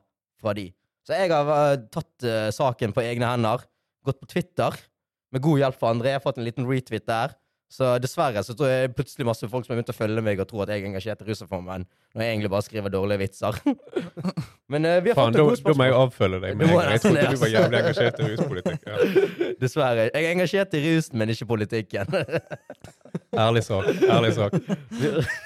fra 0.43 0.55
de. 0.59 0.67
Så 1.07 1.19
jeg 1.19 1.31
har 1.33 1.51
eh, 1.55 1.85
tatt 1.91 2.27
uh, 2.27 2.49
saken 2.55 2.95
på 2.95 3.05
egne 3.05 3.31
hender. 3.31 3.65
Gått 4.07 4.21
på 4.23 4.29
Twitter 4.31 4.77
med 5.33 5.43
god 5.45 5.63
hjelp 5.63 5.79
fra 5.79 5.93
André. 5.95 6.15
Fått 6.23 6.39
en 6.39 6.47
liten 6.47 6.67
retweet 6.69 7.07
der. 7.09 7.35
Så 7.73 7.89
dessverre 8.05 8.43
så 8.45 8.53
tror 8.53 8.69
jeg 8.69 8.91
plutselig 8.93 9.25
masse 9.25 9.49
folk 9.49 9.65
som 9.65 9.73
har 9.73 9.79
begynt 9.79 9.93
å 9.95 9.97
følge 9.97 10.23
meg 10.25 10.41
og 10.43 10.49
tror 10.51 10.67
at 10.67 10.75
jeg 10.75 10.83
er 10.83 10.89
engasjert 10.91 11.23
i 11.25 11.29
rusreformen, 11.31 11.87
når 12.13 12.25
jeg 12.25 12.35
egentlig 12.35 12.51
bare 12.53 12.67
skriver 12.67 12.93
dårlige 12.93 13.23
vitser. 13.23 13.57
Men 14.73 14.89
uh, 14.91 14.99
vi 15.01 15.13
har 15.13 15.17
Faen, 15.17 15.33
fått 15.33 15.39
et 15.39 15.41
en 15.41 15.49
god 15.49 15.63
da 15.71 15.75
må 15.81 15.87
jeg 15.89 15.97
avfølge 15.97 16.43
deg. 16.43 16.59
Med 16.61 16.69
en 16.69 16.75
gang. 16.77 16.91
Jeg 16.93 17.05
trodde 17.07 17.25
du 17.33 17.41
var 17.41 17.53
jævlig 17.55 17.81
engasjert 17.81 18.21
i 18.21 18.29
ruspolitikk. 18.29 18.85
Ja. 18.91 18.99
Dessverre. 19.65 20.07
Jeg 20.11 20.29
er 20.29 20.37
engasjert 20.37 20.77
i 20.77 20.85
rusen, 20.85 21.19
men 21.23 21.33
ikke 21.33 21.49
politikken. 21.55 22.17
Ærlig 23.47 23.65
sak. 23.65 23.89
ærlig 24.05 24.35
sak. 24.37 24.53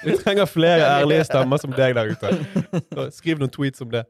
Vi 0.03 0.15
trenger 0.19 0.45
flere 0.51 0.83
ærlige 0.99 1.23
stemmer 1.27 1.63
som 1.63 1.71
deg 1.75 1.95
der 1.95 2.11
ute. 2.11 2.33
Så 2.91 3.07
Skriv 3.15 3.39
noen 3.39 3.51
tweets 3.51 3.83
om 3.83 3.91
det. 3.95 4.03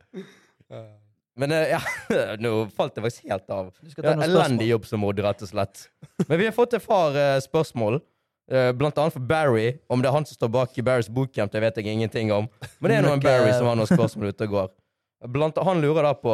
Men 1.38 1.54
eh, 1.54 1.74
ja, 1.76 1.80
nå 2.44 2.52
falt 2.74 2.96
det 2.98 3.04
faktisk 3.06 3.28
helt 3.30 3.50
av. 3.54 3.72
Elendig 4.04 4.70
jobb 4.72 4.86
som 4.90 5.04
mod, 5.06 5.20
rett 5.22 5.44
og 5.46 5.52
slett. 5.52 5.88
Men 6.28 6.40
vi 6.42 6.48
har 6.50 6.56
fått 6.56 6.74
et 6.78 6.86
par 6.88 7.18
eh, 7.18 7.38
spørsmål. 7.46 8.00
eh, 8.52 8.72
blant 8.78 8.98
annet 8.98 9.14
for 9.14 9.26
Barry. 9.30 9.68
Om 9.92 10.02
det 10.02 10.10
er 10.10 10.16
han 10.18 10.26
som 10.26 10.40
står 10.40 10.50
bak 10.56 10.78
i 10.82 10.86
Barrys 10.88 11.10
bootcamp, 11.14 11.52
det 11.54 11.62
vet 11.62 11.78
jeg 11.78 11.94
ingenting 11.94 12.32
om. 12.34 12.48
Men 12.80 12.90
det 12.90 12.98
er 12.98 13.06
noen 13.06 13.20
en 13.20 13.26
Barry 13.26 13.52
som 13.54 13.70
har 13.70 13.78
noen 13.78 13.90
spørsmål 13.92 14.32
ute 14.34 14.48
og 14.50 14.56
går. 14.56 14.72
Blant, 15.34 15.58
han 15.66 15.82
lurer 15.82 16.06
da 16.10 16.14
på 16.18 16.34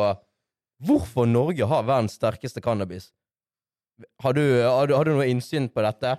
hvorfor 0.84 1.28
Norge 1.30 1.68
har 1.68 1.86
verdens 1.88 2.16
sterkeste 2.20 2.62
cannabis. 2.64 3.12
Har 4.24 4.34
du, 4.36 4.42
har 4.64 4.88
du, 4.90 4.96
har 4.98 5.08
du 5.08 5.14
noe 5.16 5.28
innsyn 5.32 5.68
på 5.72 5.84
dette? 5.86 6.16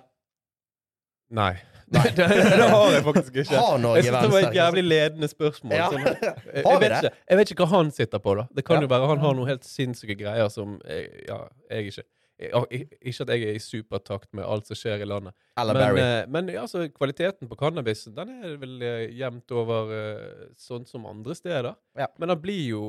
Nei. 1.35 1.53
det, 1.93 2.01
det 2.17 2.67
har 2.71 2.91
jeg 2.95 3.03
faktisk 3.05 3.35
ikke. 3.43 3.59
Har 3.61 3.77
Norge 3.77 4.01
Jeg 4.01 4.07
synes 4.09 4.23
det 4.25 4.31
var 4.33 4.47
et 4.49 4.57
jævlig 4.57 4.83
ledende 4.87 5.29
spørsmål. 5.29 5.75
Ja. 5.77 5.87
Sånn, 5.93 6.05
jeg, 6.09 6.35
jeg, 6.65 6.81
vet 6.81 6.89
det? 6.89 6.99
ikke, 7.03 7.13
jeg 7.29 7.37
vet 7.41 7.51
ikke 7.55 7.65
hva 7.67 7.71
han 7.77 7.91
sitter 7.93 8.21
på, 8.25 8.35
da. 8.41 8.47
Det 8.57 8.65
kan 8.65 8.79
Ja. 8.81 8.87
jo 8.87 8.93
være 8.95 9.09
han 9.13 9.21
har 9.21 9.37
noen 9.37 9.49
helt 9.53 9.67
sinnssyke 9.69 10.17
greier 10.19 10.49
som 10.53 10.79
jeg, 10.89 11.09
ja, 11.29 11.43
jeg 11.69 11.91
ikke 11.93 12.05
Ikke 12.35 13.23
at 13.23 13.29
jeg 13.31 13.43
er 13.47 13.55
i 13.55 13.61
supertakt 13.63 14.33
med 14.35 14.43
alt 14.43 14.67
som 14.67 14.75
skjer 14.75 15.05
i 15.05 15.07
landet. 15.07 15.31
Men, 15.55 15.99
eh, 16.01 16.25
men 16.27 16.49
ja, 16.51 16.65
altså, 16.65 16.81
kvaliteten 16.91 17.47
på 17.47 17.55
cannabis 17.55 18.01
Den 18.11 18.33
er 18.43 18.57
vel 18.59 18.81
eh, 18.83 19.05
jevnt 19.15 19.53
over 19.55 19.93
eh, 19.95 20.49
sånn 20.59 20.83
som 20.89 21.05
andre 21.07 21.37
steder. 21.37 21.77
Ja. 21.95 22.09
Men 22.19 22.33
den 22.33 22.41
blir 22.43 22.59
jo 22.73 22.81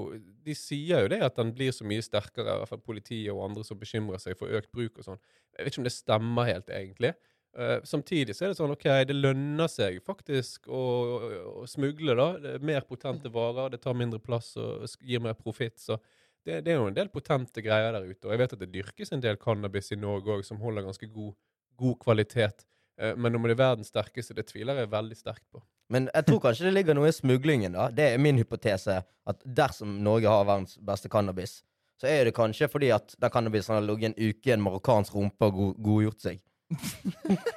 De 0.42 0.57
sier 0.59 1.05
jo 1.05 1.12
det 1.12 1.20
at 1.22 1.36
den 1.38 1.53
blir 1.55 1.70
så 1.70 1.86
mye 1.86 2.03
sterkere, 2.03 2.57
i 2.57 2.59
hvert 2.64 2.72
fall 2.72 2.82
politiet 2.82 3.30
og 3.36 3.44
andre 3.51 3.62
som 3.68 3.78
bekymrer 3.78 4.18
seg 4.24 4.34
for 4.40 4.51
økt 4.51 4.72
bruk 4.74 4.99
og 4.99 5.07
sånn. 5.12 5.22
Jeg 5.55 5.62
vet 5.68 5.72
ikke 5.76 5.84
om 5.84 5.86
det 5.92 5.94
stemmer 5.94 6.51
helt, 6.51 6.68
egentlig. 6.74 7.14
Eh, 7.59 7.79
samtidig 7.85 8.37
så 8.37 8.45
er 8.45 8.53
det 8.53 8.59
sånn 8.59 8.75
OK, 8.75 8.85
det 9.09 9.17
lønner 9.17 9.71
seg 9.73 10.03
faktisk 10.05 10.69
å, 10.69 10.77
å, 10.77 11.31
å 11.63 11.67
smugle, 11.71 12.13
da. 12.19 12.29
Det 12.43 12.55
er 12.59 12.67
mer 12.69 12.85
potente 12.85 13.33
varer, 13.33 13.73
det 13.73 13.81
tar 13.85 13.97
mindre 13.97 14.21
plass 14.21 14.53
og 14.61 14.85
gir 15.01 15.23
mer 15.25 15.39
profitt. 15.39 15.79
Så 15.81 15.97
det, 16.45 16.61
det 16.67 16.75
er 16.75 16.81
jo 16.81 16.91
en 16.91 16.97
del 16.97 17.09
potente 17.13 17.65
greier 17.65 17.97
der 17.97 18.05
ute. 18.05 18.27
Og 18.27 18.35
jeg 18.35 18.43
vet 18.43 18.57
at 18.59 18.65
det 18.65 18.73
dyrkes 18.75 19.15
en 19.15 19.25
del 19.25 19.39
cannabis 19.41 19.89
i 19.95 20.01
Norge 20.01 20.37
òg 20.37 20.45
som 20.45 20.61
holder 20.61 20.85
ganske 20.85 21.09
god, 21.15 21.33
god 21.81 21.97
kvalitet. 22.05 22.67
Eh, 23.01 23.17
men 23.17 23.39
om 23.39 23.49
det 23.49 23.57
er 23.57 23.63
verdens 23.63 23.89
sterkeste, 23.93 24.37
det 24.37 24.49
tviler 24.51 24.83
jeg 24.83 24.93
veldig 24.93 25.17
sterkt 25.17 25.47
på. 25.49 25.63
Men 25.93 26.11
jeg 26.13 26.27
tror 26.27 26.43
kanskje 26.43 26.67
det 26.67 26.75
ligger 26.75 26.99
noe 26.99 27.09
i 27.09 27.15
smuglingen, 27.15 27.77
da. 27.79 27.89
Det 27.95 28.11
er 28.11 28.21
min 28.21 28.37
hypotese. 28.41 28.99
At 29.27 29.41
dersom 29.47 29.97
Norge 30.05 30.29
har 30.29 30.45
verdens 30.45 30.77
beste 30.83 31.09
cannabis, 31.09 31.63
så 31.97 32.11
er 32.11 32.29
det 32.29 32.37
kanskje 32.37 32.69
fordi 32.69 32.91
at 32.93 33.15
den 33.17 33.33
cannabisen 33.33 33.79
har 33.79 33.85
ligget 33.87 34.13
en 34.13 34.19
uke 34.21 34.51
i 34.51 34.53
en 34.53 34.65
marokkansk 34.65 35.17
rumpe 35.17 35.49
og 35.49 35.79
godgjort 35.81 36.27
seg. 36.27 36.43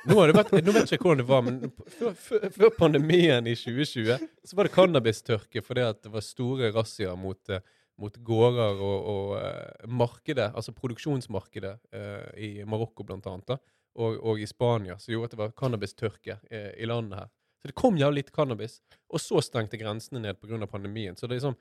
Nå, 0.09 0.15
vært, 0.35 0.51
nå 0.53 0.73
vet 0.75 0.91
jeg 0.91 0.99
ikke 0.99 1.07
hvordan 1.07 1.21
det 1.23 1.27
var, 1.29 1.41
men 1.45 1.57
før, 1.95 2.13
før, 2.13 2.43
før 2.53 2.73
pandemien 2.77 3.47
i 3.49 3.55
2020 3.57 4.27
så 4.45 4.57
var 4.57 4.67
det 4.67 4.73
cannabistørke 4.75 5.63
fordi 5.65 5.87
det 6.03 6.11
var 6.13 6.25
store 6.25 6.69
razziaer 6.75 7.17
mot, 7.17 7.41
eh, 7.49 7.63
mot 8.01 8.19
gårder 8.29 8.83
og, 8.85 9.09
og 9.13 9.33
eh, 9.39 9.89
markedet, 9.89 10.51
altså 10.53 10.75
produksjonsmarkedet 10.77 11.73
eh, 11.95 12.29
i 12.45 12.51
Marokko 12.69 13.07
blant 13.07 13.25
annet, 13.31 13.55
da, 13.55 13.57
og, 13.99 14.19
og 14.21 14.41
i 14.41 14.47
Spania, 14.49 14.99
som 15.01 15.13
gjorde 15.15 15.31
at 15.31 15.35
det 15.35 15.41
var 15.41 15.57
cannabistørke 15.57 16.37
eh, 16.51 16.71
i 16.77 16.89
landet 16.89 17.23
her. 17.23 17.33
Så 17.59 17.71
det 17.71 17.75
kom 17.75 17.97
jævlig 17.99 18.23
litt 18.23 18.35
cannabis, 18.35 18.77
og 19.11 19.19
så 19.19 19.41
stengte 19.43 19.79
grensene 19.79 20.21
ned 20.23 20.39
pga. 20.39 20.61
pandemien. 20.67 21.17
Så 21.17 21.27
det, 21.27 21.39
liksom, 21.39 21.57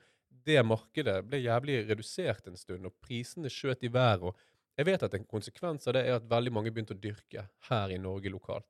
det 0.47 0.61
markedet 0.63 1.17
ble 1.27 1.41
jævlig 1.43 1.81
redusert 1.89 2.47
en 2.47 2.57
stund, 2.57 2.85
og 2.87 2.95
prisene 3.03 3.51
skjøt 3.51 3.83
i 3.83 3.91
været. 3.91 4.23
og 4.23 4.37
jeg 4.79 4.87
vet 4.87 5.01
at 5.03 5.15
en 5.17 5.25
konsekvens 5.27 5.89
av 5.89 5.97
det 5.97 6.05
er 6.07 6.19
at 6.19 6.27
veldig 6.29 6.53
mange 6.55 6.71
begynte 6.71 6.95
å 6.95 6.99
dyrke 6.99 7.49
her 7.67 7.91
i 7.91 7.99
Norge 7.99 8.31
lokalt. 8.31 8.67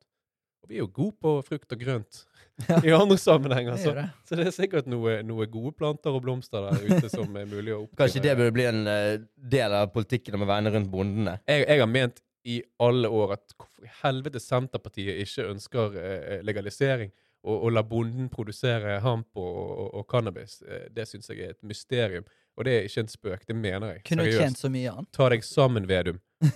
Og 0.60 0.72
vi 0.72 0.80
er 0.80 0.82
jo 0.82 0.89
gode 0.91 1.16
på 1.22 1.34
frukt 1.45 1.76
og 1.76 1.84
grønt 1.84 2.24
i 2.88 2.91
andre 2.95 3.18
sammenhenger. 3.22 3.78
Så, 3.80 3.91
er 3.93 3.99
det. 4.01 4.07
så 4.28 4.39
det 4.39 4.47
er 4.49 4.55
sikkert 4.55 4.89
noe, 4.91 5.20
noe 5.24 5.47
gode 5.51 5.72
planter 5.78 6.16
og 6.16 6.24
blomster 6.26 6.66
der 6.66 6.82
ute 6.89 7.12
som 7.14 7.30
er 7.38 7.45
mulig 7.47 7.76
å 7.76 7.84
oppdrive. 7.84 7.99
Kanskje 8.01 8.24
det 8.26 8.36
burde 8.39 8.55
bli 8.57 8.66
en 8.72 8.82
uh, 8.89 9.14
del 9.53 9.78
av 9.78 9.93
politikken 9.93 10.36
om 10.36 10.43
å 10.47 10.49
vegne 10.49 10.74
rundt 10.74 10.91
bondene. 10.91 11.38
jeg, 11.45 11.64
jeg 11.70 11.84
har 11.84 11.93
ment 11.93 12.22
i 12.49 12.60
alle 12.82 13.12
år 13.12 13.36
at 13.36 13.55
hvorfor 13.55 13.86
i 13.86 13.93
helvete 14.01 14.41
Senterpartiet 14.41 15.22
ikke 15.24 15.47
ønsker 15.53 15.95
uh, 15.95 16.36
legalisering 16.47 17.14
og, 17.45 17.55
og 17.55 17.72
la 17.78 17.86
bonden 17.88 18.28
produsere 18.34 18.97
hamp 19.05 19.30
og, 19.39 19.57
og, 19.70 19.89
og 20.01 20.10
cannabis. 20.12 20.60
Uh, 20.66 20.88
det 20.95 21.07
syns 21.07 21.30
jeg 21.32 21.45
er 21.45 21.55
et 21.55 21.64
mysterium. 21.64 22.28
Og 22.60 22.66
det 22.68 22.74
er 22.76 22.88
ikke 22.89 23.05
en 23.05 23.12
spøk. 23.12 23.43
Det 23.47 23.55
mener 23.55 23.93
jeg. 23.93 24.01
Kunne 24.10 24.26
Seriøst. 24.28 24.41
tjent 24.43 24.60
så 24.60 24.70
mye 24.74 24.91
annet. 24.91 25.10
Ta 25.16 25.30
deg 25.32 25.45
sammen, 25.47 25.86
Vedum. 25.88 26.20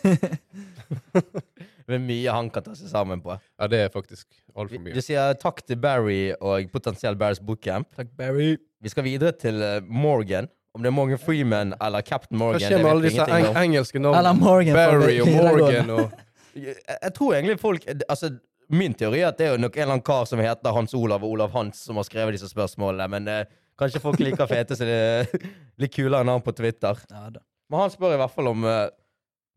Det 1.83 1.97
er 1.97 1.99
mye 1.99 2.31
han 2.31 2.49
kan 2.53 2.63
ta 2.63 2.73
seg 2.77 2.87
sammen 2.87 3.19
på. 3.23 3.33
Ja, 3.59 3.67
det 3.67 3.79
er 3.85 3.89
faktisk 3.91 4.27
altfor 4.55 4.79
mye. 4.79 4.93
Du 4.95 5.03
sier 5.03 5.33
takk 5.39 5.57
til 5.67 5.75
Barry 5.83 6.31
og 6.39 6.69
potensielt 6.71 7.19
Barrys 7.19 7.41
bootcamp. 7.43 7.89
Takk, 7.97 8.13
Barry. 8.15 8.53
Vi 8.83 8.91
skal 8.91 9.03
videre 9.03 9.33
til 9.35 9.59
eh, 9.59 9.81
Morgan. 9.83 10.47
Om 10.73 10.85
det 10.85 10.89
er 10.89 10.95
Morgan 10.95 11.19
Freeman 11.21 11.73
eller 11.83 12.01
Captain 12.07 12.39
Hva 12.39 12.53
Morgan, 12.53 12.63
skjer 12.63 12.79
med 12.81 12.89
alle 12.89 13.09
disse 13.09 13.25
eng 13.27 13.49
engelske 13.65 13.99
Eller 13.99 14.15
navnene? 14.23 14.45
Morgan. 14.45 14.77
fra 14.77 14.85
Barry 14.93 15.17
og 15.19 15.27
videregående. 15.27 15.83
Morgan 15.83 15.91
og 15.91 16.63
Jeg, 16.63 16.75
jeg 16.87 17.13
tror 17.17 17.35
egentlig 17.35 17.59
folk 17.61 17.85
Altså, 18.07 18.31
min 18.73 18.93
teori 18.97 19.19
er 19.21 19.27
at 19.33 19.37
det 19.37 19.47
er 19.49 19.53
jo 19.57 19.61
nok 19.61 19.75
en 19.77 19.83
eller 19.83 19.97
annen 19.97 20.07
kar 20.07 20.25
som 20.29 20.41
heter 20.41 20.73
Hans 20.79 20.95
Olav 20.97 21.23
og 21.25 21.35
Olav 21.35 21.51
Hans, 21.53 21.83
som 21.85 21.99
har 21.99 22.07
skrevet 22.07 22.37
disse 22.37 22.49
spørsmålene, 22.49 23.07
men 23.11 23.27
eh, 23.27 23.43
kanskje 23.79 24.01
folk 24.03 24.21
liker 24.21 24.49
fete, 24.49 24.77
så 24.77 24.87
det 24.87 24.99
er 24.99 25.49
litt 25.81 25.93
kulere 25.95 26.25
navn 26.27 26.43
på 26.45 26.53
Twitter. 26.57 26.99
Ja. 27.09 27.27
Men 27.71 27.85
han 27.85 27.93
spør 27.93 28.15
i 28.15 28.21
hvert 28.21 28.33
fall 28.35 28.51
om 28.51 28.65
eh, 28.69 28.87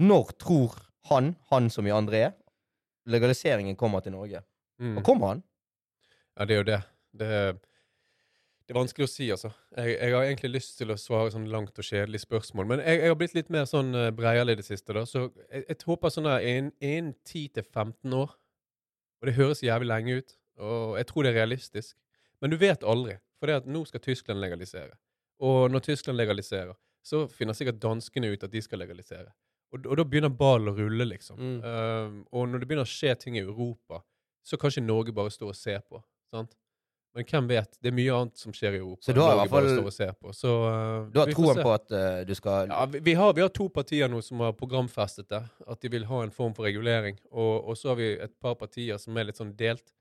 når 0.02 0.34
tror 0.40 0.74
han, 1.10 1.34
han 1.50 1.70
som 1.72 1.86
i 1.86 1.94
André, 1.94 2.28
legaliseringen 3.06 3.78
kommer 3.78 4.02
til 4.02 4.16
Norge. 4.16 4.42
Mm. 4.82 4.98
Og 4.98 5.04
kommer 5.06 5.34
han? 5.34 5.42
Ja, 6.36 6.44
det 6.44 6.56
er 6.56 6.60
jo 6.60 6.68
det. 6.68 6.80
Det, 7.16 7.28
det 8.66 8.74
er 8.74 8.78
vanskelig 8.80 9.06
å 9.06 9.10
si, 9.10 9.28
altså. 9.32 9.52
Jeg, 9.76 9.94
jeg 9.94 10.14
har 10.16 10.26
egentlig 10.26 10.50
lyst 10.56 10.74
til 10.80 10.92
å 10.92 10.98
svare 11.00 11.30
sånn 11.32 11.46
langt 11.52 11.78
og 11.78 11.86
kjedelig 11.86 12.24
spørsmål, 12.26 12.68
men 12.72 12.82
jeg, 12.82 13.02
jeg 13.04 13.12
har 13.12 13.20
blitt 13.20 13.36
litt 13.36 13.52
mer 13.54 13.68
sånn 13.70 13.94
uh, 13.96 14.08
breial 14.16 14.52
i 14.52 14.56
det 14.58 14.66
siste, 14.66 14.96
da. 14.96 15.04
Så 15.08 15.28
jeg, 15.46 15.62
jeg 15.62 15.78
håper 15.86 16.12
sånn 16.12 16.28
innen 16.34 16.72
innen 16.80 17.14
10-15 17.24 18.18
år. 18.18 18.34
Og 19.16 19.30
det 19.30 19.36
høres 19.38 19.62
jævlig 19.64 19.88
lenge 19.88 20.18
ut, 20.18 20.34
og 20.60 20.98
jeg 20.98 21.08
tror 21.08 21.24
det 21.24 21.30
er 21.32 21.40
realistisk. 21.40 21.94
Men 22.42 22.52
du 22.52 22.58
vet 22.60 22.84
aldri, 22.84 23.16
for 23.40 23.50
det 23.50 23.60
at 23.62 23.70
nå 23.70 23.84
skal 23.88 24.02
Tyskland 24.04 24.40
legalisere. 24.42 24.96
Og 25.44 25.70
når 25.70 25.84
Tyskland 25.90 26.18
legaliserer, 26.18 26.76
så 27.06 27.26
finner 27.30 27.54
sikkert 27.54 27.80
danskene 27.82 28.32
ut 28.32 28.44
at 28.44 28.52
de 28.52 28.62
skal 28.64 28.80
legalisere. 28.82 29.30
Og, 29.74 29.82
og 29.84 29.96
da 29.98 30.04
begynner 30.06 30.32
ballen 30.32 30.72
å 30.72 30.76
rulle, 30.76 31.06
liksom. 31.10 31.38
Mm. 31.38 31.56
Um, 31.62 32.20
og 32.32 32.46
når 32.50 32.62
det 32.62 32.68
begynner 32.70 32.86
å 32.86 32.90
skje 32.90 33.14
ting 33.20 33.38
i 33.38 33.42
Europa, 33.44 34.00
så 34.46 34.58
kan 34.58 34.72
ikke 34.72 34.86
Norge 34.86 35.14
bare 35.14 35.32
stå 35.34 35.50
og 35.50 35.58
se 35.58 35.74
på. 35.82 36.00
sant? 36.30 36.54
Men 37.16 37.24
hvem 37.24 37.46
vet? 37.48 37.78
Det 37.80 37.88
er 37.88 37.94
mye 37.96 38.12
annet 38.12 38.40
som 38.42 38.52
skjer 38.52 38.76
i 38.76 38.80
Europa. 38.82 39.00
Så 39.06 39.14
du 39.16 39.22
har 39.22 39.32
i 39.32 39.38
hvert 39.40 39.52
fall-. 39.54 40.34
Så, 40.36 40.50
uh, 40.68 41.06
Du 41.12 41.20
har 41.22 41.30
troen 41.32 41.62
på 41.64 41.72
at 41.72 41.94
uh, 41.94 42.20
du 42.28 42.34
skal 42.36 42.68
Ja, 42.68 42.82
vi, 42.92 43.00
vi, 43.06 43.14
har, 43.16 43.32
vi 43.38 43.44
har 43.44 43.52
to 43.56 43.70
partier 43.72 44.10
nå 44.12 44.20
som 44.24 44.42
har 44.44 44.52
programfestet 44.58 45.30
det, 45.32 45.40
at 45.42 45.80
de 45.80 45.92
vil 45.94 46.04
ha 46.10 46.20
en 46.26 46.34
form 46.34 46.52
for 46.56 46.68
regulering. 46.68 47.16
Og, 47.32 47.70
og 47.70 47.80
så 47.80 47.94
har 47.94 48.00
vi 48.02 48.10
et 48.26 48.34
par 48.42 48.58
partier 48.60 49.00
som 49.00 49.16
er 49.16 49.30
litt 49.30 49.40
sånn 49.40 49.54
delt. 49.56 49.94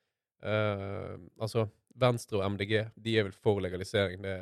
Uh, 0.44 1.16
altså, 1.40 1.70
Venstre 2.00 2.40
og 2.40 2.56
MDG 2.56 2.74
de 2.96 3.18
er 3.20 3.28
vel 3.28 3.36
for 3.36 3.62
legalisering, 3.64 4.22
det, 4.24 4.36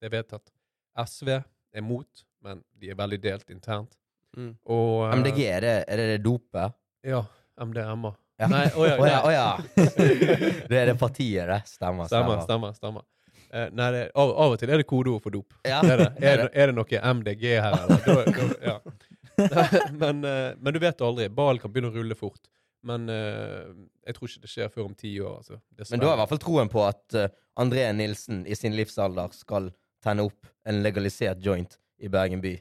det 0.00 0.10
er 0.10 0.14
vedtatt. 0.14 0.52
SV 1.00 1.32
er 1.38 1.84
mot, 1.84 2.24
men 2.44 2.62
de 2.80 2.90
er 2.92 2.98
veldig 2.98 3.18
delt 3.22 3.50
internt. 3.52 3.96
Mm. 4.36 4.54
Og 4.70 5.04
uh, 5.04 5.14
MDG, 5.18 5.40
er 5.50 5.64
det 5.64 5.76
er 5.90 6.02
det, 6.02 6.18
dopet? 6.24 6.76
Ja. 7.06 7.24
MDMA. 7.60 8.12
Ja. 8.40 8.48
Nei, 8.48 8.66
å 8.72 8.86
ja, 8.86 8.94
Å 8.96 9.06
ja, 9.06 9.16
nei. 9.16 9.22
å 9.26 9.32
ja. 9.34 9.48
Det 10.70 10.78
er 10.78 10.92
det 10.92 10.96
partiet, 11.00 11.44
det. 11.50 11.60
Stemmer. 11.68 12.08
Stemmer, 12.08 12.44
stemmer. 12.46 12.76
stemmer. 12.78 13.04
Uh, 13.50 13.66
nei, 13.74 13.88
det, 13.96 14.04
av, 14.14 14.30
av 14.30 14.54
og 14.54 14.60
til 14.60 14.70
er 14.70 14.80
det 14.80 14.86
kodeord 14.88 15.24
for 15.24 15.34
dop. 15.34 15.56
Ja, 15.66 15.82
er, 15.82 16.06
er 16.22 16.46
Er, 16.48 16.70
det, 16.70 16.76
noe 16.78 17.02
MDG 17.18 17.46
her, 17.58 17.76
eller? 17.82 18.06
Da, 18.06 18.22
da, 18.30 18.70
ja. 18.70 18.78
men, 20.02 20.22
uh, 20.24 20.54
men 20.60 20.76
du 20.76 20.80
vet 20.82 21.04
aldri. 21.04 21.28
Ballen 21.34 21.60
kan 21.60 21.72
begynne 21.74 21.90
å 21.90 21.96
rulle 21.98 22.16
fort. 22.18 22.40
Men 22.86 23.10
uh, 23.12 23.68
jeg 24.06 24.16
tror 24.16 24.30
ikke 24.30 24.42
det 24.46 24.50
skjer 24.50 24.72
før 24.72 24.86
om 24.88 24.94
ti 24.96 25.12
år. 25.20 25.42
Altså. 25.42 25.58
Men 25.90 26.00
du 26.00 26.06
har 26.08 26.16
i 26.16 26.20
hvert 26.22 26.32
fall 26.32 26.42
troen 26.42 26.70
på 26.72 26.84
at 26.86 27.16
uh, 27.18 27.26
André 27.60 27.84
Nilsen 27.92 28.46
i 28.48 28.56
sin 28.56 28.76
livsalder 28.76 29.34
skal 29.36 29.68
tenne 30.04 30.24
opp 30.24 30.48
en 30.68 30.80
legalisert 30.84 31.42
joint 31.44 31.76
i 32.00 32.08
Bergen 32.08 32.40
by. 32.40 32.54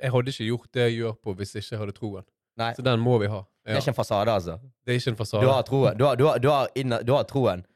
Jeg 0.00 0.12
hadde 0.14 0.32
ikke 0.32 0.48
gjort 0.48 0.72
det 0.72 0.88
jeg 0.88 0.98
gjør 1.00 1.16
på 1.26 1.34
hvis 1.36 1.54
jeg 1.56 1.66
ikke 1.66 1.80
hadde 1.82 1.96
troen. 1.96 2.26
Nei, 2.56 2.72
Så 2.72 2.82
den 2.86 3.02
må 3.04 3.18
vi 3.20 3.28
ha. 3.28 3.42
det 3.66 3.74
er 3.74 3.82
ikke 3.82 3.92
en 3.92 3.98
fasade, 3.98 4.32
altså. 4.32 4.56
Det 4.86 4.94
er 4.94 5.00
ikke 5.00 5.12
en 5.12 5.42
Du 5.42 5.48
har 5.50 5.64
troen. 5.68 5.96
Du 5.98 6.04
har, 6.06 6.16
du 6.16 6.24
har, 6.24 6.38
du 6.40 6.48
har, 6.48 7.02
du 7.04 7.12
har 7.12 7.26
troen. 7.28 7.66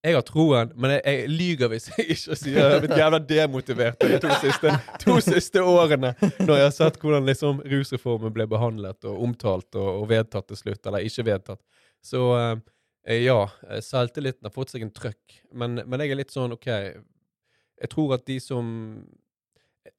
Jeg 0.00 0.16
har 0.16 0.24
troen, 0.24 0.70
men 0.80 0.94
jeg, 0.94 1.00
jeg 1.04 1.28
lyger 1.28 1.68
hvis 1.68 1.90
jeg 1.90 2.06
ikke 2.14 2.36
sier 2.40 2.54
Jeg 2.56 2.72
har 2.72 2.80
blitt 2.80 2.96
jævla 2.96 3.18
demotivert 3.28 4.00
de 4.00 4.20
to 4.22 4.30
siste, 4.40 4.72
to 5.02 5.16
siste 5.20 5.60
årene 5.60 6.14
når 6.38 6.54
jeg 6.56 6.64
har 6.64 6.72
sett 6.72 6.96
hvordan 7.02 7.28
liksom 7.28 7.60
rusreformen 7.68 8.32
ble 8.32 8.46
behandlet 8.48 9.04
og 9.10 9.20
omtalt 9.26 9.76
og, 9.76 9.90
og 10.00 10.08
vedtatt 10.08 10.48
til 10.48 10.60
slutt, 10.62 10.80
eller 10.88 11.04
ikke 11.04 11.26
vedtatt. 11.28 11.60
Så 12.00 12.22
eh, 12.40 13.20
ja, 13.26 13.42
selvtilliten 13.84 14.48
har 14.48 14.56
fått 14.56 14.72
seg 14.72 14.88
en 14.88 14.94
trøkk, 14.96 15.40
men, 15.52 15.82
men 15.84 16.00
jeg 16.00 16.14
er 16.14 16.22
litt 16.22 16.32
sånn 16.32 16.56
OK 16.56 16.70
Jeg 16.70 17.92
tror 17.92 18.16
at 18.16 18.24
de 18.28 18.40
som 18.40 18.70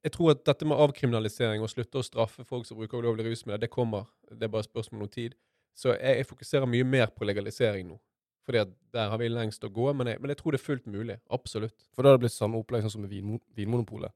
jeg 0.02 0.12
tror 0.14 0.32
at 0.32 0.42
dette 0.46 0.66
med 0.66 0.82
avkriminalisering 0.82 1.62
og 1.62 1.70
slutte 1.70 2.00
å 2.00 2.06
straffe 2.06 2.42
folk 2.46 2.66
som 2.66 2.78
bruker 2.78 2.98
ulovlige 3.02 3.30
rusmidler, 3.30 3.60
det 3.62 3.70
kommer. 3.70 4.08
Det 4.30 4.46
er 4.46 4.50
bare 4.50 4.64
et 4.64 4.70
spørsmål 4.70 5.06
om 5.06 5.10
tid. 5.10 5.34
Så 5.78 5.92
jeg, 5.94 6.22
jeg 6.22 6.26
fokuserer 6.26 6.70
mye 6.70 6.86
mer 6.86 7.10
på 7.14 7.26
legalisering 7.26 7.86
nå. 7.90 7.98
Fordi 8.46 8.58
at 8.58 8.68
der 8.92 9.08
har 9.12 9.18
vi 9.18 9.28
lengst 9.30 9.62
å 9.64 9.68
gå, 9.70 9.92
men 9.94 10.06
jeg, 10.10 10.20
men 10.20 10.28
jeg 10.32 10.36
tror 10.40 10.52
det 10.52 10.60
er 10.60 10.64
fullt 10.64 10.86
mulig. 10.90 11.18
Absolutt. 11.30 11.84
For 11.94 12.02
da 12.02 12.10
har 12.10 12.18
det 12.18 12.24
blitt 12.24 12.34
samme 12.34 12.58
opplegg 12.58 12.82
sånn 12.82 12.90
som 12.96 13.02
med 13.04 13.10
vinmo 13.10 13.38
Vinmonopolet. 13.54 14.10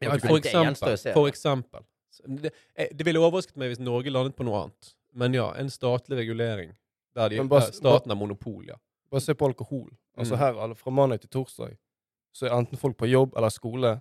Ja, 0.00 0.16
for 0.18 0.38
eksempel. 0.38 0.96
For 1.14 1.28
eksempel. 1.30 1.84
Det, 2.26 2.52
eh, 2.76 2.88
det 2.94 3.04
ville 3.06 3.18
overrasket 3.22 3.56
meg 3.56 3.70
hvis 3.72 3.80
Norge 3.82 4.10
landet 4.12 4.36
på 4.36 4.44
noe 4.46 4.64
annet. 4.64 4.92
Men 5.14 5.34
ja, 5.34 5.48
en 5.58 5.68
statlig 5.70 6.16
regulering 6.18 6.72
der, 7.14 7.28
de, 7.28 7.40
bare- 7.48 7.66
der 7.70 7.72
staten 7.72 8.10
har 8.10 8.16
monopol, 8.16 8.64
ja. 8.68 8.76
Bare 9.10 9.20
se 9.20 9.34
på 9.34 9.46
alkohol. 9.50 9.90
Altså 10.16 10.34
Mm. 10.34 10.38
her, 10.38 10.58
alle- 10.60 10.74
Fra 10.74 10.90
mandag 10.90 11.20
til 11.20 11.30
torsdag 11.30 11.76
så 12.34 12.46
er 12.46 12.50
enten 12.56 12.78
folk 12.78 12.96
på 12.96 13.08
jobb 13.10 13.34
eller 13.36 13.48
skole, 13.50 14.00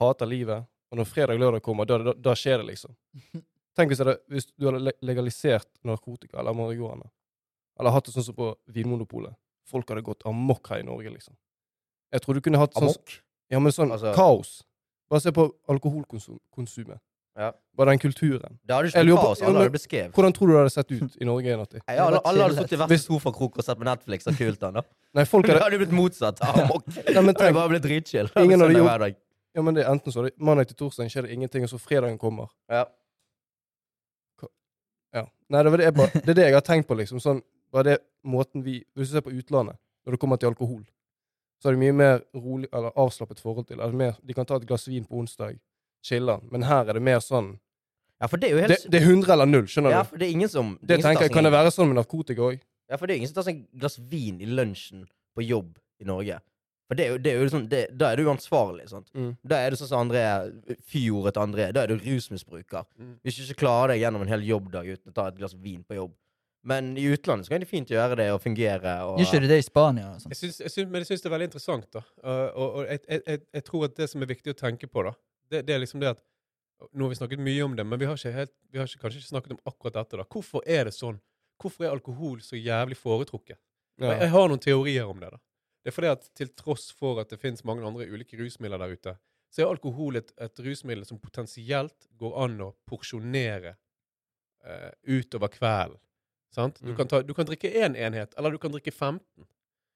hater 0.00 0.26
livet, 0.26 0.64
og 0.90 0.98
når 0.98 1.04
fredag 1.06 1.34
og 1.34 1.40
lørdag 1.40 1.62
kommer, 1.62 1.84
da, 1.86 1.98
da, 1.98 2.12
da 2.12 2.32
skjer 2.34 2.58
det, 2.58 2.66
liksom. 2.74 2.96
Tenk 3.76 3.90
hvis, 3.92 3.98
det, 3.98 4.16
hvis 4.28 4.46
du 4.58 4.66
hadde 4.70 4.92
legalisert 5.02 5.68
narkotika 5.84 6.38
eller 6.40 6.52
marihuana, 6.54 7.10
eller 7.78 7.94
hatt 7.94 8.08
det 8.08 8.14
sånn 8.14 8.26
som 8.28 8.34
på 8.38 8.52
Vinmonopolet. 8.74 9.34
Folk 9.68 9.88
hadde 9.90 10.02
gått 10.06 10.24
amok 10.26 10.68
her 10.72 10.80
i 10.82 10.86
Norge, 10.86 11.10
liksom. 11.12 11.34
Jeg 12.12 12.24
tror 12.24 12.34
du 12.38 12.40
kunne 12.40 12.60
hatt 12.60 12.74
sånn 12.74 12.88
Amok. 12.88 13.18
Ja, 13.52 13.58
men 13.60 13.72
sånn 13.72 13.92
Altså- 13.92 14.14
kaos. 14.16 14.62
Bare 15.10 15.20
se 15.20 15.30
på 15.32 15.52
alkoholkonsumet. 15.68 17.00
Ja. 17.38 17.52
Bare 17.76 17.90
den 17.92 17.98
kulturen. 18.02 18.58
Det 18.66 18.74
hadde 18.74 18.88
ikke 18.90 19.04
vært 19.04 19.22
kaos. 19.22 19.42
Alle 19.42 19.58
hadde 19.58 19.70
blitt 19.70 19.80
beskrevet. 19.80 20.12
Hvordan 20.12 20.32
tror 20.34 20.46
du 20.48 20.52
det 20.52 20.58
hadde 20.58 20.72
sett 20.74 20.90
ut 20.90 21.16
i 21.20 21.24
Norge, 21.24 21.46
i 21.46 21.56
Nei, 21.56 21.96
alle, 21.96 22.20
alle 22.24 22.42
hadde 22.42 22.56
sittet 22.56 22.72
i 22.72 22.76
hver 22.80 22.88
sin 22.88 22.98
sofakrok 22.98 23.58
og 23.58 23.64
sett 23.64 23.78
på 23.78 23.84
Netflix 23.86 24.26
og 24.26 24.34
kult 24.36 24.60
den, 24.60 24.74
da. 24.74 24.82
Nei, 25.14 25.24
folk 25.24 25.46
hadde... 25.46 25.58
Det 25.60 25.64
hadde 25.68 25.78
blitt 25.78 25.94
motsatt. 25.94 26.40
Amok. 26.42 26.86
Nei, 26.88 26.96
men 26.96 27.04
Det 27.06 27.14
hadde 27.14 27.34
tenk, 27.38 27.54
bare 27.54 27.68
blitt 27.68 27.82
dritchill. 27.86 28.30
Ingen 28.42 28.60
hadde 28.60 28.74
gjort- 28.74 29.16
ja, 29.54 29.62
men 29.62 29.74
det 29.74 29.84
er 29.86 29.90
enten 29.90 30.12
så 30.12 30.22
det 30.26 30.34
mandag 30.38 30.68
til 30.68 30.76
torsdag 30.76 31.08
skjer 31.10 31.22
det 31.26 31.32
ingenting, 31.34 31.62
og 31.64 31.70
så 31.70 31.78
fredagen 31.80 32.18
kommer. 32.18 32.50
Ja. 32.70 32.84
Ja. 35.14 35.24
Nei, 35.48 35.62
det, 35.62 35.70
var 35.72 35.80
det, 35.80 35.86
jeg 35.88 35.94
bare, 35.96 36.12
det 36.20 36.28
er 36.28 36.36
det 36.36 36.44
jeg 36.44 36.54
har 36.58 36.66
tenkt 36.66 36.88
på, 36.90 36.94
liksom. 36.98 37.20
Sånn, 37.22 37.40
bare 37.72 37.84
det 37.84 37.98
måten 38.24 38.64
vi 38.64 38.84
Hvis 38.96 39.08
du 39.10 39.14
ser 39.18 39.24
på 39.26 39.30
utlandet, 39.34 39.76
når 40.06 40.12
det 40.16 40.20
kommer 40.20 40.36
til 40.36 40.48
alkohol, 40.50 40.84
så 41.60 41.68
er 41.68 41.72
det 41.76 41.80
mye 41.82 41.92
mer 41.92 42.20
rolig, 42.34 42.68
eller 42.72 42.92
avslappet 42.96 43.40
forhold 43.40 43.66
til. 43.66 43.78
det. 43.78 43.94
mer, 43.94 44.14
de 44.24 44.34
kan 44.34 44.46
ta 44.46 44.56
et 44.56 44.66
glass 44.66 44.86
vin 44.88 45.04
på 45.04 45.18
onsdag, 45.18 45.58
chille, 46.02 46.38
Men 46.50 46.62
her 46.62 46.86
er 46.88 46.92
det 46.94 47.02
mer 47.02 47.18
sånn 47.20 47.58
ja, 48.20 48.26
det 48.26 48.44
er 48.44 48.50
jo 48.50 48.56
Det, 48.56 48.68
helt 48.68 48.90
det 48.90 48.98
er 49.02 49.06
100 49.06 49.32
eller 49.32 49.46
null, 49.46 49.66
skjønner 49.66 49.90
Ja, 49.90 50.02
du? 50.02 50.16
det 50.18 50.26
er 50.26 50.30
ingen 50.30 50.48
som 50.48 50.78
Det 50.82 50.98
ingen 50.98 51.02
tenker 51.06 51.22
jeg, 51.28 51.32
Kan 51.32 51.44
det 51.44 51.52
være 51.52 51.70
sånn 51.70 51.88
med 51.88 51.96
narkotika 52.00 52.42
òg? 52.42 52.60
Ja, 52.90 52.96
for 52.96 53.06
det 53.06 53.14
er 53.14 53.16
ingen 53.18 53.28
som 53.28 53.34
tar 53.34 53.46
seg 53.46 53.60
et 53.62 53.78
glass 53.78 53.98
vin 53.98 54.40
i 54.40 54.46
lunsjen 54.46 55.06
på 55.36 55.44
jobb 55.44 55.78
i 56.00 56.04
Norge. 56.08 56.40
For 56.88 56.96
det 56.96 57.04
er 57.04 57.10
jo, 57.12 57.18
det 57.18 57.30
er 57.30 57.36
jo 57.36 57.44
liksom, 57.44 57.68
det, 57.68 57.98
Da 58.00 58.12
er 58.12 58.16
du 58.16 58.24
uansvarlig. 58.24 58.88
sant? 58.88 59.10
Mm. 59.14 59.36
Da 59.44 59.58
er 59.60 59.70
det 59.70 59.78
sånn 59.78 59.90
som 59.90 60.00
André 60.06 60.22
Fjordet 60.88 61.36
André. 61.36 61.68
Da 61.76 61.82
er 61.84 61.92
du 61.92 61.98
rusmisbruker. 62.00 62.86
Mm. 62.98 63.18
Hvis 63.22 63.36
du 63.36 63.42
ikke 63.44 63.60
klarer 63.66 63.92
deg 63.92 64.00
gjennom 64.06 64.24
en 64.24 64.32
hel 64.32 64.46
jobbdag 64.48 64.88
uten 64.88 65.12
å 65.12 65.14
ta 65.14 65.26
et 65.28 65.36
glass 65.36 65.54
vin 65.54 65.82
på 65.84 65.98
jobb. 65.98 66.14
Men 66.66 66.96
i 66.98 67.04
utlandet 67.12 67.46
så 67.46 67.52
kan 67.52 67.62
de 67.62 67.68
fint 67.70 67.90
gjøre 67.90 68.16
det 68.18 68.26
og 68.34 68.40
fungere. 68.42 68.94
Og, 69.06 69.20
Gjør 69.20 69.28
ikke 69.28 69.44
de 69.44 69.50
det 69.52 69.58
i 69.62 69.66
Spania? 69.66 70.08
Og? 70.14 70.24
Jeg 70.32 70.40
synes, 70.40 70.60
jeg 70.60 70.72
synes, 70.74 70.90
men 70.90 71.04
jeg 71.04 71.10
syns 71.10 71.22
det 71.22 71.30
er 71.30 71.34
veldig 71.34 71.48
interessant, 71.48 71.86
da. 71.94 72.02
Uh, 72.24 72.48
og 72.48 72.66
og 72.66 72.80
jeg, 72.88 73.00
jeg, 73.08 73.22
jeg, 73.26 73.42
jeg 73.54 73.64
tror 73.68 73.86
at 73.86 73.94
det 74.00 74.08
som 74.10 74.24
er 74.24 74.30
viktig 74.32 74.54
å 74.54 74.58
tenke 74.58 74.90
på, 74.90 75.04
da, 75.06 75.14
det, 75.52 75.62
det 75.68 75.76
er 75.76 75.84
liksom 75.84 76.02
det 76.02 76.16
at 76.16 76.24
Nå 76.94 77.08
har 77.08 77.10
vi 77.10 77.16
snakket 77.18 77.40
mye 77.42 77.62
om 77.66 77.72
det, 77.74 77.82
men 77.90 77.98
vi 77.98 78.06
har, 78.06 78.14
ikke 78.14 78.30
helt, 78.30 78.52
vi 78.70 78.78
har 78.78 78.86
ikke, 78.86 79.00
kanskje 79.02 79.18
ikke 79.18 79.28
snakket 79.32 79.54
om 79.56 79.58
akkurat 79.66 79.96
dette. 79.96 80.20
da. 80.20 80.26
Hvorfor 80.30 80.62
er 80.62 80.84
det 80.86 80.92
sånn? 80.94 81.16
Hvorfor 81.58 81.82
er 81.82 81.90
alkohol 81.90 82.36
så 82.46 82.54
jævlig 82.54 82.94
foretrukket? 83.00 83.58
Ja. 83.98 84.12
jeg 84.20 84.30
har 84.30 84.46
noen 84.46 84.62
teorier 84.62 85.10
om 85.10 85.18
det. 85.18 85.32
da. 85.34 85.40
Det 85.82 85.90
er 85.90 85.96
fordi 85.96 86.12
at 86.12 86.28
til 86.38 86.52
tross 86.54 86.92
for 86.94 87.18
at 87.18 87.32
det 87.32 87.40
finnes 87.42 87.64
mange 87.66 87.82
andre 87.82 88.06
ulike 88.06 88.38
rusmidler 88.38 88.78
der 88.78 88.94
ute, 88.94 89.16
så 89.50 89.64
er 89.64 89.72
alkohol 89.72 90.20
et, 90.20 90.30
et 90.38 90.62
rusmiddel 90.62 91.02
som 91.08 91.18
potensielt 91.18 92.06
går 92.20 92.34
an 92.44 92.58
å 92.62 92.70
porsjonere 92.86 93.74
eh, 94.62 94.92
utover 95.08 95.50
kvelden. 95.50 95.98
Sant? 96.50 96.80
Du, 96.82 96.92
Mm. 96.92 96.96
kan 96.96 97.08
ta, 97.08 97.22
du 97.22 97.34
kan 97.34 97.46
drikke 97.46 97.70
én 97.74 97.96
enhet, 97.96 98.34
eller 98.38 98.50
du 98.50 98.58
kan 98.58 98.70
drikke 98.72 98.92
15. 98.92 99.20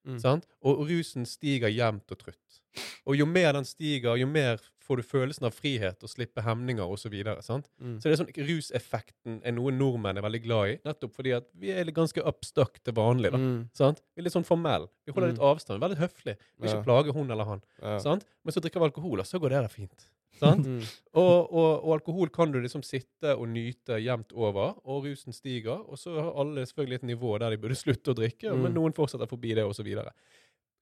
Mm. 0.05 0.19
Sant? 0.19 0.47
Og, 0.63 0.81
rusen 0.89 1.25
stiger 1.25 1.69
jevnt 1.71 2.11
og 2.11 2.19
trutt. 2.19 2.61
Og 3.07 3.15
jo 3.17 3.25
mer 3.27 3.53
den 3.53 3.65
stiger, 3.65 4.17
jo 4.19 4.27
mer 4.27 4.59
får 4.83 4.97
du 4.97 5.03
følelsen 5.03 5.47
av 5.47 5.53
frihet 5.55 6.03
og 6.03 6.11
slippe 6.11 6.43
hemninger 6.43 6.83
osv. 6.83 7.13
Så, 7.41 7.63
Mm. 7.81 7.99
så 8.01 8.03
det 8.03 8.13
er 8.19 8.25
sånn, 8.25 8.35
ruseffekten 8.49 9.41
er 9.45 9.53
noe 9.53 9.71
nordmenn 9.71 10.19
er 10.19 10.23
veldig 10.23 10.43
glad 10.43 10.69
i, 10.73 10.77
nettopp 10.85 11.15
fordi 11.15 11.37
at 11.37 11.45
vi 11.55 11.71
er 11.71 11.85
ganske 11.85 12.19
upstuck 12.27 12.83
til 12.83 12.93
vanlig. 12.95 13.31
da. 13.31 13.39
Mm. 13.39 13.69
Sant? 13.75 14.01
Vi 14.17 14.21
er 14.21 14.25
litt 14.25 14.33
sånn 14.35 14.45
formell. 14.45 14.89
Vi 15.07 15.13
holder 15.13 15.29
Mm. 15.29 15.33
litt 15.37 15.41
avstand. 15.41 15.81
Veldig 15.81 15.99
høflig. 15.99 16.37
Vil 16.59 16.69
ikke 16.69 16.79
Ja. 16.79 16.83
plage 16.83 17.13
hun 17.15 17.31
eller 17.31 17.45
han. 17.45 17.63
Ja. 17.81 17.99
Sant? 17.99 18.25
Men 18.45 18.53
så 18.53 18.61
drikker 18.61 18.81
vi 18.81 18.91
alkohol, 18.91 19.21
og 19.21 19.25
så 19.27 19.39
går 19.41 19.51
det 19.51 19.63
der 19.63 19.69
fint. 19.69 20.07
Mm. 20.43 20.83
Og, 21.15 21.53
og, 21.53 21.85
og 21.85 21.93
alkohol 21.99 22.31
kan 22.35 22.53
du 22.53 22.59
liksom 22.61 22.83
sitte 22.83 23.37
og 23.37 23.49
nyte 23.53 23.99
jevnt 24.03 24.33
over, 24.33 24.75
og 24.85 25.05
rusen 25.07 25.33
stiger. 25.37 25.81
Og 25.89 25.99
så 26.01 26.15
har 26.19 26.33
alle 26.43 26.65
selvfølgelig 26.67 27.01
et 27.03 27.09
nivå 27.13 27.39
der 27.39 27.51
de 27.55 27.61
burde 27.63 27.77
slutte 27.79 28.11
å 28.13 28.19
drikke, 28.19 28.51
Mm. 28.53 28.63
men 28.67 28.75
noen 28.75 28.93
fortsetter 28.97 29.29
forbi 29.31 29.55
det, 29.55 29.65
osv. 29.65 29.89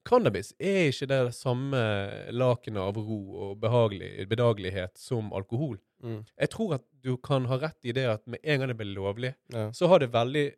Cannabis 0.09 0.55
er 0.59 0.87
ikke 0.89 1.07
det 1.11 1.21
samme 1.37 1.81
lakenet 2.33 2.81
av 2.81 2.97
ro 2.97 3.19
og 3.51 3.59
bedagelighet 3.61 4.97
som 4.99 5.29
alkohol. 5.37 5.77
Mm. 6.03 6.23
Jeg 6.41 6.51
tror 6.55 6.75
at 6.79 6.85
du 7.05 7.17
kan 7.21 7.45
ha 7.51 7.59
rett 7.61 7.85
i 7.85 7.93
det 7.93 8.07
at 8.09 8.25
med 8.27 8.41
en 8.43 8.61
gang 8.63 8.69
det 8.73 8.79
blir 8.81 8.95
lovlig, 8.97 9.35
Ja. 9.53 9.71
så 9.73 9.89
har 9.89 9.99
det 10.01 10.11
veldig 10.13 10.55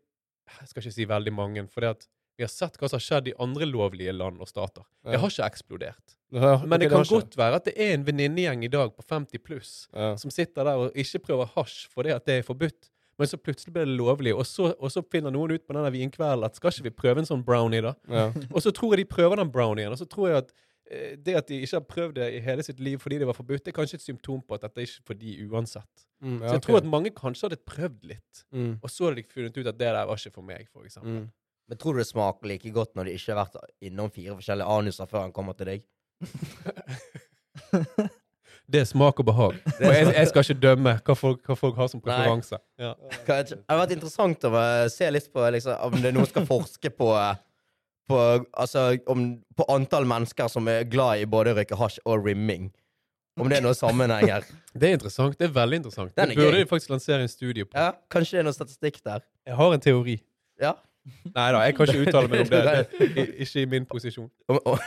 Jeg 0.60 0.68
skal 0.68 0.82
ikke 0.82 0.92
si 0.92 1.04
veldig 1.06 1.32
mange, 1.32 1.68
for 1.70 1.80
det 1.80 1.90
at 1.90 2.06
vi 2.42 2.48
har 2.48 2.52
sett 2.52 2.78
hva 2.80 2.90
som 2.90 2.98
har 2.98 3.06
skjedd 3.06 3.30
i 3.30 3.36
andre 3.42 3.68
lovlige 3.70 4.12
land 4.16 4.40
og 4.42 4.50
stater. 4.50 4.82
Det 5.04 5.14
Ja. 5.14 5.22
har 5.22 5.30
ikke 5.30 5.46
eksplodert. 5.46 6.16
Ja, 6.32 6.56
Men 6.64 6.80
det 6.80 6.90
kan 6.90 7.04
ikke- 7.04 7.20
godt 7.20 7.36
være 7.36 7.54
at 7.54 7.64
det 7.64 7.74
er 7.76 7.92
en 7.94 8.04
venninnegjeng 8.04 8.64
i 8.64 8.68
dag 8.68 8.96
på 8.96 9.04
50 9.06 9.38
pluss 9.38 9.88
ja. 9.94 10.16
som 10.16 10.30
sitter 10.30 10.64
der 10.64 10.74
og 10.76 10.92
ikke 10.94 11.20
prøver 11.22 11.46
hasj 11.54 11.86
fordi 11.92 12.10
at 12.10 12.24
det 12.26 12.38
er 12.38 12.42
forbudt. 12.42 12.88
Men 13.18 13.28
så 13.28 13.36
plutselig 13.36 13.72
blir 13.74 13.84
det 13.84 13.98
lovlig, 14.00 14.34
og 14.34 14.44
så, 14.46 14.74
og 14.80 14.90
så 14.90 15.02
finner 15.08 15.30
noen 15.30 15.52
ut 15.52 15.66
på 15.66 15.74
denne 15.76 15.92
vinkvelden 15.92 16.44
at 16.44 16.56
skal 16.56 16.70
ikke 16.72 16.82
vi 16.88 16.90
prøve 16.90 17.18
en 17.18 17.28
sånn 17.28 17.44
brownie, 17.44 17.82
da? 17.82 17.94
Ja. 18.08 18.32
Og 18.54 18.62
så 18.62 18.72
tror 18.72 18.96
jeg 18.96 19.06
de 19.06 19.14
prøver 19.14 19.36
den 19.36 19.50
brownien, 19.52 19.92
og 19.92 19.98
så 19.98 20.08
tror 20.08 20.28
jeg 20.28 20.36
at 20.38 20.52
eh, 20.90 21.16
det 21.16 21.36
at 21.36 21.46
de 21.46 21.60
ikke 21.60 21.76
har 21.76 21.86
prøvd 21.86 22.14
det 22.14 22.34
i 22.34 22.40
hele 22.40 22.62
sitt 22.62 22.80
liv 22.80 22.98
fordi 22.98 23.18
det 23.18 23.26
var 23.26 23.34
forbudt, 23.34 23.62
det 23.64 23.68
er 23.68 23.76
kanskje 23.78 23.94
et 24.00 24.06
symptom 24.08 24.40
på 24.42 24.54
at 24.54 24.62
dette 24.62 24.78
er 24.80 24.88
ikke 24.88 25.06
for 25.06 25.14
de 25.14 25.36
uansett. 25.46 26.06
Mm, 26.22 26.40
ja, 26.40 26.48
Så 26.48 26.52
jeg 26.54 26.62
tror 26.62 26.76
at 26.78 26.84
mange 26.84 27.10
kanskje 27.10 27.48
hadde 27.50 27.60
prøvd 27.66 28.04
litt, 28.04 28.44
mm. 28.52 28.78
og 28.82 28.90
så 28.90 29.04
hadde 29.04 29.16
de 29.22 29.28
funnet 29.28 29.56
ut 29.58 29.66
at 29.66 29.78
det 29.78 29.92
der 29.92 30.06
var 30.06 30.16
ikke 30.16 30.32
for 30.34 30.42
meg, 30.42 30.66
for 30.72 30.82
eksempel. 30.88 31.20
Mm. 31.20 31.30
Men 31.70 31.78
tror 31.80 31.94
du 31.94 32.02
det 32.02 32.08
smaker 32.08 32.50
like 32.50 32.72
godt 32.74 32.96
når 32.98 33.08
de 33.08 33.14
ikke 33.18 33.32
har 33.32 33.44
vært 33.44 33.70
innom 33.84 34.10
fire 34.12 34.34
forskjellige 34.38 34.78
anuser 34.78 35.08
før 35.10 35.26
han 35.26 35.36
kommer 35.36 35.56
til 35.58 35.70
deg? 35.72 35.86
Det 38.72 38.80
er 38.80 38.86
smak 38.88 39.18
og 39.20 39.26
behag. 39.26 39.56
Og 39.68 39.88
jeg, 39.90 40.04
jeg 40.14 40.28
skal 40.30 40.44
ikke 40.46 40.60
dømme 40.62 40.92
hva 41.04 41.14
folk, 41.18 41.40
hva 41.48 41.56
folk 41.58 41.78
har 41.80 41.88
som 41.92 42.00
preferanse. 42.00 42.56
Ja. 42.80 42.92
Det 43.26 43.34
hadde 43.34 43.80
vært 43.82 43.94
interessant 43.96 44.44
å 44.48 44.52
se 44.92 45.08
litt 45.10 45.26
på 45.34 45.48
liksom, 45.56 45.74
om 45.88 45.96
det 45.98 46.12
er 46.12 46.14
noen 46.16 46.28
som 46.28 46.34
skal 46.36 46.46
forske 46.48 46.92
på 46.94 47.08
eh, 47.18 47.40
på, 48.12 48.18
altså, 48.52 48.98
om, 49.06 49.26
på 49.56 49.66
antall 49.72 50.06
mennesker 50.08 50.48
som 50.52 50.68
er 50.70 50.86
glad 50.90 51.22
i 51.22 51.28
både 51.28 51.52
å 51.52 51.58
røyke 51.58 51.78
hasj 51.78 52.00
og 52.04 52.26
rimming. 52.26 52.70
Om 53.40 53.48
det 53.48 53.60
er 53.60 53.64
noe 53.64 53.76
sammenheng 53.76 54.28
her. 54.28 54.44
Det 54.72 54.88
er 54.88 54.94
interessant. 54.96 55.34
Det 55.36 55.50
er 55.50 55.52
veldig 55.52 55.78
interessant. 55.82 56.12
Den 56.16 56.30
Det 56.30 56.36
burde 56.38 56.56
de 56.56 56.62
vi 56.62 56.68
faktisk 56.70 56.92
lansere 56.94 57.20
en 57.20 57.28
studie 57.28 57.66
på. 57.68 57.76
Ja, 57.76 57.90
kanskje 58.08 58.38
det 58.38 58.40
er 58.40 58.46
noe 58.46 58.56
statistikk 58.56 59.02
der. 59.04 59.20
Jeg 59.44 59.56
har 59.58 59.74
en 59.76 59.82
teori. 59.84 60.14
Ja. 60.60 60.70
Nei 61.32 61.48
da, 61.54 61.62
jeg 61.66 61.74
kan 61.76 61.88
ikke 61.88 62.04
uttale 62.06 62.30
meg 62.30 62.44
om 62.44 62.50
det. 62.52 62.62
det 62.68 63.08
i- 63.24 63.42
ikke 63.44 63.62
i 63.62 63.68
min 63.72 63.86
posisjon. 63.90 64.28
Om, 64.48 64.58
om, 64.66 64.78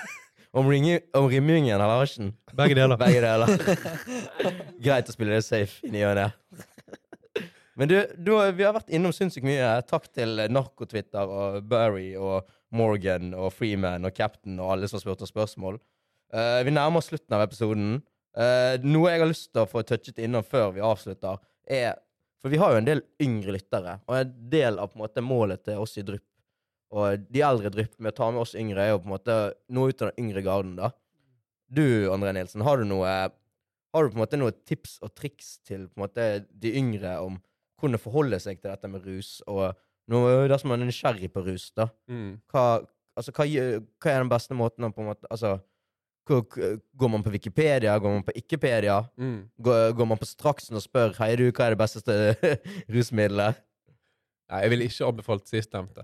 om, 0.61 0.69
rimmingen 1.27 1.73
eller 1.75 1.99
hasjen? 1.99 2.33
Begge 2.55 2.77
deler. 2.77 2.95
Begge 3.01 3.21
deler. 3.25 3.51
Greit 4.85 5.09
å 5.11 5.15
spille 5.15 5.35
det 5.35 5.43
safe 5.47 5.83
i 5.83 5.91
ny 5.91 6.05
og 6.07 6.15
ne. 6.19 6.29
Men 7.75 7.91
du, 7.91 7.97
du, 8.15 8.31
vi 8.55 8.63
har 8.63 8.71
vært 8.77 8.93
innom 8.95 9.11
sinnssykt 9.11 9.43
mye. 9.47 9.73
Takk 9.89 10.07
til 10.15 10.39
Narkotwitter 10.55 11.27
og 11.27 11.65
Barry 11.67 12.13
og 12.15 12.47
Morgan 12.75 13.33
og 13.35 13.51
Freeman 13.55 14.07
og 14.07 14.15
Captain 14.15 14.55
og 14.63 14.71
alle 14.77 14.87
som 14.87 14.95
har 14.99 15.03
spurt 15.03 15.25
oss 15.25 15.33
spørsmål. 15.33 15.81
Uh, 16.31 16.61
vi 16.63 16.71
nærmer 16.71 17.01
oss 17.03 17.11
slutten 17.11 17.35
av 17.35 17.43
episoden. 17.43 17.97
Uh, 18.35 18.79
noe 18.83 19.11
jeg 19.11 19.21
har 19.25 19.29
lyst 19.29 19.49
til 19.51 19.63
å 19.65 19.67
få 19.69 19.83
touchet 19.87 20.23
innom 20.23 20.43
før 20.47 20.71
vi 20.75 20.83
avslutter, 20.83 21.37
er 21.67 21.99
For 22.45 22.53
vi 22.53 22.59
har 22.61 22.75
jo 22.75 22.77
en 22.77 22.85
del 22.85 22.99
yngre 23.25 23.55
lyttere, 23.55 23.95
og 24.05 24.19
en 24.19 24.33
del 24.51 24.75
av 24.77 24.91
på 24.91 24.99
en 24.99 25.01
måte 25.01 25.21
målet 25.25 25.63
til 25.65 25.79
oss 25.81 25.95
i 25.97 26.03
Drypp 26.05 26.27
og 26.93 27.23
de 27.33 27.41
eldre 27.41 27.71
Drypp 27.73 27.95
med 27.97 28.13
å 28.13 28.17
ta 28.19 28.27
med 28.29 28.43
oss 28.43 28.53
yngre, 28.53 28.83
er 28.83 28.91
jo 28.91 28.99
på 29.01 29.09
en 29.09 29.15
måte 29.15 29.37
noe 29.73 29.89
ut 29.89 30.03
av 30.03 30.11
den 30.11 30.27
yngre 30.27 30.43
garden, 30.45 30.75
da. 30.77 30.91
Du, 31.65 32.05
André 32.13 32.35
Nilsen, 32.37 32.61
har 32.61 32.77
du 32.77 32.85
noe 32.85 33.09
Har 33.09 34.05
du 34.05 34.11
på 34.11 34.19
en 34.19 34.21
måte 34.21 34.37
noen 34.37 34.53
tips 34.69 34.99
og 35.01 35.15
triks 35.17 35.55
til 35.65 35.87
på 35.87 35.97
en 35.97 36.03
måte 36.03 36.27
de 36.51 36.73
yngre 36.77 37.15
om 37.23 37.39
hvordan 37.81 38.03
forholde 38.03 38.37
seg 38.43 38.59
til 38.59 38.69
dette 38.69 38.93
med 38.93 39.07
rus, 39.07 39.39
og 39.49 39.73
noe 40.13 40.45
dersom 40.45 40.69
man 40.69 40.85
er 40.85 40.91
nysgjerrig 40.91 41.31
på 41.33 41.43
rus, 41.47 41.71
da? 41.73 41.89
Mm. 42.11 42.35
Hva, 42.53 42.83
altså, 43.17 43.33
hva, 43.33 43.47
hva 43.49 44.13
er 44.13 44.21
den 44.21 44.31
beste 44.31 44.53
måten 44.53 44.85
å 44.85 44.93
på 44.93 45.01
en 45.01 45.09
måte 45.15 45.33
Altså, 45.33 45.57
går 46.27 47.11
man 47.11 47.23
på 47.23 47.33
Wikipedia? 47.33 47.99
Går 47.99 48.17
man 48.17 48.25
på 48.25 48.33
Ikkepedia? 48.35 49.03
Mm. 49.17 49.47
Går, 49.57 49.91
går 49.97 50.09
man 50.09 50.17
på 50.17 50.27
Straksen 50.29 50.77
og 50.77 50.83
spør 50.83 51.13
Hei, 51.19 51.35
du, 51.39 51.47
hva 51.51 51.67
er 51.67 51.75
det 51.75 51.81
beste 51.81 52.17
rusmiddelet? 52.95 53.61
Nei, 54.45 54.59
jeg 54.61 54.69
ville 54.69 54.85
ikke 54.85 55.07
anbefalt 55.07 55.47
sistnevnte. 55.49 56.03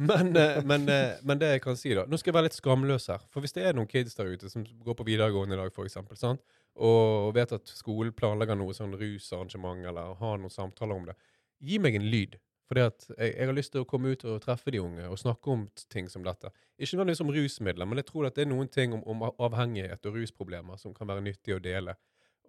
Men, 0.00 0.30
eh, 0.36 0.62
men, 0.64 0.86
eh, 0.88 1.18
men 1.28 1.40
det 1.40 1.50
jeg 1.50 1.62
kan 1.64 1.76
si, 1.76 1.90
da 1.92 2.06
Nå 2.08 2.16
skal 2.16 2.32
jeg 2.32 2.36
være 2.38 2.48
litt 2.48 2.56
skamløs 2.56 3.10
her. 3.12 3.24
For 3.32 3.44
hvis 3.44 3.52
det 3.52 3.66
er 3.68 3.76
noen 3.76 3.90
kids 3.90 4.16
der 4.16 4.30
ute 4.32 4.48
som 4.48 4.64
går 4.64 4.96
på 4.96 5.06
videregående 5.08 5.58
i 5.58 5.60
dag, 5.60 5.72
for 5.76 5.88
eksempel, 5.88 6.16
sant? 6.16 6.40
og 6.72 7.34
vet 7.36 7.50
at 7.52 7.68
skolen 7.68 8.14
planlegger 8.16 8.56
noe 8.56 8.72
sånn 8.72 8.94
rusarrangement, 8.96 9.84
eller 9.90 10.14
har 10.16 10.38
noen 10.40 10.52
samtaler 10.52 10.96
om 10.96 11.04
det, 11.04 11.16
gi 11.60 11.76
meg 11.82 11.98
en 11.98 12.06
lyd. 12.08 12.38
For 12.68 12.78
jeg, 12.78 12.92
jeg 13.18 13.48
har 13.48 13.56
lyst 13.56 13.74
til 13.74 13.82
å 13.82 13.88
komme 13.88 14.14
ut 14.14 14.22
og 14.28 14.40
treffe 14.44 14.72
de 14.72 14.80
unge 14.80 15.08
og 15.10 15.18
snakke 15.20 15.50
om 15.50 15.66
ting 15.92 16.08
som 16.08 16.24
dette. 16.24 16.52
Ikke 16.78 16.96
nødvendigvis 16.96 17.24
om 17.24 17.32
rusmidler, 17.34 17.88
men 17.88 18.00
jeg 18.00 18.08
tror 18.08 18.28
at 18.28 18.38
det 18.38 18.46
er 18.46 18.52
noen 18.52 18.70
ting 18.70 18.94
om, 18.96 19.02
om 19.04 19.26
avhengighet 19.28 20.08
og 20.08 20.16
rusproblemer 20.20 20.80
som 20.80 20.94
kan 20.96 21.10
være 21.10 21.24
nyttig 21.26 21.56
å 21.56 21.62
dele. 21.62 21.96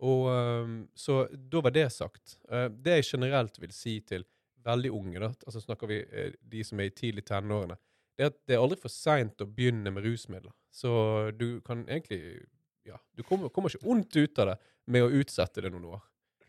Og 0.03 0.87
Så 0.95 1.27
da 1.31 1.61
var 1.61 1.71
det 1.71 1.89
sagt. 1.93 2.37
Eh, 2.49 2.69
det 2.69 2.99
jeg 2.99 3.09
generelt 3.13 3.59
vil 3.61 3.71
si 3.71 3.99
til 4.01 4.25
veldig 4.63 4.91
unge, 4.91 5.19
da, 5.19 5.31
altså 5.45 5.61
snakker 5.61 5.87
vi 5.87 5.99
eh, 6.03 6.33
de 6.39 6.63
som 6.63 6.79
er 6.79 6.89
i 6.89 6.95
tidlig 6.95 7.25
tenårene, 7.27 7.77
det 8.17 8.25
er 8.25 8.31
at 8.31 8.39
det 8.47 8.55
er 8.55 8.63
aldri 8.63 8.77
for 8.81 8.93
seint 8.93 9.41
å 9.41 9.49
begynne 9.49 9.91
med 9.91 10.05
rusmidler. 10.05 10.53
Så 10.71 11.31
du 11.37 11.61
kan 11.65 11.87
egentlig 11.87 12.45
Ja, 12.83 12.97
du 13.15 13.23
kommer, 13.23 13.47
kommer 13.47 13.71
ikke 13.71 13.87
ondt 13.87 14.15
ut 14.17 14.39
av 14.43 14.49
det 14.49 14.57
med 14.91 15.05
å 15.05 15.11
utsette 15.21 15.61
det 15.63 15.69
noen 15.71 15.85
år. 15.95 16.01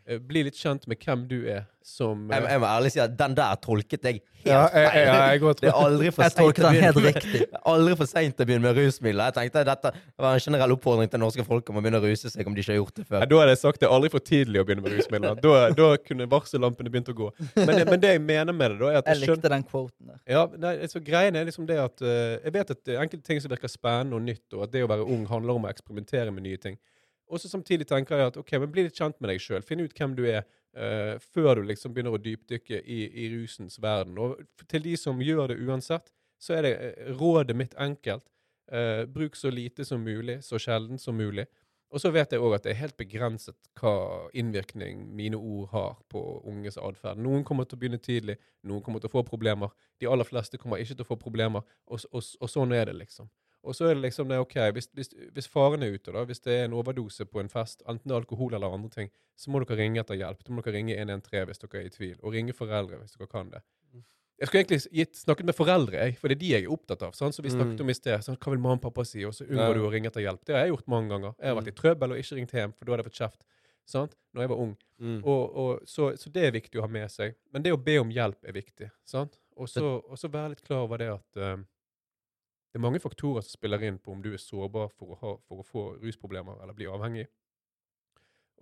Eh, 0.04 0.18
Bli 0.20 0.42
litt 0.44 0.58
kjent 0.60 0.84
med 0.90 1.00
hvem 1.00 1.22
du 1.30 1.38
er 1.48 1.62
som 1.84 2.26
eh, 2.28 2.36
Jeg, 2.36 2.48
jeg 2.52 2.60
må 2.60 2.68
ærlig 2.68 2.90
si 2.92 3.00
at 3.00 3.12
den 3.16 3.34
der 3.36 3.54
tolket 3.64 4.04
jeg 4.04 4.18
helt 4.20 4.50
Ja, 4.50 4.66
jeg, 4.68 4.88
feil. 4.92 4.98
jeg, 5.00 5.40
jeg, 5.64 6.12
Jeg 6.18 6.34
tolket 6.36 6.64
den 6.66 6.76
helt 6.82 6.98
riktig. 7.06 7.40
Det 7.40 7.46
er 7.48 7.62
Aldri 7.72 7.94
for 7.96 8.10
seint 8.10 8.40
å 8.42 8.46
begynne 8.50 8.66
med 8.66 8.76
rusmidler. 8.76 9.30
Jeg 9.30 9.36
tenkte 9.38 9.62
dette 9.64 9.92
var 10.20 10.36
en 10.36 10.44
generell 10.44 10.74
oppfordring 10.76 11.08
til 11.08 11.22
norske 11.22 11.46
folk 11.48 11.72
om 11.72 11.80
å 11.80 11.84
begynne 11.86 12.02
å 12.02 12.04
ruse 12.04 12.32
seg 12.34 12.50
om 12.50 12.56
de 12.56 12.60
ikke 12.60 12.74
har 12.74 12.80
gjort 12.82 13.00
det 13.00 13.06
før. 13.06 13.16
før. 13.16 13.26
da 13.32 13.40
hadde 13.40 13.54
jeg 13.54 13.62
sagt 13.62 13.80
det 13.80 13.88
er 13.88 13.96
aldri 13.96 14.12
for 14.12 14.28
tidlig 14.28 14.60
å 14.60 14.68
begynne 14.68 14.84
med 14.84 14.98
rusmidler. 14.98 15.40
Da, 15.40 15.56
da 15.80 15.90
kunne 16.04 16.28
varsellampene 16.36 16.92
begynt 16.92 17.12
å 17.14 17.18
gå. 17.24 17.32
Men, 17.56 17.74
men 17.88 18.04
det 18.04 18.14
jeg 18.18 18.24
mener 18.28 18.52
med 18.60 18.74
det, 18.76 18.80
da, 18.84 18.90
er 18.92 19.00
at 19.00 19.08
Jeg 19.08 19.22
jeg 19.22 19.30
skjønner 19.30 19.40
likte 19.40 19.54
den 19.56 19.68
kvoten 19.72 20.12
der. 20.12 20.22
Ja, 20.36 20.46
nei, 20.66 20.74
så 20.92 21.04
Greien 21.08 21.40
er 21.40 21.48
liksom 21.48 21.68
det 21.70 21.80
at 21.80 22.04
uh, 22.04 22.36
Jeg 22.44 22.58
vet 22.58 22.76
at 22.76 22.96
enkelte 22.98 23.24
ting 23.24 23.40
som 23.40 23.56
virker 23.56 23.72
spennende 23.72 24.20
og 24.20 24.28
nytt, 24.28 24.44
og 24.52 24.68
at 24.68 24.76
det 24.76 24.84
å 24.84 24.92
være 24.92 25.08
ung 25.08 25.24
handler 25.32 25.56
om 25.56 25.64
å 25.64 25.72
eksperimentere 25.72 26.34
med 26.34 26.44
nye 26.44 26.60
ting. 26.60 26.76
Og 27.32 27.40
så 27.40 27.48
samtidig 27.48 27.86
tenker 27.88 28.20
jeg 28.20 28.32
at 28.32 28.36
ok, 28.40 28.52
men 28.60 28.72
bli 28.72 28.84
litt 28.86 28.98
kjent 28.98 29.16
med 29.20 29.32
deg 29.32 29.40
sjøl. 29.42 29.64
Finn 29.64 29.82
ut 29.82 29.96
hvem 29.96 30.14
du 30.18 30.24
er, 30.28 30.44
uh, 30.76 31.16
før 31.34 31.60
du 31.60 31.70
liksom 31.70 31.94
begynner 31.94 32.16
å 32.16 32.20
dypdykke 32.20 32.82
i, 32.82 33.00
i 33.24 33.30
rusens 33.32 33.80
verden. 33.82 34.18
Og 34.20 34.66
til 34.70 34.84
de 34.84 34.94
som 35.00 35.22
gjør 35.24 35.54
det 35.54 35.60
uansett, 35.64 36.12
så 36.40 36.58
er 36.58 36.66
det 36.66 36.72
eh, 36.76 37.12
rådet 37.16 37.56
mitt 37.56 37.76
enkelt. 37.80 38.26
Uh, 38.72 39.04
bruk 39.08 39.36
så 39.36 39.52
lite 39.52 39.84
som 39.84 40.04
mulig, 40.04 40.42
så 40.44 40.60
sjelden 40.60 41.00
som 41.00 41.16
mulig. 41.16 41.46
Og 41.94 42.00
så 42.02 42.10
vet 42.10 42.32
jeg 42.32 42.42
òg 42.42 42.56
at 42.56 42.64
det 42.64 42.72
er 42.72 42.80
helt 42.80 42.96
begrenset 42.98 43.68
hva 43.78 43.94
innvirkning 44.34 45.04
mine 45.14 45.38
ord 45.38 45.68
har 45.70 45.92
på 46.10 46.20
unges 46.50 46.78
atferd. 46.80 47.20
Noen 47.22 47.44
kommer 47.46 47.68
til 47.68 47.78
å 47.78 47.82
begynne 47.84 48.00
tidlig, 48.02 48.34
noen 48.66 48.82
kommer 48.82 49.02
til 49.02 49.12
å 49.12 49.14
få 49.14 49.22
problemer. 49.28 49.70
De 50.02 50.08
aller 50.10 50.26
fleste 50.26 50.58
kommer 50.58 50.82
ikke 50.82 50.96
til 50.96 51.06
å 51.06 51.10
få 51.12 51.20
problemer, 51.20 51.62
og, 51.86 52.02
og, 52.10 52.26
og 52.40 52.50
sånn 52.50 52.74
er 52.74 52.88
det, 52.90 52.96
liksom. 52.98 53.30
Og 53.64 53.74
så 53.74 53.86
er 53.88 53.94
det 53.94 54.02
liksom 54.04 54.28
det, 54.28 54.38
ok, 54.44 54.54
hvis, 54.76 54.88
hvis, 54.92 55.08
hvis 55.32 55.48
faren 55.48 55.82
er 55.82 55.94
ute, 55.96 56.12
da, 56.12 56.24
hvis 56.28 56.40
det 56.44 56.52
er 56.52 56.64
en 56.66 56.74
overdose 56.76 57.24
på 57.24 57.40
en 57.40 57.48
fest, 57.48 57.82
enten 57.88 58.08
det 58.10 58.12
er 58.14 58.20
alkohol 58.20 58.52
eller 58.54 58.74
andre 58.76 58.90
ting, 58.92 59.08
så 59.40 59.50
må 59.50 59.62
dere 59.64 59.78
ringe 59.80 60.00
etter 60.02 60.14
hjelp. 60.20 60.44
Da 60.44 60.52
må 60.52 60.62
dere 60.62 60.74
ringe 60.76 60.94
113 60.98 61.46
hvis 61.48 61.58
dere 61.62 61.80
er 61.80 61.86
i 61.88 61.94
tvil, 61.94 62.18
og 62.22 62.32
ringe 62.36 62.52
foreldre 62.52 62.98
hvis 63.00 63.16
dere 63.16 63.26
kan 63.32 63.48
det. 63.54 63.62
Jeg 64.40 64.48
skulle 64.50 64.60
egentlig 64.64 64.80
gitt, 64.98 65.16
snakket 65.16 65.46
med 65.46 65.54
foreldre, 65.54 65.94
jeg, 65.96 66.16
for 66.18 66.28
det 66.28 66.34
er 66.36 66.40
de 66.40 66.48
jeg 66.50 66.64
er 66.66 66.72
opptatt 66.74 67.02
av. 67.06 67.12
Sant? 67.14 67.36
Så 67.36 67.42
vi 67.42 67.52
snakket 67.54 67.78
Mm. 67.78 67.84
om 67.86 67.90
i 67.90 67.94
sted. 67.94 68.18
Sånn, 68.26 68.36
hva 68.36 68.50
vil 68.50 68.58
mamma 68.58 68.74
og 68.80 68.82
pappa 68.82 69.04
si? 69.06 69.22
Og 69.24 69.32
så 69.32 69.46
unngår 69.46 69.68
Ja. 69.70 69.74
du 69.78 69.84
å 69.86 69.92
ringe 69.92 70.08
etter 70.10 70.20
hjelp. 70.26 70.44
Det 70.44 70.54
har 70.56 70.64
jeg 70.66 70.72
gjort 70.74 70.88
mange 70.88 71.08
ganger. 71.08 71.34
Jeg 71.38 71.48
har 71.48 71.54
vært 71.62 71.68
i 71.70 71.76
trøbbel 71.78 72.12
og 72.12 72.18
ikke 72.18 72.36
ringt 72.40 72.50
hjem, 72.52 72.72
for 72.74 72.84
da 72.84 72.92
hadde 72.92 73.04
jeg 73.04 73.12
fått 73.12 73.20
kjeft. 73.22 73.44
Sant? 73.86 74.14
Når 74.34 74.40
jeg 74.42 74.48
var 74.50 74.56
ung. 74.58 74.76
Mm. 75.00 75.20
Og, 75.24 75.56
og, 75.56 75.80
så, 75.86 76.10
så 76.18 76.32
det 76.32 76.42
er 76.48 76.50
viktig 76.50 76.80
å 76.80 76.82
ha 76.82 76.88
med 76.88 77.08
seg. 77.10 77.34
Men 77.52 77.62
det 77.62 77.72
å 77.72 77.78
be 77.82 77.96
om 78.02 78.10
hjelp 78.10 78.44
er 78.44 78.52
viktig. 78.52 78.90
Sant? 79.06 79.38
Og 79.56 79.68
så 79.70 80.28
være 80.28 80.48
litt 80.56 80.64
klar 80.66 80.82
over 80.82 80.98
det 80.98 81.08
at 81.14 81.36
eh, 81.36 81.56
det 82.74 82.80
er 82.80 82.82
mange 82.82 82.98
faktorer 82.98 83.44
som 83.46 83.54
spiller 83.54 83.84
inn 83.86 84.00
på 84.02 84.10
om 84.10 84.22
du 84.22 84.32
er 84.34 84.40
sårbar 84.42 84.88
for 84.90 85.14
å, 85.14 85.16
ha, 85.20 85.32
for 85.46 85.62
å 85.62 85.66
få 85.68 85.82
rusproblemer 86.02 86.58
eller 86.64 86.74
bli 86.74 86.88
avhengig. 86.90 87.28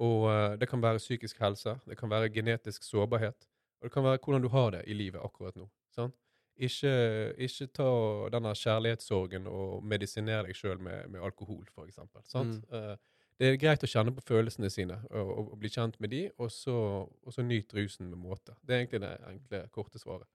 Og 0.05 0.27
uh, 0.29 0.53
det 0.61 0.69
kan 0.69 0.83
være 0.85 1.01
psykisk 1.01 1.41
helse, 1.41 1.79
det 1.89 1.97
kan 1.97 2.13
være 2.13 2.29
genetisk 2.33 2.85
sårbarhet, 2.85 3.47
og 3.81 3.89
det 3.89 3.93
kan 3.95 4.05
være 4.05 4.21
hvordan 4.21 4.45
du 4.45 4.51
har 4.53 4.69
det 4.77 4.83
i 4.85 4.97
livet 4.99 5.25
akkurat 5.25 5.57
nå. 5.57 5.65
Sant? 5.97 6.13
Ikke, 6.61 6.93
ikke 7.41 7.71
ta 7.73 7.89
denne 8.35 8.53
kjærlighetssorgen 8.53 9.49
og 9.49 9.81
medisinere 9.89 10.45
deg 10.51 10.61
sjøl 10.61 10.77
med, 10.85 11.09
med 11.09 11.25
alkohol, 11.25 11.65
eksempel. 11.87 12.21
Sant? 12.29 12.61
Eh, 12.69 12.93
det 13.41 13.49
er 13.49 13.57
greit 13.65 13.83
å 13.83 13.89
kjenne 13.89 14.13
på 14.13 14.27
følelsene 14.29 14.69
sine 14.71 14.99
og, 15.09 15.17
og, 15.25 15.49
og 15.55 15.57
bli 15.63 15.73
kjent 15.73 15.97
med 16.05 16.13
de, 16.13 16.27
og 16.37 16.53
så, 16.53 16.77
og 17.09 17.33
så 17.33 17.45
nyt 17.49 17.73
rusen 17.75 18.13
med 18.13 18.21
måte. 18.21 18.53
Det 18.61 18.77
er 18.77 18.85
egentlig 18.85 19.01
det 19.07 19.15
enkle, 19.33 19.63
korte 19.73 20.03
svaret. 20.05 20.29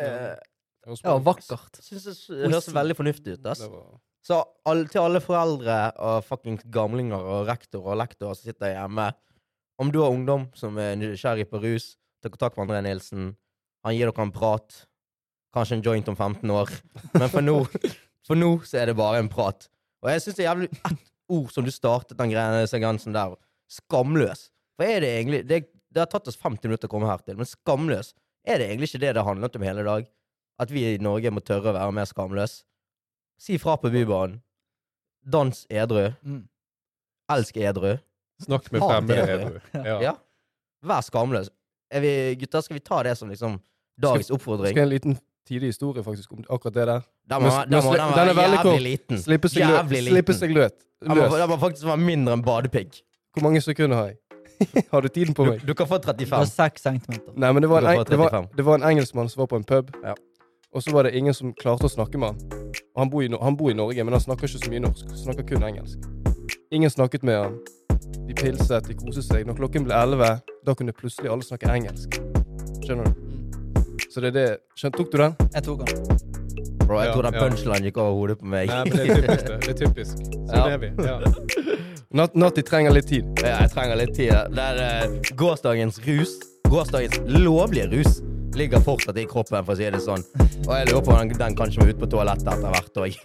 Det 0.00 0.08
er- 0.08 0.40
Ja, 0.82 1.16
vakkert. 1.22 1.78
synes 1.84 2.06
det 2.26 2.48
høres 2.50 2.70
veldig 2.74 2.96
fornuftig 2.98 3.36
ut. 3.38 3.46
ass. 3.46 3.62
Så 4.22 4.38
all, 4.66 4.84
til 4.90 5.02
alle 5.02 5.20
foreldre 5.22 5.76
og 5.98 6.24
fuckings 6.26 6.64
gamlinger 6.74 7.22
og 7.22 7.48
rektor 7.48 7.86
og 7.86 7.98
lektor 7.98 8.34
som 8.38 8.46
sitter 8.46 8.74
hjemme 8.76 9.08
Om 9.82 9.90
du 9.90 9.98
har 10.02 10.14
ungdom 10.14 10.46
som 10.54 10.76
er 10.78 10.94
nysgjerrig 10.98 11.48
på 11.50 11.58
rus, 11.62 11.96
ta 12.22 12.30
kontakt 12.30 12.56
med 12.58 12.68
André 12.68 12.82
Nilsen. 12.86 13.32
Han 13.82 13.96
gir 13.96 14.06
dere 14.06 14.22
en 14.22 14.34
prat. 14.34 14.84
Kanskje 15.54 15.78
en 15.78 15.82
joint 15.82 16.08
om 16.12 16.16
15 16.16 16.50
år. 16.54 16.70
Men 17.16 17.28
for 17.32 17.42
nå, 17.42 17.56
for 18.28 18.38
nå 18.38 18.52
så 18.68 18.82
er 18.82 18.92
det 18.92 18.98
bare 19.00 19.18
en 19.22 19.30
prat. 19.32 19.66
Og 20.04 20.12
jeg 20.12 20.22
syns 20.22 20.38
det 20.38 20.44
er 20.44 20.50
jævlig 20.52 20.68
ett 20.76 21.02
ord 21.32 21.50
som 21.54 21.66
du 21.66 21.72
startet 21.74 22.18
den 22.20 22.30
greia 22.30 22.66
sekvensen 22.70 23.16
der. 23.16 23.34
Skamløs. 23.70 24.50
For 24.78 24.86
er 24.86 25.02
det 25.02 25.10
egentlig 25.16 25.42
det, 25.48 25.62
det 25.90 26.04
har 26.04 26.10
tatt 26.12 26.30
oss 26.30 26.38
50 26.40 26.68
minutter 26.70 26.90
å 26.90 26.92
komme 26.92 27.10
her 27.10 27.22
til, 27.24 27.36
men 27.40 27.48
skamløs, 27.48 28.12
er 28.46 28.60
det 28.60 28.70
egentlig 28.70 28.90
ikke 28.90 29.02
det 29.04 29.16
det 29.18 29.26
handlet 29.26 29.58
om 29.58 29.66
hele 29.66 29.84
dag? 29.86 30.06
At 30.60 30.70
vi 30.70 30.84
i 30.94 30.98
Norge 31.02 31.30
må 31.32 31.40
tørre 31.40 31.72
å 31.72 31.76
være 31.76 31.92
mer 31.96 32.04
skamløse? 32.08 32.62
Si 33.40 33.56
fra 33.58 33.76
på 33.80 33.90
Bybanen. 33.90 34.40
Dans 35.24 35.66
edru. 35.70 36.12
Mm. 36.22 36.44
Elsk 37.32 37.56
edru. 37.56 37.96
Snakk 38.42 38.68
med 38.74 38.82
fremmede 38.82 39.26
edru. 39.36 39.58
Ja. 39.74 39.98
Ja. 40.02 40.14
Vær 40.82 41.02
skamløs. 41.06 41.50
Er 41.92 42.00
vi, 42.02 42.12
gutter, 42.40 42.62
skal 42.64 42.78
vi 42.78 42.82
ta 42.84 43.02
det 43.06 43.16
som 43.18 43.30
liksom 43.30 43.58
dagens 44.00 44.26
Skal 44.26 44.38
oppfordring? 44.38 44.74
Skal 44.74 44.86
en 44.88 44.92
liten 44.94 45.18
tidlig 45.48 45.72
historie 45.74 46.02
faktisk 46.06 46.32
om 46.32 46.44
akkurat 46.48 46.74
det 46.74 46.86
der? 46.90 47.04
Den 47.28 47.42
må, 47.42 47.48
Men- 47.50 47.70
den 47.70 47.84
må, 47.84 47.92
den 47.94 48.10
må 48.10 48.16
den 48.16 48.36
være 48.36 48.48
jævlig 48.48 48.62
kort. 48.62 48.82
liten. 48.82 49.18
Slippe 49.22 49.48
seg, 49.48 49.62
jævlig 49.62 49.98
Jævlig 49.98 50.12
slippe 50.16 50.34
seg 50.38 50.54
løt. 50.56 50.76
Den 51.02 51.08
må, 51.08 51.14
løs. 51.20 51.32
den 51.38 51.48
må 51.50 51.58
faktisk 51.58 51.86
være 51.86 51.96
mindre 52.02 52.32
enn 52.38 52.42
badepigg. 52.46 53.02
Hvor 53.34 53.42
mange 53.42 53.60
sekunder 53.60 53.96
har 53.96 54.06
jeg? 54.12 54.18
har 54.92 55.00
du 55.02 55.08
tiden 55.08 55.34
på 55.34 55.44
meg? 55.46 55.62
du 55.66 55.74
kan 55.74 55.86
få 55.90 55.98
Det 55.98 56.06
var 56.30 56.44
35. 56.44 56.46
seks 56.46 56.82
centimeter. 56.82 57.32
Nei, 57.36 57.52
men 57.52 57.62
det 57.62 57.70
var, 57.70 57.80
Du 57.80 57.86
en, 57.86 58.18
var, 58.18 58.46
det 58.56 58.64
var 58.64 58.74
en 58.78 58.82
engelskmann 58.90 59.28
som 59.30 59.40
var 59.42 59.46
på 59.46 59.56
en 59.56 59.64
pub, 59.64 59.90
Ja. 60.02 60.14
Og 60.72 60.82
så 60.82 60.92
var 60.94 61.04
det 61.04 61.14
ingen 61.18 61.34
som 61.36 61.52
klarte 61.54 61.84
å 61.88 61.92
snakke 61.92 62.18
med 62.18 62.32
han. 62.32 62.72
Og 62.94 63.02
han 63.02 63.10
bor, 63.12 63.22
i, 63.24 63.28
han 63.42 63.56
bor 63.56 63.70
i 63.70 63.76
Norge, 63.76 64.04
men 64.04 64.12
han 64.16 64.22
snakker 64.24 64.48
ikke 64.48 64.62
så 64.64 64.70
mye 64.72 64.80
norsk. 64.86 65.10
Snakker 65.24 65.46
kun 65.48 65.64
engelsk. 65.68 65.98
Ingen 66.72 66.90
snakket 66.90 67.22
med 67.28 67.38
han. 67.42 67.58
De 68.28 68.34
pilset, 68.38 68.88
de 68.88 68.96
koset 68.96 69.24
seg. 69.26 69.46
Når 69.48 69.58
klokken 69.60 69.84
ble 69.88 69.96
elleve, 69.96 70.30
da 70.66 70.74
kunne 70.78 70.94
plutselig 70.96 71.30
alle 71.32 71.44
snakke 71.44 71.68
engelsk. 71.72 72.16
Skjønner 72.84 73.08
du? 73.10 73.28
Så 74.12 74.20
det 74.20 74.32
er 74.32 74.36
det 74.36 74.46
Skjønt, 74.76 74.96
Tok 74.98 75.12
du 75.12 75.18
den? 75.20 75.36
Jeg 75.54 75.64
tok 75.68 75.84
den. 75.84 76.02
Bro, 76.82 76.98
jeg 76.98 77.06
Ja, 77.08 77.12
tror 77.14 77.22
den 77.28 77.36
ja. 77.36 77.42
punchline 77.44 77.86
gikk 77.88 77.98
over 78.02 78.16
hodet 78.18 78.38
på 78.40 78.48
meg. 78.52 78.68
Nei, 78.68 78.80
men 78.88 78.96
det 78.96 79.04
er 79.04 79.20
typisk, 79.22 79.46
det. 79.46 79.60
det 79.60 79.70
er 79.70 79.78
typisk. 79.86 80.24
Sånn 80.32 80.56
Ja. 80.56 80.64
er 80.68 80.78
vi. 80.82 80.90
Ja. 81.06 81.20
Nat 82.12 82.34
Natti 82.36 82.62
trenger 82.66 82.92
litt 82.92 83.06
tid. 83.08 83.28
Ja, 83.40 83.60
jeg 83.62 83.70
trenger 83.72 83.96
litt 83.96 84.12
tid. 84.16 84.32
Det 84.52 84.66
er 84.72 85.08
uh, 85.08 85.30
gårsdagens 85.38 86.00
rus. 86.08 86.34
Gårsdagens 86.68 87.20
lovlige 87.28 87.86
rus. 87.94 88.18
Ligger 88.58 88.82
fortsatt 88.84 89.18
i 89.20 89.26
kroppen, 89.28 89.64
for 89.64 89.74
å 89.74 89.78
si 89.78 89.88
det 89.90 90.02
sånn. 90.02 90.24
Og 90.66 90.72
jeg 90.76 90.90
lurer 90.90 91.04
på 91.06 91.16
om 91.16 91.32
den, 91.32 91.56
kanskje 91.58 91.82
må 91.82 91.88
ut 91.90 92.00
på 92.00 92.10
toalettet 92.12 92.52
etter 92.52 92.74
hvert 92.74 93.02
òg. 93.04 93.18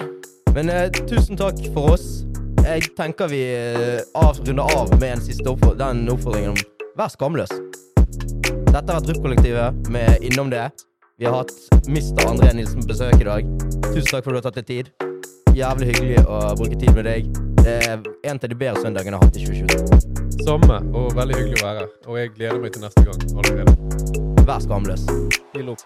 Men 0.54 0.70
eh, 0.70 0.86
tusen 1.10 1.38
takk 1.40 1.58
for 1.74 1.96
oss. 1.96 2.08
Jeg 2.64 2.94
tenker 2.96 3.28
vi 3.28 3.42
eh, 3.52 4.00
runder 4.14 4.64
av 4.64 4.92
med 5.00 5.18
en 5.18 5.24
siste 5.24 5.48
oppfordring, 5.50 5.80
den 5.82 6.12
oppfordringen 6.14 6.54
om 6.54 6.62
vær 6.96 7.10
skamløs. 7.12 7.52
Dette 8.74 8.90
har 8.90 8.98
vært 8.98 9.08
Drupp-kollektivet 9.08 9.90
med 9.94 10.24
Innom 10.26 10.50
det. 10.50 10.68
Vi 11.18 11.28
har 11.28 11.42
hatt 11.42 11.52
Mr. 11.86 12.24
André 12.26 12.52
Nilsen 12.54 12.82
på 12.82 12.90
besøk 12.90 13.20
i 13.20 13.26
dag. 13.28 13.50
Tusen 13.90 14.10
takk 14.10 14.24
for 14.24 14.34
at 14.34 14.34
du 14.34 14.40
har 14.40 14.46
tatt 14.48 14.60
deg 14.62 14.70
tid. 14.70 14.92
Jævlig 15.54 15.92
hyggelig 15.92 16.24
å 16.26 16.40
bruke 16.58 16.78
tid 16.80 16.90
med 16.96 17.06
deg. 17.06 17.30
Det 17.62 17.76
er 17.86 17.94
en 18.02 18.34
av 18.40 18.48
de 18.50 18.58
bedre 18.58 18.82
søndagene 18.82 19.14
jeg 19.14 19.22
har 19.22 19.26
hatt 19.28 19.38
i 19.38 19.46
2022. 19.46 20.44
Samme, 20.44 20.82
og 20.90 21.14
veldig 21.14 21.38
hyggelig 21.38 21.62
å 21.62 21.66
være 21.68 21.84
her. 21.84 21.96
Og 22.08 22.22
jeg 22.22 22.34
gleder 22.34 22.62
meg 22.66 22.74
til 22.74 22.88
neste 22.88 23.06
gang 23.06 23.26
allerede. 23.38 24.33
Vær 24.44 24.58
skamløs. 24.60 25.00
Opp. 25.68 25.80